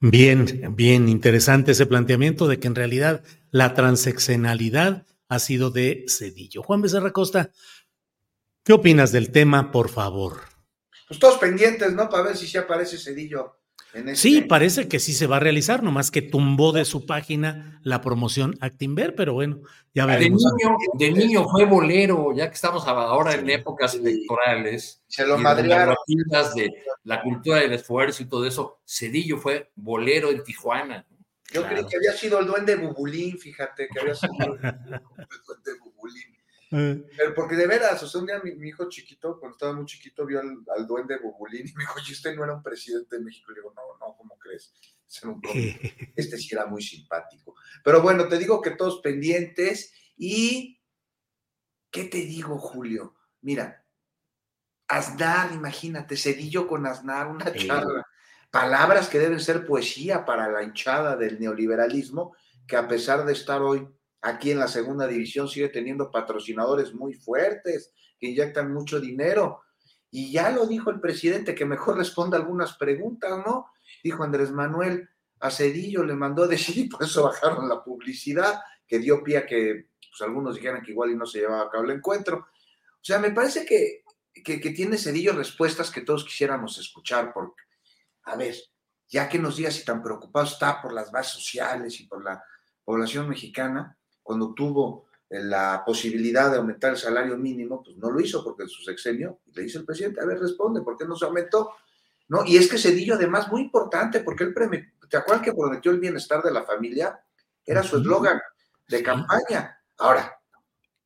Bien, 0.00 0.74
bien 0.76 1.08
interesante 1.08 1.72
ese 1.72 1.86
planteamiento 1.86 2.46
de 2.46 2.60
que 2.60 2.68
en 2.68 2.76
realidad 2.76 3.24
la 3.50 3.74
transeccionalidad 3.74 5.06
ha 5.28 5.38
sido 5.40 5.70
de 5.70 6.04
Cedillo. 6.08 6.62
Juan 6.62 6.82
Becerra 6.82 7.12
Costa, 7.12 7.50
¿qué 8.62 8.72
opinas 8.72 9.10
del 9.10 9.32
tema, 9.32 9.72
por 9.72 9.88
favor? 9.88 10.42
Pues 11.08 11.18
todos 11.18 11.38
pendientes, 11.38 11.92
¿no? 11.94 12.08
Para 12.08 12.24
ver 12.24 12.36
si 12.36 12.46
se 12.46 12.58
aparece 12.58 12.96
Cedillo 12.96 13.57
Sí, 14.14 14.42
parece 14.42 14.86
que 14.86 14.98
sí 14.98 15.14
se 15.14 15.26
va 15.26 15.36
a 15.36 15.40
realizar, 15.40 15.82
nomás 15.82 16.10
que 16.10 16.22
tumbó 16.22 16.72
de 16.72 16.84
su 16.84 17.06
página 17.06 17.80
la 17.82 18.00
promoción 18.00 18.56
Actimber, 18.60 19.14
pero 19.14 19.32
bueno, 19.32 19.60
ya 19.94 20.04
veremos. 20.04 20.42
De 20.42 20.64
niño, 20.64 20.76
de 20.94 21.12
niño 21.12 21.48
fue 21.48 21.64
bolero, 21.64 22.32
ya 22.34 22.48
que 22.48 22.54
estamos 22.54 22.86
ahora 22.86 23.34
en 23.34 23.48
épocas 23.48 23.94
electorales. 23.94 25.02
Se 25.06 25.26
lo 25.26 25.38
madrearon. 25.38 25.96
de 26.54 26.70
la 27.04 27.22
cultura 27.22 27.60
del 27.60 27.72
esfuerzo 27.72 28.22
y 28.22 28.26
todo 28.26 28.46
eso, 28.46 28.80
Cedillo 28.86 29.38
fue 29.38 29.70
bolero 29.74 30.30
en 30.30 30.44
Tijuana. 30.44 31.06
Yo 31.50 31.66
creí 31.66 31.86
que 31.86 31.96
había 31.96 32.12
sido 32.12 32.40
el 32.40 32.46
duende 32.46 32.76
Bubulín, 32.76 33.38
fíjate, 33.38 33.88
que 33.88 34.00
había 34.00 34.14
sido 34.14 34.32
el 34.38 34.60
duende 34.60 35.00
Bubulín. 35.82 36.37
Eh. 36.70 37.02
Pero 37.16 37.34
porque 37.34 37.56
de 37.56 37.66
veras, 37.66 38.02
o 38.02 38.06
sea, 38.06 38.20
un 38.20 38.26
día 38.26 38.40
mi, 38.42 38.68
hijo 38.68 38.88
chiquito, 38.88 39.38
cuando 39.38 39.56
estaba 39.56 39.72
muy 39.72 39.86
chiquito, 39.86 40.26
vio 40.26 40.40
al, 40.40 40.86
duende 40.86 41.18
Bubulín 41.18 41.66
y 41.66 41.72
me 41.72 41.82
dijo, 41.82 41.98
¿y 42.06 42.12
usted 42.12 42.34
no 42.34 42.44
era 42.44 42.54
un 42.54 42.62
presidente 42.62 43.16
de 43.16 43.24
México? 43.24 43.50
Y 43.50 43.54
le 43.54 43.60
digo, 43.60 43.72
no, 43.74 44.06
no, 44.06 44.16
¿cómo 44.16 44.38
crees? 44.38 44.72
Este 46.16 46.36
sí 46.36 46.48
era 46.52 46.66
muy 46.66 46.82
simpático. 46.82 47.54
Pero 47.82 48.02
bueno, 48.02 48.28
te 48.28 48.38
digo 48.38 48.60
que 48.60 48.72
todos 48.72 49.00
pendientes 49.00 49.92
y, 50.16 50.80
¿qué 51.90 52.04
te 52.04 52.18
digo, 52.18 52.58
Julio? 52.58 53.14
Mira, 53.40 53.84
Aznar, 54.88 55.52
imagínate, 55.52 56.16
Cedillo 56.16 56.66
con 56.66 56.86
Aznar, 56.86 57.28
una 57.28 57.52
charla. 57.54 58.06
Palabras 58.50 59.08
que 59.08 59.18
deben 59.18 59.40
ser 59.40 59.66
poesía 59.66 60.24
para 60.24 60.48
la 60.48 60.62
hinchada 60.62 61.16
del 61.16 61.38
neoliberalismo, 61.38 62.34
que 62.66 62.76
a 62.76 62.88
pesar 62.88 63.24
de 63.24 63.34
estar 63.34 63.60
hoy 63.62 63.86
aquí 64.20 64.50
en 64.50 64.58
la 64.58 64.68
segunda 64.68 65.06
división 65.06 65.48
sigue 65.48 65.68
teniendo 65.68 66.10
patrocinadores 66.10 66.94
muy 66.94 67.14
fuertes 67.14 67.92
que 68.18 68.28
inyectan 68.28 68.72
mucho 68.72 69.00
dinero. 69.00 69.62
Y 70.10 70.32
ya 70.32 70.50
lo 70.50 70.66
dijo 70.66 70.90
el 70.90 71.00
presidente, 71.00 71.54
que 71.54 71.64
mejor 71.64 71.96
responda 71.96 72.36
algunas 72.36 72.76
preguntas, 72.76 73.30
¿no? 73.46 73.66
Dijo 74.02 74.24
Andrés 74.24 74.50
Manuel, 74.50 75.08
a 75.40 75.50
Cedillo 75.50 76.02
le 76.02 76.14
mandó 76.14 76.46
decir 76.46 76.78
y 76.86 76.88
por 76.88 77.04
eso 77.04 77.24
bajaron 77.24 77.68
la 77.68 77.82
publicidad, 77.82 78.60
que 78.86 78.98
dio 78.98 79.22
pie 79.22 79.38
a 79.38 79.46
que 79.46 79.88
pues, 80.10 80.20
algunos 80.22 80.56
dijeran 80.56 80.82
que 80.82 80.92
igual 80.92 81.10
y 81.10 81.16
no 81.16 81.26
se 81.26 81.40
llevaba 81.40 81.64
a 81.64 81.70
cabo 81.70 81.84
el 81.84 81.90
encuentro. 81.90 82.38
O 82.38 83.04
sea, 83.04 83.18
me 83.18 83.30
parece 83.30 83.64
que, 83.64 84.02
que, 84.42 84.60
que 84.60 84.70
tiene 84.70 84.98
Cedillo 84.98 85.32
respuestas 85.32 85.90
que 85.90 86.00
todos 86.00 86.24
quisiéramos 86.24 86.78
escuchar, 86.78 87.32
porque, 87.32 87.62
a 88.24 88.36
ver, 88.36 88.56
ya 89.08 89.28
que 89.28 89.38
nos 89.38 89.56
diga 89.56 89.70
si 89.70 89.84
tan 89.84 90.02
preocupado 90.02 90.46
está 90.46 90.82
por 90.82 90.92
las 90.92 91.10
bases 91.12 91.34
sociales 91.34 92.00
y 92.00 92.06
por 92.06 92.24
la 92.24 92.42
población 92.84 93.28
mexicana, 93.28 93.97
cuando 94.28 94.52
tuvo 94.52 95.06
eh, 95.30 95.42
la 95.42 95.82
posibilidad 95.86 96.50
de 96.50 96.58
aumentar 96.58 96.90
el 96.90 96.98
salario 96.98 97.38
mínimo, 97.38 97.82
pues 97.82 97.96
no 97.96 98.10
lo 98.10 98.20
hizo 98.20 98.44
porque 98.44 98.64
en 98.64 98.68
su 98.68 98.82
sexenio, 98.82 99.38
le 99.54 99.62
dice 99.62 99.78
el 99.78 99.86
presidente, 99.86 100.20
a 100.20 100.26
ver, 100.26 100.38
responde, 100.38 100.82
¿por 100.82 100.98
qué 100.98 101.06
no 101.06 101.16
se 101.16 101.24
aumentó? 101.24 101.70
¿No? 102.28 102.44
Y 102.44 102.58
es 102.58 102.68
que 102.68 102.76
Cedillo, 102.76 103.14
además, 103.14 103.50
muy 103.50 103.62
importante, 103.62 104.20
porque 104.20 104.44
él, 104.44 104.54
¿te 105.08 105.16
acuerdas 105.16 105.42
que 105.42 105.54
prometió 105.54 105.92
el 105.92 105.98
bienestar 105.98 106.42
de 106.42 106.50
la 106.50 106.62
familia? 106.62 107.18
Era 107.64 107.82
su 107.82 107.96
eslogan 107.96 108.38
de 108.86 109.02
campaña. 109.02 109.80
Ahora, 109.96 110.38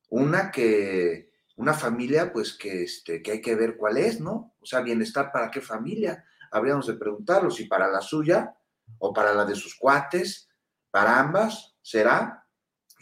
una 0.09 0.51
que, 0.51 1.31
una 1.55 1.73
familia, 1.73 2.33
pues 2.33 2.57
que, 2.57 2.83
este, 2.83 3.21
que 3.23 3.31
hay 3.31 3.41
que 3.41 3.55
ver 3.55 3.77
cuál 3.77 3.99
es, 3.99 4.19
¿no? 4.19 4.53
O 4.59 4.65
sea, 4.65 4.81
bienestar 4.81 5.31
para 5.31 5.49
qué 5.49 5.61
familia. 5.61 6.25
Habríamos 6.51 6.87
de 6.87 6.95
preguntarlo, 6.95 7.49
si 7.49 7.67
para 7.67 7.87
la 7.87 8.01
suya 8.01 8.53
o 8.99 9.13
para 9.13 9.33
la 9.33 9.45
de 9.45 9.55
sus 9.55 9.75
cuates, 9.75 10.49
para 10.91 11.17
ambas, 11.17 11.77
¿será? 11.81 12.42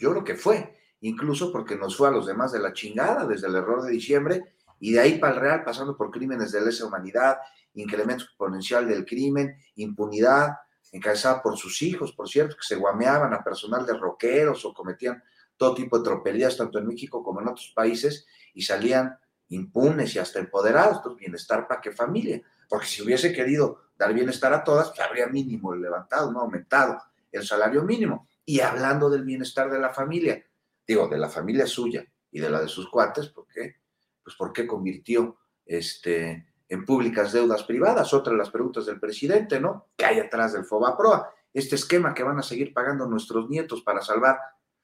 Yo 0.02 0.10
creo 0.10 0.24
que 0.24 0.34
fue, 0.34 0.76
incluso 1.00 1.52
porque 1.52 1.76
nos 1.76 1.96
fue 1.96 2.08
a 2.08 2.10
los 2.10 2.26
demás 2.26 2.50
de 2.50 2.58
la 2.58 2.72
chingada 2.72 3.24
desde 3.24 3.46
el 3.46 3.54
error 3.54 3.84
de 3.84 3.92
diciembre 3.92 4.42
y 4.80 4.90
de 4.90 4.98
ahí 4.98 5.18
para 5.20 5.34
el 5.34 5.40
Real, 5.40 5.62
pasando 5.62 5.96
por 5.96 6.10
crímenes 6.10 6.50
de 6.50 6.60
lesa 6.60 6.86
humanidad, 6.86 7.36
incremento 7.74 8.24
exponencial 8.24 8.88
del 8.88 9.06
crimen, 9.06 9.56
impunidad, 9.76 10.56
encabezada 10.90 11.40
por 11.40 11.56
sus 11.56 11.80
hijos, 11.82 12.12
por 12.14 12.28
cierto, 12.28 12.56
que 12.56 12.64
se 12.64 12.74
guameaban 12.74 13.32
a 13.32 13.44
personal 13.44 13.86
de 13.86 13.96
roqueros 13.96 14.64
o 14.64 14.74
cometían 14.74 15.22
todo 15.56 15.72
tipo 15.72 15.96
de 15.98 16.02
tropelías, 16.02 16.56
tanto 16.56 16.80
en 16.80 16.88
México 16.88 17.22
como 17.22 17.40
en 17.40 17.46
otros 17.46 17.72
países, 17.72 18.26
y 18.54 18.62
salían 18.62 19.16
impunes 19.50 20.16
y 20.16 20.18
hasta 20.18 20.40
empoderados, 20.40 20.96
entonces 20.96 21.20
bienestar 21.20 21.68
para 21.68 21.80
qué 21.80 21.92
familia. 21.92 22.42
porque 22.68 22.86
si 22.86 23.02
hubiese 23.02 23.32
querido 23.32 23.82
dar 23.96 24.12
bienestar 24.12 24.52
a 24.52 24.64
todas, 24.64 24.88
pues 24.88 24.98
habría 24.98 25.28
mínimo 25.28 25.72
levantado, 25.76 26.32
no 26.32 26.40
aumentado 26.40 27.00
el 27.30 27.46
salario 27.46 27.84
mínimo. 27.84 28.26
Y 28.44 28.60
hablando 28.60 29.08
del 29.08 29.24
bienestar 29.24 29.70
de 29.70 29.78
la 29.78 29.90
familia, 29.90 30.44
digo, 30.86 31.08
de 31.08 31.18
la 31.18 31.28
familia 31.28 31.66
suya 31.66 32.04
y 32.30 32.40
de 32.40 32.50
la 32.50 32.60
de 32.60 32.68
sus 32.68 32.88
cuates, 32.88 33.28
¿por 33.28 33.46
qué? 33.46 33.76
Pues 34.22 34.36
porque 34.36 34.66
convirtió 34.66 35.38
este, 35.64 36.46
en 36.68 36.84
públicas 36.84 37.32
deudas 37.32 37.64
privadas, 37.64 38.14
otra 38.14 38.32
de 38.32 38.38
las 38.38 38.50
preguntas 38.50 38.86
del 38.86 38.98
presidente, 38.98 39.60
¿no? 39.60 39.90
¿Qué 39.96 40.04
hay 40.04 40.18
atrás 40.18 40.54
del 40.54 40.64
FOBAPROA? 40.64 41.30
Este 41.52 41.76
esquema 41.76 42.14
que 42.14 42.22
van 42.22 42.38
a 42.38 42.42
seguir 42.42 42.72
pagando 42.72 43.06
nuestros 43.06 43.48
nietos 43.48 43.82
para 43.82 44.00
salvar 44.00 44.38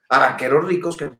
a 0.09 0.19
banqueros 0.19 0.65
ricos, 0.65 0.97
que, 0.97 1.17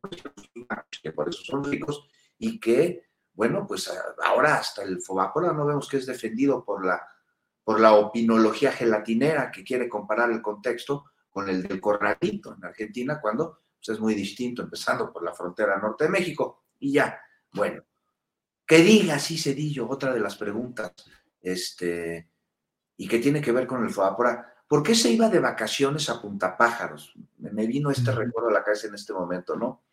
que 1.02 1.11
por 1.11 1.30
eso 1.30 1.44
son 1.44 1.64
ricos, 1.64 2.07
y 2.38 2.60
que, 2.60 3.10
bueno, 3.34 3.66
pues 3.68 3.91
ahora 4.24 4.56
hasta 4.56 4.84
el 4.84 5.02
FOBAPROA 5.02 5.53
no 5.53 5.66
vemos 5.66 5.90
que 5.90 5.98
es 5.98 6.06
defendido 6.06 6.64
por 6.64 6.86
la, 6.86 7.02
por 7.64 7.80
la 7.80 7.94
opinología 7.94 8.72
gelatinera 8.72 9.52
que 9.52 9.64
quiere 9.64 9.90
comparar 9.90 10.32
el 10.32 10.41
contexto 10.41 11.06
con 11.30 11.49
el 11.49 11.64
del 11.64 11.80
corralito 11.80 12.56
en 12.56 12.65
Argentina, 12.65 13.19
cuando 13.22 13.60
pues, 13.77 13.95
es 13.95 13.99
muy 13.99 14.14
distinto, 14.14 14.61
empezando 14.61 15.11
por 15.11 15.23
la 15.23 15.34
frontera 15.34 15.77
norte 15.77 16.06
de 16.06 16.10
México. 16.10 16.65
Y 16.80 16.93
ya, 16.93 17.19
bueno, 17.53 17.84
que 18.65 18.80
diga 18.80 19.15
así 19.15 19.38
Cedillo, 19.38 19.89
otra 19.89 20.14
de 20.14 20.19
las 20.19 20.35
preguntas, 20.35 20.93
este, 21.41 22.30
y 22.97 23.07
que 23.07 23.19
tiene 23.19 23.41
que 23.41 23.51
ver 23.51 23.65
con 23.65 23.84
el 23.84 23.91
FOAPRA. 23.91 24.53
¿Por 24.68 24.84
qué 24.84 24.93
se 24.93 25.10
iba 25.10 25.30
de 25.30 25.39
vacaciones 25.39 26.10
a 26.10 26.22
Punta 26.22 26.56
Pájaros? 26.56 27.14
Me 27.38 27.65
vino 27.65 27.89
este 27.89 28.11
recuerdo 28.11 28.49
a 28.49 28.53
la 28.53 28.64
cabeza 28.64 28.88
en 28.88 28.95
este 28.95 29.14
momento, 29.14 29.56
¿no? 29.56 29.84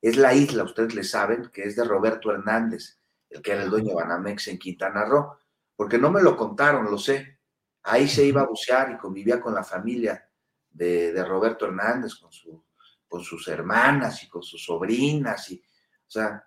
Es 0.00 0.16
la 0.16 0.34
isla, 0.34 0.64
ustedes 0.64 0.94
le 0.94 1.02
saben, 1.02 1.50
que 1.52 1.64
es 1.64 1.74
de 1.74 1.84
Roberto 1.84 2.30
Hernández, 2.30 3.00
el 3.30 3.42
que 3.42 3.52
era 3.52 3.62
el 3.62 3.70
dueño 3.70 3.88
de 3.88 3.94
Banamex 3.94 4.48
en 4.48 4.58
Quintana 4.58 5.04
Roo, 5.04 5.36
porque 5.74 5.98
no 5.98 6.10
me 6.10 6.22
lo 6.22 6.36
contaron, 6.36 6.90
lo 6.90 6.98
sé. 6.98 7.38
Ahí 7.84 8.08
se 8.08 8.24
iba 8.24 8.42
a 8.42 8.46
bucear 8.46 8.92
y 8.92 8.98
convivía 8.98 9.40
con 9.40 9.54
la 9.54 9.64
familia 9.64 10.28
de, 10.72 11.24
Roberto 11.24 11.66
Hernández, 11.66 12.14
con, 12.16 12.32
su, 12.32 12.62
con 13.08 13.22
sus 13.22 13.48
hermanas 13.48 14.22
y 14.24 14.28
con 14.28 14.42
sus 14.42 14.64
sobrinas, 14.64 15.50
y, 15.50 15.56
o 15.58 16.10
sea, 16.10 16.44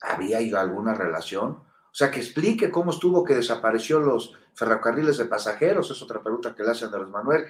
¿Había 0.00 0.38
alguna 0.60 0.94
relación? 0.94 1.50
O 1.50 1.98
sea, 1.98 2.10
que 2.10 2.20
explique 2.20 2.70
cómo 2.70 2.90
estuvo 2.90 3.24
que 3.24 3.34
desapareció 3.34 3.98
los 3.98 4.34
ferrocarriles 4.54 5.16
de 5.16 5.24
pasajeros, 5.24 5.90
es 5.90 6.02
otra 6.02 6.22
pregunta 6.22 6.54
que 6.54 6.62
le 6.62 6.70
hace 6.70 6.84
Andrés 6.84 7.08
Manuel, 7.08 7.46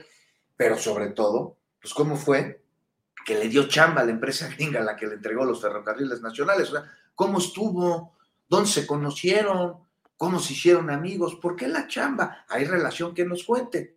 pero 0.57 0.79
sobre 0.79 1.09
todo, 1.09 1.59
pues 1.81 1.93
cómo 1.93 2.17
fue 2.17 2.63
que 3.25 3.35
le 3.35 3.49
dio 3.49 3.67
chamba 3.67 4.03
a 4.03 4.05
la 4.05 4.13
empresa 4.13 4.49
gringa 4.57 4.81
a 4.81 4.85
la 4.85 4.97
que 4.97 5.07
le 5.07 5.15
entregó 5.15 5.45
los 5.45 5.61
ferrocarriles 5.61 6.23
nacionales, 6.23 6.69
o 6.71 6.73
sea, 6.73 6.91
cómo 7.15 7.39
estuvo, 7.39 8.17
dónde 8.49 8.71
se 8.71 8.87
conocieron, 8.87 9.79
cómo 10.17 10.39
se 10.39 10.53
hicieron 10.53 10.91
amigos, 10.91 11.35
por 11.37 11.57
qué 11.57 11.67
la 11.67 11.89
chamba, 11.89 12.45
hay 12.49 12.65
relación 12.65 13.15
que 13.15 13.25
nos 13.25 13.45
cuente. 13.45 13.97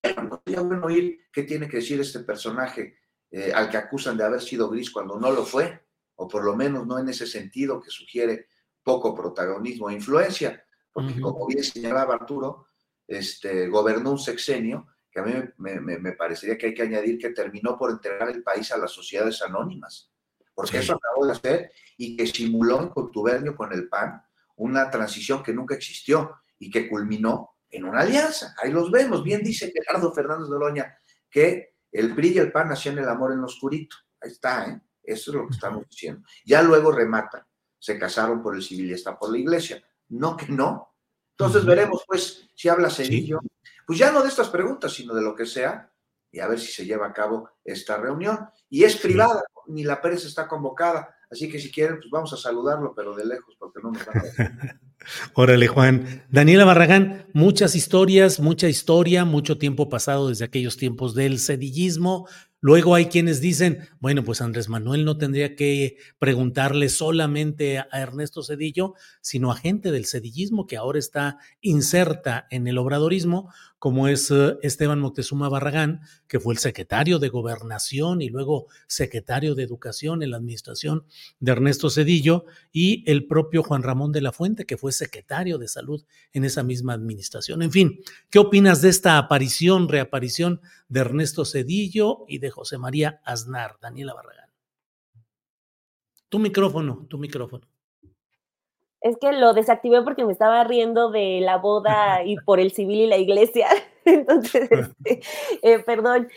Pero 0.00 0.22
no 0.22 0.42
sería 0.44 0.60
bueno 0.60 0.86
oír 0.86 1.26
qué 1.32 1.42
tiene 1.42 1.68
que 1.68 1.78
decir 1.78 2.00
este 2.00 2.20
personaje 2.20 2.98
eh, 3.30 3.52
al 3.52 3.68
que 3.68 3.76
acusan 3.76 4.16
de 4.16 4.24
haber 4.24 4.40
sido 4.40 4.70
gris 4.70 4.90
cuando 4.90 5.18
no 5.18 5.30
lo 5.30 5.44
fue 5.44 5.86
o 6.16 6.28
por 6.28 6.44
lo 6.44 6.56
menos 6.56 6.86
no 6.86 6.98
en 6.98 7.08
ese 7.08 7.26
sentido 7.26 7.80
que 7.80 7.90
sugiere 7.90 8.48
poco 8.82 9.14
protagonismo 9.14 9.90
e 9.90 9.94
influencia, 9.94 10.64
porque 10.92 11.20
como 11.20 11.46
bien 11.46 11.62
señalaba 11.62 12.14
Arturo, 12.14 12.68
este, 13.06 13.68
gobernó 13.68 14.12
un 14.12 14.18
sexenio 14.18 14.86
que 15.10 15.20
a 15.20 15.22
mí 15.24 15.32
me, 15.58 16.12
parecería 16.12 16.56
que 16.56 16.66
hay 16.66 16.74
que 16.74 16.82
añadir 16.82 17.18
que 17.18 17.30
terminó 17.30 17.76
por 17.76 17.90
entregar 17.90 18.28
el 18.28 18.42
país 18.42 18.70
a 18.72 18.78
las 18.78 18.92
sociedades 18.92 19.42
anónimas, 19.42 20.10
porque 20.54 20.78
eso 20.78 20.94
acabó 20.94 21.26
de 21.26 21.32
hacer 21.32 21.72
y 21.96 22.16
que 22.16 22.26
simuló 22.26 22.80
en 22.80 22.88
contubernio 22.88 23.56
con 23.56 23.72
el 23.72 23.88
PAN 23.88 24.22
una 24.56 24.90
transición 24.90 25.42
que 25.42 25.52
nunca 25.52 25.74
existió 25.74 26.36
y 26.58 26.70
que 26.70 26.88
culminó 26.88 27.55
en 27.76 27.84
una 27.84 28.00
alianza. 28.00 28.54
Ahí 28.62 28.72
los 28.72 28.90
vemos. 28.90 29.22
Bien 29.22 29.42
dice 29.42 29.72
Gerardo 29.72 30.12
Fernández 30.12 30.48
de 30.48 30.56
Oloña 30.56 30.98
que 31.30 31.76
el 31.92 32.14
PRI 32.14 32.34
y 32.34 32.38
el 32.38 32.52
PAN 32.52 32.72
hacían 32.72 32.98
el 32.98 33.08
amor 33.08 33.32
en 33.32 33.40
lo 33.40 33.46
oscurito. 33.46 33.96
Ahí 34.20 34.30
está, 34.30 34.68
¿eh? 34.68 34.80
Eso 35.02 35.30
es 35.30 35.36
lo 35.36 35.46
que 35.46 35.54
estamos 35.54 35.88
diciendo. 35.88 36.26
Ya 36.44 36.62
luego 36.62 36.90
remata, 36.90 37.46
se 37.78 37.98
casaron 37.98 38.42
por 38.42 38.56
el 38.56 38.62
civil 38.62 38.90
y 38.90 38.94
está 38.94 39.16
por 39.18 39.30
la 39.30 39.38
iglesia. 39.38 39.82
No 40.08 40.36
que 40.36 40.48
no. 40.48 40.94
Entonces 41.30 41.64
veremos, 41.64 42.02
pues, 42.06 42.48
si 42.54 42.68
habla 42.68 42.90
Cedillo, 42.90 43.40
pues 43.86 43.98
ya 43.98 44.10
no 44.10 44.22
de 44.22 44.28
estas 44.28 44.48
preguntas, 44.48 44.92
sino 44.92 45.14
de 45.14 45.22
lo 45.22 45.34
que 45.34 45.46
sea, 45.46 45.92
y 46.32 46.40
a 46.40 46.48
ver 46.48 46.58
si 46.58 46.72
se 46.72 46.84
lleva 46.84 47.06
a 47.06 47.12
cabo 47.12 47.50
esta 47.64 47.98
reunión. 47.98 48.48
Y 48.68 48.84
es 48.84 48.96
privada, 48.96 49.44
ni 49.66 49.84
la 49.84 50.00
Pérez 50.00 50.24
está 50.24 50.48
convocada. 50.48 51.15
Así 51.30 51.48
que 51.48 51.58
si 51.58 51.70
quieren, 51.70 51.96
pues 51.96 52.10
vamos 52.10 52.32
a 52.32 52.36
saludarlo, 52.36 52.92
pero 52.94 53.14
de 53.14 53.26
lejos, 53.26 53.54
porque 53.58 53.80
no 53.82 53.90
nos 53.90 54.06
van 54.06 54.18
a 54.18 54.80
Órale, 55.34 55.66
Juan. 55.68 56.24
Daniela 56.30 56.64
Barragán, 56.64 57.26
muchas 57.32 57.74
historias, 57.74 58.40
mucha 58.40 58.68
historia, 58.68 59.24
mucho 59.24 59.58
tiempo 59.58 59.88
pasado 59.88 60.28
desde 60.28 60.44
aquellos 60.44 60.76
tiempos 60.76 61.14
del 61.14 61.38
cedillismo, 61.38 62.26
Luego 62.66 62.96
hay 62.96 63.06
quienes 63.06 63.40
dicen, 63.40 63.86
bueno, 64.00 64.24
pues 64.24 64.40
Andrés 64.40 64.68
Manuel 64.68 65.04
no 65.04 65.18
tendría 65.18 65.54
que 65.54 65.98
preguntarle 66.18 66.88
solamente 66.88 67.78
a 67.78 67.86
Ernesto 67.92 68.42
Cedillo, 68.42 68.94
sino 69.20 69.52
a 69.52 69.56
gente 69.56 69.92
del 69.92 70.06
cedillismo 70.06 70.66
que 70.66 70.76
ahora 70.76 70.98
está 70.98 71.38
inserta 71.60 72.48
en 72.50 72.66
el 72.66 72.78
obradorismo, 72.78 73.52
como 73.78 74.08
es 74.08 74.30
eh, 74.30 74.56
Esteban 74.62 75.00
Moctezuma 75.00 75.48
Barragán, 75.48 76.00
que 76.28 76.40
fue 76.40 76.54
el 76.54 76.58
secretario 76.58 77.18
de 77.18 77.28
Gobernación 77.28 78.22
y 78.22 78.28
luego 78.28 78.66
secretario 78.86 79.54
de 79.54 79.62
Educación 79.62 80.22
en 80.22 80.30
la 80.30 80.38
administración 80.38 81.04
de 81.40 81.52
Ernesto 81.52 81.90
Cedillo, 81.90 82.46
y 82.72 83.04
el 83.10 83.26
propio 83.26 83.62
Juan 83.62 83.82
Ramón 83.82 84.12
de 84.12 84.22
la 84.22 84.32
Fuente, 84.32 84.66
que 84.66 84.76
fue 84.76 84.92
secretario 84.92 85.58
de 85.58 85.68
Salud 85.68 86.04
en 86.32 86.44
esa 86.44 86.62
misma 86.62 86.94
administración. 86.94 87.62
En 87.62 87.70
fin, 87.70 88.00
¿qué 88.30 88.38
opinas 88.38 88.82
de 88.82 88.88
esta 88.88 89.18
aparición, 89.18 89.88
reaparición 89.88 90.60
de 90.88 91.00
Ernesto 91.00 91.44
Cedillo 91.44 92.24
y 92.28 92.38
de 92.38 92.50
José 92.50 92.78
María 92.78 93.20
Aznar? 93.24 93.76
Daniela 93.80 94.14
Barragán. 94.14 94.50
Tu 96.28 96.38
micrófono, 96.38 97.06
tu 97.08 97.18
micrófono. 97.18 97.68
Es 99.06 99.16
que 99.18 99.30
lo 99.32 99.52
desactivé 99.52 100.02
porque 100.02 100.24
me 100.24 100.32
estaba 100.32 100.64
riendo 100.64 101.12
de 101.12 101.40
la 101.40 101.58
boda 101.58 102.24
y 102.24 102.36
por 102.38 102.58
el 102.58 102.72
civil 102.72 103.02
y 103.02 103.06
la 103.06 103.18
iglesia. 103.18 103.68
Entonces, 104.04 104.68
este, 104.70 105.20
eh, 105.62 105.78
perdón. 105.78 106.28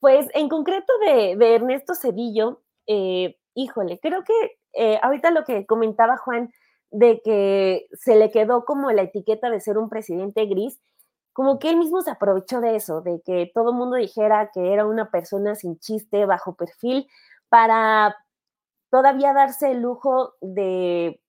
Pues 0.00 0.26
en 0.34 0.50
concreto 0.50 0.92
de, 1.00 1.54
Ernesto 1.54 1.94
Cedillo, 1.94 2.60
eh, 2.86 3.38
híjole, 3.54 3.98
creo 3.98 4.22
que 4.24 4.58
eh, 4.74 4.98
ahorita 5.02 5.30
lo 5.30 5.44
que 5.44 5.64
comentaba 5.64 6.18
Juan 6.18 6.52
de 6.90 7.22
que 7.24 7.86
se 7.94 8.16
le 8.16 8.30
quedó 8.30 8.66
como 8.66 8.92
la 8.92 9.02
etiqueta 9.02 9.48
de 9.48 9.60
ser 9.60 9.78
un 9.78 9.88
presidente 9.88 10.44
gris, 10.44 10.78
como 11.32 11.58
que 11.58 11.70
él 11.70 11.78
mismo 11.78 12.02
se 12.02 12.10
aprovechó 12.10 12.60
de 12.60 12.76
eso, 12.76 13.00
de 13.00 13.22
que 13.24 13.50
todo 13.54 13.70
el 13.70 13.76
mundo 13.76 13.96
dijera 13.96 14.50
que 14.52 14.74
era 14.74 14.84
una 14.84 15.10
persona 15.10 15.54
sin 15.54 15.78
chiste, 15.78 16.26
bajo 16.26 16.56
perfil, 16.56 17.08
para 17.48 18.14
todavía 18.90 19.32
darse 19.32 19.70
el 19.70 19.80
lujo 19.80 20.34
de 20.42 21.22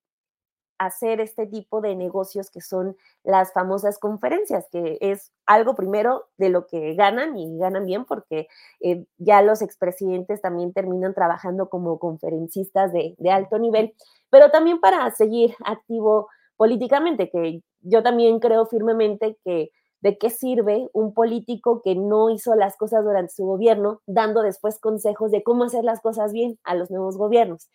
hacer 0.80 1.20
este 1.20 1.46
tipo 1.46 1.82
de 1.82 1.96
negocios 1.96 2.50
que 2.50 2.62
son 2.62 2.96
las 3.24 3.54
famosas 3.54 4.00
conferencias, 4.00 4.68
que 4.72 4.98
es 5.02 5.32
algo 5.46 5.76
primero 5.76 6.26
de 6.38 6.50
lo 6.50 6.66
que 6.66 6.96
ganan 6.96 7.38
y 7.38 7.58
ganan 7.60 7.86
bien 7.86 8.06
porque 8.06 8.48
eh, 8.80 9.06
ya 9.18 9.42
los 9.42 9.62
expresidentes 9.62 10.42
también 10.42 10.74
terminan 10.74 11.14
trabajando 11.14 11.70
como 11.70 12.00
conferencistas 12.00 12.92
de, 12.94 13.14
de 13.18 13.32
alto 13.32 13.60
nivel, 13.60 13.94
pero 14.30 14.50
también 14.50 14.80
para 14.80 15.12
seguir 15.12 15.54
activo 15.66 16.30
políticamente, 16.56 17.30
que 17.30 17.62
yo 17.82 18.02
también 18.02 18.40
creo 18.40 18.66
firmemente 18.66 19.38
que 19.44 19.72
de 20.02 20.18
qué 20.18 20.30
sirve 20.30 20.90
un 20.94 21.14
político 21.14 21.82
que 21.82 21.96
no 21.96 22.30
hizo 22.30 22.56
las 22.56 22.78
cosas 22.78 23.04
durante 23.04 23.34
su 23.34 23.46
gobierno, 23.46 24.02
dando 24.06 24.42
después 24.42 24.80
consejos 24.80 25.32
de 25.32 25.44
cómo 25.44 25.66
hacer 25.66 25.84
las 25.84 26.00
cosas 26.00 26.32
bien 26.32 26.58
a 26.64 26.76
los 26.76 26.90
nuevos 26.90 27.18
gobiernos. 27.18 27.70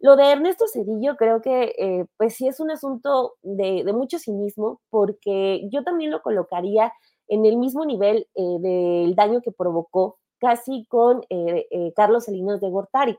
Lo 0.00 0.16
de 0.16 0.30
Ernesto 0.30 0.66
Cedillo 0.68 1.16
creo 1.16 1.42
que 1.42 1.74
eh, 1.76 2.06
pues 2.16 2.34
sí 2.36 2.46
es 2.46 2.60
un 2.60 2.70
asunto 2.70 3.34
de, 3.42 3.84
mucho 3.92 4.18
cinismo 4.18 4.80
porque 4.90 5.68
yo 5.72 5.82
también 5.82 6.10
lo 6.10 6.22
colocaría 6.22 6.92
en 7.26 7.44
el 7.44 7.56
mismo 7.56 7.84
nivel 7.84 8.28
eh, 8.34 8.42
del 8.60 9.14
daño 9.16 9.40
que 9.42 9.50
provocó 9.50 10.18
casi 10.38 10.86
con 10.86 11.22
eh, 11.30 11.92
Carlos 11.96 12.26
Salinas 12.26 12.60
de 12.60 12.70
Gortari, 12.70 13.18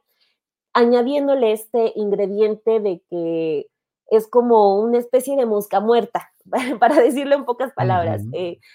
añadiéndole 0.74 1.52
este 1.52 1.92
ingrediente 1.96 2.80
de 2.80 3.04
que 3.10 3.68
es 4.08 4.28
como 4.28 4.80
una 4.80 5.00
especie 5.00 5.36
de 5.36 5.46
mosca 5.46 5.82
muerta, 5.82 6.32
para 6.80 6.96
decirlo 6.96 7.36
en 7.36 7.44
pocas 7.44 7.74
palabras, 7.74 8.24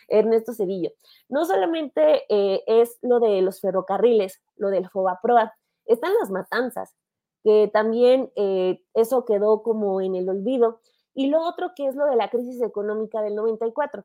Ernesto 0.09 0.53
Cedillo. 0.53 0.93
No 1.31 1.47
solamente 1.47 2.25
es 2.29 2.99
lo 3.01 3.19
de 3.19 3.41
los 3.41 3.63
ferrocarriles, 3.63 4.43
lo 4.57 4.69
del 4.69 4.91
FOBAPROA, 4.91 5.55
están 5.87 6.13
las 6.21 6.31
matanzas, 6.31 6.95
que 7.45 7.71
también 7.73 8.33
eh, 8.37 8.83
eso 8.95 9.25
quedó 9.27 9.63
como 9.63 10.01
en 10.01 10.15
el 10.17 10.29
olvido. 10.29 10.81
Y 11.15 11.29
lo 11.29 11.43
otro 11.43 11.73
que 11.77 11.87
es 11.87 11.95
lo 11.95 12.07
de 12.07 12.17
la 12.17 12.31
crisis 12.31 12.61
económica 12.63 13.23
del 13.23 13.37
94. 13.37 14.05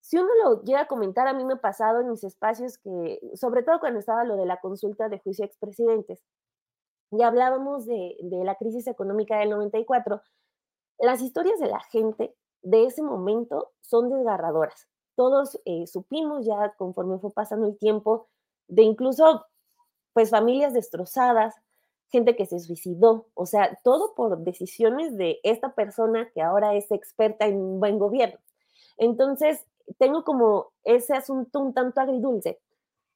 Si 0.00 0.18
uno 0.18 0.28
lo 0.44 0.62
llega 0.62 0.82
a 0.82 0.86
comentar, 0.86 1.26
a 1.26 1.32
mí 1.32 1.44
me 1.44 1.54
ha 1.54 1.60
pasado 1.60 2.00
en 2.00 2.10
mis 2.10 2.22
espacios 2.22 2.78
que, 2.78 3.18
sobre 3.34 3.62
todo 3.62 3.80
cuando 3.80 3.98
estaba 3.98 4.24
lo 4.24 4.36
de 4.36 4.46
la 4.46 4.60
consulta 4.60 5.08
de 5.08 5.18
juicio 5.18 5.44
a 5.44 5.46
expresidentes, 5.46 6.22
y 7.10 7.22
hablábamos 7.22 7.86
de, 7.86 8.16
la 8.22 8.54
crisis 8.54 8.86
económica 8.86 9.38
del 9.38 9.50
94, 9.50 10.22
las 10.98 11.22
historias 11.22 11.58
de 11.58 11.66
la 11.66 11.80
gente 11.80 12.36
de 12.62 12.84
ese 12.84 13.02
momento 13.02 13.72
son 13.80 14.10
desgarradoras. 14.10 14.88
Todos 15.16 15.60
eh, 15.64 15.86
supimos 15.86 16.46
ya 16.46 16.74
conforme 16.76 17.18
fue 17.18 17.32
pasando 17.32 17.66
el 17.66 17.78
tiempo 17.78 18.28
de 18.68 18.82
incluso 18.82 19.46
pues 20.12 20.30
familias 20.30 20.72
destrozadas, 20.72 21.54
gente 22.10 22.36
que 22.36 22.46
se 22.46 22.58
suicidó, 22.58 23.26
o 23.34 23.46
sea, 23.46 23.78
todo 23.84 24.14
por 24.14 24.38
decisiones 24.38 25.16
de 25.16 25.40
esta 25.42 25.74
persona 25.74 26.30
que 26.34 26.42
ahora 26.42 26.74
es 26.74 26.90
experta 26.90 27.46
en 27.46 27.78
buen 27.80 27.98
gobierno. 27.98 28.38
Entonces, 28.98 29.64
tengo 29.98 30.24
como 30.24 30.72
ese 30.84 31.14
asunto 31.14 31.60
un 31.60 31.74
tanto 31.74 32.00
agridulce, 32.00 32.60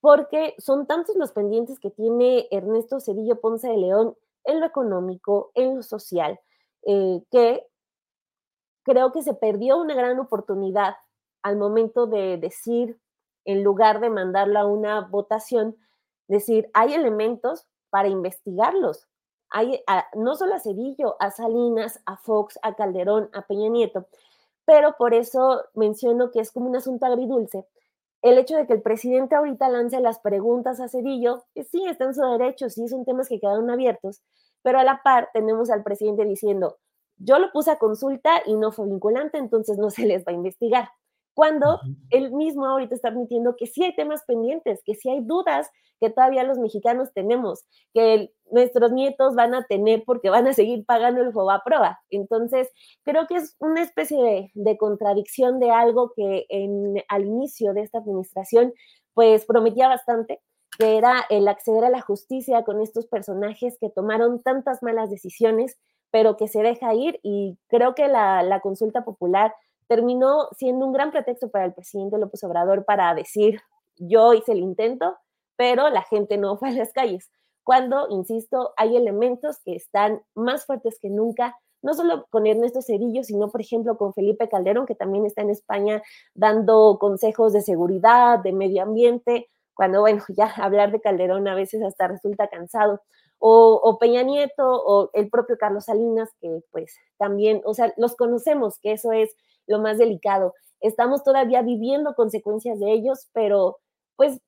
porque 0.01 0.55
son 0.59 0.87
tantos 0.87 1.17
los 1.17 1.33
pendientes 1.33 1.79
que 1.79 1.91
tiene 1.91 2.47
Ernesto 2.51 3.01
Cedillo 3.01 3.41
Ponce 3.41 3.69
de 3.69 3.77
León 3.77 4.17
en 4.45 4.61
lo 4.61 4.67
económico, 4.67 5.51
en 5.55 5.77
lo 5.77 5.83
social, 5.83 6.39
eh, 6.87 7.23
que 7.31 7.67
creo 8.83 9.13
que 9.13 9.23
se 9.23 9.35
perdió 9.35 9.79
una 9.79 9.95
gran 9.95 10.19
oportunidad 10.19 10.95
al 11.43 11.57
momento 11.57 12.07
de 12.07 12.39
decir, 12.39 12.99
en 13.45 13.63
lugar 13.63 14.01
de 14.01 14.11
mandarlo 14.11 14.59
a 14.59 14.67
una 14.67 15.01
votación, 15.01 15.77
decir, 16.29 16.71
hay 16.75 16.95
elementos 16.95 17.67
para 17.95 18.09
investigarlos. 18.09 19.07
Hay 19.51 19.81
no 20.15 20.35
solo 20.35 20.57
a 20.57 20.59
Cedillo, 20.59 21.15
a 21.21 21.31
Salinas, 21.31 22.01
a 22.07 22.17
Fox, 22.17 22.59
a 22.61 22.75
Calderón, 22.75 23.31
a 23.33 23.43
Peña 23.43 23.69
Nieto, 23.69 24.09
pero 24.65 24.97
por 24.99 25.15
eso 25.15 25.63
menciono 25.75 26.33
que 26.33 26.41
es 26.41 26.51
como 26.51 26.69
un 26.69 26.75
asunto 26.75 27.07
agridulce. 27.07 27.65
El 28.21 28.37
hecho 28.37 28.57
de 28.57 28.67
que 28.67 28.73
el 28.73 28.83
presidente 28.83 29.37
ahorita 29.37 29.69
lance 29.69 30.01
las 30.01 30.19
preguntas 30.19 30.81
a 30.81 30.89
Cedillo, 30.89 31.45
sí, 31.71 31.87
está 31.87 32.07
en 32.07 32.15
su 32.15 32.23
derecho, 32.23 32.69
sí, 32.69 32.89
son 32.89 33.05
temas 33.05 33.29
que 33.29 33.39
quedaron 33.39 33.71
abiertos, 33.71 34.23
pero 34.63 34.81
a 34.81 34.83
la 34.83 35.01
par 35.05 35.31
tenemos 35.33 35.71
al 35.71 35.85
presidente 35.85 36.25
diciendo, 36.25 36.79
yo 37.19 37.39
lo 37.39 37.53
puse 37.53 37.71
a 37.71 37.79
consulta 37.79 38.43
y 38.45 38.57
no 38.57 38.73
fue 38.73 38.87
vinculante, 38.87 39.39
entonces 39.39 39.79
no 39.79 39.91
se 39.91 40.05
les 40.05 40.25
va 40.25 40.33
a 40.33 40.35
investigar 40.35 40.89
cuando 41.35 41.81
él 42.11 42.33
mismo 42.33 42.67
ahorita 42.67 42.95
está 42.95 43.09
admitiendo 43.09 43.57
que 43.57 43.67
sí 43.67 43.83
hay 43.83 43.95
temas 43.95 44.23
pendientes, 44.25 44.81
que 44.85 44.95
sí 44.95 45.11
hay 45.11 45.21
dudas 45.21 45.69
que 46.01 46.11
todavía 46.11 46.45
los 46.45 46.59
mexicanos 46.59 47.13
tenemos, 47.13 47.65
que 47.93 48.33
nuestros 48.51 48.93
nietos 48.93 49.35
van 49.35 49.55
a 49.55 49.65
tener 49.65 50.05
porque 50.05 50.31
van 50.31 50.47
a 50.47 50.53
seguir 50.53 50.85
pagando 50.85 51.23
el 51.23 51.33
prueba. 51.65 52.01
Entonces, 52.11 52.71
creo 53.03 53.27
que 53.27 53.37
es 53.37 53.57
una 53.59 53.83
especie 53.83 54.51
de, 54.55 54.77
contradicción 54.79 55.61
de 55.61 55.71
algo 55.71 56.13
que 56.15 56.47
en, 56.49 57.03
al 57.09 57.25
inicio 57.25 57.73
de 57.73 57.83
esta 57.83 57.99
administración, 57.99 58.73
pues 59.15 59.45
prometía 59.45 59.89
bastante, 59.89 60.41
que 60.79 60.97
era 60.97 61.25
el 61.31 61.49
acceder 61.49 61.85
a 61.85 61.91
la 61.91 62.01
justicia 62.01 62.65
con 62.65 62.81
estos 62.81 63.07
personajes 63.07 63.79
que 63.81 63.91
tomaron 63.91 64.43
tantas 64.43 64.83
malas 64.83 65.11
decisiones, 65.11 65.79
pero 66.11 66.37
que 66.37 66.49
se 66.49 66.63
deja 66.63 66.95
ir 66.95 67.19
y 67.23 67.59
creo 67.69 67.95
que 67.95 68.09
la, 68.09 68.43
la 68.43 68.61
consulta 68.61 69.05
popular 69.05 69.55
terminó 69.89 70.49
siendo 70.57 70.87
un 70.87 70.93
gran 70.93 71.11
pretexto 71.11 71.51
para 71.51 71.67
el 71.67 71.75
presidente 71.75 72.19
López 72.19 72.43
Obrador 72.45 72.85
para 72.85 73.15
decir, 73.15 73.61
yo 73.97 74.33
hice 74.33 74.53
el 74.53 74.59
intento, 74.59 75.17
pero 75.57 75.89
la 75.89 76.03
gente 76.03 76.37
no 76.37 76.57
fue 76.57 76.71
a 76.71 76.73
las 76.73 76.93
calles. 76.93 77.31
Cuando, 77.63 78.09
insisto, 78.11 78.73
hay 78.77 78.97
elementos 78.97 79.59
que 79.65 79.75
están 79.75 80.23
más 80.35 80.67
fuertes 80.67 80.99
que 81.01 81.09
nunca, 81.09 81.57
no 81.83 81.95
solo 81.95 82.27
con 82.31 82.47
Ernesto 82.47 82.83
Cedillo, 82.83 83.23
sino, 83.25 83.51
por 83.51 83.61
ejemplo, 83.61 83.97
con 83.97 84.13
Felipe 84.15 84.49
Calderón, 84.49 84.87
que 84.87 84.95
también 84.95 85.27
está 85.27 85.43
en 85.43 85.51
España 85.51 86.03
dando 86.35 86.99
consejos 86.99 87.53
de 87.53 87.61
seguridad, 87.61 88.39
de 88.41 88.53
medio 88.53 88.83
ambiente, 88.83 89.49
cuando, 89.75 90.01
bueno, 90.01 90.23
ya 90.37 90.47
hablar 90.57 90.93
de 90.93 91.01
Calderón 91.01 91.49
a 91.49 91.55
veces 91.55 91.83
hasta 91.83 92.09
resulta 92.09 92.49
cansado, 92.49 93.01
o, 93.47 93.99
Peña 93.99 94.23
Nieto, 94.23 94.65
o 94.65 95.11
el 95.13 95.29
propio 95.29 95.59
Carlos 95.59 95.85
Salinas, 95.85 96.31
que 96.41 96.63
pues 96.71 96.97
también, 97.19 97.61
o 97.67 97.75
sea, 97.75 97.93
los 97.99 98.17
conocemos, 98.17 98.79
que 98.79 98.93
eso 98.93 99.13
es 99.13 99.37
lo 99.67 99.81
más 99.81 99.99
delicado. 99.99 100.55
Estamos 100.81 101.23
todavía 101.23 101.61
viviendo 101.61 102.15
consecuencias 102.15 102.81
de 102.81 102.93
ellos, 102.93 103.29
pero 103.35 103.77
pues 104.17 104.41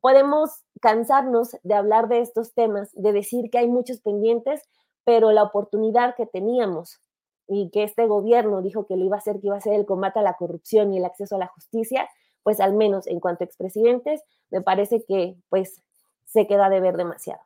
podemos 0.00 0.50
cansarnos 0.80 1.56
de 1.64 1.74
hablar 1.74 2.06
de 2.06 2.20
estos 2.20 2.54
temas, 2.54 2.90
de 2.92 3.12
decir 3.12 3.50
que 3.50 3.58
hay 3.58 3.66
muchos 3.66 4.00
pendientes, 4.00 4.62
pero 5.02 5.32
la 5.32 5.42
oportunidad 5.42 6.14
que 6.14 6.26
teníamos 6.26 7.00
y 7.48 7.70
que 7.70 7.82
este 7.82 8.06
gobierno 8.06 8.62
dijo 8.62 8.86
que 8.86 8.96
lo 8.96 9.04
iba 9.04 9.16
a 9.16 9.18
hacer, 9.18 9.40
que 9.40 9.48
iba 9.48 9.56
a 9.56 9.60
ser 9.60 9.74
el 9.74 9.84
combate 9.84 10.20
a 10.20 10.22
la 10.22 10.36
corrupción 10.36 10.92
y 10.92 10.98
el 10.98 11.04
acceso 11.04 11.34
a 11.34 11.40
la 11.40 11.48
justicia, 11.48 12.08
pues 12.44 12.60
al 12.60 12.74
menos 12.74 13.08
en 13.08 13.18
cuanto 13.18 13.42
a 13.42 13.46
expresidentes, 13.46 14.22
me 14.50 14.60
parece 14.60 15.04
que 15.04 15.36
pues 15.48 15.82
se 16.24 16.46
queda 16.46 16.68
de 16.68 16.78
ver 16.78 16.96
demasiado. 16.96 17.40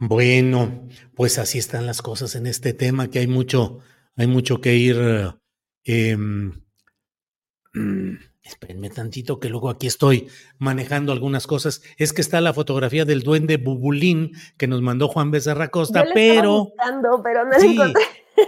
Bueno, 0.00 0.88
pues 1.14 1.38
así 1.38 1.58
están 1.58 1.86
las 1.86 2.00
cosas 2.00 2.34
en 2.34 2.46
este 2.46 2.72
tema, 2.72 3.10
que 3.10 3.18
hay 3.18 3.26
mucho, 3.26 3.80
hay 4.16 4.26
mucho 4.26 4.60
que 4.60 4.74
ir 4.74 4.96
eh, 5.84 6.16
espérenme 8.42 8.90
tantito 8.90 9.38
que 9.38 9.48
luego 9.48 9.70
aquí 9.70 9.86
estoy 9.86 10.28
manejando 10.58 11.12
algunas 11.12 11.46
cosas. 11.46 11.82
Es 11.96 12.12
que 12.12 12.20
está 12.20 12.40
la 12.40 12.54
fotografía 12.54 13.04
del 13.04 13.22
duende 13.22 13.58
Bubulín 13.58 14.32
que 14.56 14.66
nos 14.66 14.82
mandó 14.82 15.08
Juan 15.08 15.30
Becerra 15.30 15.68
Costa, 15.68 16.04
pero... 16.14 16.72
pero 17.22 17.44
no 17.44 17.60
sí, 17.60 17.78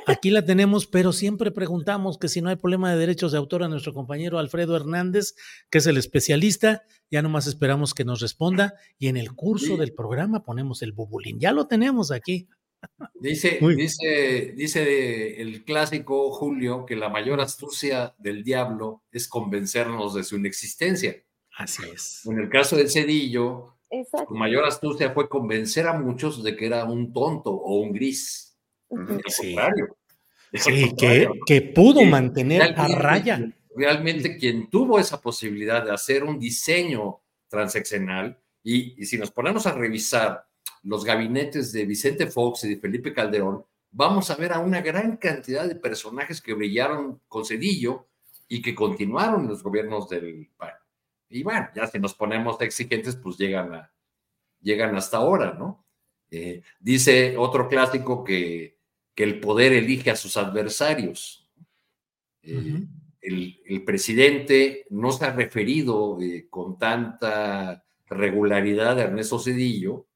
aquí 0.07 0.31
la 0.31 0.45
tenemos, 0.45 0.87
pero 0.87 1.13
siempre 1.13 1.51
preguntamos 1.51 2.19
que 2.19 2.29
si 2.29 2.41
no 2.41 2.49
hay 2.49 2.57
problema 2.57 2.93
de 2.93 2.99
derechos 2.99 3.33
de 3.33 3.39
autor 3.39 3.63
a 3.63 3.69
nuestro 3.69 3.93
compañero 3.95 4.39
Alfredo 4.39 4.77
Hernández, 4.77 5.35
que 5.71 5.79
es 5.79 5.87
el 5.87 5.97
especialista. 5.97 6.85
Ya 7.11 7.23
nomás 7.23 7.47
esperamos 7.47 7.95
que 7.95 8.05
nos 8.05 8.21
responda 8.21 8.75
y 8.99 9.09
en 9.09 9.17
el 9.17 9.33
curso 9.35 9.77
del 9.77 9.93
programa 9.93 10.45
ponemos 10.45 10.83
el 10.83 10.93
Bubulín. 10.93 11.39
Ya 11.39 11.53
lo 11.53 11.67
tenemos 11.67 12.11
aquí. 12.11 12.49
Dice, 13.15 13.61
dice, 13.77 14.55
dice 14.57 15.41
el 15.41 15.65
clásico 15.65 16.33
Julio 16.33 16.85
que 16.85 16.97
la 16.97 17.09
mayor 17.09 17.41
astucia 17.41 18.15
del 18.19 18.43
diablo 18.43 19.05
es 19.13 19.29
convencernos 19.29 20.15
de 20.15 20.25
su 20.25 20.37
inexistencia. 20.37 21.23
Así 21.57 21.83
es. 21.95 22.27
En 22.27 22.39
el 22.39 22.49
caso 22.49 22.77
del 22.77 22.91
Cedillo, 22.91 23.77
su 24.27 24.35
mayor 24.35 24.65
astucia 24.65 25.13
fue 25.13 25.29
convencer 25.29 25.87
a 25.87 25.99
muchos 25.99 26.43
de 26.43 26.57
que 26.57 26.67
era 26.67 26.85
un 26.85 27.13
tonto 27.13 27.53
o 27.53 27.81
un 27.81 27.93
gris. 27.93 28.52
Sí, 29.27 29.57
sí 30.53 30.95
que, 30.97 31.29
que, 31.47 31.63
pudo 31.63 32.03
mantener 32.03 32.75
a 32.77 32.89
raya. 32.89 33.41
Realmente 33.75 34.37
quien 34.37 34.69
tuvo 34.69 34.99
esa 34.99 35.21
posibilidad 35.21 35.85
de 35.85 35.93
hacer 35.93 36.25
un 36.25 36.39
diseño 36.39 37.21
transeccional, 37.49 38.39
y, 38.63 39.01
y 39.01 39.07
si 39.07 39.19
nos 39.19 39.31
ponemos 39.31 39.67
a 39.67 39.73
revisar 39.73 40.47
los 40.83 41.05
gabinetes 41.05 41.73
de 41.73 41.87
Vicente 41.87 42.27
Fox 42.27 42.65
y 42.65 42.75
de 42.75 42.81
Felipe 42.81 43.13
Calderón, 43.13 43.65
vamos 43.91 44.31
a 44.31 44.37
ver 44.37 44.53
a 44.53 44.59
una 44.59 44.81
gran 44.81 45.17
cantidad 45.17 45.67
de 45.67 45.77
personajes 45.77 46.41
que 46.41 46.55
brillaron 46.55 47.21
con 47.29 47.45
Cedillo 47.45 48.09
y 48.49 48.61
que 48.61 48.75
continuaron 48.75 49.43
en 49.43 49.49
los 49.49 49.63
gobiernos 49.63 50.09
del 50.09 50.51
PAN. 50.57 50.73
Y 51.29 51.43
bueno, 51.43 51.69
ya 51.75 51.87
si 51.87 51.99
nos 51.99 52.15
ponemos 52.15 52.61
exigentes, 52.61 53.17
pues 53.17 53.39
llegan, 53.39 53.75
a, 53.75 53.93
llegan 54.61 54.95
hasta 54.97 55.17
ahora, 55.19 55.55
¿no? 55.55 55.87
Eh, 56.31 56.63
dice 56.81 57.37
otro 57.37 57.69
clásico 57.69 58.25
que, 58.25 58.79
que, 59.15 59.25
el 59.25 59.41
poder 59.41 59.73
elige 59.73 60.11
a 60.11 60.17
sus 60.17 60.37
adversarios. 60.37 61.49
Eh, 62.43 62.85
el, 63.21 63.61
el, 63.65 63.85
presidente 63.85 64.87
no 64.91 65.13
se 65.13 65.25
ha 65.25 65.33
referido 65.33 66.21
eh, 66.21 66.49
con 66.51 66.77
tanta 66.77 67.85
regularidad 68.07 68.99
a 68.99 69.03
Ernesto 69.03 69.39
Cedillo, 69.39 70.07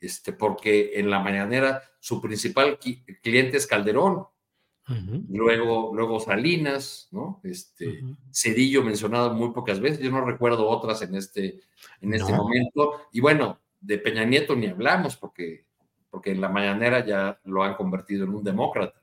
este, 0.00 0.32
porque 0.32 0.92
en 0.94 1.10
la 1.10 1.20
mañanera 1.20 1.82
su 2.00 2.20
principal 2.20 2.78
cliente 3.22 3.56
es 3.56 3.66
Calderón, 3.66 4.26
luego, 5.30 5.90
luego 5.92 6.20
Salinas, 6.20 7.08
¿no? 7.10 7.40
Este, 7.42 8.04
Cedillo 8.30 8.84
mencionado 8.84 9.34
muy 9.34 9.52
pocas 9.52 9.80
veces, 9.80 9.98
yo 9.98 10.12
no 10.12 10.24
recuerdo 10.24 10.68
otras 10.68 11.02
en 11.02 11.16
este, 11.16 11.60
en 12.00 12.14
este 12.14 12.32
momento, 12.32 13.08
y 13.12 13.20
bueno, 13.20 13.58
de 13.80 13.98
Peña 13.98 14.24
Nieto 14.24 14.54
ni 14.54 14.66
hablamos, 14.66 15.16
porque, 15.16 15.65
porque 16.16 16.30
en 16.30 16.40
la 16.40 16.48
mañanera 16.48 17.04
ya 17.04 17.38
lo 17.44 17.62
han 17.62 17.74
convertido 17.74 18.24
en 18.24 18.30
un 18.30 18.42
demócrata. 18.42 19.02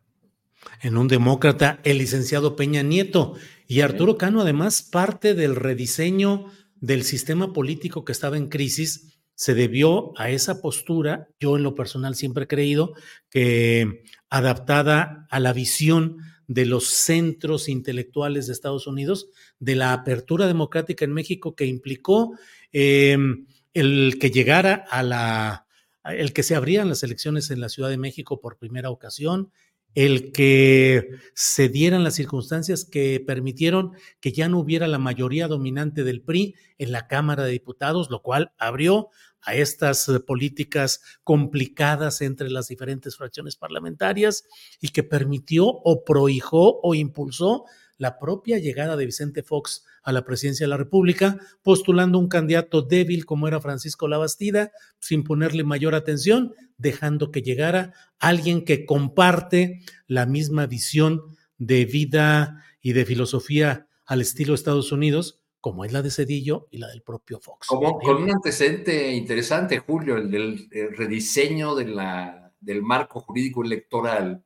En 0.81 0.97
un 0.97 1.07
demócrata, 1.07 1.79
el 1.83 1.99
licenciado 1.99 2.55
Peña 2.55 2.81
Nieto. 2.81 3.35
Y 3.67 3.81
Arturo 3.81 4.17
Cano, 4.17 4.41
además, 4.41 4.81
parte 4.81 5.35
del 5.35 5.55
rediseño 5.55 6.47
del 6.81 7.03
sistema 7.03 7.53
político 7.53 8.03
que 8.03 8.13
estaba 8.13 8.35
en 8.35 8.49
crisis 8.49 9.19
se 9.35 9.53
debió 9.53 10.19
a 10.19 10.31
esa 10.31 10.59
postura, 10.59 11.27
yo 11.39 11.55
en 11.55 11.61
lo 11.61 11.75
personal 11.75 12.15
siempre 12.15 12.45
he 12.45 12.47
creído 12.47 12.95
que 13.29 14.05
adaptada 14.31 15.27
a 15.29 15.39
la 15.39 15.53
visión 15.53 16.17
de 16.47 16.65
los 16.65 16.87
centros 16.87 17.69
intelectuales 17.69 18.47
de 18.47 18.53
Estados 18.53 18.87
Unidos, 18.87 19.29
de 19.59 19.75
la 19.75 19.93
apertura 19.93 20.47
democrática 20.47 21.05
en 21.05 21.13
México 21.13 21.55
que 21.55 21.67
implicó 21.67 22.35
em, 22.71 23.45
el 23.75 24.17
que 24.19 24.31
llegara 24.31 24.83
a 24.89 25.03
la, 25.03 25.62
el 26.05 26.33
que 26.33 26.43
se 26.43 26.55
abrían 26.55 26.89
las 26.89 27.03
elecciones 27.03 27.51
en 27.51 27.61
la 27.61 27.69
Ciudad 27.69 27.89
de 27.89 27.97
México 27.97 28.39
por 28.39 28.57
primera 28.57 28.89
ocasión, 28.89 29.51
el 29.95 30.31
que 30.31 31.07
se 31.35 31.69
dieran 31.69 32.03
las 32.03 32.15
circunstancias 32.15 32.83
que 32.83 33.23
permitieron 33.25 33.91
que 34.19 34.31
ya 34.31 34.49
no 34.49 34.59
hubiera 34.59 34.87
la 34.87 34.97
mayoría 34.97 35.47
dominante 35.47 36.03
del 36.03 36.21
PRI 36.21 36.55
en 36.77 36.91
la 36.91 37.07
Cámara 37.07 37.43
de 37.43 37.51
Diputados, 37.51 38.09
lo 38.09 38.21
cual 38.21 38.53
abrió 38.57 39.09
a 39.41 39.55
estas 39.55 40.07
eh, 40.09 40.19
políticas 40.19 41.01
complicadas 41.23 42.21
entre 42.21 42.49
las 42.49 42.67
diferentes 42.67 43.17
fracciones 43.17 43.55
parlamentarias 43.55 44.45
y 44.79 44.89
que 44.89 45.03
permitió 45.03 45.67
o 45.67 46.03
prohijó 46.03 46.79
o 46.81 46.95
impulsó 46.95 47.65
la 47.97 48.19
propia 48.19 48.59
llegada 48.59 48.95
de 48.95 49.05
Vicente 49.05 49.43
Fox 49.43 49.85
a 50.03 50.11
la 50.11 50.25
presidencia 50.25 50.65
de 50.65 50.69
la 50.69 50.77
República, 50.77 51.37
postulando 51.61 52.19
un 52.19 52.27
candidato 52.27 52.81
débil 52.81 53.25
como 53.25 53.47
era 53.47 53.61
Francisco 53.61 54.07
Labastida, 54.07 54.71
sin 54.99 55.23
ponerle 55.23 55.63
mayor 55.63 55.95
atención, 55.95 56.53
dejando 56.77 57.31
que 57.31 57.41
llegara 57.41 57.93
alguien 58.19 58.65
que 58.65 58.85
comparte 58.85 59.81
la 60.07 60.25
misma 60.25 60.65
visión 60.65 61.21
de 61.57 61.85
vida 61.85 62.63
y 62.81 62.93
de 62.93 63.05
filosofía 63.05 63.87
al 64.05 64.21
estilo 64.21 64.53
Estados 64.53 64.91
Unidos, 64.91 65.39
como 65.61 65.85
es 65.85 65.93
la 65.93 66.01
de 66.01 66.11
Cedillo 66.11 66.67
y 66.71 66.79
la 66.79 66.87
del 66.87 67.03
propio 67.03 67.39
Fox. 67.39 67.67
Como, 67.67 67.97
con 67.99 68.23
un 68.23 68.31
antecedente 68.31 69.13
interesante, 69.13 69.79
Julio, 69.79 70.17
el 70.17 70.29
del 70.29 70.69
rediseño 70.97 71.73
de 71.73 71.85
la, 71.85 72.53
del 72.59 72.81
marco 72.81 73.21
jurídico 73.21 73.63
electoral 73.63 74.43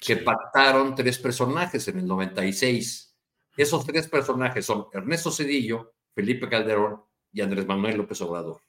que 0.00 0.16
pactaron 0.16 0.94
tres 0.94 1.18
personajes 1.18 1.86
en 1.88 1.98
el 1.98 2.06
96. 2.06 3.14
Esos 3.56 3.84
tres 3.84 4.08
personajes 4.08 4.64
son 4.64 4.86
Ernesto 4.92 5.30
Cedillo, 5.30 5.92
Felipe 6.14 6.48
Calderón 6.48 7.02
y 7.32 7.42
Andrés 7.42 7.66
Manuel 7.66 7.98
López 7.98 8.20
Obrador. 8.22 8.62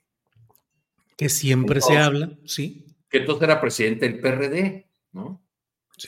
Que 1.16 1.30
siempre 1.30 1.80
se 1.82 1.98
habla, 1.98 2.38
sí. 2.45 2.86
Que 3.10 3.20
entonces 3.20 3.44
era 3.44 3.62
presidente 3.62 4.10
del 4.10 4.20
PRD, 4.20 4.90
¿no? 5.14 5.41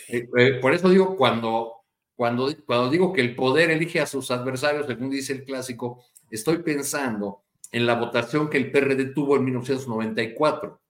Eh, 0.09 0.27
eh, 0.37 0.53
por 0.59 0.73
eso 0.73 0.89
digo, 0.89 1.15
cuando, 1.15 1.83
cuando, 2.15 2.53
cuando 2.65 2.89
digo 2.89 3.13
que 3.13 3.21
el 3.21 3.35
poder 3.35 3.71
elige 3.71 4.01
a 4.01 4.07
sus 4.07 4.31
adversarios, 4.31 4.87
según 4.87 5.09
dice 5.09 5.33
el 5.33 5.45
clásico, 5.45 6.03
estoy 6.29 6.57
pensando 6.59 7.43
en 7.71 7.85
la 7.85 7.95
votación 7.95 8.49
que 8.49 8.57
el 8.57 8.71
PRD 8.71 9.13
tuvo 9.13 9.37
en 9.37 9.45
1994, 9.45 10.81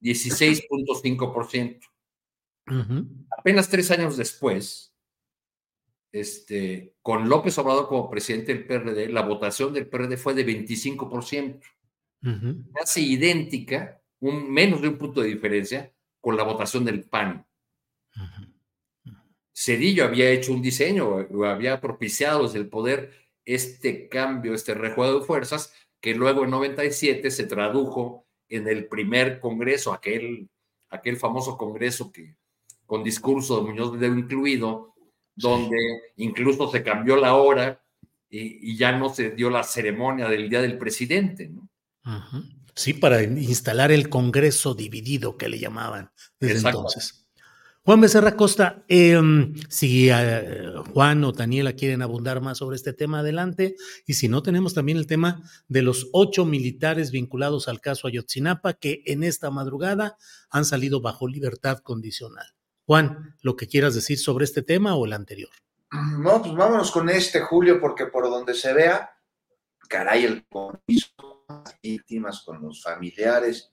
16.5%. 0.00 1.80
Apenas 2.66 3.68
tres 3.68 3.90
años 3.90 4.16
después, 4.16 4.94
este, 6.12 6.94
con 7.02 7.28
López 7.28 7.58
Obrador 7.58 7.88
como 7.88 8.08
presidente 8.08 8.54
del 8.54 8.66
PRD, 8.66 9.08
la 9.08 9.22
votación 9.22 9.72
del 9.72 9.88
PRD 9.88 10.16
fue 10.16 10.34
de 10.34 10.46
25%, 10.46 11.60
casi 12.72 13.12
idéntica, 13.12 14.00
un, 14.20 14.50
menos 14.50 14.80
de 14.80 14.88
un 14.88 14.96
punto 14.96 15.20
de 15.20 15.28
diferencia, 15.28 15.92
con 16.20 16.36
la 16.36 16.44
votación 16.44 16.84
del 16.84 17.04
PAN. 17.04 17.46
Cedillo 19.52 20.04
había 20.04 20.30
hecho 20.30 20.52
un 20.52 20.62
diseño, 20.62 21.26
había 21.44 21.80
propiciado 21.80 22.44
desde 22.44 22.58
el 22.58 22.68
poder 22.68 23.12
este 23.44 24.08
cambio, 24.08 24.54
este 24.54 24.74
rejuego 24.74 25.20
de 25.20 25.26
fuerzas, 25.26 25.74
que 26.00 26.14
luego 26.14 26.44
en 26.44 26.50
97 26.50 27.30
se 27.30 27.44
tradujo 27.44 28.26
en 28.48 28.68
el 28.68 28.86
primer 28.88 29.40
congreso, 29.40 29.92
aquel, 29.92 30.48
aquel 30.88 31.16
famoso 31.16 31.58
congreso 31.58 32.10
que, 32.10 32.36
con 32.86 33.02
discurso 33.02 33.56
de 33.56 33.70
Muñoz 33.70 33.98
de 33.98 34.06
incluido, 34.06 34.94
donde 35.34 35.76
incluso 36.16 36.70
se 36.70 36.82
cambió 36.82 37.16
la 37.16 37.34
hora 37.34 37.80
y, 38.30 38.76
ya 38.76 38.92
no 38.92 39.12
se 39.12 39.30
dio 39.30 39.50
la 39.50 39.62
ceremonia 39.62 40.28
del 40.28 40.48
Día 40.48 40.60
del 40.60 40.78
Presidente. 40.78 41.48
¿no? 41.48 41.68
Sí, 42.74 42.94
para 42.94 43.22
instalar 43.22 43.92
el 43.92 44.08
Congreso 44.08 44.74
dividido 44.74 45.36
que 45.36 45.48
le 45.48 45.58
llamaban 45.58 46.10
desde 46.40 46.68
entonces. 46.68 47.24
Juan 47.86 48.00
Becerra 48.00 48.34
Costa, 48.34 48.82
em, 48.88 49.54
si 49.68 50.08
eh, 50.10 50.72
Juan 50.94 51.22
o 51.22 51.32
Daniela 51.32 51.74
quieren 51.74 52.00
abundar 52.00 52.40
más 52.40 52.56
sobre 52.56 52.76
este 52.76 52.94
tema, 52.94 53.18
adelante. 53.18 53.76
Y 54.06 54.14
si 54.14 54.26
no, 54.26 54.42
tenemos 54.42 54.72
también 54.72 54.96
el 54.96 55.06
tema 55.06 55.42
de 55.68 55.82
los 55.82 56.08
ocho 56.12 56.46
militares 56.46 57.10
vinculados 57.10 57.68
al 57.68 57.82
caso 57.82 58.08
Ayotzinapa 58.08 58.72
que 58.72 59.02
en 59.04 59.22
esta 59.22 59.50
madrugada 59.50 60.16
han 60.48 60.64
salido 60.64 61.02
bajo 61.02 61.28
libertad 61.28 61.80
condicional. 61.80 62.53
Juan, 62.86 63.36
lo 63.42 63.56
que 63.56 63.66
quieras 63.66 63.94
decir 63.94 64.18
sobre 64.18 64.44
este 64.44 64.62
tema 64.62 64.94
o 64.94 65.06
el 65.06 65.12
anterior. 65.12 65.50
No, 65.90 66.42
pues 66.42 66.54
vámonos 66.54 66.90
con 66.90 67.08
este, 67.08 67.40
Julio, 67.40 67.80
porque 67.80 68.06
por 68.06 68.24
donde 68.24 68.54
se 68.54 68.72
vea, 68.72 69.10
caray, 69.88 70.24
el 70.24 70.46
compromiso 70.46 71.08
con 71.16 71.62
víctimas, 71.82 72.42
con 72.44 72.60
los 72.60 72.82
familiares 72.82 73.72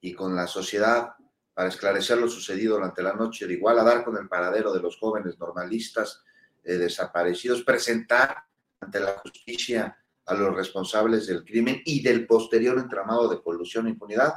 y 0.00 0.12
con 0.12 0.36
la 0.36 0.46
sociedad 0.46 1.14
para 1.54 1.68
esclarecer 1.68 2.18
lo 2.18 2.28
sucedido 2.28 2.76
durante 2.76 3.02
la 3.02 3.12
noche, 3.12 3.46
de 3.46 3.54
igual 3.54 3.78
a 3.78 3.84
dar 3.84 4.04
con 4.04 4.16
el 4.16 4.28
paradero 4.28 4.72
de 4.72 4.80
los 4.80 4.98
jóvenes 4.98 5.38
normalistas 5.38 6.22
eh, 6.64 6.74
desaparecidos, 6.74 7.62
presentar 7.62 8.44
ante 8.80 9.00
la 9.00 9.18
justicia 9.18 9.98
a 10.26 10.34
los 10.34 10.54
responsables 10.54 11.26
del 11.26 11.44
crimen 11.44 11.82
y 11.84 12.02
del 12.02 12.26
posterior 12.26 12.78
entramado 12.78 13.28
de 13.28 13.42
colusión 13.42 13.86
e 13.86 13.90
impunidad. 13.90 14.34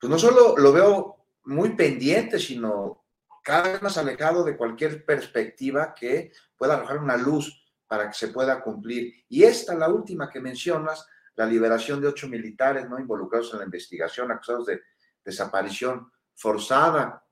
Pues 0.00 0.10
no 0.10 0.18
solo 0.18 0.56
lo 0.56 0.72
veo 0.72 1.26
muy 1.44 1.76
pendiente, 1.76 2.38
sino 2.38 3.01
cada 3.42 3.72
vez 3.72 3.82
más 3.82 3.98
alejado 3.98 4.44
de 4.44 4.56
cualquier 4.56 5.04
perspectiva 5.04 5.94
que 5.94 6.32
pueda 6.56 6.74
arrojar 6.74 6.98
una 6.98 7.16
luz 7.16 7.62
para 7.86 8.08
que 8.08 8.14
se 8.14 8.28
pueda 8.28 8.62
cumplir. 8.62 9.12
Y 9.28 9.42
esta, 9.42 9.74
la 9.74 9.88
última 9.88 10.30
que 10.30 10.40
mencionas, 10.40 11.06
la 11.34 11.46
liberación 11.46 12.00
de 12.00 12.08
ocho 12.08 12.28
militares 12.28 12.88
no 12.88 12.98
involucrados 12.98 13.52
en 13.52 13.58
la 13.58 13.64
investigación, 13.64 14.30
acusados 14.30 14.66
de 14.66 14.80
desaparición 15.24 16.10
forzada, 16.34 17.26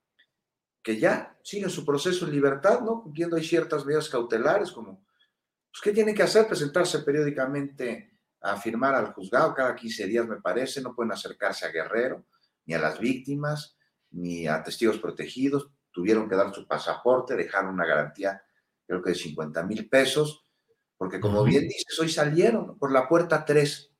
que 0.82 0.98
ya 0.98 1.38
siguen 1.42 1.70
su 1.70 1.84
proceso 1.84 2.26
en 2.26 2.32
libertad, 2.32 2.80
¿no? 2.80 3.02
Cumpliendo 3.02 3.36
hay 3.36 3.44
ciertas 3.44 3.84
medidas 3.84 4.08
cautelares, 4.08 4.72
como, 4.72 5.04
pues, 5.70 5.80
¿qué 5.82 5.92
tienen 5.92 6.14
que 6.14 6.22
hacer? 6.22 6.46
Presentarse 6.46 7.00
periódicamente 7.00 8.18
a 8.40 8.56
firmar 8.56 8.94
al 8.94 9.12
juzgado 9.12 9.54
cada 9.54 9.76
15 9.76 10.06
días, 10.06 10.26
me 10.26 10.40
parece, 10.40 10.80
no 10.80 10.94
pueden 10.94 11.12
acercarse 11.12 11.66
a 11.66 11.70
Guerrero, 11.70 12.26
ni 12.64 12.74
a 12.74 12.78
las 12.78 12.98
víctimas, 12.98 13.76
ni 14.10 14.46
a 14.46 14.62
testigos 14.62 14.98
protegidos, 14.98 15.70
tuvieron 15.92 16.28
que 16.28 16.36
dar 16.36 16.54
su 16.54 16.66
pasaporte, 16.66 17.36
dejar 17.36 17.66
una 17.66 17.86
garantía, 17.86 18.42
creo 18.86 19.02
que 19.02 19.10
de 19.10 19.16
50 19.16 19.62
mil 19.64 19.88
pesos, 19.88 20.46
porque 20.96 21.20
como 21.20 21.44
bien 21.44 21.62
dices, 21.62 21.98
hoy 21.98 22.08
salieron 22.08 22.78
por 22.78 22.92
la 22.92 23.08
puerta 23.08 23.44
3 23.44 23.90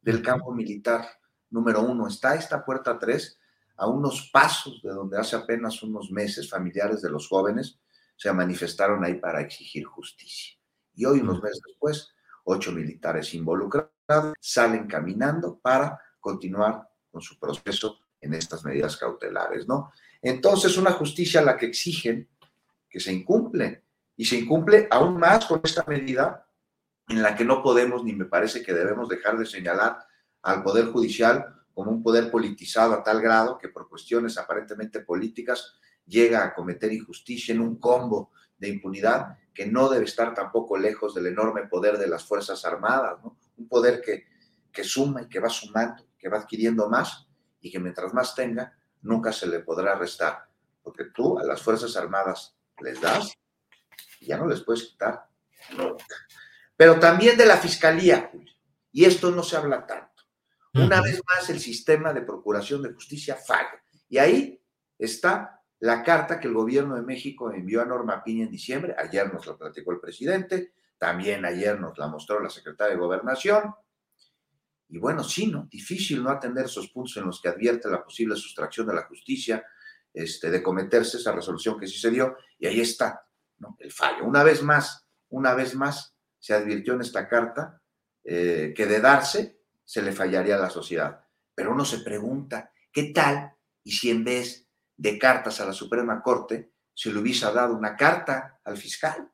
del 0.00 0.22
campo 0.22 0.52
militar 0.52 1.06
número 1.50 1.82
1. 1.82 2.08
Está 2.08 2.34
esta 2.34 2.64
puerta 2.64 2.98
3 2.98 3.38
a 3.76 3.86
unos 3.86 4.30
pasos 4.32 4.82
de 4.82 4.90
donde 4.90 5.18
hace 5.18 5.36
apenas 5.36 5.82
unos 5.82 6.10
meses 6.10 6.50
familiares 6.50 7.00
de 7.00 7.10
los 7.10 7.28
jóvenes 7.28 7.78
se 8.16 8.32
manifestaron 8.32 9.04
ahí 9.04 9.14
para 9.14 9.40
exigir 9.40 9.84
justicia. 9.84 10.58
Y 10.94 11.04
hoy, 11.04 11.20
unos 11.20 11.40
meses 11.40 11.60
después, 11.64 12.12
ocho 12.44 12.72
militares 12.72 13.32
involucrados 13.34 13.92
salen 14.40 14.88
caminando 14.88 15.60
para 15.60 16.00
continuar 16.18 16.88
con 17.10 17.22
su 17.22 17.38
proceso 17.38 18.00
en 18.20 18.34
estas 18.34 18.64
medidas 18.64 18.96
cautelares, 18.96 19.68
¿no? 19.68 19.92
Entonces, 20.22 20.76
una 20.76 20.92
justicia 20.92 21.40
a 21.40 21.44
la 21.44 21.56
que 21.56 21.66
exigen 21.66 22.28
que 22.88 23.00
se 23.00 23.12
incumple 23.12 23.84
y 24.16 24.24
se 24.24 24.36
incumple 24.36 24.88
aún 24.90 25.18
más 25.18 25.46
con 25.46 25.60
esta 25.62 25.84
medida 25.86 26.46
en 27.08 27.22
la 27.22 27.36
que 27.36 27.44
no 27.44 27.62
podemos 27.62 28.04
ni 28.04 28.12
me 28.12 28.24
parece 28.24 28.62
que 28.62 28.74
debemos 28.74 29.08
dejar 29.08 29.38
de 29.38 29.46
señalar 29.46 29.98
al 30.42 30.62
Poder 30.62 30.86
Judicial 30.86 31.54
como 31.72 31.90
un 31.90 32.02
poder 32.02 32.30
politizado 32.30 32.94
a 32.94 33.02
tal 33.02 33.20
grado 33.20 33.56
que 33.56 33.68
por 33.68 33.88
cuestiones 33.88 34.36
aparentemente 34.36 35.00
políticas 35.00 35.74
llega 36.06 36.44
a 36.44 36.54
cometer 36.54 36.92
injusticia 36.92 37.54
en 37.54 37.60
un 37.60 37.78
combo 37.78 38.32
de 38.58 38.68
impunidad 38.68 39.38
que 39.54 39.66
no 39.66 39.88
debe 39.88 40.04
estar 40.04 40.34
tampoco 40.34 40.76
lejos 40.76 41.14
del 41.14 41.26
enorme 41.26 41.66
poder 41.66 41.98
de 41.98 42.08
las 42.08 42.24
Fuerzas 42.24 42.64
Armadas, 42.64 43.18
un 43.56 43.68
poder 43.68 44.00
que, 44.00 44.26
que 44.72 44.84
suma 44.84 45.22
y 45.22 45.28
que 45.28 45.40
va 45.40 45.48
sumando, 45.48 46.04
que 46.18 46.28
va 46.28 46.38
adquiriendo 46.38 46.88
más 46.88 47.26
y 47.60 47.70
que 47.70 47.78
mientras 47.78 48.12
más 48.12 48.34
tenga, 48.34 48.77
nunca 49.02 49.32
se 49.32 49.46
le 49.46 49.60
podrá 49.60 49.94
restar, 49.94 50.48
porque 50.82 51.06
tú 51.06 51.38
a 51.38 51.44
las 51.44 51.62
Fuerzas 51.62 51.96
Armadas 51.96 52.56
les 52.80 53.00
das 53.00 53.32
y 54.20 54.26
ya 54.26 54.36
no 54.36 54.46
les 54.46 54.62
puedes 54.62 54.84
quitar 54.84 55.28
Pero 56.76 56.98
también 56.98 57.36
de 57.36 57.46
la 57.46 57.56
Fiscalía, 57.56 58.28
Julio, 58.30 58.52
y 58.92 59.04
esto 59.04 59.30
no 59.30 59.42
se 59.42 59.56
habla 59.56 59.86
tanto. 59.86 60.08
Una 60.74 61.00
vez 61.00 61.20
más, 61.26 61.50
el 61.50 61.58
sistema 61.58 62.12
de 62.12 62.22
procuración 62.22 62.82
de 62.82 62.92
justicia 62.92 63.34
falla. 63.34 63.82
Y 64.08 64.18
ahí 64.18 64.62
está 64.98 65.62
la 65.80 66.02
carta 66.02 66.38
que 66.38 66.48
el 66.48 66.54
gobierno 66.54 66.94
de 66.94 67.02
México 67.02 67.52
envió 67.52 67.82
a 67.82 67.84
Norma 67.84 68.22
Piña 68.22 68.44
en 68.44 68.50
diciembre. 68.50 68.94
Ayer 68.96 69.32
nos 69.32 69.46
la 69.46 69.56
platicó 69.56 69.92
el 69.92 70.00
presidente, 70.00 70.72
también 70.96 71.44
ayer 71.44 71.80
nos 71.80 71.96
la 71.98 72.08
mostró 72.08 72.40
la 72.40 72.50
secretaria 72.50 72.94
de 72.94 73.00
Gobernación. 73.00 73.74
Y 74.88 74.98
bueno, 74.98 75.22
sí, 75.22 75.46
¿no? 75.46 75.66
Difícil 75.70 76.22
no 76.22 76.30
atender 76.30 76.64
esos 76.64 76.88
puntos 76.88 77.16
en 77.18 77.26
los 77.26 77.40
que 77.40 77.48
advierte 77.48 77.90
la 77.90 78.02
posible 78.02 78.36
sustracción 78.36 78.86
de 78.86 78.94
la 78.94 79.04
justicia, 79.04 79.64
este, 80.12 80.50
de 80.50 80.62
cometerse 80.62 81.18
esa 81.18 81.32
resolución 81.32 81.78
que 81.78 81.86
sí 81.86 81.98
se 81.98 82.10
dio, 82.10 82.36
y 82.58 82.66
ahí 82.66 82.80
está, 82.80 83.26
¿no? 83.58 83.76
El 83.78 83.92
fallo. 83.92 84.24
Una 84.24 84.42
vez 84.42 84.62
más, 84.62 85.06
una 85.28 85.54
vez 85.54 85.74
más, 85.74 86.14
se 86.38 86.54
advirtió 86.54 86.94
en 86.94 87.02
esta 87.02 87.28
carta 87.28 87.82
eh, 88.24 88.72
que 88.74 88.86
de 88.86 89.00
darse, 89.00 89.60
se 89.84 90.02
le 90.02 90.12
fallaría 90.12 90.56
a 90.56 90.60
la 90.60 90.70
sociedad. 90.70 91.24
Pero 91.54 91.72
uno 91.72 91.84
se 91.84 91.98
pregunta, 91.98 92.72
¿qué 92.92 93.12
tal? 93.12 93.52
Y 93.82 93.92
si 93.92 94.10
en 94.10 94.24
vez 94.24 94.68
de 94.96 95.18
cartas 95.18 95.60
a 95.60 95.66
la 95.66 95.72
Suprema 95.72 96.22
Corte, 96.22 96.72
se 96.94 97.12
le 97.12 97.18
hubiese 97.18 97.46
dado 97.52 97.74
una 97.74 97.96
carta 97.96 98.60
al 98.64 98.76
fiscal, 98.76 99.30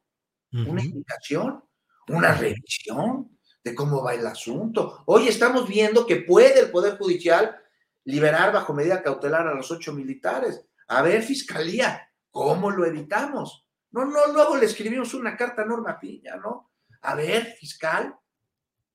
una 0.53 0.85
indicación, 0.85 1.65
una 2.09 2.33
revisión 2.35 3.34
de 3.65 3.75
cómo 3.75 4.03
va 4.03 4.15
el 4.15 4.27
asunto. 4.27 5.03
Hoy 5.07 5.27
estamos 5.27 5.67
viendo 5.67 6.07
que 6.07 6.17
puede 6.17 6.61
el 6.61 6.71
Poder 6.71 6.99
Judicial 6.99 7.57
liberar 8.05 8.53
bajo 8.53 8.75
medida 8.75 9.03
cautelar 9.03 9.49
a 9.49 9.55
los 9.55 9.71
ocho 9.71 9.95
militares. 9.95 10.67
A 10.89 11.01
ver, 11.01 11.23
Fiscalía, 11.23 12.13
¿cómo 12.31 12.71
lo 12.71 12.85
evitamos? 12.85 13.67
No, 13.91 14.05
no, 14.05 14.27
luego 14.27 14.57
le 14.57 14.67
escribimos 14.67 15.15
una 15.15 15.37
carta 15.37 15.63
a 15.63 15.65
Norma 15.65 15.99
Piña, 15.99 16.37
¿no? 16.37 16.73
A 17.01 17.15
ver, 17.15 17.57
fiscal, 17.59 18.15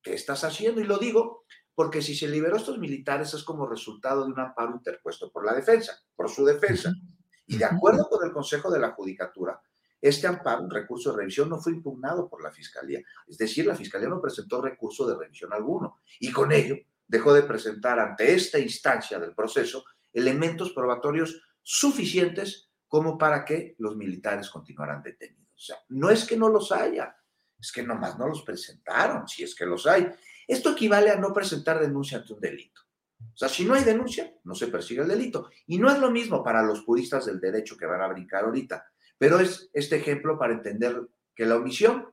¿qué 0.04 0.14
estás 0.14 0.44
haciendo? 0.44 0.82
Y 0.82 0.84
lo 0.84 1.00
digo 1.00 1.46
porque 1.74 2.02
si 2.02 2.14
se 2.14 2.28
liberó 2.28 2.56
a 2.56 2.60
estos 2.60 2.78
militares 2.78 3.34
es 3.34 3.44
como 3.44 3.66
resultado 3.66 4.26
de 4.26 4.34
un 4.34 4.40
amparo 4.40 4.74
interpuesto 4.74 5.32
por 5.32 5.46
la 5.46 5.54
defensa, 5.54 5.98
por 6.16 6.30
su 6.30 6.46
defensa. 6.46 6.94
Y 7.48 7.58
de 7.58 7.66
acuerdo 7.66 8.08
con 8.10 8.28
el 8.28 8.34
Consejo 8.34 8.70
de 8.70 8.80
la 8.80 8.92
Judicatura, 8.92 9.60
este 10.02 10.28
amparo, 10.28 10.64
un 10.64 10.70
recurso 10.70 11.12
de 11.12 11.18
revisión, 11.18 11.50
no 11.50 11.60
fue 11.60 11.74
impugnado 11.74 12.30
por 12.30 12.44
la 12.44 12.52
Fiscalía. 12.52 13.02
Es 13.28 13.38
decir, 13.38 13.66
la 13.66 13.76
Fiscalía 13.76 14.10
no 14.10 14.22
presentó 14.22 14.62
recurso 14.62 15.08
de 15.08 15.18
revisión 15.18 15.54
alguno. 15.54 16.00
Y 16.20 16.32
con 16.32 16.52
ello 16.52 16.78
dejó 17.08 17.34
de 17.34 17.44
presentar 17.44 18.00
ante 18.00 18.34
esta 18.34 18.60
instancia 18.60 19.20
del 19.20 19.34
proceso 19.34 19.84
elementos 20.14 20.72
probatorios 20.72 21.42
suficientes 21.62 22.70
como 22.88 23.18
para 23.18 23.46
que 23.46 23.76
los 23.80 23.96
militares 23.96 24.50
continuaran 24.50 25.04
detenidos. 25.04 25.54
O 25.56 25.60
sea, 25.60 25.78
no 25.90 26.10
es 26.10 26.26
que 26.26 26.38
no 26.38 26.50
los 26.50 26.72
haya, 26.72 27.16
es 27.60 27.72
que 27.72 27.84
nomás 27.84 28.18
no 28.18 28.28
los 28.28 28.44
presentaron, 28.44 29.28
si 29.28 29.44
es 29.44 29.54
que 29.54 29.66
los 29.66 29.86
hay. 29.86 30.08
Esto 30.48 30.72
equivale 30.72 31.12
a 31.12 31.18
no 31.18 31.34
presentar 31.34 31.80
denuncia 31.80 32.20
ante 32.20 32.34
un 32.34 32.40
delito. 32.40 32.82
O 33.20 33.38
sea, 33.38 33.50
si 33.50 33.66
no 33.66 33.74
hay 33.74 33.84
denuncia, 33.84 34.34
no 34.46 34.56
se 34.56 34.68
persigue 34.68 35.02
el 35.02 35.08
delito. 35.08 35.50
Y 35.68 35.78
no 35.78 35.92
es 35.92 36.00
lo 36.00 36.10
mismo 36.10 36.44
para 36.44 36.64
los 36.64 36.82
juristas 36.84 37.26
del 37.26 37.40
derecho 37.40 37.78
que 37.78 37.86
van 37.86 38.02
a 38.02 38.08
brincar 38.08 38.46
ahorita. 38.46 38.86
Pero 39.20 39.40
es 39.40 39.70
este 39.74 39.98
ejemplo 39.98 40.40
para 40.40 40.54
entender 40.54 41.08
que 41.36 41.46
la 41.46 41.58
omisión 41.58 42.12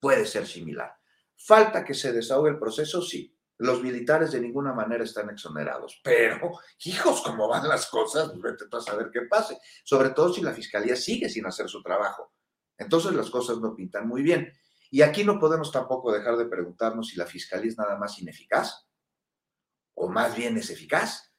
puede 0.00 0.26
ser 0.26 0.48
similar. 0.48 0.92
Falta 1.36 1.84
que 1.84 1.94
se 1.94 2.12
desahogue 2.12 2.50
el 2.50 2.58
proceso, 2.58 3.00
sí. 3.00 3.36
Los 3.58 3.80
militares 3.80 4.32
de 4.32 4.40
ninguna 4.40 4.72
manera 4.72 5.04
están 5.04 5.30
exonerados, 5.30 6.00
pero, 6.02 6.58
hijos, 6.84 7.22
¿cómo 7.22 7.46
van 7.46 7.68
las 7.68 7.86
cosas? 7.86 8.32
Vete 8.40 8.64
a 8.72 8.80
saber 8.80 9.10
qué 9.12 9.22
pase. 9.22 9.58
Sobre 9.84 10.10
todo 10.10 10.32
si 10.32 10.40
la 10.40 10.52
fiscalía 10.52 10.96
sigue 10.96 11.28
sin 11.28 11.46
hacer 11.46 11.68
su 11.68 11.80
trabajo. 11.80 12.32
Entonces 12.76 13.12
las 13.12 13.30
cosas 13.30 13.58
no 13.58 13.76
pintan 13.76 14.08
muy 14.08 14.22
bien. 14.22 14.52
Y 14.90 15.02
aquí 15.02 15.22
no 15.22 15.38
podemos 15.38 15.70
tampoco 15.70 16.12
dejar 16.12 16.36
de 16.36 16.46
preguntarnos 16.46 17.08
si 17.08 17.16
la 17.16 17.26
fiscalía 17.26 17.68
es 17.68 17.78
nada 17.78 17.96
más 17.96 18.18
ineficaz 18.18 18.88
o 19.94 20.08
más 20.08 20.34
bien 20.34 20.56
es 20.56 20.70
eficaz. 20.70 21.32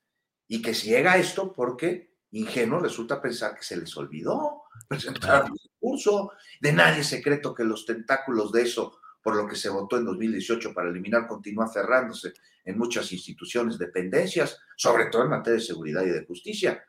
Y 0.47 0.61
que 0.61 0.73
si 0.73 0.89
llega 0.89 1.17
esto 1.17 1.51
porque 1.51 2.15
ingenuo 2.31 2.79
resulta 2.79 3.21
pensar 3.21 3.55
que 3.55 3.63
se 3.63 3.75
les 3.75 3.95
olvidó 3.97 4.62
presentar 4.87 5.45
un 5.45 5.57
recurso. 5.57 6.31
De 6.59 6.71
nadie 6.71 7.01
es 7.01 7.07
secreto 7.07 7.53
que 7.53 7.63
los 7.63 7.85
tentáculos 7.85 8.51
de 8.51 8.63
eso, 8.63 8.99
por 9.21 9.35
lo 9.35 9.47
que 9.47 9.55
se 9.55 9.69
votó 9.69 9.97
en 9.97 10.05
2018 10.05 10.73
para 10.73 10.89
eliminar, 10.89 11.27
continúan 11.27 11.69
cerrándose 11.69 12.33
en 12.65 12.77
muchas 12.77 13.11
instituciones, 13.11 13.77
dependencias, 13.77 14.59
sobre 14.75 15.05
todo 15.07 15.23
en 15.23 15.29
materia 15.29 15.59
de 15.59 15.65
seguridad 15.65 16.03
y 16.03 16.09
de 16.09 16.25
justicia. 16.25 16.83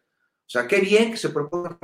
O 0.47 0.51
sea, 0.51 0.69
qué 0.69 0.81
bien 0.81 1.11
que 1.11 1.16
se 1.16 1.31
proponga, 1.31 1.77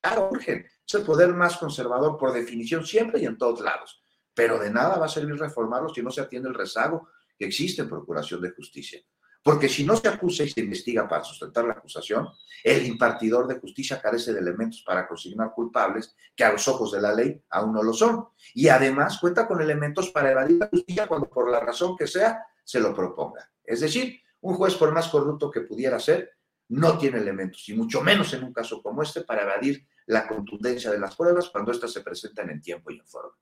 claro, 0.00 0.30
urgen. 0.30 0.66
Es 0.86 0.94
el 0.94 1.02
poder 1.02 1.34
más 1.34 1.58
conservador 1.58 2.16
por 2.18 2.32
definición 2.32 2.86
siempre 2.86 3.20
y 3.20 3.26
en 3.26 3.36
todos 3.36 3.60
lados. 3.60 4.02
Pero 4.34 4.58
de 4.58 4.70
nada 4.70 4.98
va 4.98 5.06
a 5.06 5.10
servir 5.10 5.36
reformarlo 5.36 5.92
si 5.92 6.02
no 6.02 6.10
se 6.10 6.22
atiende 6.22 6.48
el 6.48 6.54
rezago 6.54 7.08
que 7.38 7.44
existe 7.44 7.82
en 7.82 7.88
Procuración 7.88 8.40
de 8.40 8.50
Justicia. 8.52 9.00
Porque 9.42 9.68
si 9.68 9.84
no 9.84 9.96
se 9.96 10.08
acusa 10.08 10.44
y 10.44 10.50
se 10.50 10.60
investiga 10.60 11.08
para 11.08 11.24
sustentar 11.24 11.64
la 11.64 11.72
acusación, 11.72 12.28
el 12.62 12.86
impartidor 12.86 13.46
de 13.46 13.58
justicia 13.58 14.00
carece 14.00 14.32
de 14.32 14.40
elementos 14.40 14.82
para 14.86 15.08
consignar 15.08 15.52
culpables 15.54 16.14
que 16.36 16.44
a 16.44 16.52
los 16.52 16.68
ojos 16.68 16.92
de 16.92 17.00
la 17.00 17.14
ley 17.14 17.42
aún 17.50 17.72
no 17.72 17.82
lo 17.82 17.92
son. 17.92 18.28
Y 18.54 18.68
además 18.68 19.18
cuenta 19.18 19.48
con 19.48 19.62
elementos 19.62 20.10
para 20.10 20.32
evadir 20.32 20.58
la 20.58 20.68
justicia 20.68 21.06
cuando 21.06 21.28
por 21.28 21.50
la 21.50 21.60
razón 21.60 21.96
que 21.96 22.06
sea 22.06 22.44
se 22.62 22.80
lo 22.80 22.94
proponga. 22.94 23.50
Es 23.64 23.80
decir, 23.80 24.20
un 24.42 24.54
juez, 24.54 24.74
por 24.74 24.92
más 24.92 25.08
corrupto 25.08 25.50
que 25.50 25.62
pudiera 25.62 25.98
ser, 25.98 26.32
no 26.68 26.96
tiene 26.98 27.18
elementos, 27.18 27.68
y 27.68 27.74
mucho 27.74 28.00
menos 28.00 28.32
en 28.32 28.44
un 28.44 28.52
caso 28.52 28.80
como 28.80 29.02
este, 29.02 29.22
para 29.22 29.42
evadir 29.42 29.86
la 30.06 30.26
contundencia 30.26 30.90
de 30.90 30.98
las 30.98 31.16
pruebas 31.16 31.50
cuando 31.50 31.72
éstas 31.72 31.92
se 31.92 32.00
presentan 32.00 32.48
en 32.50 32.60
tiempo 32.60 32.90
y 32.90 32.98
en 32.98 33.06
forma. 33.06 33.32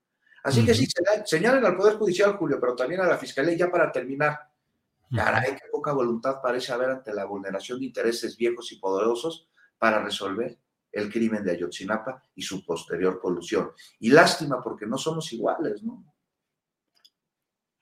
Así 0.42 0.64
que 0.64 0.72
sí, 0.72 0.86
señalen 1.26 1.64
al 1.64 1.76
Poder 1.76 1.96
Judicial, 1.96 2.36
Julio, 2.36 2.58
pero 2.60 2.74
también 2.74 3.00
a 3.00 3.06
la 3.06 3.18
Fiscalía, 3.18 3.54
ya 3.54 3.70
para 3.70 3.92
terminar, 3.92 4.38
Caray, 5.14 5.52
qué 5.52 5.68
poca 5.72 5.92
voluntad 5.92 6.36
parece 6.42 6.72
haber 6.72 6.90
ante 6.90 7.14
la 7.14 7.24
vulneración 7.24 7.80
de 7.80 7.86
intereses 7.86 8.36
viejos 8.36 8.72
y 8.72 8.76
poderosos 8.78 9.48
para 9.78 10.02
resolver 10.02 10.58
el 10.92 11.10
crimen 11.10 11.44
de 11.44 11.52
Ayotzinapa 11.52 12.22
y 12.34 12.42
su 12.42 12.64
posterior 12.64 13.20
colusión. 13.20 13.70
Y 14.00 14.10
lástima 14.10 14.62
porque 14.62 14.86
no 14.86 14.98
somos 14.98 15.32
iguales, 15.32 15.82
¿no? 15.82 16.04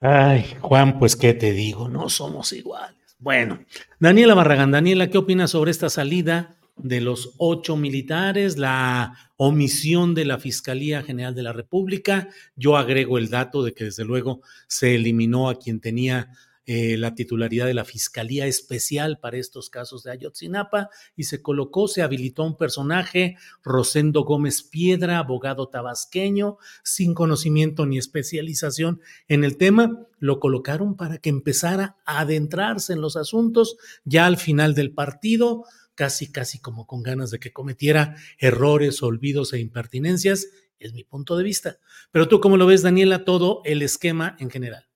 Ay, 0.00 0.56
Juan, 0.60 0.98
pues 0.98 1.16
qué 1.16 1.34
te 1.34 1.52
digo, 1.52 1.88
no 1.88 2.08
somos 2.08 2.52
iguales. 2.52 3.16
Bueno, 3.18 3.64
Daniela 3.98 4.34
Barragán, 4.34 4.70
Daniela, 4.70 5.08
¿qué 5.08 5.18
opinas 5.18 5.50
sobre 5.50 5.70
esta 5.70 5.88
salida 5.88 6.56
de 6.76 7.00
los 7.00 7.34
ocho 7.38 7.76
militares, 7.76 8.58
la 8.58 9.16
omisión 9.38 10.14
de 10.14 10.26
la 10.26 10.38
Fiscalía 10.38 11.02
General 11.02 11.34
de 11.34 11.42
la 11.42 11.54
República? 11.54 12.28
Yo 12.56 12.76
agrego 12.76 13.16
el 13.16 13.30
dato 13.30 13.62
de 13.62 13.72
que 13.72 13.84
desde 13.84 14.04
luego 14.04 14.42
se 14.68 14.94
eliminó 14.94 15.48
a 15.48 15.58
quien 15.58 15.80
tenía 15.80 16.30
eh, 16.68 16.96
la 16.96 17.14
titularidad 17.14 17.66
de 17.66 17.74
la 17.74 17.84
Fiscalía 17.84 18.46
Especial 18.46 19.20
para 19.20 19.36
estos 19.36 19.70
casos 19.70 20.02
de 20.02 20.10
Ayotzinapa 20.10 20.90
y 21.14 21.22
se 21.24 21.40
colocó, 21.40 21.86
se 21.86 22.02
habilitó 22.02 22.42
un 22.42 22.56
personaje, 22.56 23.36
Rosendo 23.62 24.24
Gómez 24.24 24.64
Piedra, 24.64 25.18
abogado 25.18 25.68
tabasqueño, 25.68 26.58
sin 26.82 27.14
conocimiento 27.14 27.86
ni 27.86 27.98
especialización 27.98 29.00
en 29.28 29.44
el 29.44 29.56
tema, 29.56 30.06
lo 30.18 30.40
colocaron 30.40 30.96
para 30.96 31.18
que 31.18 31.30
empezara 31.30 31.98
a 32.04 32.20
adentrarse 32.20 32.94
en 32.94 33.00
los 33.00 33.16
asuntos 33.16 33.76
ya 34.04 34.26
al 34.26 34.36
final 34.36 34.74
del 34.74 34.92
partido, 34.92 35.64
casi, 35.94 36.32
casi 36.32 36.58
como 36.58 36.88
con 36.88 37.04
ganas 37.04 37.30
de 37.30 37.38
que 37.38 37.52
cometiera 37.52 38.16
errores, 38.38 39.04
olvidos 39.04 39.52
e 39.52 39.60
impertinencias, 39.60 40.48
es 40.80 40.92
mi 40.94 41.04
punto 41.04 41.36
de 41.36 41.44
vista. 41.44 41.78
Pero 42.10 42.26
tú, 42.26 42.40
¿cómo 42.40 42.56
lo 42.56 42.66
ves, 42.66 42.82
Daniela, 42.82 43.24
todo 43.24 43.62
el 43.64 43.82
esquema 43.82 44.36
en 44.40 44.50
general? 44.50 44.86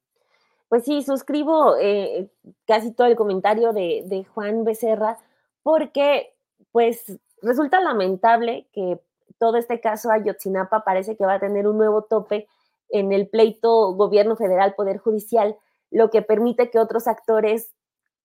Pues 0.70 0.84
sí, 0.84 1.02
suscribo 1.02 1.76
eh, 1.80 2.30
casi 2.64 2.92
todo 2.92 3.09
el 3.09 3.16
comentario 3.16 3.72
de, 3.72 4.24
Juan 4.32 4.62
Becerra, 4.62 5.18
porque 5.64 6.32
pues 6.70 7.18
resulta 7.42 7.80
lamentable 7.80 8.68
que 8.72 9.01
todo 9.38 9.56
este 9.56 9.80
caso 9.80 10.12
Ayotzinapa 10.12 10.84
parece 10.84 11.16
que 11.16 11.26
va 11.26 11.34
a 11.34 11.40
tener 11.40 11.66
un 11.66 11.76
nuevo 11.76 12.02
tope 12.02 12.47
en 12.88 13.10
el 13.12 13.26
pleito 13.26 13.94
gobierno 13.94 14.36
federal, 14.36 14.76
poder 14.76 14.98
judicial, 14.98 15.56
lo 15.90 16.09
que 16.09 16.22
permite 16.22 16.70
que 16.70 16.78
otros 16.78 17.09
actores 17.09 17.72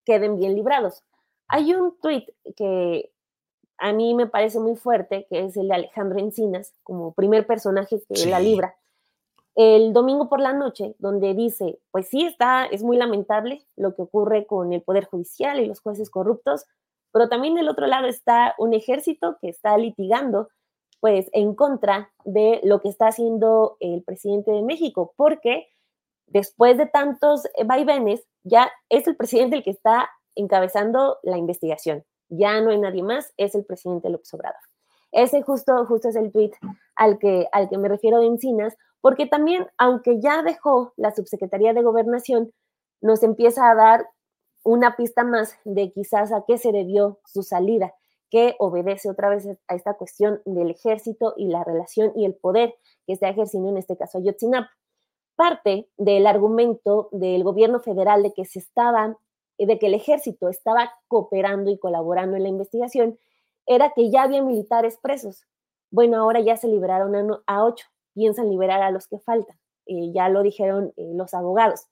queden 0.05 0.37
bien 0.37 0.53
librados. 0.53 1.03
Hay 1.47 1.73
un 1.73 1.97
tuit 1.99 2.29
que 2.55 3.11
a 3.79 3.91
mí 3.91 4.13
me 4.13 4.27
parece 4.27 4.59
muy 4.59 4.75
fuerte, 4.75 5.25
que 5.31 5.45
es 5.45 5.57
el 5.57 5.69
de 5.69 5.73
Alejandro 5.73 6.19
Encinas, 6.19 6.75
como 6.83 7.11
primer 7.11 7.47
personaje 7.47 7.99
que 8.07 8.27
la 8.27 8.39
libra, 8.39 8.75
el 9.55 9.93
domingo 9.93 10.27
por 10.27 10.41
la 10.41 10.53
noche, 10.53 10.95
donde 10.99 11.33
dice, 11.33 11.79
pues 11.91 12.09
sí, 12.09 12.25
está, 12.25 12.65
es 12.65 12.83
muy 12.83 12.97
lamentable 12.97 13.65
lo 13.77 13.95
que 13.95 14.01
ocurre 14.01 14.45
con 14.45 14.73
el 14.73 14.81
Poder 14.81 15.05
Judicial 15.05 15.59
y 15.59 15.65
los 15.65 15.79
jueces 15.79 16.09
corruptos, 16.09 16.65
pero 17.11 17.29
también 17.29 17.55
del 17.55 17.69
otro 17.69 17.87
lado 17.87 18.07
está 18.07 18.53
un 18.57 18.73
ejército 18.73 19.37
que 19.39 19.47
está 19.47 19.77
litigando, 19.77 20.49
pues, 20.99 21.29
en 21.31 21.55
contra 21.55 22.11
de 22.25 22.59
lo 22.63 22.81
que 22.81 22.89
está 22.89 23.07
haciendo 23.07 23.77
el 23.79 24.03
presidente 24.03 24.51
de 24.51 24.61
México, 24.61 25.13
porque 25.15 25.67
después 26.27 26.77
de 26.77 26.87
tantos 26.87 27.43
vaivenes, 27.65 28.27
ya 28.43 28.69
es 28.89 29.07
el 29.07 29.15
presidente 29.15 29.55
el 29.55 29.63
que 29.63 29.71
está 29.71 30.09
encabezando 30.35 31.17
la 31.23 31.37
investigación. 31.37 32.03
Ya 32.27 32.59
no 32.59 32.71
hay 32.71 32.79
nadie 32.79 33.03
más, 33.03 33.33
es 33.37 33.55
el 33.55 33.63
presidente 33.63 34.09
López 34.09 34.33
Obrador. 34.33 34.59
Ese 35.11 35.41
justo, 35.43 35.85
justo 35.85 36.09
es 36.09 36.17
el 36.17 36.31
tweet 36.31 36.51
al 36.95 37.19
que, 37.19 37.47
al 37.53 37.69
que 37.69 37.77
me 37.77 37.87
refiero 37.87 38.19
de 38.19 38.27
Encinas, 38.27 38.75
porque 39.05 39.27
también, 39.27 39.67
aunque 39.77 40.19
ya 40.19 40.41
dejó 40.41 40.93
la 40.97 41.11
subsecretaría 41.11 41.75
de 41.75 41.83
gobernación, 41.83 42.51
nos 43.01 43.21
empieza 43.21 43.69
a 43.69 43.75
dar 43.75 44.09
una 44.63 44.95
pista 44.95 45.23
más 45.23 45.59
de 45.63 45.91
quizás 45.91 46.31
a 46.31 46.43
qué 46.47 46.57
se 46.57 46.71
debió 46.71 47.19
su 47.23 47.43
salida, 47.43 47.93
que 48.31 48.55
obedece 48.57 49.07
otra 49.07 49.29
vez 49.29 49.47
a 49.67 49.75
esta 49.75 49.93
cuestión 49.93 50.41
del 50.45 50.71
ejército 50.71 51.35
y 51.37 51.49
la 51.49 51.63
relación 51.63 52.13
y 52.15 52.25
el 52.25 52.33
poder 52.33 52.73
que 53.05 53.13
está 53.13 53.29
ejerciendo 53.29 53.69
en 53.69 53.77
este 53.77 53.95
caso 53.95 54.17
Ayotzinapa. 54.17 54.71
Parte 55.35 55.87
del 55.97 56.25
argumento 56.25 57.09
del 57.11 57.43
gobierno 57.43 57.79
federal 57.81 58.23
de 58.23 58.33
que 58.33 58.45
se 58.45 58.57
estaba, 58.57 59.19
de 59.59 59.77
que 59.77 59.85
el 59.85 59.93
ejército 59.93 60.49
estaba 60.49 60.91
cooperando 61.07 61.69
y 61.69 61.77
colaborando 61.77 62.37
en 62.37 62.41
la 62.41 62.49
investigación, 62.49 63.19
era 63.67 63.93
que 63.95 64.09
ya 64.09 64.23
había 64.23 64.41
militares 64.41 64.97
presos. 64.99 65.43
Bueno, 65.91 66.17
ahora 66.17 66.39
ya 66.39 66.57
se 66.57 66.67
liberaron 66.67 67.15
a, 67.15 67.43
a 67.45 67.65
ocho 67.65 67.85
piensan 68.15 68.49
liberar 68.49 68.81
a 68.81 68.89
los 68.89 69.07
que 69.07 69.19
faltan. 69.19 69.57
Eh, 69.85 70.11
ya 70.13 70.29
lo 70.29 70.41
dijeron 70.41 70.93
eh, 70.97 71.11
los 71.13 71.35
abogados. 71.35 71.85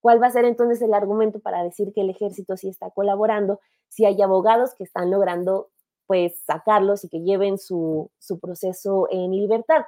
¿Cuál 0.00 0.20
va 0.20 0.26
a 0.26 0.30
ser 0.30 0.44
entonces 0.44 0.82
el 0.82 0.94
argumento 0.94 1.38
para 1.38 1.62
decir 1.62 1.92
que 1.94 2.00
el 2.00 2.10
ejército 2.10 2.56
sí 2.56 2.68
está 2.68 2.90
colaborando 2.90 3.60
si 3.88 4.04
hay 4.04 4.20
abogados 4.20 4.74
que 4.74 4.84
están 4.84 5.10
logrando 5.10 5.68
pues 6.06 6.42
sacarlos 6.44 7.04
y 7.04 7.08
que 7.08 7.22
lleven 7.22 7.58
su, 7.58 8.10
su 8.18 8.38
proceso 8.38 9.08
en 9.10 9.32
libertad. 9.32 9.84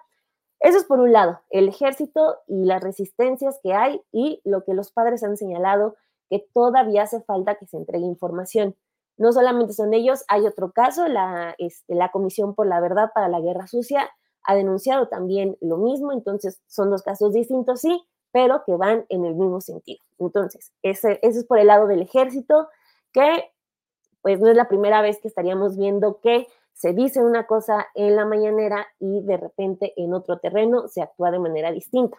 Eso 0.60 0.78
es 0.78 0.84
por 0.84 0.98
un 0.98 1.12
lado, 1.12 1.40
el 1.50 1.68
ejército 1.68 2.38
y 2.48 2.64
las 2.64 2.82
resistencias 2.82 3.60
que 3.62 3.74
hay 3.74 4.02
y 4.10 4.40
lo 4.44 4.64
que 4.64 4.74
los 4.74 4.90
padres 4.90 5.22
han 5.22 5.36
señalado, 5.36 5.94
que 6.28 6.44
todavía 6.52 7.02
hace 7.02 7.20
falta 7.22 7.54
que 7.54 7.66
se 7.66 7.76
entregue 7.76 8.06
información. 8.06 8.74
No 9.16 9.32
solamente 9.32 9.72
son 9.72 9.94
ellos, 9.94 10.24
hay 10.28 10.46
otro 10.46 10.72
caso, 10.72 11.06
la, 11.06 11.54
este, 11.58 11.94
la 11.94 12.10
Comisión 12.10 12.54
por 12.54 12.66
la 12.66 12.80
Verdad 12.80 13.12
para 13.14 13.28
la 13.28 13.40
Guerra 13.40 13.68
Sucia 13.68 14.10
ha 14.44 14.54
denunciado 14.54 15.08
también 15.08 15.56
lo 15.60 15.76
mismo, 15.76 16.12
entonces 16.12 16.60
son 16.66 16.90
dos 16.90 17.02
casos 17.02 17.32
distintos, 17.32 17.80
sí, 17.80 18.02
pero 18.32 18.62
que 18.64 18.76
van 18.76 19.04
en 19.08 19.24
el 19.24 19.34
mismo 19.34 19.60
sentido. 19.60 20.00
Entonces, 20.18 20.72
ese, 20.82 21.18
es 21.22 21.44
por 21.44 21.58
el 21.58 21.68
lado 21.68 21.86
del 21.86 22.02
ejército, 22.02 22.68
que 23.12 23.50
pues 24.22 24.40
no 24.40 24.48
es 24.48 24.56
la 24.56 24.68
primera 24.68 25.00
vez 25.00 25.18
que 25.20 25.28
estaríamos 25.28 25.76
viendo 25.76 26.20
que 26.20 26.46
se 26.72 26.92
dice 26.92 27.22
una 27.22 27.46
cosa 27.46 27.86
en 27.94 28.16
la 28.16 28.24
mañanera 28.24 28.86
y 28.98 29.22
de 29.22 29.36
repente 29.36 29.94
en 29.96 30.14
otro 30.14 30.38
terreno 30.38 30.88
se 30.88 31.02
actúa 31.02 31.30
de 31.30 31.38
manera 31.38 31.72
distinta. 31.72 32.18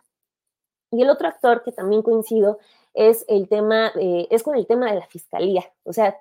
Y 0.91 1.01
el 1.01 1.09
otro 1.09 1.27
actor 1.27 1.63
que 1.63 1.71
también 1.71 2.01
coincido 2.01 2.57
es 2.93 3.23
el 3.27 3.47
tema, 3.47 3.91
es 3.95 4.43
con 4.43 4.55
el 4.55 4.65
tema 4.65 4.91
de 4.91 4.99
la 4.99 5.07
fiscalía. 5.07 5.63
O 5.83 5.93
sea, 5.93 6.17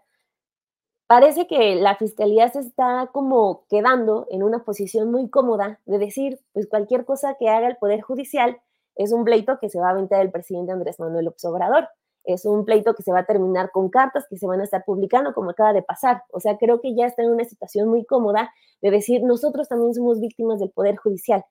parece 1.09 1.49
que 1.49 1.75
la 1.75 1.97
fiscalía 1.97 2.49
se 2.49 2.61
está 2.61 3.11
como 3.13 3.65
quedando 3.69 4.29
en 4.31 4.45
una 4.45 4.65
posición 4.65 5.11
muy 5.11 5.29
cómoda 5.29 5.81
de 5.85 5.99
decir, 5.99 6.39
pues 6.53 6.69
cualquier 6.69 7.05
cosa 7.05 7.35
que 7.35 7.49
haga 7.49 7.67
el 7.67 7.77
Poder 7.79 8.03
Judicial 8.03 8.61
es 8.95 9.13
un 9.13 9.25
pleito 9.25 9.59
que 9.59 9.69
se 9.69 9.81
va 9.81 9.89
a 9.89 9.91
aventar 9.91 10.21
el 10.21 10.31
presidente 10.31 10.71
Andrés 10.71 11.01
Manuel 11.01 11.25
López 11.25 11.45
Obrador 11.45 11.89
es 12.29 12.45
un 12.45 12.67
pleito 12.67 12.95
que 12.95 13.03
se 13.03 13.11
va 13.11 13.21
a 13.21 13.25
terminar 13.25 13.71
con 13.71 13.89
cartas 13.89 14.27
que 14.29 14.37
se 14.37 14.47
van 14.47 14.61
a 14.61 14.65
estar 14.65 14.85
publicando, 14.85 15.33
como 15.33 15.51
acaba 15.51 15.73
de 15.73 15.83
pasar. 15.83 16.25
O 16.31 16.41
sea, 16.41 16.59
creo 16.59 16.79
que 16.83 16.95
ya 16.95 17.07
está 17.07 17.23
en 17.23 17.31
una 17.31 17.45
situación 17.45 17.89
muy 17.89 18.05
cómoda 18.05 18.53
de 18.83 18.91
decir, 18.91 19.23
nosotros 19.23 19.67
también 19.67 19.95
somos 19.95 20.21
víctimas 20.21 20.61
del 20.61 20.71
Poder 20.71 20.97
Judicial. 20.97 21.45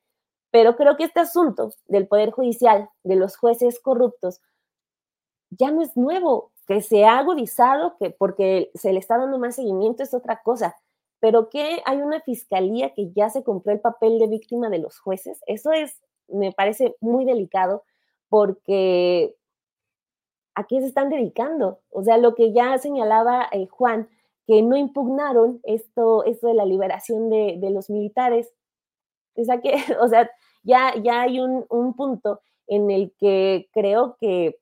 Pero 0.51 0.75
creo 0.75 0.95
que 0.95 1.05
este 1.05 1.19
asunto 1.19 1.73
del 1.87 2.07
Poder 2.07 2.29
Judicial, 2.29 2.89
de 3.03 3.15
los 3.15 3.37
jueces 3.37 3.79
corruptos, 3.79 4.39
ya 5.49 5.71
no 5.71 5.81
es 5.81 5.97
nuevo, 5.97 6.51
que 6.67 6.81
se 6.81 7.05
ha 7.05 7.19
agudizado, 7.19 7.97
que 7.97 8.11
porque 8.11 8.71
se 8.75 8.93
le 8.93 8.99
está 8.99 9.17
dando 9.17 9.39
más 9.39 9.55
seguimiento 9.55 10.03
es 10.03 10.13
otra 10.13 10.41
cosa, 10.43 10.75
pero 11.19 11.49
que 11.49 11.81
hay 11.85 11.97
una 12.01 12.21
fiscalía 12.21 12.93
que 12.93 13.11
ya 13.13 13.29
se 13.29 13.43
compró 13.43 13.71
el 13.71 13.79
papel 13.79 14.19
de 14.19 14.27
víctima 14.27 14.69
de 14.69 14.79
los 14.79 14.99
jueces, 14.99 15.39
eso 15.47 15.71
es, 15.71 16.01
me 16.27 16.51
parece 16.51 16.95
muy 16.99 17.25
delicado, 17.25 17.83
porque 18.29 19.35
¿a 20.55 20.65
qué 20.65 20.81
se 20.81 20.87
están 20.87 21.09
dedicando? 21.09 21.79
O 21.89 22.03
sea, 22.03 22.17
lo 22.17 22.35
que 22.35 22.51
ya 22.51 22.77
señalaba 22.77 23.47
eh, 23.51 23.67
Juan, 23.67 24.09
que 24.47 24.61
no 24.61 24.75
impugnaron 24.75 25.59
esto, 25.63 26.23
esto 26.23 26.47
de 26.47 26.53
la 26.53 26.65
liberación 26.65 27.29
de, 27.29 27.59
los 27.71 27.89
militares. 27.89 28.51
O 29.35 29.43
sea, 29.43 29.61
que, 29.61 29.75
o 30.01 30.07
sea 30.07 30.29
ya, 30.63 30.93
ya 31.01 31.21
hay 31.21 31.39
un, 31.39 31.93
punto 31.95 32.41
en 32.67 32.91
el 32.91 33.13
que 33.17 33.69
creo 33.71 34.17
que, 34.19 34.59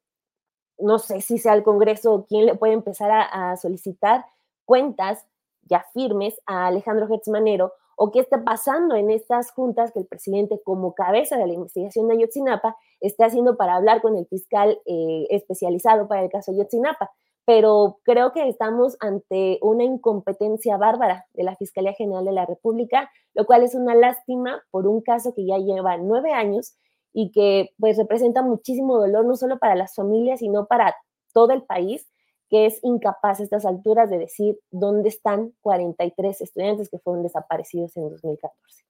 no 0.77 0.99
sé 0.99 1.21
si 1.21 1.37
sea 1.37 1.53
el 1.53 1.63
Congreso 1.63 2.25
quien 2.27 2.45
le 2.45 2.55
puede 2.55 2.73
empezar 2.73 3.11
a, 3.11 3.55
solicitar 3.57 4.25
cuentas 4.65 5.25
ya 5.63 5.85
firmes 5.93 6.39
a 6.45 6.67
Alejandro 6.67 7.07
Gertzmanero 7.07 7.73
o 7.97 8.11
qué 8.11 8.19
está 8.19 8.43
pasando 8.43 8.95
en 8.95 9.09
estas 9.09 9.51
juntas 9.51 9.91
que 9.91 9.99
el 9.99 10.05
presidente, 10.05 10.59
como 10.63 10.93
cabeza 10.93 11.37
de 11.37 11.47
la 11.47 11.53
investigación 11.53 12.07
de 12.07 12.15
Ayotzinapa, 12.15 12.75
está 12.99 13.27
haciendo 13.27 13.55
para 13.55 13.75
hablar 13.75 14.01
con 14.01 14.17
el 14.17 14.27
fiscal 14.27 14.81
eh, 14.85 15.27
especializado 15.29 16.07
para 16.07 16.23
el 16.23 16.29
caso 16.29 16.51
Ayotzinapa. 16.51 17.11
Pero 17.45 17.99
creo 18.03 18.33
que 18.33 18.49
estamos 18.49 18.97
ante 18.99 19.59
una 19.61 19.83
incompetencia 19.83 20.77
bárbara 20.77 21.27
de 21.33 21.43
la 21.43 21.55
Fiscalía 21.55 21.93
General 21.93 22.25
de 22.25 22.31
la 22.31 22.45
República, 22.45 23.09
lo 23.33 23.45
cual 23.45 23.63
es 23.63 23.75
una 23.75 23.95
lástima 23.95 24.63
por 24.71 24.87
un 24.87 25.01
caso 25.01 25.33
que 25.33 25.45
ya 25.45 25.57
lleva 25.57 25.95
nueve 25.97 26.33
años 26.33 26.75
y 27.17 27.31
que 27.31 27.71
pues 27.79 27.95
representa 27.97 28.41
muchísimo 28.41 28.97
dolor 28.99 29.25
no 29.25 29.37
solo 29.37 29.57
para 29.57 29.73
las 29.73 29.95
familias, 29.95 30.41
sino 30.41 30.67
para 30.67 30.93
todo 31.33 31.53
el 31.53 31.63
país 31.63 32.05
que 32.49 32.65
es 32.65 32.79
incapaz 32.83 33.39
a 33.39 33.43
estas 33.43 33.65
alturas 33.65 34.09
de 34.09 34.17
decir 34.17 34.59
dónde 34.69 35.07
están 35.07 35.53
43 35.61 36.41
estudiantes 36.41 36.89
que 36.89 36.99
fueron 36.99 37.23
desaparecidos 37.23 37.95
en 37.95 38.09
2014. 38.09 38.83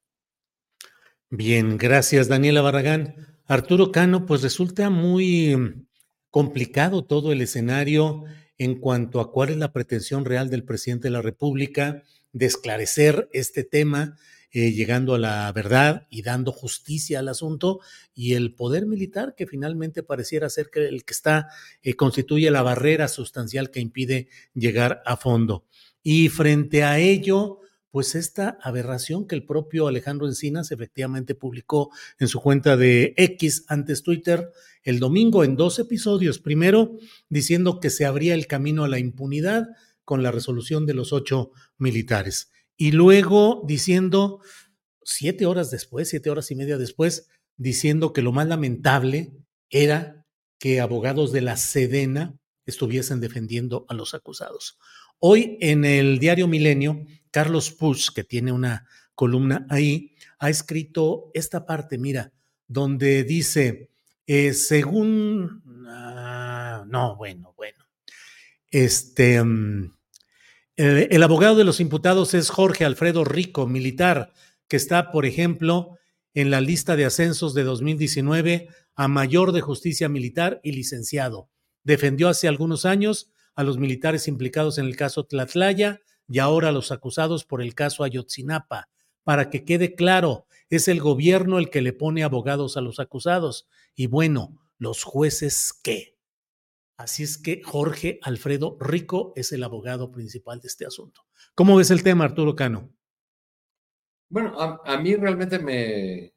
Bien, 1.30 1.78
gracias 1.78 2.28
Daniela 2.28 2.64
Barragán. 2.64 3.16
Arturo 3.46 3.92
Cano, 3.92 4.26
pues 4.26 4.42
resulta 4.42 4.90
muy 4.90 5.86
complicado 6.32 7.06
todo 7.06 7.32
el 7.32 7.44
escenario 7.44 8.24
en 8.58 8.80
cuanto 8.80 9.20
a 9.20 9.32
cuál 9.32 9.50
es 9.52 9.58
la 9.58 9.72
pretensión 9.72 10.26
real 10.26 10.50
del 10.50 10.64
presidente 10.64 11.10
de 11.10 11.12
la 11.12 11.22
República 11.22 12.02
de 12.34 12.48
esclarecer 12.48 13.30
este 13.34 13.64
tema 13.64 14.18
eh, 14.56 14.72
llegando 14.72 15.16
a 15.16 15.20
la 15.20 15.52
verdad 15.52 16.08
y 16.10 16.22
dando 16.22 16.54
justicia 16.54 17.20
al 17.20 17.28
asunto, 17.28 17.82
y 18.14 18.36
el 18.36 18.56
poder 18.56 18.86
militar 18.86 19.36
que 19.36 19.48
finalmente 19.48 20.02
pareciera 20.02 20.50
ser 20.50 20.70
que 20.70 20.88
el 20.88 21.04
que 21.04 21.12
está 21.12 21.50
eh, 21.84 21.96
constituye 21.96 22.50
la 22.52 22.62
barrera 22.62 23.10
sustancial 23.10 23.70
que 23.70 23.82
impide 23.82 24.30
llegar 24.54 25.04
a 25.06 25.18
fondo. 25.18 25.66
Y 26.02 26.30
frente 26.30 26.86
a 26.86 27.00
ello, 27.00 27.60
pues 27.92 28.16
esta 28.16 28.58
aberración 28.62 29.28
que 29.28 29.36
el 29.36 29.46
propio 29.46 29.90
Alejandro 29.90 30.26
Encinas 30.26 30.72
efectivamente 30.72 31.36
publicó 31.36 31.92
en 32.18 32.30
su 32.30 32.40
cuenta 32.40 32.78
de 32.78 33.14
X 33.18 33.66
antes 33.68 34.04
Twitter 34.04 34.54
el 34.84 35.00
domingo 35.00 35.44
en 35.44 35.58
dos 35.58 35.80
episodios. 35.80 36.40
Primero, 36.40 36.98
diciendo 37.28 37.82
que 37.82 37.90
se 37.90 38.06
abría 38.06 38.36
el 38.36 38.48
camino 38.48 38.86
a 38.86 38.88
la 38.88 39.00
impunidad 39.00 39.68
con 40.06 40.24
la 40.24 40.32
resolución 40.32 40.86
de 40.86 40.94
los 40.94 41.12
ocho 41.12 41.52
militares 41.78 42.52
y 42.78 42.92
luego 42.92 43.64
diciendo, 43.66 44.42
siete 45.04 45.46
horas 45.46 45.72
después, 45.72 46.10
siete 46.10 46.30
horas 46.30 46.52
y 46.52 46.56
media 46.56 46.78
después, 46.78 47.28
diciendo 47.58 48.14
que 48.14 48.22
lo 48.22 48.32
más 48.32 48.48
lamentable 48.48 49.34
era 49.70 50.26
que 50.60 50.82
abogados 50.82 51.32
de 51.32 51.42
la 51.42 51.58
Sedena 51.58 52.38
estuviesen 52.66 53.22
defendiendo 53.22 53.86
a 53.88 53.94
los 53.94 54.14
acusados. 54.14 54.78
Hoy 55.20 55.58
en 55.62 55.86
el 55.86 56.20
diario 56.20 56.48
Milenio, 56.48 57.06
Carlos 57.32 57.72
Push, 57.72 58.10
que 58.14 58.24
tiene 58.24 58.52
una 58.52 58.88
columna 59.14 59.66
ahí, 59.70 60.16
ha 60.40 60.50
escrito 60.50 61.32
esta 61.34 61.66
parte, 61.66 61.98
mira, 61.98 62.34
donde 62.68 63.24
dice, 63.24 63.90
eh, 64.28 64.54
según, 64.54 65.64
ah, 65.88 66.84
no, 66.88 67.16
bueno, 67.16 67.54
bueno, 67.56 67.86
este, 68.70 69.42
mm, 69.42 69.95
el, 70.78 71.24
abogado 71.24 71.56
de 71.56 71.64
los 71.64 71.80
imputados 71.80 72.34
es 72.34 72.50
Jorge 72.50 72.84
Alfredo 72.84 73.24
Rico, 73.24 73.66
militar, 73.66 74.34
que 74.68 74.76
está, 74.76 75.12
por 75.12 75.26
ejemplo, 75.26 75.98
en 76.34 76.52
la 76.52 76.60
lista 76.60 76.96
de 76.96 77.06
ascensos 77.06 77.54
de 77.54 77.64
2019 77.64 78.68
a 78.96 79.08
mayor 79.08 79.54
de 79.54 79.62
justicia 79.62 80.10
militar 80.10 80.60
y 80.64 80.74
licenciado. 80.74 81.50
Defendió 81.84 82.28
hace 82.28 82.48
algunos 82.48 82.86
años 82.86 83.32
a 83.56 83.64
los 83.64 83.78
militares 83.78 84.28
implicados 84.28 84.78
en 84.78 84.86
el 84.86 84.98
caso 84.98 85.26
Tlatlaya 85.26 86.02
y 86.28 86.40
ahora 86.40 86.70
a 86.70 86.74
los 86.74 86.92
acusados 86.92 87.46
por 87.46 87.62
el 87.62 87.74
caso 87.74 88.04
Ayotzinapa. 88.04 88.90
Para 89.24 89.50
que 89.50 89.64
quede 89.64 89.96
claro, 89.96 90.46
es 90.70 90.88
el 90.88 91.00
gobierno 91.00 91.58
el 91.58 91.70
que 91.70 91.82
le 91.82 91.94
pone 91.94 92.24
abogados 92.24 92.76
a 92.76 92.82
los 92.82 93.00
acusados. 93.00 93.68
Y 93.96 94.08
bueno, 94.08 94.60
¿los 94.78 95.04
jueces 95.04 95.74
qué? 95.84 96.15
Así 96.98 97.24
es 97.24 97.38
que 97.38 97.62
Jorge 97.62 98.20
Alfredo 98.22 98.78
Rico 98.80 99.34
es 99.36 99.52
el 99.52 99.64
abogado 99.64 100.12
principal 100.12 100.62
de 100.62 100.68
este 100.68 100.86
asunto. 100.86 101.22
¿Cómo 101.54 101.76
ves 101.76 101.92
el 101.92 102.04
tema, 102.04 102.24
Arturo 102.24 102.56
Cano? 102.56 102.90
Bueno, 104.30 104.58
a, 104.58 104.98
mí 104.98 105.16
realmente 105.16 105.60
me, 105.60 106.34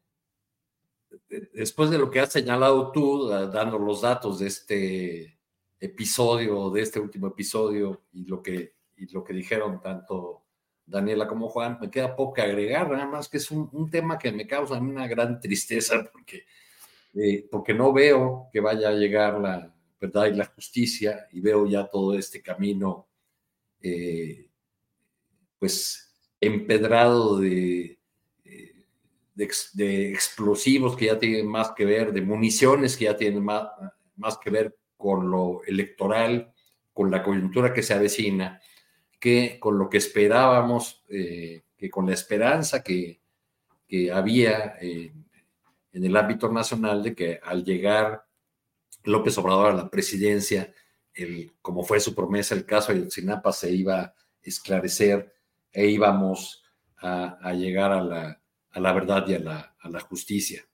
después 1.53 1.91
de 1.91 1.99
lo 1.99 2.11
que 2.11 2.21
has 2.21 2.33
señalado 2.33 2.91
tú, 2.91 3.29
dando 3.29 3.79
los 3.79 4.03
datos 4.03 4.41
de 4.41 4.49
este 4.49 5.41
episodio, 5.81 6.71
de 6.71 6.83
este 6.83 6.99
último 6.99 7.29
episodio 7.29 8.05
y 8.13 8.25
lo 8.27 8.43
que, 8.43 8.75
y 8.97 9.11
lo 9.13 9.23
que 9.23 9.33
dijeron 9.33 9.81
tanto 9.81 10.45
Daniela 10.85 11.29
como 11.29 11.49
Juan, 11.49 11.79
me 11.81 11.91
queda 11.91 12.17
poco 12.17 12.35
que 12.35 12.43
agregar, 12.43 12.91
nada 12.91 13.07
más 13.07 13.29
que 13.29 13.37
es 13.37 13.51
un, 13.51 13.91
tema 13.91 14.19
que 14.19 14.33
me 14.33 14.47
causa 14.47 14.75
una 14.79 15.07
gran 15.07 15.41
tristeza 15.41 16.05
porque, 16.13 16.45
eh, 17.15 17.47
porque 17.51 17.75
no 17.75 17.93
veo 17.93 18.49
que 18.53 18.61
vaya 18.61 18.89
a 18.89 18.93
llegar 18.93 19.39
la, 19.41 19.75
verdad 20.01 20.27
y 20.27 20.35
la 20.35 20.47
justicia 20.47 21.27
y 21.33 21.41
veo 21.41 21.67
ya 21.67 21.87
todo 21.87 22.15
este 22.15 22.41
camino 22.41 23.09
eh, 23.81 24.49
pues 25.59 26.15
empedrado 26.41 27.39
de, 27.39 27.99
eh, 28.45 28.85
de, 29.35 30.13
explosivos 30.13 30.97
que 30.97 31.07
ya 31.07 31.19
tienen 31.19 31.49
más 31.49 31.73
que 31.73 31.85
ver, 31.85 32.13
de 32.13 32.23
municiones 32.23 32.97
que 32.97 33.07
ya 33.07 33.17
tienen 33.17 33.45
más, 33.45 33.69
más 34.17 34.39
que 34.39 34.51
ver 34.51 34.77
con 34.97 35.31
lo 35.31 35.63
electoral, 35.65 36.53
con 36.93 37.11
la 37.11 37.23
coyuntura 37.23 37.73
que 37.73 37.83
se 37.83 37.95
avecina, 37.95 38.61
que 39.19 39.59
con 39.59 39.79
lo 39.79 39.89
que 39.89 39.99
esperábamos, 39.99 41.05
eh, 41.09 41.63
que 41.77 41.91
con 41.91 42.07
la 42.07 42.15
esperanza 42.15 42.83
que, 42.83 43.21
que 43.89 44.13
había 44.13 44.77
en 44.81 45.25
el 45.93 46.17
ámbito 46.17 46.51
nacional 46.53 47.03
de 47.03 47.15
que 47.15 47.41
al 47.43 47.65
llegar 47.65 48.28
López 49.05 49.37
Obrador 49.39 49.71
a 49.71 49.75
la 49.77 49.91
presidencia, 49.91 50.73
el, 51.15 51.53
como 51.63 51.85
fue 51.85 52.01
su 52.01 52.15
promesa, 52.15 52.55
el 52.55 52.67
caso 52.67 52.93
de 52.93 52.99
Ayotzinapa 52.99 53.53
se 53.53 53.73
iba 53.73 54.01
a 54.01 54.15
esclarecer 54.43 55.33
e 55.73 55.87
íbamos 55.89 56.63
a, 56.97 57.53
llegar 57.53 57.93
a 57.93 58.03
la, 58.03 58.93
verdad 58.93 59.27
y 59.29 59.35
a 59.35 59.39
la, 59.39 60.01
justicia. 60.01 60.65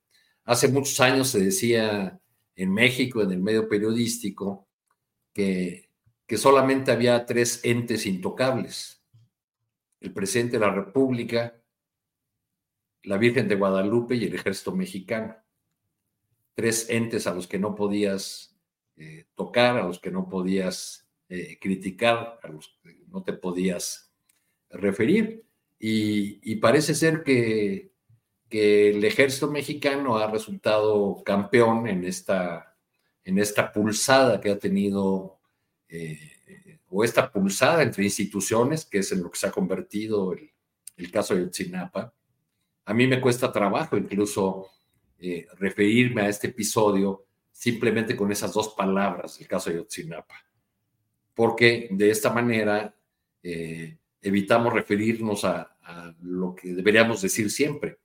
Hace 0.45 0.69
muchos 0.69 0.99
años 1.01 1.28
se 1.28 1.41
decía 1.41 2.20
en 2.57 2.73
México, 2.73 3.23
en 3.23 3.32
el 3.32 3.41
medio 3.41 3.69
periodístico, 3.69 4.69
que 5.32 5.89
solamente 6.36 6.93
había 6.93 7.27
tres 7.27 7.61
entes 7.65 8.07
intocables. 8.07 9.03
El 10.01 10.12
presidente 10.12 10.59
de 10.59 10.66
la 10.66 10.73
República, 10.73 11.61
la 13.05 13.19
Virgen 13.19 13.49
de 13.49 13.55
Guadalupe 13.55 14.16
y 14.16 14.24
el 14.24 14.35
ejército 14.35 14.74
mexicano. 14.74 15.36
Tres 16.55 16.89
entes 16.91 17.27
a 17.27 17.35
los 17.35 17.47
que 17.47 17.59
no 17.59 17.75
podías 17.75 18.57
eh, 18.97 19.27
tocar, 19.35 19.77
a 19.79 19.87
los 19.87 19.99
que 19.99 20.11
no 20.11 20.29
podías 20.29 21.09
eh, 21.29 21.59
criticar, 21.61 22.39
a 22.43 22.49
los 22.49 22.79
que 22.83 23.05
no 23.09 23.23
te 23.23 23.33
podías 23.33 24.13
referir. 24.71 25.45
Y, 25.79 26.57
parece 26.57 26.95
ser 26.95 27.23
que, 27.23 27.93
que, 28.49 28.91
el 28.91 29.05
ejército 29.05 29.51
mexicano 29.51 30.17
ha 30.17 30.31
resultado 30.31 31.23
campeón 31.25 31.87
en 31.87 32.05
esta, 32.05 32.77
en 33.23 33.39
esta 33.39 33.71
pulsada 33.71 34.41
que 34.41 34.51
ha 34.51 34.59
tenido, 34.59 35.41
eh, 35.89 36.79
o 36.89 37.05
esta 37.05 37.31
pulsada 37.31 37.83
entre 37.83 38.05
instituciones, 38.05 38.87
que 38.87 38.99
es 38.99 39.13
en 39.13 39.23
lo 39.23 39.31
que 39.31 39.39
se 39.39 39.49
ha 39.49 39.51
convertido 39.51 40.33
el, 40.33 40.51
el 40.97 41.11
caso 41.11 41.35
de 41.35 41.51
Chinapa 41.51 42.15
a 42.87 42.95
mí 42.95 43.07
me 43.07 43.21
cuesta 43.21 43.51
trabajo 43.51 43.97
incluso 43.97 44.69
eh, 45.19 45.47
referirme 45.59 46.23
a 46.23 46.28
este 46.28 46.49
episodio 46.49 47.27
simplemente 47.51 48.16
con 48.16 48.31
esas 48.32 48.53
dos 48.53 48.70
palabras, 48.70 49.41
el 49.41 49.47
caso 49.47 49.70
de 49.70 49.77
Yotzinapa, 49.77 50.35
porque 51.35 51.89
de 51.91 52.11
esta 52.11 52.32
manera 52.32 52.95
eh, 53.43 53.97
evitamos 54.20 54.73
referirnos 54.73 55.45
a, 55.45 55.70
lo 56.23 56.55
que 56.55 56.73
deberíamos 56.73 57.20
decir 57.20 57.51
siempre. 57.51 57.99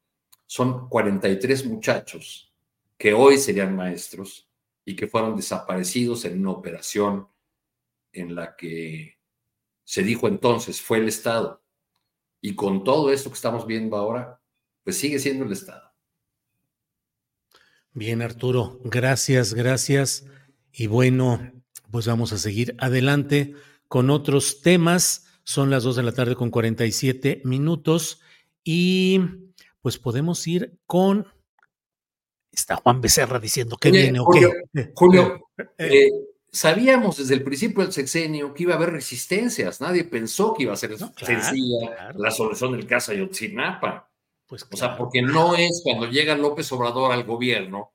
Son 0.45 0.89
43 0.89 1.65
muchachos 1.65 2.53
que 2.97 3.13
hoy 3.13 3.37
serían 3.37 3.73
maestros 3.73 4.49
y 4.83 4.97
que 4.97 5.07
fueron 5.07 5.37
desaparecidos 5.37 6.25
en 6.25 6.41
una 6.41 6.51
operación 6.51 7.29
en 8.11 8.35
la 8.35 8.57
que 8.57 9.17
se 9.85 10.03
dijo 10.03 10.27
entonces 10.27 10.81
fue 10.81 10.97
el 10.97 11.07
Estado. 11.07 11.63
Y 12.41 12.53
con 12.55 12.83
todo 12.83 13.11
esto 13.11 13.29
que 13.29 13.35
estamos 13.35 13.65
viendo 13.65 13.95
ahora, 13.95 14.41
pues 14.83 14.97
sigue 14.97 15.19
siendo 15.19 15.45
el 15.45 15.53
Estado. 15.53 15.88
Bien, 17.99 18.21
Arturo, 18.21 18.79
gracias, 18.85 19.53
gracias. 19.53 20.25
Y 20.71 20.87
bueno, 20.87 21.51
pues 21.91 22.07
vamos 22.07 22.31
a 22.31 22.37
seguir 22.37 22.73
adelante 22.79 23.55
con 23.89 24.09
otros 24.09 24.61
temas. 24.61 25.27
Son 25.43 25.69
las 25.69 25.83
2 25.83 25.97
de 25.97 26.03
la 26.03 26.13
tarde 26.13 26.33
con 26.33 26.49
47 26.49 27.41
minutos 27.43 28.21
y 28.63 29.19
pues 29.81 29.97
podemos 29.97 30.47
ir 30.47 30.77
con... 30.85 31.27
Está 32.53 32.77
Juan 32.77 33.01
Becerra 33.01 33.37
diciendo 33.37 33.75
que 33.75 33.91
viene 33.91 34.19
Julio, 34.19 34.53
Julio 34.95 35.49
eh, 35.57 35.65
eh, 35.77 36.09
sabíamos 36.53 37.17
desde 37.17 37.33
el 37.33 37.43
principio 37.43 37.83
del 37.83 37.91
sexenio 37.91 38.53
que 38.53 38.63
iba 38.63 38.75
a 38.75 38.77
haber 38.77 38.91
resistencias. 38.91 39.81
Nadie 39.81 40.05
pensó 40.05 40.53
que 40.53 40.63
iba 40.63 40.71
a 40.71 40.77
ser 40.77 40.97
sencilla 40.97 42.13
la 42.15 42.31
solución 42.31 42.71
del 42.71 42.87
caso 42.87 43.11
Ayotzinapa. 43.11 44.08
Pues 44.49 44.67
O 44.71 44.75
sea, 44.75 44.97
porque 44.97 45.21
no 45.21 45.55
es 45.55 45.81
cuando 45.83 46.09
llega 46.09 46.35
López 46.35 46.71
Obrador 46.71 47.11
al 47.11 47.23
gobierno 47.23 47.93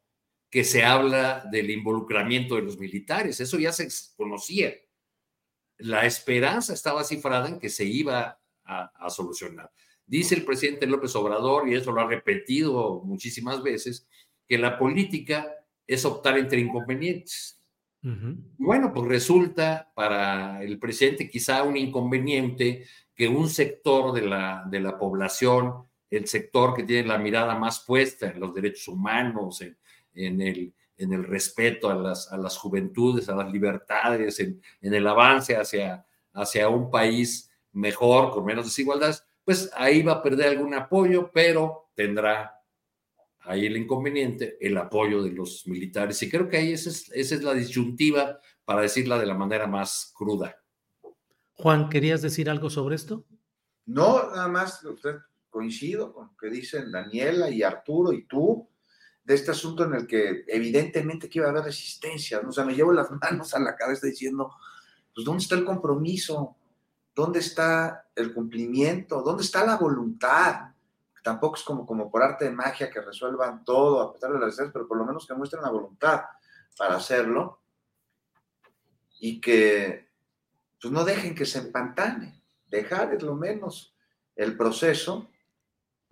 que 0.49 0.63
se 0.63 0.85
habla 0.85 1.45
del 1.51 1.69
involucramiento 1.69 2.55
de 2.55 2.63
los 2.63 2.79
militares, 2.79 3.41
eso 3.41 3.59
ya 3.59 3.73
se 3.73 3.89
conocía. 4.17 4.73
La 5.79 6.07
esperanza 6.07 6.73
estaba 6.73 7.03
cifrada 7.03 7.49
en 7.49 7.59
que 7.59 7.69
se 7.69 7.85
iba 7.85 8.41
a, 8.65 9.11
solucionar. 9.11 9.73
Dice 10.07 10.37
el 10.37 10.45
presidente 10.45 10.87
López 10.87 11.17
Obrador, 11.17 11.69
y 11.69 11.75
eso 11.75 11.91
lo 11.91 12.03
ha 12.03 12.07
repetido 12.07 13.01
muchísimas 13.03 13.61
veces, 13.61 14.07
que 14.47 14.57
la 14.57 14.79
política 14.79 15.53
es 15.89 16.05
optar 16.05 16.39
entre 16.39 16.61
inconvenientes. 16.61 17.61
Bueno, 18.01 18.93
pues 18.95 19.09
resulta 19.09 19.91
para 19.97 20.63
el 20.63 20.79
presidente 20.79 21.29
quizá 21.29 21.65
un 21.65 21.77
inconveniente 21.77 22.87
que 23.13 23.27
un 23.27 23.49
sector 23.49 24.13
de 24.13 24.23
la, 24.23 24.65
de 24.71 24.79
la 24.79 24.99
población 24.99 25.89
el 26.17 26.27
sector 26.27 26.75
que 26.75 26.85
tiene 26.85 27.09
la 27.09 27.19
mirada 27.19 27.57
más 27.57 27.81
puesta 27.81 28.29
en 28.29 28.41
los 28.41 28.55
derechos 28.55 28.89
humanos, 28.89 29.61
en, 29.61 30.41
el, 30.41 30.73
en 30.97 31.13
el, 31.13 31.25
respeto 31.25 31.91
a 31.91 31.95
las, 31.95 32.31
a 32.33 32.37
las, 32.37 32.57
juventudes, 32.57 33.29
a 33.29 33.35
las 33.35 33.51
libertades, 33.51 34.39
en, 34.41 34.61
el 34.81 35.07
avance 35.07 35.57
hacia, 35.57 36.07
hacia 36.33 36.69
un 36.69 36.91
país 36.91 37.51
mejor, 37.73 38.33
con 38.33 38.45
menos 38.45 38.67
desigualdades, 38.67 39.25
pues 39.45 39.71
ahí 39.75 40.03
va 40.03 40.13
a 40.13 40.23
perder 40.23 40.49
algún 40.49 40.75
apoyo, 40.75 41.31
pero 41.33 41.91
tendrá 41.95 42.61
ahí 43.41 43.67
el 43.67 43.77
inconveniente, 43.77 44.57
el 44.61 44.77
apoyo 44.77 45.23
de 45.23 45.33
los 45.33 45.67
militares. 45.67 46.23
Y 46.23 46.31
creo 46.31 46.49
que 46.49 46.57
ahí 46.57 46.73
esa 46.73 46.91
es, 46.91 47.11
esa 47.13 47.35
es 47.35 47.43
la 47.43 47.55
disyuntiva 47.55 48.41
para 48.65 48.83
decirla 48.83 49.19
de 49.19 49.27
la 49.27 49.35
manera 49.35 49.67
más 49.67 50.13
cruda. 50.17 50.57
Juan, 51.53 51.89
¿querías 51.89 52.23
decir 52.23 52.49
algo 52.49 52.71
sobre 52.71 52.97
esto? 52.97 53.25
No, 53.87 54.31
nada 54.31 54.49
más, 54.49 54.83
usted 54.85 55.17
coincido 55.55 56.13
con 56.13 56.27
lo 56.27 56.37
que 56.37 56.51
dicen 56.51 56.91
Daniela 56.91 57.49
y 57.49 57.63
Arturo 57.63 58.13
y 58.13 58.27
tú, 58.27 58.69
de 59.23 59.35
este 59.35 59.53
asunto 59.53 59.85
en 59.85 59.95
el 59.95 60.05
que 60.05 60.45
evidentemente 60.49 61.29
que 61.29 61.39
iba 61.39 61.47
a 61.47 61.51
haber 61.51 61.63
resistencia, 61.63 62.41
o 62.41 62.51
sea, 62.51 62.65
me 62.65 62.75
llevo 62.75 62.93
las 62.93 63.09
manos 63.23 63.55
a 63.55 63.61
la 63.61 63.77
cabeza 63.77 64.09
diciendo, 64.09 64.53
pues 65.15 65.25
¿dónde 65.25 65.45
está 65.45 65.55
el 65.55 65.65
compromiso? 65.65 66.57
¿Dónde 67.15 67.39
está 67.39 68.09
el 68.17 68.35
cumplimiento? 68.35 69.23
¿Dónde 69.23 69.45
está 69.45 69.65
la 69.65 69.77
voluntad? 69.77 70.73
Tampoco 71.23 71.57
es 71.57 71.63
como, 71.63 71.87
como 71.87 72.11
por 72.11 72.25
arte 72.25 72.47
de 72.47 72.51
magia 72.51 72.91
que 72.91 73.01
resuelvan 73.01 73.65
todo 73.65 74.01
a 74.01 74.13
pesar 74.13 74.31
de 74.31 74.35
las 74.35 74.47
resistencias, 74.47 74.73
pero 74.73 74.89
por 74.89 74.99
lo 74.99 75.05
menos 75.05 75.25
que 75.25 75.35
muestren 75.35 75.63
la 75.63 75.71
voluntad 75.71 76.23
para 76.77 76.97
hacerlo 76.97 77.61
y 79.21 79.41
que 79.41 80.11
pues 80.83 80.93
no 80.93 81.05
dejen 81.05 81.37
que 81.37 81.47
se 81.47 81.61
empantane, 81.61 82.43
dejar 82.67 83.15
es 83.15 83.23
lo 83.23 83.37
menos 83.37 83.95
el 84.35 84.57
proceso 84.57 85.31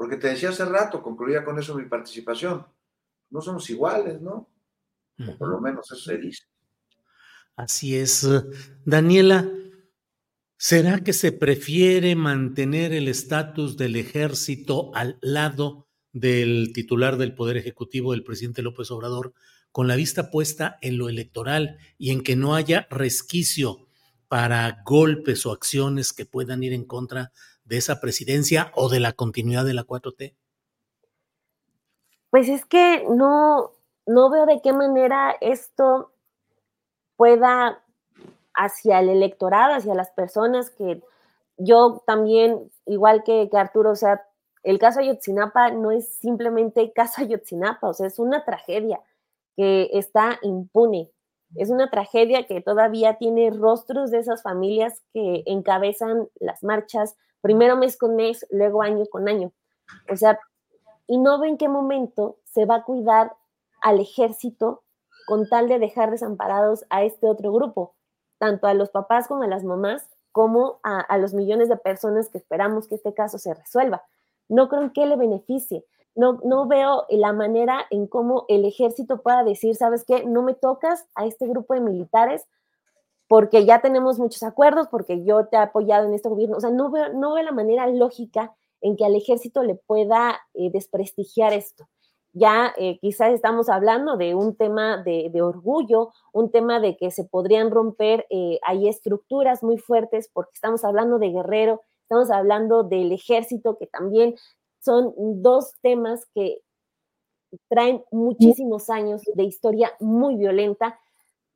porque 0.02 0.16
te 0.16 0.26
decía 0.26 0.48
hace 0.48 0.64
rato, 0.64 1.00
concluía 1.00 1.44
con 1.44 1.60
eso 1.60 1.76
mi 1.76 1.84
participación, 1.84 2.66
no 3.30 3.40
somos 3.40 3.70
iguales, 3.70 4.20
¿no? 4.20 4.50
por 5.38 5.48
lo 5.48 5.60
menos 5.60 5.92
eso 5.92 6.10
se 6.10 6.18
dice. 6.18 6.42
Así 7.54 7.94
es. 7.94 8.28
Daniela, 8.84 9.48
¿será 10.56 11.04
que 11.04 11.12
se 11.12 11.30
prefiere 11.30 12.16
mantener 12.16 12.92
el 12.92 13.06
estatus 13.06 13.76
del 13.76 13.94
ejército 13.94 14.92
al 14.92 15.20
lado 15.20 15.86
del 16.12 16.72
titular 16.74 17.16
del 17.16 17.36
Poder 17.36 17.56
Ejecutivo, 17.56 18.12
el 18.12 18.24
presidente 18.24 18.62
López 18.62 18.90
Obrador, 18.90 19.34
con 19.70 19.86
la 19.86 19.94
vista 19.94 20.32
puesta 20.32 20.78
en 20.82 20.98
lo 20.98 21.10
electoral 21.10 21.78
y 21.96 22.10
en 22.10 22.24
que 22.24 22.34
no 22.34 22.56
haya 22.56 22.88
resquicio 22.90 23.86
para 24.26 24.82
golpes 24.84 25.46
o 25.46 25.52
acciones 25.52 26.12
que 26.12 26.26
puedan 26.26 26.64
ir 26.64 26.72
en 26.72 26.86
contra 26.86 27.30
de 27.64 27.78
esa 27.78 28.00
presidencia 28.00 28.72
o 28.74 28.88
de 28.88 29.00
la 29.00 29.12
continuidad 29.12 29.64
de 29.64 29.74
la 29.74 29.84
4T? 29.84 30.34
Pues 32.30 32.48
es 32.48 32.64
que 32.64 33.04
no, 33.10 33.72
no 34.06 34.30
veo 34.30 34.46
de 34.46 34.60
qué 34.62 34.72
manera 34.72 35.36
esto 35.40 36.12
pueda 37.16 37.82
hacia 38.54 39.00
el 39.00 39.08
electorado, 39.08 39.74
hacia 39.74 39.94
las 39.94 40.10
personas 40.10 40.70
que 40.70 41.02
yo 41.58 42.02
también, 42.06 42.70
igual 42.86 43.22
que, 43.24 43.48
que 43.50 43.56
Arturo, 43.56 43.90
o 43.90 43.96
sea, 43.96 44.26
el 44.62 44.78
caso 44.78 45.00
Ayotzinapa 45.00 45.70
no 45.70 45.90
es 45.90 46.16
simplemente 46.16 46.92
caso 46.92 47.22
Ayotzinapa, 47.22 47.88
o 47.88 47.94
sea, 47.94 48.06
es 48.06 48.18
una 48.18 48.44
tragedia 48.44 49.00
que 49.56 49.90
está 49.92 50.38
impune. 50.42 51.10
Es 51.54 51.68
una 51.68 51.90
tragedia 51.90 52.46
que 52.46 52.62
todavía 52.62 53.18
tiene 53.18 53.50
rostros 53.50 54.10
de 54.10 54.18
esas 54.18 54.42
familias 54.42 55.02
que 55.12 55.42
encabezan 55.46 56.28
las 56.40 56.62
marchas, 56.62 57.16
primero 57.42 57.76
mes 57.76 57.98
con 57.98 58.16
mes, 58.16 58.46
luego 58.50 58.80
año 58.80 59.04
con 59.10 59.28
año. 59.28 59.52
O 60.10 60.16
sea, 60.16 60.40
y 61.06 61.18
no 61.18 61.38
ve 61.38 61.48
en 61.48 61.58
qué 61.58 61.68
momento 61.68 62.38
se 62.44 62.64
va 62.64 62.76
a 62.76 62.84
cuidar 62.84 63.36
al 63.82 64.00
ejército 64.00 64.82
con 65.26 65.48
tal 65.48 65.68
de 65.68 65.78
dejar 65.78 66.10
desamparados 66.10 66.86
a 66.88 67.02
este 67.02 67.28
otro 67.28 67.52
grupo, 67.52 67.94
tanto 68.38 68.66
a 68.66 68.74
los 68.74 68.90
papás 68.90 69.28
como 69.28 69.42
a 69.42 69.48
las 69.48 69.64
mamás, 69.64 70.08
como 70.30 70.80
a, 70.82 71.18
los 71.18 71.34
millones 71.34 71.68
de 71.68 71.76
personas 71.76 72.30
que 72.30 72.38
esperamos 72.38 72.88
que 72.88 72.94
este 72.94 73.12
caso 73.12 73.38
se 73.38 73.52
resuelva. 73.52 74.02
No 74.48 74.68
creo 74.68 74.82
en 74.82 74.90
qué 74.90 75.04
le 75.04 75.16
beneficie. 75.16 75.84
No, 76.14 76.40
no 76.44 76.66
veo 76.66 77.04
la 77.10 77.32
manera 77.32 77.84
en 77.90 78.06
cómo 78.06 78.44
el 78.48 78.64
ejército 78.64 79.22
pueda 79.22 79.44
decir, 79.44 79.76
¿sabes 79.76 80.04
qué? 80.04 80.24
No 80.24 80.42
me 80.42 80.54
tocas 80.54 81.06
a 81.14 81.26
este 81.26 81.46
grupo 81.46 81.74
de 81.74 81.80
militares 81.80 82.46
porque 83.32 83.64
ya 83.64 83.80
tenemos 83.80 84.18
muchos 84.18 84.42
acuerdos, 84.42 84.88
porque 84.88 85.24
yo 85.24 85.46
te 85.46 85.56
he 85.56 85.58
apoyado 85.58 86.06
en 86.06 86.12
este 86.12 86.28
gobierno. 86.28 86.58
O 86.58 86.60
sea, 86.60 86.68
no 86.68 86.90
veo, 86.90 87.14
no 87.14 87.32
veo 87.32 87.42
la 87.42 87.52
manera 87.52 87.86
lógica 87.86 88.54
en 88.82 88.94
que 88.94 89.06
al 89.06 89.16
ejército 89.16 89.62
le 89.62 89.74
pueda 89.74 90.38
eh, 90.52 90.70
desprestigiar 90.70 91.54
esto. 91.54 91.88
Ya 92.34 92.74
eh, 92.76 92.98
quizás 92.98 93.32
estamos 93.32 93.70
hablando 93.70 94.18
de 94.18 94.34
un 94.34 94.54
tema 94.54 95.02
de, 95.02 95.32
orgullo, 95.40 96.10
un 96.34 96.50
tema 96.50 96.78
de 96.78 96.98
que 96.98 97.10
se 97.10 97.24
podrían 97.24 97.70
romper 97.70 98.26
eh, 98.28 98.58
ahí 98.66 98.86
estructuras 98.86 99.62
muy 99.62 99.78
fuertes, 99.78 100.28
porque 100.30 100.50
estamos 100.52 100.84
hablando 100.84 101.18
de 101.18 101.30
Guerrero, 101.30 101.80
estamos 102.02 102.30
hablando 102.30 102.82
del 102.82 103.12
ejército, 103.12 103.78
que 103.78 103.86
también 103.86 104.34
son 104.78 105.14
dos 105.40 105.72
temas 105.80 106.26
que 106.34 106.58
traen 107.70 108.04
muchísimos 108.10 108.90
años 108.90 109.22
de 109.34 109.44
historia 109.44 109.90
muy 110.00 110.36
violenta. 110.36 110.98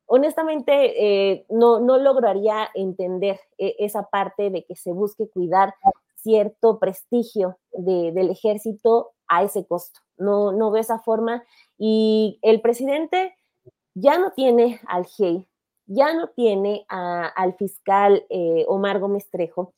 Honestamente, 0.07 1.31
eh, 1.31 1.45
no, 1.49 1.79
no 1.79 1.97
lograría 1.97 2.69
entender 2.73 3.39
eh, 3.57 3.75
esa 3.79 4.03
parte 4.03 4.49
de 4.49 4.63
que 4.63 4.75
se 4.75 4.91
busque 4.91 5.29
cuidar 5.29 5.75
cierto 6.15 6.79
prestigio 6.79 7.57
del 7.71 8.29
ejército 8.29 9.11
a 9.27 9.43
ese 9.43 9.65
costo. 9.65 9.99
No, 10.17 10.51
no 10.51 10.71
veo 10.71 10.81
esa 10.81 10.99
forma. 10.99 11.43
Y 11.77 12.39
el 12.41 12.61
presidente 12.61 13.35
ya 13.93 14.17
no 14.17 14.31
tiene 14.31 14.79
al 14.87 15.05
GIEI, 15.05 15.47
ya 15.87 16.13
no 16.13 16.29
tiene 16.29 16.85
al 16.87 17.55
fiscal 17.55 18.25
eh, 18.29 18.65
Omar 18.67 18.99
Gómez 18.99 19.29
Trejo, 19.29 19.73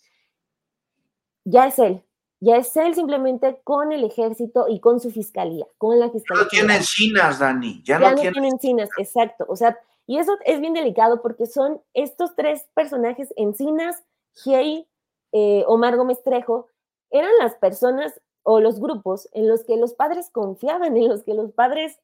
ya 1.43 1.67
es 1.67 1.79
él, 1.79 2.03
ya 2.39 2.57
es 2.57 2.75
él 2.77 2.95
simplemente 2.95 3.61
con 3.63 3.91
el 3.91 4.03
ejército 4.03 4.67
y 4.69 4.79
con 4.79 4.99
su 4.99 5.11
fiscalía, 5.11 5.65
con 5.77 5.99
la 5.99 6.09
fiscalía. 6.09 6.41
Ya 6.41 6.43
no 6.43 6.49
tiene 6.49 6.75
encinas, 6.77 7.39
Dani. 7.39 7.81
Ya, 7.83 7.99
no, 7.99 8.15
tiene 8.15 8.47
encinas, 8.47 8.89
exacto. 8.97 9.45
O 9.47 9.55
sea, 9.55 9.77
y 10.09 10.17
eso 10.17 10.39
es 10.43 10.59
bien 10.59 10.73
delicado 10.73 11.21
porque 11.21 11.45
son 11.45 11.83
estos 11.93 12.35
tres 12.35 12.67
personajes, 12.73 13.31
Encinas, 13.35 14.03
Hey, 14.43 14.87
eh, 15.31 15.63
Omar 15.67 15.97
Gómez 15.97 16.23
Trejo, 16.23 16.65
eran 17.11 17.29
las 17.39 17.53
personas 17.53 18.19
o 18.41 18.59
los 18.59 18.79
grupos 18.79 19.29
en 19.33 19.47
los 19.47 19.63
que 19.63 19.77
los 19.77 19.93
padres 19.93 20.31
confiaban, 20.31 20.97
en 20.97 21.09
los 21.09 21.21
que 21.21 21.35
los 21.35 21.51
padres, 21.51 21.99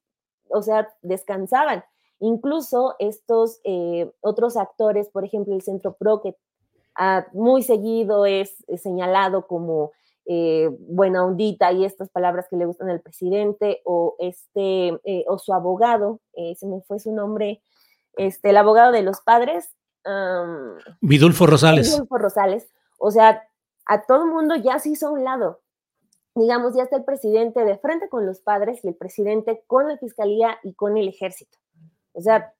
o 0.50 0.62
sea, 0.62 0.88
descansaban. 1.02 1.84
Incluso 2.20 2.94
estos 3.00 3.60
eh, 3.64 4.12
otros 4.22 4.56
actores, 4.56 5.10
por 5.10 5.26
ejemplo, 5.26 5.56
el 5.56 5.64
Centro 5.64 5.94
Pro, 5.94 6.22
que 6.22 6.36
ah, 6.94 7.26
muy 7.34 7.64
seguido 7.64 8.28
es 8.28 8.56
señalado 8.78 9.48
como 9.48 9.94
eh, 10.28 10.70
buena 10.80 11.24
ondita 11.24 11.72
y 11.72 11.86
estas 11.86 12.10
palabras 12.10 12.48
que 12.50 12.58
le 12.58 12.66
gustan 12.66 12.90
al 12.90 13.02
presidente, 13.02 13.82
o 13.84 14.16
este, 14.18 15.00
eh, 15.04 15.24
o 15.28 15.38
su 15.38 15.54
abogado, 15.54 16.20
eh, 16.34 16.56
se 16.56 16.66
me 16.66 16.82
fue 16.82 17.00
su 17.00 17.12
nombre, 17.12 17.62
este, 18.18 18.50
el 18.50 18.58
abogado 18.58 18.92
de 18.92 19.04
los 19.04 19.22
padres. 19.22 19.76
Vidulfo 21.02 21.48
Rosales. 21.48 21.92
Vidulfo 21.92 22.18
Rosales. 22.18 22.68
O 22.98 23.12
sea, 23.12 23.48
a 23.86 24.06
todo 24.06 24.24
el 24.24 24.32
mundo 24.32 24.56
ya 24.56 24.80
se 24.80 24.90
hizo 24.90 25.08
a 25.08 25.12
un 25.12 25.24
lado. 25.24 25.62
Digamos, 26.36 26.76
ya 26.76 26.84
está 26.84 26.98
el 26.98 27.06
presidente 27.06 27.64
de 27.64 27.78
frente 27.78 28.10
con 28.10 28.26
los 28.26 28.42
padres 28.42 28.84
y 28.84 28.88
el 28.90 28.96
presidente 28.96 29.64
con 29.68 29.88
la 29.88 29.98
fiscalía 29.98 30.58
y 30.64 30.74
con 30.74 30.98
el 30.98 31.08
ejército. 31.08 31.58
O 32.12 32.22
sea, 32.22 32.54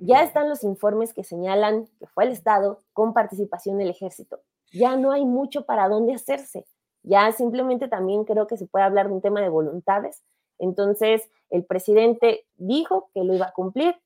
ya 0.00 0.22
están 0.22 0.48
los 0.48 0.64
informes 0.64 1.12
que 1.12 1.24
señalan 1.24 1.86
que 1.98 2.06
fue 2.06 2.24
el 2.24 2.32
Estado 2.32 2.82
con 2.92 3.12
participación 3.12 3.78
del 3.78 3.90
ejército. 3.90 4.40
Ya 4.72 4.96
no 4.96 5.12
hay 5.12 5.24
mucho 5.24 5.66
para 5.66 5.88
dónde 5.88 6.14
hacerse. 6.14 6.66
Ya 7.02 7.30
simplemente 7.32 7.88
también 7.88 8.24
creo 8.24 8.46
que 8.46 8.56
se 8.56 8.66
puede 8.66 8.84
hablar 8.84 9.08
de 9.08 9.14
un 9.14 9.20
tema 9.20 9.40
de 9.40 9.48
voluntades. 9.48 10.22
Entonces, 10.58 11.28
el 11.50 11.64
presidente 11.64 12.46
dijo 12.56 13.10
que 13.14 13.22
lo 13.22 13.34
iba 13.34 13.46
a 13.46 13.52
cumplir, 13.52 13.96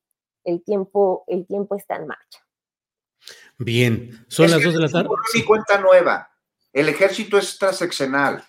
el 0.44 0.62
tiempo, 0.62 1.24
el 1.26 1.46
tiempo 1.46 1.76
está 1.76 1.96
en 1.96 2.06
marcha. 2.06 2.46
Bien, 3.58 4.24
son 4.28 4.50
las 4.50 4.62
dos 4.62 4.74
de 4.74 4.80
la 4.80 4.88
tarde. 4.88 5.08
Mi 5.34 5.44
cuenta 5.44 5.80
nueva. 5.80 6.30
El 6.72 6.88
ejército 6.88 7.36
es 7.36 7.58
transeccional. 7.58 8.44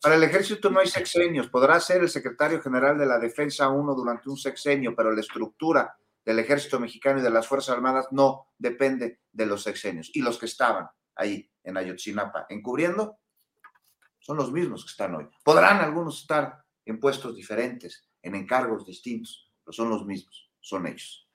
Para 0.00 0.16
el 0.16 0.22
ejército 0.24 0.68
no 0.68 0.80
hay 0.80 0.88
sexenios. 0.88 1.48
Podrá 1.48 1.78
ser 1.80 2.02
el 2.02 2.08
secretario 2.08 2.60
general 2.60 2.98
de 2.98 3.06
la 3.06 3.18
defensa 3.18 3.68
uno 3.68 3.94
durante 3.94 4.28
un 4.28 4.36
sexenio, 4.36 4.94
pero 4.96 5.12
la 5.12 5.20
estructura 5.20 5.96
del 6.24 6.38
ejército 6.38 6.78
mexicano 6.78 7.20
y 7.20 7.22
de 7.22 7.30
las 7.30 7.46
Fuerzas 7.46 7.74
Armadas 7.76 8.08
no 8.10 8.52
depende 8.58 9.20
de 9.30 9.46
los 9.46 9.62
sexenios. 9.62 10.10
Y 10.12 10.20
los 10.20 10.38
que 10.38 10.46
estaban 10.46 10.88
ahí 11.14 11.50
en 11.62 11.76
Ayotzinapa 11.76 12.46
encubriendo 12.48 13.18
son 14.18 14.36
los 14.36 14.52
mismos 14.52 14.84
que 14.84 14.90
están 14.90 15.14
hoy. 15.14 15.28
Podrán 15.44 15.80
algunos 15.80 16.20
estar 16.20 16.64
en 16.84 17.00
puestos 17.00 17.36
diferentes, 17.36 18.08
en 18.22 18.34
encargos 18.34 18.86
distintos, 18.86 19.52
pero 19.64 19.72
son 19.72 19.90
los 19.90 20.04
mismos, 20.04 20.50
son 20.62 20.86
ellos. 20.86 21.28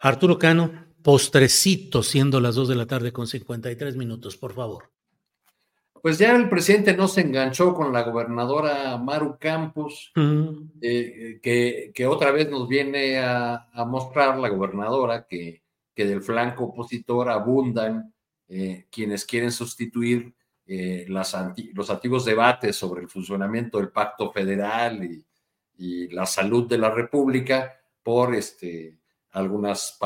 Arturo 0.00 0.36
Cano, 0.36 0.86
postrecito, 1.02 2.02
siendo 2.02 2.40
las 2.40 2.56
2 2.56 2.68
de 2.68 2.74
la 2.74 2.86
tarde 2.86 3.12
con 3.12 3.28
53 3.28 3.96
minutos, 3.96 4.36
por 4.36 4.52
favor. 4.52 4.90
Pues 6.02 6.18
ya 6.18 6.34
el 6.34 6.48
presidente 6.48 6.96
no 6.96 7.06
se 7.06 7.20
enganchó 7.20 7.72
con 7.72 7.92
la 7.92 8.02
gobernadora 8.02 8.98
Maru 8.98 9.36
Campos, 9.38 10.10
eh, 10.80 11.38
que, 11.40 12.06
otra 12.08 12.32
vez 12.32 12.50
nos 12.50 12.66
viene 12.66 13.20
a, 13.20 13.68
mostrar 13.86 14.36
la 14.38 14.48
gobernadora 14.48 15.28
que, 15.28 15.62
que, 15.94 16.04
del 16.04 16.20
flanco 16.20 16.64
opositor 16.64 17.30
abundan 17.30 18.12
eh, 18.48 18.88
quienes 18.90 19.24
quieren 19.24 19.52
sustituir 19.52 20.34
eh, 20.66 21.06
los 21.06 21.34
antiguos 21.90 22.24
debates 22.24 22.74
sobre 22.74 23.02
el 23.02 23.08
funcionamiento 23.08 23.78
del 23.78 23.90
pacto 23.90 24.32
federal 24.32 25.04
y, 25.04 25.24
la 26.10 26.26
salud 26.26 26.68
de 26.68 26.78
la 26.78 26.90
República 26.90 27.80
por 28.02 28.34
este, 28.34 28.98
algunas 29.30 29.98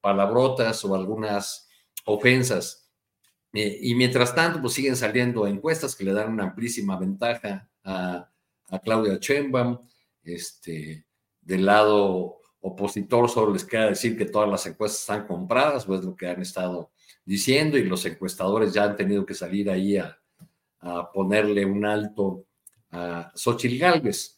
palabrotas 0.00 0.84
o 0.84 0.94
algunas 0.94 1.68
ofensas. 2.04 2.90
Y 3.52 3.94
mientras 3.94 4.34
tanto, 4.34 4.60
pues 4.60 4.74
siguen 4.74 4.96
saliendo 4.96 5.46
encuestas 5.46 5.96
que 5.96 6.04
le 6.04 6.12
dan 6.12 6.32
una 6.32 6.44
amplísima 6.44 6.98
ventaja 6.98 7.70
a, 7.84 8.30
Claudia 8.84 9.18
Sheinbaum. 9.20 9.78
Este, 10.22 11.06
del 11.40 11.64
lado 11.64 12.40
opositor 12.60 13.28
solo 13.30 13.52
les 13.52 13.64
queda 13.64 13.86
decir 13.86 14.18
que 14.18 14.24
todas 14.26 14.48
las 14.48 14.66
encuestas 14.66 15.00
están 15.00 15.26
compradas, 15.26 15.86
pues 15.86 16.04
lo 16.04 16.16
que 16.16 16.26
han 16.26 16.42
estado 16.42 16.90
diciendo 17.24 17.78
y 17.78 17.84
los 17.84 18.04
encuestadores 18.04 18.72
ya 18.72 18.84
han 18.84 18.96
tenido 18.96 19.24
que 19.24 19.34
salir 19.34 19.70
ahí 19.70 19.96
a, 19.96 20.18
ponerle 21.12 21.64
un 21.64 21.84
alto 21.84 22.46
a 22.90 23.32
Xochitl 23.34 23.78
Galvez. 23.78 24.35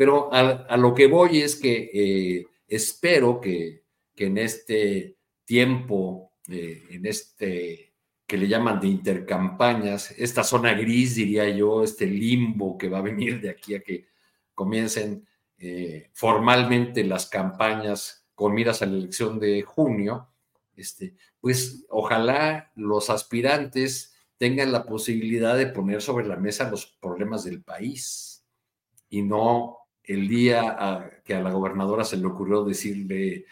Pero 0.00 0.32
a, 0.32 0.78
lo 0.78 0.94
que 0.94 1.08
voy 1.08 1.42
es 1.42 1.56
que 1.56 1.90
eh, 1.92 2.46
espero 2.66 3.38
que, 3.38 3.84
que, 4.16 4.28
en 4.28 4.38
este 4.38 5.18
tiempo, 5.44 6.32
eh, 6.48 6.84
en 6.88 7.04
este 7.04 7.92
que 8.26 8.38
le 8.38 8.48
llaman 8.48 8.80
de 8.80 8.86
intercampañas, 8.86 10.12
esta 10.12 10.42
zona 10.42 10.72
gris, 10.72 11.16
diría 11.16 11.50
yo, 11.50 11.82
este 11.82 12.06
limbo 12.06 12.78
que 12.78 12.88
va 12.88 13.00
a 13.00 13.02
venir 13.02 13.42
de 13.42 13.50
aquí 13.50 13.74
a 13.74 13.82
que 13.82 14.06
comiencen 14.54 15.28
eh, 15.58 16.08
formalmente 16.14 17.04
las 17.04 17.26
campañas 17.26 18.26
con 18.34 18.54
miras 18.54 18.80
a 18.80 18.86
la 18.86 18.96
elección 18.96 19.38
de 19.38 19.60
junio, 19.60 20.30
este, 20.76 21.14
pues 21.42 21.84
ojalá 21.90 22.72
los 22.74 23.10
aspirantes 23.10 24.14
tengan 24.38 24.72
la 24.72 24.86
posibilidad 24.86 25.58
de 25.58 25.66
poner 25.66 26.00
sobre 26.00 26.26
la 26.26 26.36
mesa 26.36 26.70
los 26.70 26.86
problemas 26.86 27.44
del 27.44 27.62
país 27.62 28.46
y 29.10 29.20
no 29.20 29.79
el 30.10 30.26
día 30.26 31.20
que 31.24 31.34
a 31.34 31.40
la 31.40 31.52
gobernadora 31.52 32.04
se 32.04 32.16
le 32.16 32.26
ocurrió 32.26 32.64
decirle 32.64 33.46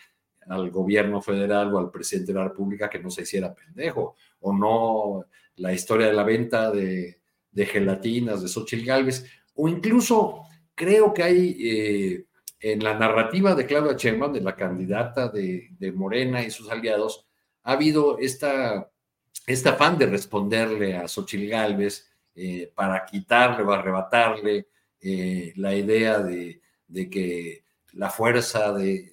al 0.49 0.71
gobierno 0.71 1.23
federal 1.23 1.73
o 1.73 1.79
al 1.79 1.91
presidente 1.91 2.33
de 2.33 2.39
la 2.39 2.49
República 2.49 2.91
que 2.91 2.99
no 2.99 3.11
se 3.11 3.23
hiciera 3.23 3.55
pendejo, 3.55 4.17
o 4.41 4.53
no 4.53 5.27
la 5.57 5.73
historia 5.73 6.09
de 6.09 6.15
la 6.15 6.25
venta 6.25 6.73
de, 6.73 7.21
gelatinas 7.55 8.43
de 8.43 8.49
Xochitl 8.49 8.85
Galvez, 8.85 9.25
o 9.55 9.69
incluso 9.69 10.43
creo 10.75 11.15
que 11.15 11.23
hay 11.23 11.57
eh, 11.61 12.25
en 12.61 12.83
la 12.83 12.99
narrativa 12.99 13.55
de 13.55 13.67
Claudia 13.67 13.97
Sheinbaum, 13.97 14.33
de 14.33 14.41
la 14.41 14.57
candidata 14.57 15.29
de, 15.29 15.93
Morena 15.95 16.43
y 16.43 16.51
sus 16.51 16.71
aliados, 16.71 17.27
ha 17.63 17.73
habido 17.73 18.19
esta, 18.19 18.91
este 19.47 19.69
afán 19.69 19.97
de 19.97 20.07
responderle 20.07 20.97
a 20.97 21.07
Xochitl 21.07 21.49
Gálvez 21.49 22.11
eh, 22.35 22.73
para 22.75 23.05
quitarle 23.05 23.63
o 23.63 23.71
arrebatarle 23.71 24.67
eh, 25.01 25.53
la 25.57 25.75
idea 25.75 26.19
de, 26.21 26.61
que 27.11 27.65
la 27.93 28.11
fuerza 28.11 28.73
de, 28.73 29.13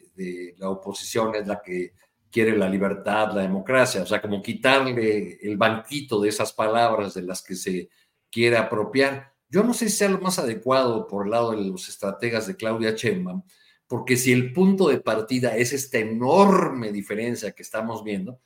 la 0.58 0.70
oposición 0.70 1.36
es 1.36 1.48
la 1.48 1.62
que 1.62 1.94
quiere 2.32 2.58
la 2.58 2.70
libertad, 2.70 3.34
la 3.34 3.42
democracia, 3.42 4.02
o 4.02 4.06
sea, 4.06 4.22
como 4.22 4.42
quitarle 4.42 5.38
el 5.42 5.58
banquito 5.58 6.20
de 6.20 6.30
esas 6.30 6.54
palabras 6.54 7.14
de 7.14 7.22
las 7.22 7.42
que 7.42 7.56
se 7.56 7.90
quiere 8.32 8.58
apropiar. 8.58 9.34
Yo 9.50 9.64
no 9.64 9.74
sé 9.74 9.90
si 9.90 9.98
sea 9.98 10.10
lo 10.10 10.20
más 10.20 10.40
adecuado 10.40 11.08
por 11.08 11.26
el 11.26 11.32
lado 11.32 11.52
de 11.52 11.64
los 11.64 11.88
estrategas 11.88 12.48
de 12.48 12.56
Claudia 12.56 12.92
Sheinbaum, 12.92 13.44
porque 13.88 14.18
si 14.18 14.34
el 14.34 14.52
punto 14.52 14.90
de 14.90 15.00
partida 15.00 15.56
es 15.56 15.72
esta 15.72 16.00
enorme 16.00 16.92
diferencia 16.92 17.52
que 17.52 17.64
estamos 17.64 18.04
viendo, 18.04 18.42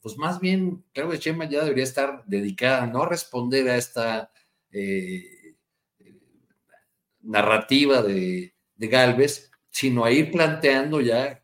pues 0.00 0.16
más 0.18 0.38
bien 0.40 0.84
Claudia 0.92 1.18
Sheinbaum 1.18 1.50
ya 1.50 1.64
debería 1.64 1.84
estar 1.84 2.24
dedicada 2.26 2.84
a 2.84 2.86
no 2.86 3.06
responder 3.06 3.68
a 3.68 3.76
esta 3.76 4.30
eh, 4.70 5.41
narrativa 7.22 8.02
de, 8.02 8.54
de, 8.74 8.88
Galvez, 8.88 9.50
sino 9.70 10.04
a 10.04 10.10
ir 10.10 10.30
planteando 10.30 11.00
ya 11.00 11.42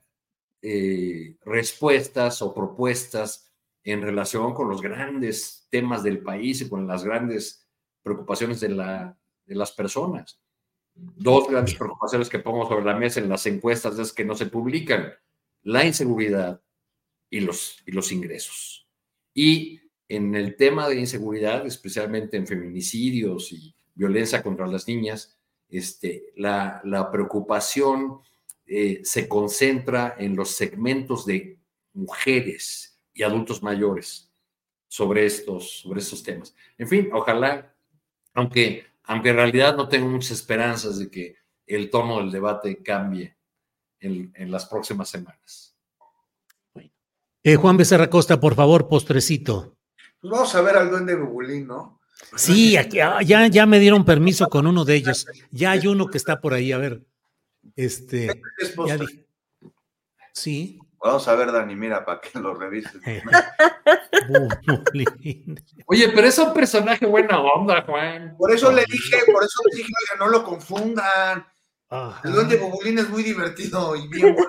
eh, 0.61 1.37
respuestas 1.45 2.43
o 2.43 2.53
propuestas 2.53 3.53
en 3.85 4.03
relación 4.03 4.55
con 4.55 4.69
los 4.69 4.83
grandes 4.83 5.67
temas 5.71 6.03
del 6.03 6.19
país 6.19 6.61
y 6.61 6.69
con 6.69 6.87
las 6.87 7.05
grandes 7.05 7.67
preocupaciones 8.03 8.61
de, 8.61 8.71
la, 8.71 9.17
de 9.47 9.55
las 9.55 9.73
personas. 9.73 10.41
Dos 10.95 11.49
grandes 11.49 11.75
preocupaciones 11.75 12.29
que 12.29 12.41
pongo 12.41 12.69
sobre 12.69 12.85
la 12.85 12.97
mesa 12.97 13.21
en 13.21 13.29
las 13.29 13.47
encuestas 13.47 13.99
es 13.99 14.13
que 14.13 14.25
no 14.25 14.35
se 14.35 14.47
publican, 14.47 15.13
la 15.63 15.85
inseguridad 15.85 16.61
y 17.31 17.41
los, 17.41 17.83
y 17.87 17.93
los 17.93 18.11
ingresos. 18.11 18.89
Y 19.33 19.81
en 20.09 20.35
el 20.35 20.57
tema 20.57 20.89
de 20.89 20.99
inseguridad, 20.99 21.67
especialmente 21.67 22.37
en 22.37 22.47
feminicidios 22.47 23.53
y 23.53 23.75
violencia 23.95 24.43
contra 24.43 24.67
las 24.67 24.89
niñas, 24.89 25.38
este, 25.69 26.33
la, 26.37 26.81
la 26.85 27.11
preocupación 27.11 28.21
eh, 28.67 29.01
se 29.05 29.29
concentra 29.29 30.17
en 30.19 30.37
los 30.37 30.51
segmentos 30.51 31.25
de 31.25 31.59
mujeres 31.95 32.99
y 33.15 33.23
adultos 33.23 33.63
mayores 33.63 34.31
sobre 34.89 35.27
estos, 35.27 35.81
sobre 35.81 36.01
estos 36.01 36.23
temas. 36.23 36.55
En 36.77 36.89
fin, 36.89 37.11
ojalá, 37.13 37.75
aunque, 38.35 38.87
aunque 39.05 39.31
en 39.31 39.37
realidad 39.37 39.77
no 39.77 39.89
tengo 39.89 40.09
muchas 40.09 40.33
esperanzas 40.33 40.99
de 40.99 41.11
que 41.11 41.37
el 41.67 41.91
tono 41.91 42.19
del 42.19 42.31
debate 42.31 42.83
cambie 42.83 43.37
en, 44.01 44.33
en 44.35 44.51
las 44.51 44.67
próximas 44.67 45.09
semanas. 45.09 45.75
Eh, 47.43 47.57
Juan 47.57 47.77
Becerra 47.77 48.11
Costa, 48.11 48.41
por 48.41 48.55
favor, 48.55 48.89
postrecito. 48.89 49.77
Pues 50.21 50.31
vamos 50.31 50.55
a 50.55 50.61
ver 50.61 50.77
al 50.77 50.91
duende 50.91 51.15
Bubulín, 51.15 51.67
¿no? 51.67 51.98
Sí, 52.37 52.77
aquí, 52.77 53.01
ah, 53.01 53.23
ya, 53.23 53.47
ya 53.47 53.67
me 53.67 53.79
dieron 53.79 54.05
permiso 54.05 54.49
con 54.49 54.67
uno 54.67 54.85
de 54.85 54.97
ellos. 54.97 55.27
Ya 55.51 55.73
hay 55.73 55.87
uno 55.87 56.09
que 56.09 56.19
está 56.19 56.41
por 56.41 56.55
ahí, 56.55 56.73
a 56.73 56.79
ver. 56.79 57.03
Este. 57.77 58.43
Ya 58.87 58.97
dije. 58.97 59.27
Sí. 60.33 60.79
Vamos 61.01 61.29
a 61.29 61.37
ver, 61.37 61.53
Dani, 61.53 61.77
mira, 61.77 62.05
para 62.05 62.21
que 62.21 62.41
lo 62.41 62.55
revises. 62.55 62.93
Oye, 65.87 66.09
pero 66.09 66.27
es 66.27 66.37
un 66.39 66.53
personaje 66.53 67.07
buena 67.07 67.41
onda, 67.41 67.83
Juan. 67.83 68.37
Por 68.37 68.53
eso 68.53 68.73
le 68.73 68.85
dije, 68.85 69.19
por 69.33 69.45
eso 69.45 69.63
le 69.71 69.77
dije, 69.77 69.89
oiga, 69.89 70.25
no 70.25 70.31
lo 70.31 70.45
confundan. 70.45 71.47
El 72.25 72.33
duende 72.33 72.57
Bubulín 72.57 72.99
es 72.99 73.09
muy 73.09 73.23
divertido 73.23 73.97
y 73.97 74.09
bien 74.09 74.35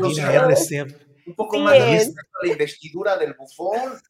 No 0.00 0.08
Mira, 0.08 0.56
sé, 0.56 0.82
un 1.26 1.34
poco 1.34 1.56
sí 1.56 1.62
más 1.62 1.74
de 1.74 2.12
la 2.42 2.52
investidura 2.52 3.16
del 3.16 3.34
bufón. 3.34 4.00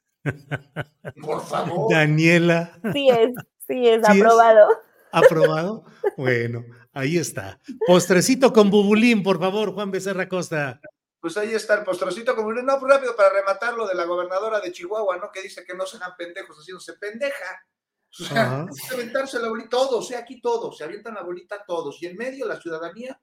Por 1.23 1.45
favor. 1.45 1.93
Daniela. 1.93 2.79
Sí 2.93 3.09
es, 3.11 3.31
sí 3.67 3.89
es, 3.89 4.03
¿Sí 4.07 4.21
aprobado. 4.21 4.71
Es? 4.71 4.79
¿Aprobado? 5.13 5.85
Bueno, 6.17 6.65
ahí 6.93 7.17
está. 7.17 7.61
Postrecito 7.87 8.53
con 8.53 8.71
bubulín, 8.71 9.23
por 9.23 9.39
favor, 9.39 9.73
Juan 9.73 9.91
Becerra 9.91 10.29
Costa. 10.29 10.81
Pues 11.21 11.37
ahí 11.37 11.53
está 11.55 11.75
el 11.75 11.85
postrecito 11.85 12.35
con 12.35 12.45
bubulín. 12.45 12.67
No, 12.67 12.79
pues 12.79 12.93
rápido 12.93 13.17
para 13.17 13.31
rematar 13.31 13.75
lo 13.75 13.87
de 13.87 13.95
la 13.95 14.05
gobernadora 14.05 14.61
de 14.61 14.73
Chihuahua, 14.73 15.17
¿no? 15.17 15.31
Que 15.33 15.43
dice 15.43 15.65
que 15.65 15.75
no 15.75 15.87
se 15.87 15.97
hagan 15.97 16.15
pendejos 16.17 16.57
haciéndose 16.59 16.95
pendeja. 16.95 17.67
O 18.11 18.25
sea, 18.25 18.61
hay 18.63 18.67
que 18.89 18.95
aventarse 18.95 19.39
la 19.39 19.49
bolita, 19.49 19.69
todos, 19.69 20.05
o 20.05 20.09
sea, 20.09 20.21
aquí 20.21 20.41
todos, 20.41 20.79
se 20.79 20.85
avientan 20.85 21.15
la 21.15 21.23
bolita 21.23 21.63
todos. 21.67 22.03
Y 22.03 22.07
en 22.07 22.17
medio 22.17 22.47
la 22.47 22.61
ciudadanía, 22.61 23.21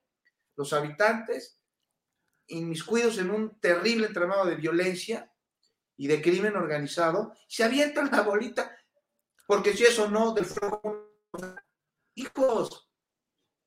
los 0.56 0.74
habitantes, 0.74 1.60
inmiscuidos 2.48 3.18
en 3.18 3.32
un 3.32 3.60
terrible 3.60 4.08
entramado 4.08 4.46
de 4.46 4.56
violencia 4.56 5.32
y 5.98 6.08
de 6.08 6.22
crimen 6.22 6.56
organizado, 6.56 7.34
se 7.48 7.64
avientan 7.64 8.10
la 8.12 8.22
bolita, 8.22 8.76
porque 9.48 9.74
si 9.74 9.84
eso 9.84 10.10
no, 10.10 10.34
del 10.34 10.46
fuego, 10.46 11.20
hijos, 12.16 12.90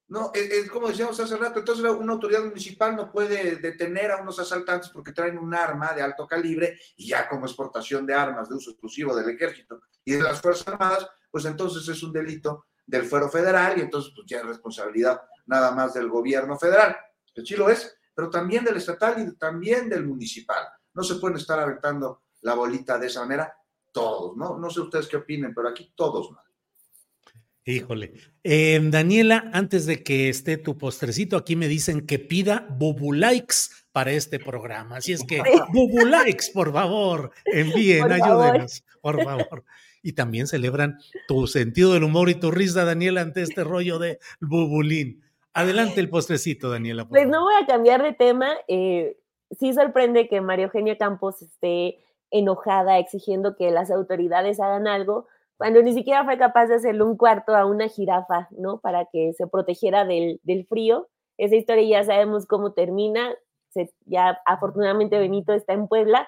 no, 0.08 0.30
es, 0.34 0.70
como 0.70 0.88
decíamos 0.88 1.20
hace 1.20 1.36
rato, 1.36 1.58
entonces 1.58 1.84
una 1.84 2.14
autoridad 2.14 2.42
municipal 2.42 2.96
no 2.96 3.12
puede 3.12 3.56
detener 3.56 4.10
a 4.10 4.22
unos 4.22 4.38
asaltantes 4.38 4.88
porque 4.88 5.12
traen 5.12 5.36
un 5.36 5.54
arma 5.54 5.92
de 5.92 6.00
alto 6.00 6.26
calibre 6.26 6.80
y 6.96 7.08
ya 7.08 7.28
como 7.28 7.44
exportación 7.44 8.06
de 8.06 8.14
armas 8.14 8.48
de 8.48 8.54
uso 8.54 8.70
exclusivo 8.70 9.14
del 9.14 9.28
ejército 9.28 9.82
y 10.04 10.12
de 10.12 10.22
las 10.22 10.40
Fuerzas 10.40 10.68
Armadas, 10.68 11.06
pues 11.30 11.44
entonces 11.44 11.86
es 11.88 12.02
un 12.02 12.12
delito 12.12 12.66
del 12.86 13.04
fuero 13.04 13.28
federal 13.28 13.76
y 13.76 13.82
entonces 13.82 14.10
pues 14.14 14.26
ya 14.26 14.38
es 14.38 14.46
responsabilidad 14.46 15.20
nada 15.44 15.72
más 15.72 15.92
del 15.92 16.08
gobierno 16.08 16.58
federal. 16.58 16.96
El 17.34 17.44
chilo 17.44 17.68
es, 17.68 17.94
pero 18.14 18.30
también 18.30 18.64
del 18.64 18.78
estatal 18.78 19.20
y 19.20 19.36
también 19.36 19.90
del 19.90 20.06
municipal. 20.06 20.66
No 20.98 21.04
se 21.04 21.14
pueden 21.14 21.36
estar 21.36 21.60
aventando 21.60 22.22
la 22.40 22.54
bolita 22.54 22.98
de 22.98 23.06
esa 23.06 23.20
manera 23.20 23.56
todos, 23.92 24.36
¿no? 24.36 24.58
No 24.58 24.68
sé 24.68 24.80
ustedes 24.80 25.06
qué 25.06 25.18
opinen, 25.18 25.54
pero 25.54 25.68
aquí 25.68 25.92
todos, 25.94 26.32
¿no? 26.32 26.38
Híjole. 27.64 28.14
Eh, 28.42 28.80
Daniela, 28.82 29.48
antes 29.52 29.86
de 29.86 30.02
que 30.02 30.28
esté 30.28 30.56
tu 30.56 30.76
postrecito, 30.76 31.36
aquí 31.36 31.54
me 31.54 31.68
dicen 31.68 32.04
que 32.04 32.18
pida 32.18 32.66
bubulikes 32.68 33.86
para 33.92 34.10
este 34.10 34.40
programa. 34.40 34.96
Así 34.96 35.12
es 35.12 35.22
que, 35.22 35.40
bubulikes, 35.72 36.50
por 36.52 36.72
favor, 36.72 37.30
envíen, 37.44 38.00
por 38.00 38.12
ayúdenos, 38.14 38.82
favor. 39.00 39.16
por 39.16 39.24
favor. 39.24 39.64
Y 40.02 40.14
también 40.14 40.48
celebran 40.48 40.98
tu 41.28 41.46
sentido 41.46 41.92
del 41.92 42.02
humor 42.02 42.28
y 42.28 42.34
tu 42.34 42.50
risa, 42.50 42.84
Daniela, 42.84 43.20
ante 43.20 43.42
este 43.42 43.62
rollo 43.62 44.00
de 44.00 44.18
bubulín. 44.40 45.22
Adelante 45.52 46.00
el 46.00 46.10
postrecito, 46.10 46.68
Daniela. 46.68 47.06
Pues 47.06 47.28
no 47.28 47.44
voy 47.44 47.54
a 47.62 47.66
cambiar 47.66 48.02
de 48.02 48.14
tema. 48.14 48.48
Eh, 48.66 49.16
sí 49.50 49.72
sorprende 49.74 50.28
que 50.28 50.40
María 50.40 50.66
Eugenia 50.66 50.98
Campos 50.98 51.42
esté 51.42 51.98
enojada 52.30 52.98
exigiendo 52.98 53.56
que 53.56 53.70
las 53.70 53.90
autoridades 53.90 54.60
hagan 54.60 54.86
algo, 54.86 55.26
cuando 55.56 55.82
ni 55.82 55.92
siquiera 55.92 56.24
fue 56.24 56.38
capaz 56.38 56.66
de 56.66 56.76
hacerle 56.76 57.02
un 57.02 57.16
cuarto 57.16 57.56
a 57.56 57.66
una 57.66 57.88
jirafa, 57.88 58.48
¿no? 58.52 58.78
Para 58.80 59.06
que 59.06 59.32
se 59.32 59.46
protegiera 59.46 60.04
del, 60.04 60.40
del 60.44 60.66
frío. 60.66 61.08
Esa 61.36 61.56
historia 61.56 62.00
ya 62.00 62.04
sabemos 62.04 62.46
cómo 62.46 62.72
termina. 62.72 63.34
Ya 64.06 64.40
afortunadamente 64.46 65.18
Benito 65.18 65.52
está 65.52 65.72
en 65.72 65.88
Puebla, 65.88 66.26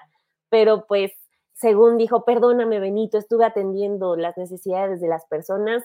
pero 0.49 0.85
pues 0.87 1.11
según 1.53 1.97
dijo, 1.97 2.25
perdóname 2.25 2.79
Benito, 2.79 3.17
estuve 3.17 3.45
atendiendo 3.45 4.15
las 4.15 4.37
necesidades 4.37 4.99
de 4.99 5.07
las 5.07 5.25
personas, 5.27 5.83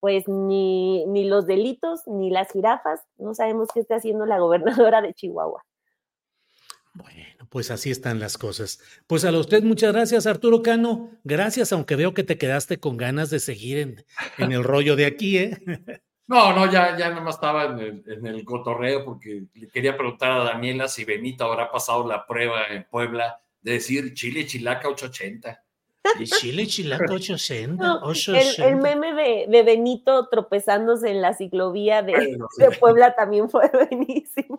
pues 0.00 0.26
ni, 0.28 1.06
ni 1.06 1.24
los 1.24 1.46
delitos, 1.46 2.06
ni 2.06 2.30
las 2.30 2.50
jirafas, 2.50 3.04
no 3.18 3.34
sabemos 3.34 3.68
qué 3.74 3.80
está 3.80 3.96
haciendo 3.96 4.26
la 4.26 4.38
gobernadora 4.38 5.02
de 5.02 5.12
Chihuahua. 5.14 5.62
Bueno, 7.02 7.46
pues 7.48 7.70
así 7.70 7.90
están 7.90 8.20
las 8.20 8.38
cosas. 8.38 8.80
Pues 9.06 9.24
a 9.24 9.30
usted 9.32 9.62
muchas 9.62 9.92
gracias, 9.92 10.26
Arturo 10.26 10.62
Cano. 10.62 11.10
Gracias, 11.24 11.72
aunque 11.72 11.96
veo 11.96 12.14
que 12.14 12.24
te 12.24 12.38
quedaste 12.38 12.78
con 12.78 12.96
ganas 12.96 13.30
de 13.30 13.40
seguir 13.40 13.78
en, 14.38 14.52
el 14.52 14.64
rollo 14.64 14.96
de 14.96 15.06
aquí, 15.06 15.38
¿eh? 15.38 15.58
No, 16.26 16.54
no, 16.54 16.70
ya, 16.70 16.96
ya 16.96 17.10
nomás 17.10 17.34
estaba 17.34 17.64
en 17.64 17.80
el, 18.06 18.24
en 18.24 18.44
cotorreo 18.44 19.04
porque 19.04 19.46
le 19.52 19.66
quería 19.66 19.96
preguntar 19.96 20.30
a 20.30 20.44
Daniela 20.44 20.86
si 20.86 21.04
Benito 21.04 21.44
habrá 21.44 21.72
pasado 21.72 22.06
la 22.06 22.24
prueba 22.24 22.68
en 22.68 22.86
Puebla 22.88 23.40
de 23.60 23.72
decir 23.72 24.14
Chile 24.14 24.46
Chilaca 24.46 24.88
880. 24.88 25.64
De 26.18 26.24
Chile 26.24 26.66
Chilaca 26.66 27.12
860. 27.12 27.84
No, 27.84 28.10
el, 28.10 28.62
el, 28.62 28.76
meme 28.76 29.12
de, 29.12 29.46
de, 29.48 29.62
Benito 29.62 30.28
tropezándose 30.28 31.10
en 31.10 31.20
la 31.20 31.34
ciclovía 31.34 32.02
de, 32.02 32.12
bueno, 32.12 32.46
sí. 32.56 32.62
de, 32.62 32.70
Puebla 32.72 33.14
también 33.14 33.50
fue 33.50 33.70
buenísimo. 33.90 34.58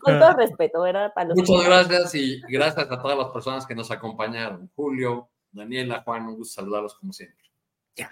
Con 0.00 0.18
todo 0.18 0.32
respeto, 0.38 0.80
¿verdad? 0.80 1.12
Para 1.14 1.28
los 1.28 1.38
Muchas 1.38 1.66
gracias 1.66 2.14
y 2.14 2.40
gracias 2.48 2.90
a 2.90 3.02
todas 3.02 3.18
las 3.18 3.28
personas 3.28 3.66
que 3.66 3.74
nos 3.74 3.90
acompañaron. 3.90 4.70
Julio, 4.74 5.28
Daniela, 5.52 6.02
Juan, 6.02 6.26
un 6.26 6.36
gusto 6.36 6.60
saludarlos 6.60 6.94
como 6.94 7.12
siempre. 7.12 7.44
Ya, 7.94 8.10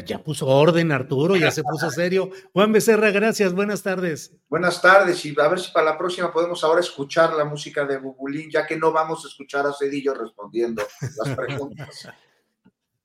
ya 0.00 0.18
puso 0.18 0.46
orden 0.46 0.90
Arturo, 0.92 1.36
ya 1.36 1.50
se 1.50 1.62
puso 1.62 1.90
serio. 1.90 2.30
Juan 2.52 2.72
Becerra, 2.72 3.10
gracias, 3.10 3.54
buenas 3.54 3.82
tardes. 3.82 4.32
Buenas 4.48 4.82
tardes 4.82 5.24
y 5.24 5.34
a 5.38 5.48
ver 5.48 5.60
si 5.60 5.70
para 5.70 5.92
la 5.92 5.98
próxima 5.98 6.32
podemos 6.32 6.64
ahora 6.64 6.80
escuchar 6.80 7.34
la 7.34 7.44
música 7.44 7.84
de 7.84 7.98
Bubulín, 7.98 8.50
ya 8.50 8.66
que 8.66 8.76
no 8.76 8.92
vamos 8.92 9.24
a 9.24 9.28
escuchar 9.28 9.66
a 9.66 9.72
Cedillo 9.72 10.14
respondiendo 10.14 10.82
las 11.00 11.36
preguntas. 11.36 12.08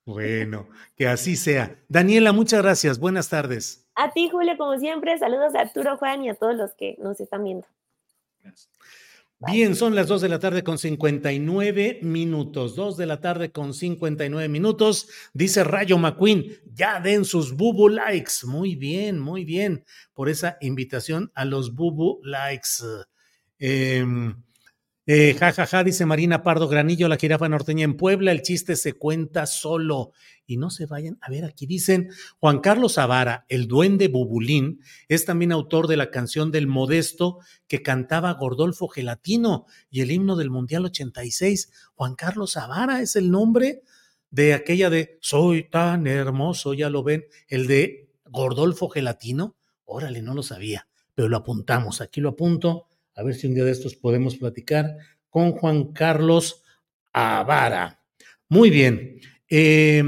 bueno, 0.06 0.68
que 0.96 1.08
así 1.08 1.36
sea. 1.36 1.80
Daniela, 1.88 2.32
muchas 2.32 2.62
gracias, 2.64 3.00
buenas 3.00 3.30
tardes. 3.30 3.86
A 3.96 4.12
ti, 4.12 4.30
Julio, 4.30 4.58
como 4.58 4.78
siempre, 4.80 5.18
saludos 5.20 5.54
a 5.56 5.60
Arturo, 5.62 5.98
Juan 5.98 6.24
y 6.24 6.30
a 6.30 6.36
todos 6.36 6.56
los 6.56 6.74
que 6.74 6.96
nos 7.00 7.20
están 7.20 7.44
viendo. 7.44 7.68
Gracias. 8.42 8.79
Bien, 9.48 9.74
son 9.74 9.96
las 9.96 10.08
2 10.08 10.20
de 10.20 10.28
la 10.28 10.40
tarde 10.40 10.64
con 10.64 10.78
59 10.78 12.00
minutos. 12.04 12.76
2 12.76 12.98
de 12.98 13.06
la 13.06 13.22
tarde 13.22 13.52
con 13.54 13.74
59 13.74 14.50
minutos. 14.50 15.08
Dice 15.34 15.64
Rayo 15.64 15.98
McQueen, 15.98 16.46
ya 16.74 17.00
den 17.00 17.24
sus 17.24 17.56
bubu 17.56 17.88
likes. 17.88 18.46
Muy 18.46 18.76
bien, 18.76 19.18
muy 19.18 19.46
bien. 19.46 19.86
Por 20.14 20.28
esa 20.28 20.58
invitación 20.60 21.32
a 21.36 21.46
los 21.46 21.74
bubu 21.74 22.20
likes. 22.24 22.84
Eh, 23.60 24.06
eh, 25.12 25.34
ja, 25.34 25.52
ja, 25.52 25.66
ja, 25.66 25.84
dice 25.84 26.06
Marina 26.06 26.44
Pardo 26.44 26.68
Granillo, 26.68 27.08
la 27.08 27.18
jirafa 27.18 27.50
norteña 27.50 27.84
en 27.84 27.98
Puebla, 27.98 28.32
el 28.32 28.44
chiste 28.44 28.76
se 28.76 28.94
cuenta 28.94 29.48
solo. 29.48 30.12
Y 30.46 30.58
no 30.58 30.70
se 30.70 30.86
vayan, 30.86 31.18
a 31.20 31.32
ver, 31.32 31.46
aquí 31.46 31.66
dicen, 31.66 32.12
Juan 32.38 32.60
Carlos 32.60 32.94
Zavara, 32.94 33.44
el 33.50 33.68
duende 33.68 34.08
Bubulín, 34.08 34.82
es 35.08 35.26
también 35.26 35.52
autor 35.52 35.88
de 35.88 35.98
la 35.98 36.12
canción 36.12 36.52
del 36.52 36.68
Modesto 36.68 37.40
que 37.68 37.82
cantaba 37.82 38.36
Gordolfo 38.36 38.88
Gelatino 38.88 39.66
y 39.90 40.02
el 40.02 40.12
himno 40.12 40.36
del 40.36 40.52
Mundial 40.52 40.86
86. 40.86 41.72
Juan 41.96 42.14
Carlos 42.14 42.52
Zavara 42.52 43.02
es 43.02 43.16
el 43.16 43.32
nombre 43.32 43.82
de 44.30 44.54
aquella 44.54 44.92
de 44.92 45.18
Soy 45.22 45.72
tan 45.72 46.06
hermoso, 46.06 46.76
ya 46.76 46.92
lo 46.92 47.02
ven, 47.02 47.26
el 47.48 47.66
de 47.66 48.12
Gordolfo 48.26 48.90
Gelatino. 48.90 49.58
Órale, 49.86 50.22
no 50.22 50.36
lo 50.36 50.44
sabía, 50.44 50.88
pero 51.16 51.30
lo 51.30 51.38
apuntamos, 51.38 52.00
aquí 52.00 52.22
lo 52.22 52.30
apunto 52.30 52.89
a 53.20 53.24
ver 53.24 53.36
si 53.36 53.48
un 53.48 53.54
día 53.54 53.66
de 53.66 53.72
estos 53.72 53.96
podemos 53.98 54.38
platicar 54.38 54.96
con 55.30 55.52
Juan 55.52 55.92
Carlos 55.92 56.64
Avara. 57.12 58.02
Muy 58.48 58.70
bien. 58.70 59.20
Eh, 59.50 60.02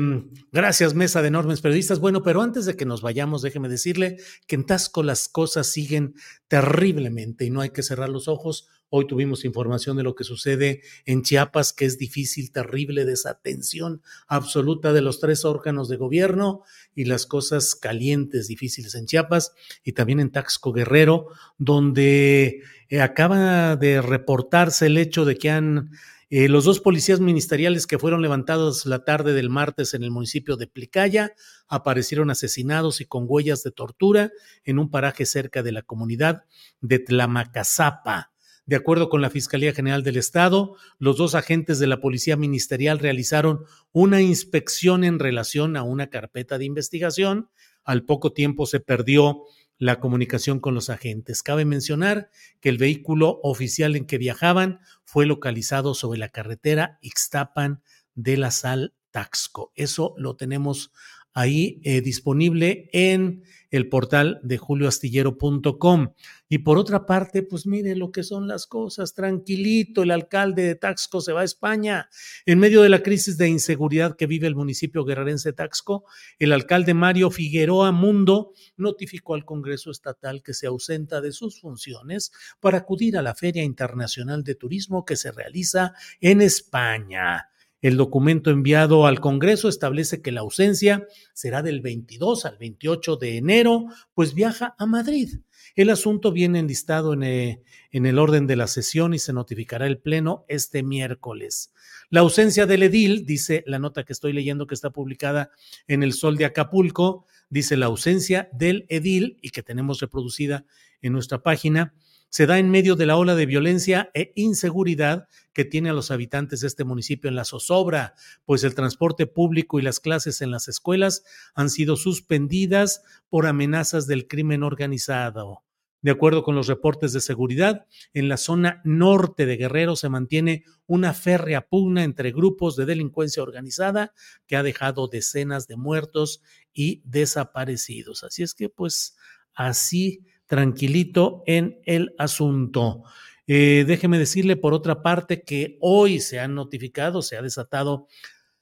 gracias, 0.52 0.94
mesa 0.94 1.22
de 1.22 1.30
enormes 1.30 1.62
periodistas. 1.62 2.00
Bueno, 2.00 2.24
pero 2.24 2.42
antes 2.42 2.66
de 2.66 2.76
que 2.76 2.86
nos 2.86 3.02
vayamos, 3.02 3.42
déjeme 3.42 3.70
decirle 3.70 4.18
que 4.48 4.56
en 4.56 4.66
Tasco 4.66 5.04
las 5.04 5.28
cosas 5.30 5.68
siguen 5.68 6.16
terriblemente 6.48 7.46
y 7.46 7.50
no 7.50 7.62
hay 7.62 7.70
que 7.70 7.84
cerrar 7.84 8.10
los 8.10 8.28
ojos. 8.28 8.68
Hoy 8.90 9.08
tuvimos 9.08 9.46
información 9.46 9.96
de 9.96 10.04
lo 10.04 10.16
que 10.16 10.26
sucede 10.26 10.82
en 11.06 11.22
Chiapas, 11.22 11.72
que 11.72 11.86
es 11.86 11.98
difícil, 11.98 12.52
terrible, 12.52 13.06
desatención 13.06 14.02
absoluta 14.28 14.92
de 14.92 15.02
los 15.02 15.22
tres 15.22 15.46
órganos 15.46 15.88
de 15.88 15.96
gobierno 15.96 16.64
y 16.94 17.06
las 17.06 17.26
cosas 17.26 17.74
calientes, 17.76 18.50
difíciles 18.50 18.94
en 18.96 19.06
Chiapas 19.06 19.54
y 19.86 19.94
también 19.94 20.20
en 20.20 20.30
Taxco 20.30 20.74
Guerrero, 20.74 21.28
donde 21.58 22.64
eh, 22.90 23.00
acaba 23.00 23.78
de 23.78 24.02
reportarse 24.02 24.88
el 24.88 24.98
hecho 24.98 25.24
de 25.24 25.38
que 25.38 25.50
han 25.50 25.92
eh, 26.34 26.48
los 26.48 26.64
dos 26.64 26.80
policías 26.80 27.20
ministeriales 27.20 27.86
que 27.86 28.00
fueron 28.00 28.22
levantados 28.22 28.86
la 28.86 29.04
tarde 29.04 29.34
del 29.34 29.50
martes 29.50 29.94
en 29.94 30.02
el 30.04 30.12
municipio 30.12 30.56
de 30.56 30.66
Plicaya 30.66 31.34
aparecieron 31.68 32.30
asesinados 32.32 33.02
y 33.02 33.06
con 33.06 33.26
huellas 33.28 33.64
de 33.64 33.72
tortura 33.72 34.32
en 34.64 34.80
un 34.80 34.90
paraje 34.90 35.26
cerca 35.26 35.62
de 35.62 35.74
la 35.74 35.82
comunidad 35.82 36.46
de 36.80 37.00
Tlamacazapa. 37.00 38.32
De 38.66 38.78
acuerdo 38.78 39.10
con 39.10 39.22
la 39.22 39.30
Fiscalía 39.30 39.74
General 39.74 40.04
del 40.04 40.16
Estado, 40.16 40.78
los 41.00 41.18
dos 41.18 41.36
agentes 41.36 41.80
de 41.80 41.88
la 41.88 42.00
Policía 42.00 42.38
Ministerial 42.38 43.00
realizaron 43.00 43.66
una 43.92 44.22
inspección 44.22 45.04
en 45.04 45.20
relación 45.20 45.76
a 45.76 45.84
una 45.84 46.10
carpeta 46.10 46.58
de 46.58 46.64
investigación. 46.64 47.50
Al 47.84 48.06
poco 48.06 48.32
tiempo 48.32 48.66
se 48.66 48.80
perdió 48.80 49.42
la 49.82 50.00
comunicación 50.00 50.60
con 50.60 50.76
los 50.76 50.92
agentes. 50.92 51.42
Cabe 51.42 51.66
mencionar 51.66 52.30
que 52.60 52.70
el 52.70 52.78
vehículo 52.78 53.40
oficial 53.42 53.96
en 53.96 54.06
que 54.06 54.20
viajaban 54.20 54.80
fue 55.06 55.26
localizado 55.26 55.96
sobre 55.96 56.20
la 56.20 56.30
carretera 56.30 57.00
Ixtapan 57.02 57.82
de 58.14 58.38
la 58.38 58.52
Sal 58.52 58.94
Taxco. 59.10 59.72
Eso 59.74 60.14
lo 60.18 60.36
tenemos 60.36 60.92
ahí 61.34 61.80
eh, 61.84 62.02
disponible 62.02 62.90
en 62.92 63.44
el 63.72 63.88
portal 63.88 64.40
de 64.44 64.58
julioastillero.com. 64.58 66.14
Y 66.50 66.58
por 66.60 66.78
otra 66.78 67.06
parte, 67.06 67.42
pues 67.42 67.66
mire 67.66 67.96
lo 67.96 68.12
que 68.12 68.24
son 68.24 68.48
las 68.48 68.68
cosas, 68.68 69.14
tranquilito, 69.14 70.04
el 70.04 70.12
alcalde 70.12 70.64
de 70.64 70.76
Taxco 70.76 71.22
se 71.22 71.32
va 71.32 71.42
a 71.42 71.46
España. 71.46 72.10
En 72.46 72.60
medio 72.60 72.82
de 72.82 72.90
la 72.90 73.02
crisis 73.02 73.38
de 73.38 73.48
inseguridad 73.48 74.18
que 74.18 74.28
vive 74.28 74.48
el 74.48 74.56
municipio 74.56 75.06
guerrerense 75.06 75.50
de 75.50 75.54
Taxco, 75.54 76.04
el 76.38 76.52
alcalde 76.52 76.94
Mario 76.94 77.32
Figueroa 77.32 77.94
Mundo 77.94 78.52
notificó 78.76 79.36
al 79.36 79.46
Congreso 79.46 79.90
Estatal 79.90 80.44
que 80.44 80.54
se 80.54 80.68
ausenta 80.68 81.22
de 81.22 81.32
sus 81.32 81.62
funciones 81.62 82.34
para 82.60 82.80
acudir 82.80 83.18
a 83.18 83.22
la 83.22 83.36
Feria 83.36 83.64
Internacional 83.64 84.44
de 84.44 84.56
Turismo 84.56 85.06
que 85.06 85.16
se 85.16 85.32
realiza 85.32 85.94
en 86.20 86.42
España. 86.42 87.51
El 87.82 87.98
documento 87.98 88.52
enviado 88.52 89.08
al 89.08 89.20
Congreso 89.20 89.68
establece 89.68 90.22
que 90.22 90.32
la 90.32 90.42
ausencia 90.42 91.08
será 91.34 91.64
del 91.64 91.82
22 91.82 92.46
al 92.46 92.58
28 92.60 93.16
de 93.16 93.38
enero, 93.38 93.86
pues 94.14 94.36
viaja 94.36 94.76
a 94.78 94.86
Madrid. 94.86 95.40
El 95.76 95.90
asunto 95.90 96.32
viene 96.32 96.60
enlistado 96.60 97.14
en, 97.14 97.24
eh, 97.24 97.64
en, 97.92 98.06
el 98.06 98.20
orden 98.20 98.46
de 98.46 98.56
la 98.56 98.68
sesión 98.68 99.16
y 99.16 99.20
se 99.20 99.34
notificará 99.34 99.88
el 99.88 99.98
Pleno 99.98 100.46
este 100.48 100.84
miércoles. 100.84 101.74
La 102.12 102.20
ausencia 102.20 102.68
del 102.68 102.84
edil, 102.84 103.26
dice 103.26 103.64
la 103.66 103.80
nota 103.80 104.04
que 104.04 104.14
estoy 104.14 104.34
leyendo 104.34 104.68
que 104.68 104.76
está 104.76 104.92
publicada 104.92 105.50
en 105.88 106.04
el 106.04 106.14
Sol 106.14 106.38
de 106.38 106.46
Acapulco, 106.46 107.26
dice 107.50 107.78
la 107.78 107.88
ausencia 107.88 108.50
del 108.54 108.86
edil 108.90 109.40
y 109.42 109.50
que 109.50 109.64
tenemos 109.64 110.02
reproducida 110.02 110.66
en 111.02 111.14
nuestra 111.14 111.42
página, 111.42 111.96
se 112.32 112.46
da 112.46 112.60
en 112.60 112.72
medio 112.72 112.96
de 112.96 113.06
la 113.06 113.18
ola 113.18 113.36
de 113.36 113.46
violencia 113.46 114.10
e 114.14 114.32
inseguridad 114.36 115.28
que 115.52 115.66
tiene 115.66 115.90
a 115.90 115.94
los 115.94 116.12
habitantes 116.12 116.62
de 116.62 116.68
este 116.68 116.86
municipio 116.86 117.28
en 117.28 117.36
la 117.36 117.44
zozobra, 117.44 118.16
pues 118.46 118.64
el 118.64 118.74
transporte 118.74 119.28
público 119.28 119.80
y 119.80 119.82
las 119.82 120.00
clases 120.00 120.42
en 120.42 120.50
las 120.50 120.70
escuelas 120.70 121.24
han 121.56 121.70
sido 121.70 121.98
suspendidas 121.98 123.04
por 123.28 123.48
amenazas 123.48 124.08
del 124.08 124.28
crimen 124.28 124.64
organizado. 124.64 125.64
De 126.02 126.10
acuerdo 126.10 126.44
con 126.44 126.56
los 126.56 126.68
reportes 126.68 127.12
de 127.12 127.20
seguridad, 127.20 127.86
en 128.14 128.30
la 128.30 128.38
zona 128.38 128.82
norte 128.86 129.46
de 129.46 129.58
Guerrero 129.58 129.98
se 129.98 130.08
mantiene 130.08 130.64
una 130.88 131.14
férrea 131.14 131.68
pugna 131.68 132.04
entre 132.04 132.32
grupos 132.32 132.78
de 132.78 132.86
delincuencia 132.86 133.44
organizada 133.44 134.14
que 134.48 134.56
ha 134.56 134.64
dejado 134.64 135.10
decenas 135.10 135.68
de 135.68 135.76
muertos 135.76 136.42
y 136.74 137.04
desaparecidos. 137.04 138.24
Así 138.24 138.42
es 138.42 138.56
que, 138.56 138.70
pues, 138.70 139.18
así 139.54 140.26
tranquilito 140.52 141.44
en 141.48 141.80
el 141.86 142.14
asunto. 142.18 143.04
Eh, 143.48 143.86
déjeme 143.88 144.20
decirle, 144.20 144.58
por 144.58 144.74
otra 144.74 145.02
parte, 145.02 145.44
que 145.44 145.78
hoy 145.80 146.20
se 146.20 146.42
ha 146.42 146.50
notificado, 146.50 147.22
se 147.22 147.38
ha 147.38 147.42
desatado, 147.42 148.10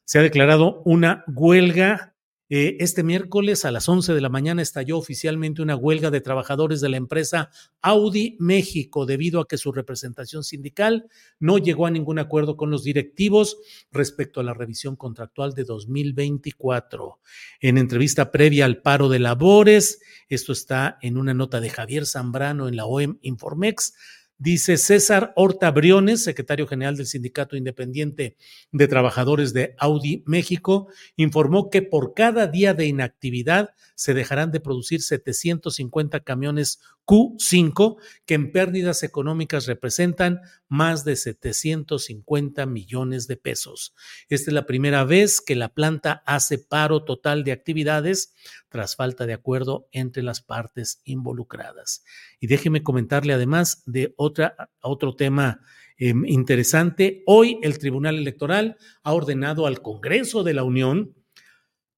se 0.06 0.20
ha 0.20 0.22
declarado 0.22 0.84
una 0.86 1.24
huelga 1.26 2.09
eh, 2.49 2.77
este 2.80 3.03
miércoles 3.03 3.63
a 3.63 3.71
las 3.71 3.88
11 3.88 4.13
de 4.13 4.21
la 4.21 4.30
mañana 4.30 4.63
estalló 4.63 4.97
oficialmente 4.97 5.61
una 5.61 5.76
huelga 5.76 6.09
de 6.09 6.19
trabajadores 6.19 6.81
de 6.81 6.89
la 6.89 6.97
empresa 6.97 7.51
Audi 7.81 8.38
México 8.39 9.05
debido 9.05 9.39
a 9.39 9.47
que 9.47 9.57
su 9.57 9.71
representación 9.71 10.43
sindical 10.43 11.07
no 11.39 11.59
llegó 11.59 11.85
a 11.85 11.91
ningún 11.91 12.17
acuerdo 12.17 12.57
con 12.57 12.71
los 12.71 12.84
directivos 12.84 13.57
respecto 13.91 14.39
a 14.39 14.43
la 14.43 14.55
revisión 14.55 14.95
contractual 14.95 15.53
de 15.53 15.63
2024. 15.63 17.19
En 17.61 17.77
entrevista 17.77 18.31
previa 18.31 18.65
al 18.65 18.81
paro 18.81 19.09
de 19.09 19.19
labores, 19.19 20.01
esto 20.27 20.51
está 20.51 20.97
en 21.01 21.17
una 21.17 21.35
nota 21.35 21.61
de 21.61 21.69
Javier 21.69 22.07
Zambrano 22.07 22.67
en 22.67 22.76
la 22.76 22.85
OEM 22.85 23.19
Informex, 23.21 23.93
Dice 24.41 24.78
César 24.78 25.34
Horta 25.36 25.70
Briones, 25.70 26.24
secretario 26.24 26.66
general 26.66 26.95
del 26.95 27.07
Sindicato 27.07 27.57
Independiente 27.57 28.38
de 28.72 28.88
Trabajadores 28.88 29.52
de 29.52 29.76
Audi 29.78 30.24
México, 30.26 30.88
informó 31.18 31.70
que 31.70 31.82
por 31.82 32.14
cada 32.14 32.48
día 32.48 32.74
de 32.74 32.86
inactividad 32.86 33.72
se 33.99 34.13
dejarán 34.13 34.49
de 34.51 34.61
producir 34.61 35.01
750 35.01 36.21
camiones 36.21 36.80
Q5, 37.05 37.97
que 38.26 38.35
en 38.35 38.53
pérdidas 38.53 39.03
económicas 39.03 39.65
representan 39.65 40.39
más 40.69 41.03
de 41.03 41.17
750 41.17 42.65
millones 42.65 43.27
de 43.27 43.35
pesos. 43.35 43.93
Esta 44.30 44.51
es 44.51 44.53
la 44.53 44.65
primera 44.65 45.03
vez 45.03 45.41
que 45.41 45.57
la 45.57 45.73
planta 45.73 46.23
hace 46.26 46.59
paro 46.59 47.03
total 47.03 47.43
de 47.43 47.51
actividades 47.51 48.34
tras 48.69 48.95
falta 48.95 49.26
de 49.26 49.34
acuerdo 49.34 49.89
entre 49.91 50.23
las 50.23 50.39
partes 50.39 51.01
involucradas. 51.03 52.05
Y 52.39 52.47
déjeme 52.47 52.84
comentarle 52.84 53.34
además 53.34 53.84
de 53.85 54.15
otro 54.15 55.15
tema 55.17 55.59
em, 55.97 56.23
interesante. 56.26 57.21
Hoy 57.26 57.59
el 57.63 57.77
Tribunal 57.80 58.15
Electoral 58.15 58.77
ha 59.03 59.11
ordenado 59.11 59.67
al 59.67 59.81
Congreso 59.81 60.45
de 60.45 60.53
la 60.53 60.63
Unión 60.63 61.15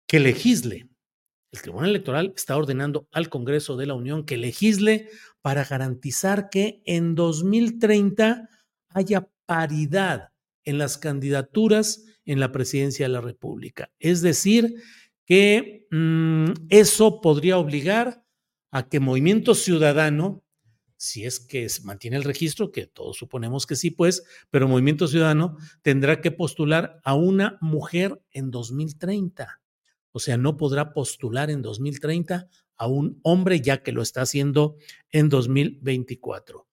que 0.06 0.18
legisle 0.18 0.89
el 1.52 1.62
Tribunal 1.62 1.90
Electoral 1.90 2.32
está 2.36 2.56
ordenando 2.56 3.08
al 3.12 3.28
Congreso 3.28 3.76
de 3.76 3.86
la 3.86 3.94
Unión 3.94 4.24
que 4.24 4.36
legisle 4.36 5.08
para 5.42 5.64
garantizar 5.64 6.48
que 6.48 6.82
en 6.84 7.14
2030 7.14 8.48
haya 8.90 9.28
paridad 9.46 10.30
en 10.64 10.78
las 10.78 10.98
candidaturas 10.98 12.04
en 12.24 12.38
la 12.38 12.52
presidencia 12.52 13.06
de 13.06 13.12
la 13.12 13.20
República. 13.20 13.90
Es 13.98 14.22
decir, 14.22 14.76
que 15.24 15.86
mm, 15.90 16.68
eso 16.68 17.20
podría 17.20 17.58
obligar 17.58 18.24
a 18.70 18.88
que 18.88 19.00
Movimiento 19.00 19.56
Ciudadano, 19.56 20.44
si 20.96 21.24
es 21.24 21.40
que 21.40 21.66
mantiene 21.82 22.16
el 22.16 22.24
registro, 22.24 22.70
que 22.70 22.86
todos 22.86 23.16
suponemos 23.16 23.66
que 23.66 23.74
sí, 23.74 23.90
pues, 23.90 24.22
pero 24.50 24.68
Movimiento 24.68 25.08
Ciudadano 25.08 25.56
tendrá 25.82 26.20
que 26.20 26.30
postular 26.30 27.00
a 27.02 27.14
una 27.14 27.58
mujer 27.60 28.22
en 28.30 28.52
2030 28.52 29.60
o 30.12 30.18
sea, 30.18 30.36
no 30.36 30.56
podrá 30.56 30.92
postular 30.92 31.50
en 31.50 31.62
2030 31.62 32.48
a 32.76 32.86
un 32.86 33.20
hombre 33.22 33.60
ya 33.60 33.82
que 33.82 33.92
lo 33.92 34.02
está 34.02 34.22
haciendo 34.22 34.76
en 35.10 35.28
2024. 35.28 36.66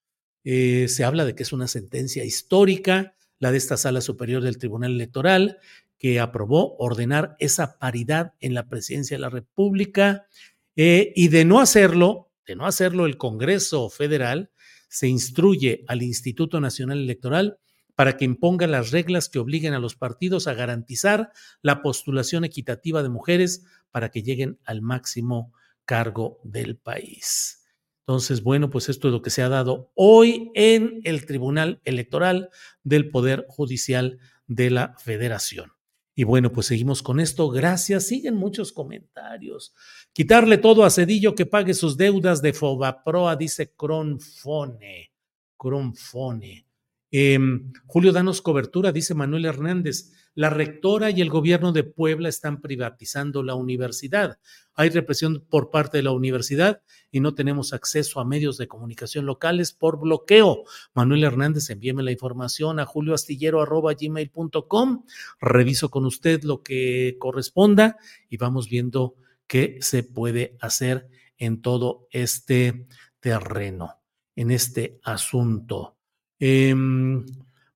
Eh, 0.44 0.88
se 0.88 1.04
habla 1.04 1.26
de 1.26 1.36
que 1.36 1.44
es 1.44 1.52
una 1.52 1.68
sentencia 1.68 2.24
histórica, 2.24 3.16
la 3.40 3.52
de 3.52 3.58
esta 3.58 3.78
sala 3.78 4.02
superior 4.02 4.42
del 4.42 4.58
Tribunal 4.58 4.92
Electoral, 4.94 5.60
que 5.98 6.20
aprobó 6.20 6.78
ordenar 6.78 7.36
esa 7.40 7.78
paridad 7.78 8.34
en 8.40 8.54
la 8.54 8.70
presidencia 8.70 9.18
de 9.18 9.22
la 9.22 9.30
República 9.30 10.28
eh, 10.76 11.12
y 11.16 11.28
de 11.28 11.44
no 11.44 11.60
hacerlo, 11.60 12.32
de 12.46 12.56
no 12.56 12.66
hacerlo 12.66 13.06
el 13.06 13.18
Congreso 13.18 13.90
Federal, 13.90 14.52
se 14.90 15.08
instruye 15.08 15.84
al 15.88 16.02
Instituto 16.02 16.62
Nacional 16.62 17.00
Electoral 17.00 17.60
para 17.98 18.16
que 18.16 18.26
imponga 18.26 18.68
las 18.68 18.92
reglas 18.92 19.28
que 19.28 19.40
obliguen 19.40 19.74
a 19.74 19.80
los 19.80 19.96
partidos 19.96 20.46
a 20.46 20.54
garantizar 20.54 21.32
la 21.64 21.82
postulación 21.82 22.46
equitativa 22.46 23.02
de 23.02 23.10
mujeres 23.10 23.66
para 23.90 24.12
que 24.12 24.22
lleguen 24.22 24.60
al 24.66 24.84
máximo 24.84 25.52
cargo 25.84 26.40
del 26.44 26.78
país. 26.78 27.66
Entonces, 28.02 28.44
bueno, 28.44 28.70
pues 28.70 28.88
esto 28.90 29.08
es 29.08 29.14
lo 29.14 29.24
que 29.24 29.32
se 29.32 29.42
ha 29.42 29.50
dado 29.50 29.92
hoy 29.96 30.52
en 30.54 31.02
el 31.06 31.26
Tribunal 31.26 31.82
Electoral 31.86 32.52
del 32.84 33.10
Poder 33.10 33.48
Judicial 33.50 34.20
de 34.46 34.70
la 34.70 34.96
Federación. 35.00 35.72
Y 36.14 36.24
bueno, 36.24 36.52
pues 36.52 36.68
seguimos 36.68 37.02
con 37.02 37.20
esto. 37.20 37.50
Gracias. 37.50 38.06
Siguen 38.06 38.36
muchos 38.36 38.74
comentarios. 38.74 39.74
Quitarle 40.14 40.60
todo 40.60 40.84
a 40.84 40.92
Cedillo 40.92 41.34
que 41.34 41.48
pague 41.48 41.74
sus 41.74 41.98
deudas 41.98 42.44
de 42.44 42.54
Fobaproa, 42.54 43.36
dice 43.36 43.74
Cronfone. 43.76 45.12
Cronfone. 45.58 46.67
Em, 47.10 47.72
Julio, 47.86 48.12
danos 48.12 48.42
cobertura, 48.42 48.92
dice 48.92 49.14
Manuel 49.14 49.46
Hernández. 49.46 50.12
La 50.36 50.50
rectora 50.52 51.10
y 51.10 51.22
el 51.22 51.30
gobierno 51.30 51.72
de 51.72 51.84
Puebla 51.84 52.30
están 52.30 52.62
privatizando 52.62 53.42
la 53.42 53.56
universidad. 53.56 54.38
Hay 54.76 54.90
represión 54.90 55.44
por 55.50 55.72
parte 55.72 55.98
de 55.98 56.04
la 56.04 56.12
universidad 56.12 56.84
y 57.10 57.22
no 57.22 57.34
tenemos 57.34 57.74
acceso 57.74 58.20
a 58.20 58.26
medios 58.26 58.60
de 58.60 58.68
comunicación 58.68 59.26
locales 59.26 59.74
por 59.74 60.00
bloqueo. 60.00 60.66
Manuel 60.94 61.24
Hernández, 61.24 61.72
envíeme 61.72 62.04
la 62.04 62.12
información 62.12 62.80
a 62.80 62.86
julioastillero.gmail.com. 62.86 65.06
Reviso 65.42 65.90
con 65.90 66.06
usted 66.06 66.44
lo 66.44 66.62
que 66.62 67.16
corresponda 67.18 67.98
y 68.30 68.38
vamos 68.38 68.70
viendo 68.70 69.16
qué 69.48 69.80
se 69.82 70.04
puede 70.04 70.56
hacer 70.60 71.10
en 71.40 71.64
todo 71.64 72.08
este 72.12 72.86
terreno, 73.20 74.04
en 74.36 74.52
este 74.52 75.00
asunto. 75.04 75.97
Em, 76.40 77.26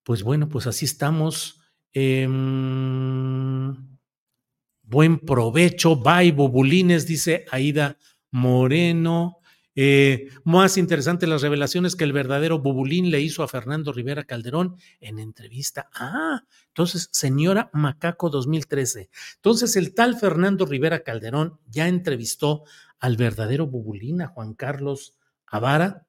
pues 0.03 0.23
bueno, 0.23 0.49
pues 0.49 0.67
así 0.67 0.85
estamos. 0.85 1.61
Em, 1.93 3.75
buen 4.83 5.19
provecho. 5.19 5.95
Bye, 5.95 6.31
bobulines, 6.31 7.07
dice 7.07 7.45
Aida 7.51 7.97
Moreno. 8.31 9.41
Eh, 9.73 10.29
más 10.43 10.77
interesante 10.77 11.27
las 11.27 11.41
revelaciones 11.41 11.95
que 11.95 12.03
el 12.03 12.11
verdadero 12.11 12.59
Bubulín 12.59 13.09
le 13.09 13.21
hizo 13.21 13.41
a 13.41 13.47
Fernando 13.47 13.93
Rivera 13.93 14.25
Calderón 14.25 14.75
en 14.99 15.17
entrevista. 15.17 15.89
Ah, 15.93 16.43
entonces, 16.67 17.09
señora 17.11 17.69
Macaco 17.73 18.29
2013. 18.29 19.09
Entonces, 19.35 19.77
el 19.77 19.93
tal 19.93 20.17
Fernando 20.17 20.65
Rivera 20.65 21.03
Calderón 21.03 21.59
ya 21.67 21.87
entrevistó 21.87 22.63
al 22.99 23.15
verdadero 23.15 23.67
Bubulín, 23.67 24.21
a 24.21 24.27
Juan 24.27 24.53
Carlos 24.53 25.17
Avara. 25.47 26.05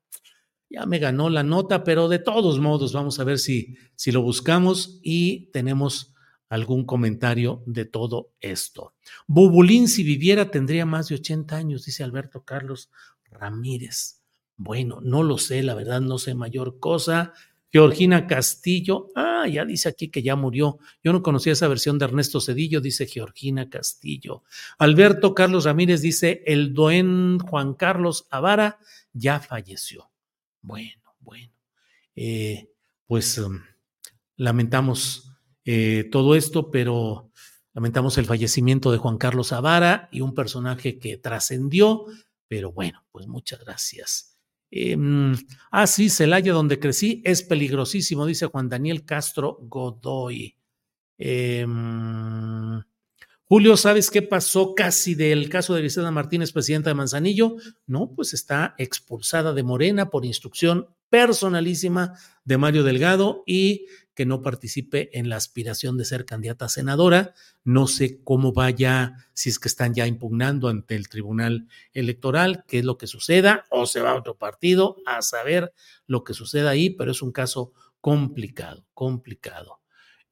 Ya 0.72 0.86
me 0.86 0.98
ganó 0.98 1.28
la 1.28 1.42
nota, 1.42 1.84
pero 1.84 2.08
de 2.08 2.18
todos 2.18 2.58
modos, 2.58 2.94
vamos 2.94 3.20
a 3.20 3.24
ver 3.24 3.38
si, 3.38 3.76
si 3.94 4.10
lo 4.10 4.22
buscamos 4.22 5.00
y 5.02 5.50
tenemos 5.52 6.14
algún 6.48 6.84
comentario 6.84 7.62
de 7.66 7.84
todo 7.84 8.32
esto. 8.40 8.94
Bubulín, 9.26 9.86
si 9.86 10.02
viviera, 10.02 10.50
tendría 10.50 10.86
más 10.86 11.08
de 11.08 11.16
80 11.16 11.56
años, 11.56 11.84
dice 11.84 12.04
Alberto 12.04 12.44
Carlos 12.44 12.90
Ramírez. 13.30 14.22
Bueno, 14.56 15.00
no 15.02 15.22
lo 15.22 15.36
sé, 15.36 15.62
la 15.62 15.74
verdad, 15.74 16.00
no 16.00 16.16
sé 16.18 16.34
mayor 16.34 16.78
cosa. 16.78 17.34
Georgina 17.70 18.26
Castillo, 18.26 19.08
ah, 19.14 19.46
ya 19.46 19.64
dice 19.64 19.88
aquí 19.88 20.08
que 20.08 20.22
ya 20.22 20.36
murió. 20.36 20.78
Yo 21.02 21.12
no 21.12 21.22
conocía 21.22 21.54
esa 21.54 21.68
versión 21.68 21.98
de 21.98 22.04
Ernesto 22.04 22.40
Cedillo, 22.40 22.80
dice 22.80 23.06
Georgina 23.06 23.68
Castillo. 23.70 24.42
Alberto 24.78 25.34
Carlos 25.34 25.64
Ramírez 25.64 26.02
dice, 26.02 26.42
el 26.46 26.74
doen 26.74 27.38
Juan 27.38 27.74
Carlos 27.74 28.26
Avara 28.30 28.78
ya 29.12 29.40
falleció. 29.40 30.11
Bueno, 30.62 31.02
bueno. 31.20 31.52
Eh, 32.14 32.70
pues 33.06 33.38
um, 33.38 33.60
lamentamos 34.36 35.32
eh, 35.64 36.08
todo 36.10 36.34
esto, 36.34 36.70
pero 36.70 37.30
lamentamos 37.74 38.16
el 38.18 38.26
fallecimiento 38.26 38.90
de 38.90 38.98
Juan 38.98 39.18
Carlos 39.18 39.52
Avara 39.52 40.08
y 40.12 40.20
un 40.20 40.34
personaje 40.34 40.98
que 40.98 41.18
trascendió, 41.18 42.06
pero 42.48 42.72
bueno, 42.72 43.04
pues 43.12 43.26
muchas 43.26 43.60
gracias. 43.60 44.38
Eh, 44.70 44.96
ah, 45.70 45.86
sí, 45.86 46.08
Celaya, 46.08 46.52
donde 46.52 46.78
crecí, 46.78 47.22
es 47.24 47.42
peligrosísimo, 47.42 48.24
dice 48.24 48.46
Juan 48.46 48.68
Daniel 48.68 49.04
Castro 49.04 49.58
Godoy. 49.60 50.56
Em, 51.18 52.82
Julio, 53.52 53.76
¿sabes 53.76 54.10
qué 54.10 54.22
pasó 54.22 54.74
casi 54.74 55.14
del 55.14 55.50
caso 55.50 55.74
de 55.74 55.82
Vicenta 55.82 56.10
Martínez, 56.10 56.52
presidenta 56.52 56.88
de 56.88 56.94
Manzanillo? 56.94 57.56
No, 57.86 58.14
pues 58.14 58.32
está 58.32 58.74
expulsada 58.78 59.52
de 59.52 59.62
Morena 59.62 60.08
por 60.08 60.24
instrucción 60.24 60.88
personalísima 61.10 62.14
de 62.46 62.56
Mario 62.56 62.82
Delgado 62.82 63.42
y 63.44 63.88
que 64.14 64.24
no 64.24 64.40
participe 64.40 65.10
en 65.18 65.28
la 65.28 65.36
aspiración 65.36 65.98
de 65.98 66.06
ser 66.06 66.24
candidata 66.24 66.64
a 66.64 66.70
senadora. 66.70 67.34
No 67.62 67.88
sé 67.88 68.22
cómo 68.24 68.54
vaya, 68.54 69.16
si 69.34 69.50
es 69.50 69.58
que 69.58 69.68
están 69.68 69.92
ya 69.92 70.06
impugnando 70.06 70.68
ante 70.68 70.96
el 70.96 71.10
Tribunal 71.10 71.68
Electoral, 71.92 72.64
qué 72.66 72.78
es 72.78 72.86
lo 72.86 72.96
que 72.96 73.06
suceda, 73.06 73.66
o 73.68 73.84
se 73.84 74.00
va 74.00 74.12
a 74.12 74.16
otro 74.16 74.38
partido 74.38 74.96
a 75.04 75.20
saber 75.20 75.74
lo 76.06 76.24
que 76.24 76.32
suceda 76.32 76.70
ahí, 76.70 76.88
pero 76.88 77.10
es 77.10 77.20
un 77.20 77.32
caso 77.32 77.74
complicado, 78.00 78.86
complicado. 78.94 79.82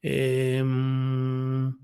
Em, 0.00 1.76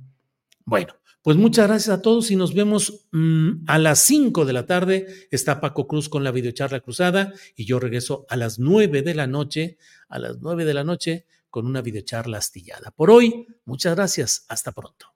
bueno, 0.64 0.94
pues 1.26 1.36
muchas 1.36 1.66
gracias 1.66 1.92
a 1.92 2.02
todos 2.02 2.30
y 2.30 2.36
nos 2.36 2.54
vemos 2.54 3.08
mm, 3.10 3.64
a 3.66 3.80
las 3.80 3.98
5 3.98 4.44
de 4.44 4.52
la 4.52 4.64
tarde. 4.64 5.26
Está 5.32 5.60
Paco 5.60 5.88
Cruz 5.88 6.08
con 6.08 6.22
la 6.22 6.30
videocharla 6.30 6.78
cruzada 6.78 7.32
y 7.56 7.64
yo 7.64 7.80
regreso 7.80 8.26
a 8.28 8.36
las 8.36 8.60
9 8.60 9.02
de 9.02 9.12
la 9.12 9.26
noche, 9.26 9.76
a 10.08 10.20
las 10.20 10.38
9 10.38 10.64
de 10.64 10.74
la 10.74 10.84
noche 10.84 11.26
con 11.50 11.66
una 11.66 11.82
videocharla 11.82 12.38
astillada. 12.38 12.92
Por 12.92 13.10
hoy, 13.10 13.48
muchas 13.64 13.96
gracias. 13.96 14.46
Hasta 14.48 14.70
pronto. 14.70 15.15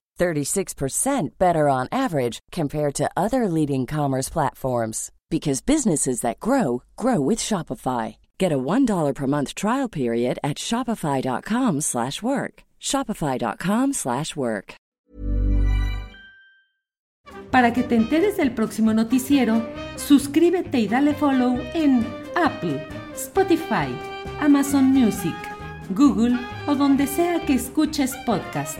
36% 0.21 1.29
better 1.39 1.67
on 1.67 1.87
average 1.91 2.37
compared 2.51 2.93
to 2.93 3.09
other 3.17 3.47
leading 3.47 3.87
commerce 3.87 4.29
platforms 4.29 5.11
because 5.31 5.61
businesses 5.61 6.21
that 6.21 6.39
grow 6.39 6.83
grow 6.95 7.19
with 7.19 7.39
Shopify. 7.39 8.17
Get 8.37 8.51
a 8.51 8.57
$1 8.57 9.15
per 9.15 9.27
month 9.27 9.55
trial 9.55 9.89
period 9.89 10.37
at 10.43 10.57
shopify.com/work. 10.59 12.53
shopify.com/work. 12.79 14.75
Para 17.51 17.73
que 17.73 17.83
te 17.83 17.95
enteres 17.95 18.37
del 18.37 18.51
próximo 18.51 18.93
noticiero, 18.93 19.61
suscríbete 19.97 20.79
y 20.79 20.87
dale 20.87 21.13
follow 21.13 21.59
en 21.73 22.05
Apple, 22.35 22.87
Spotify, 23.15 23.89
Amazon 24.39 24.85
Music, 24.85 25.35
Google 25.89 26.37
o 26.67 26.75
donde 26.75 27.07
sea 27.07 27.39
que 27.45 27.55
escuches 27.55 28.15
podcast 28.25 28.79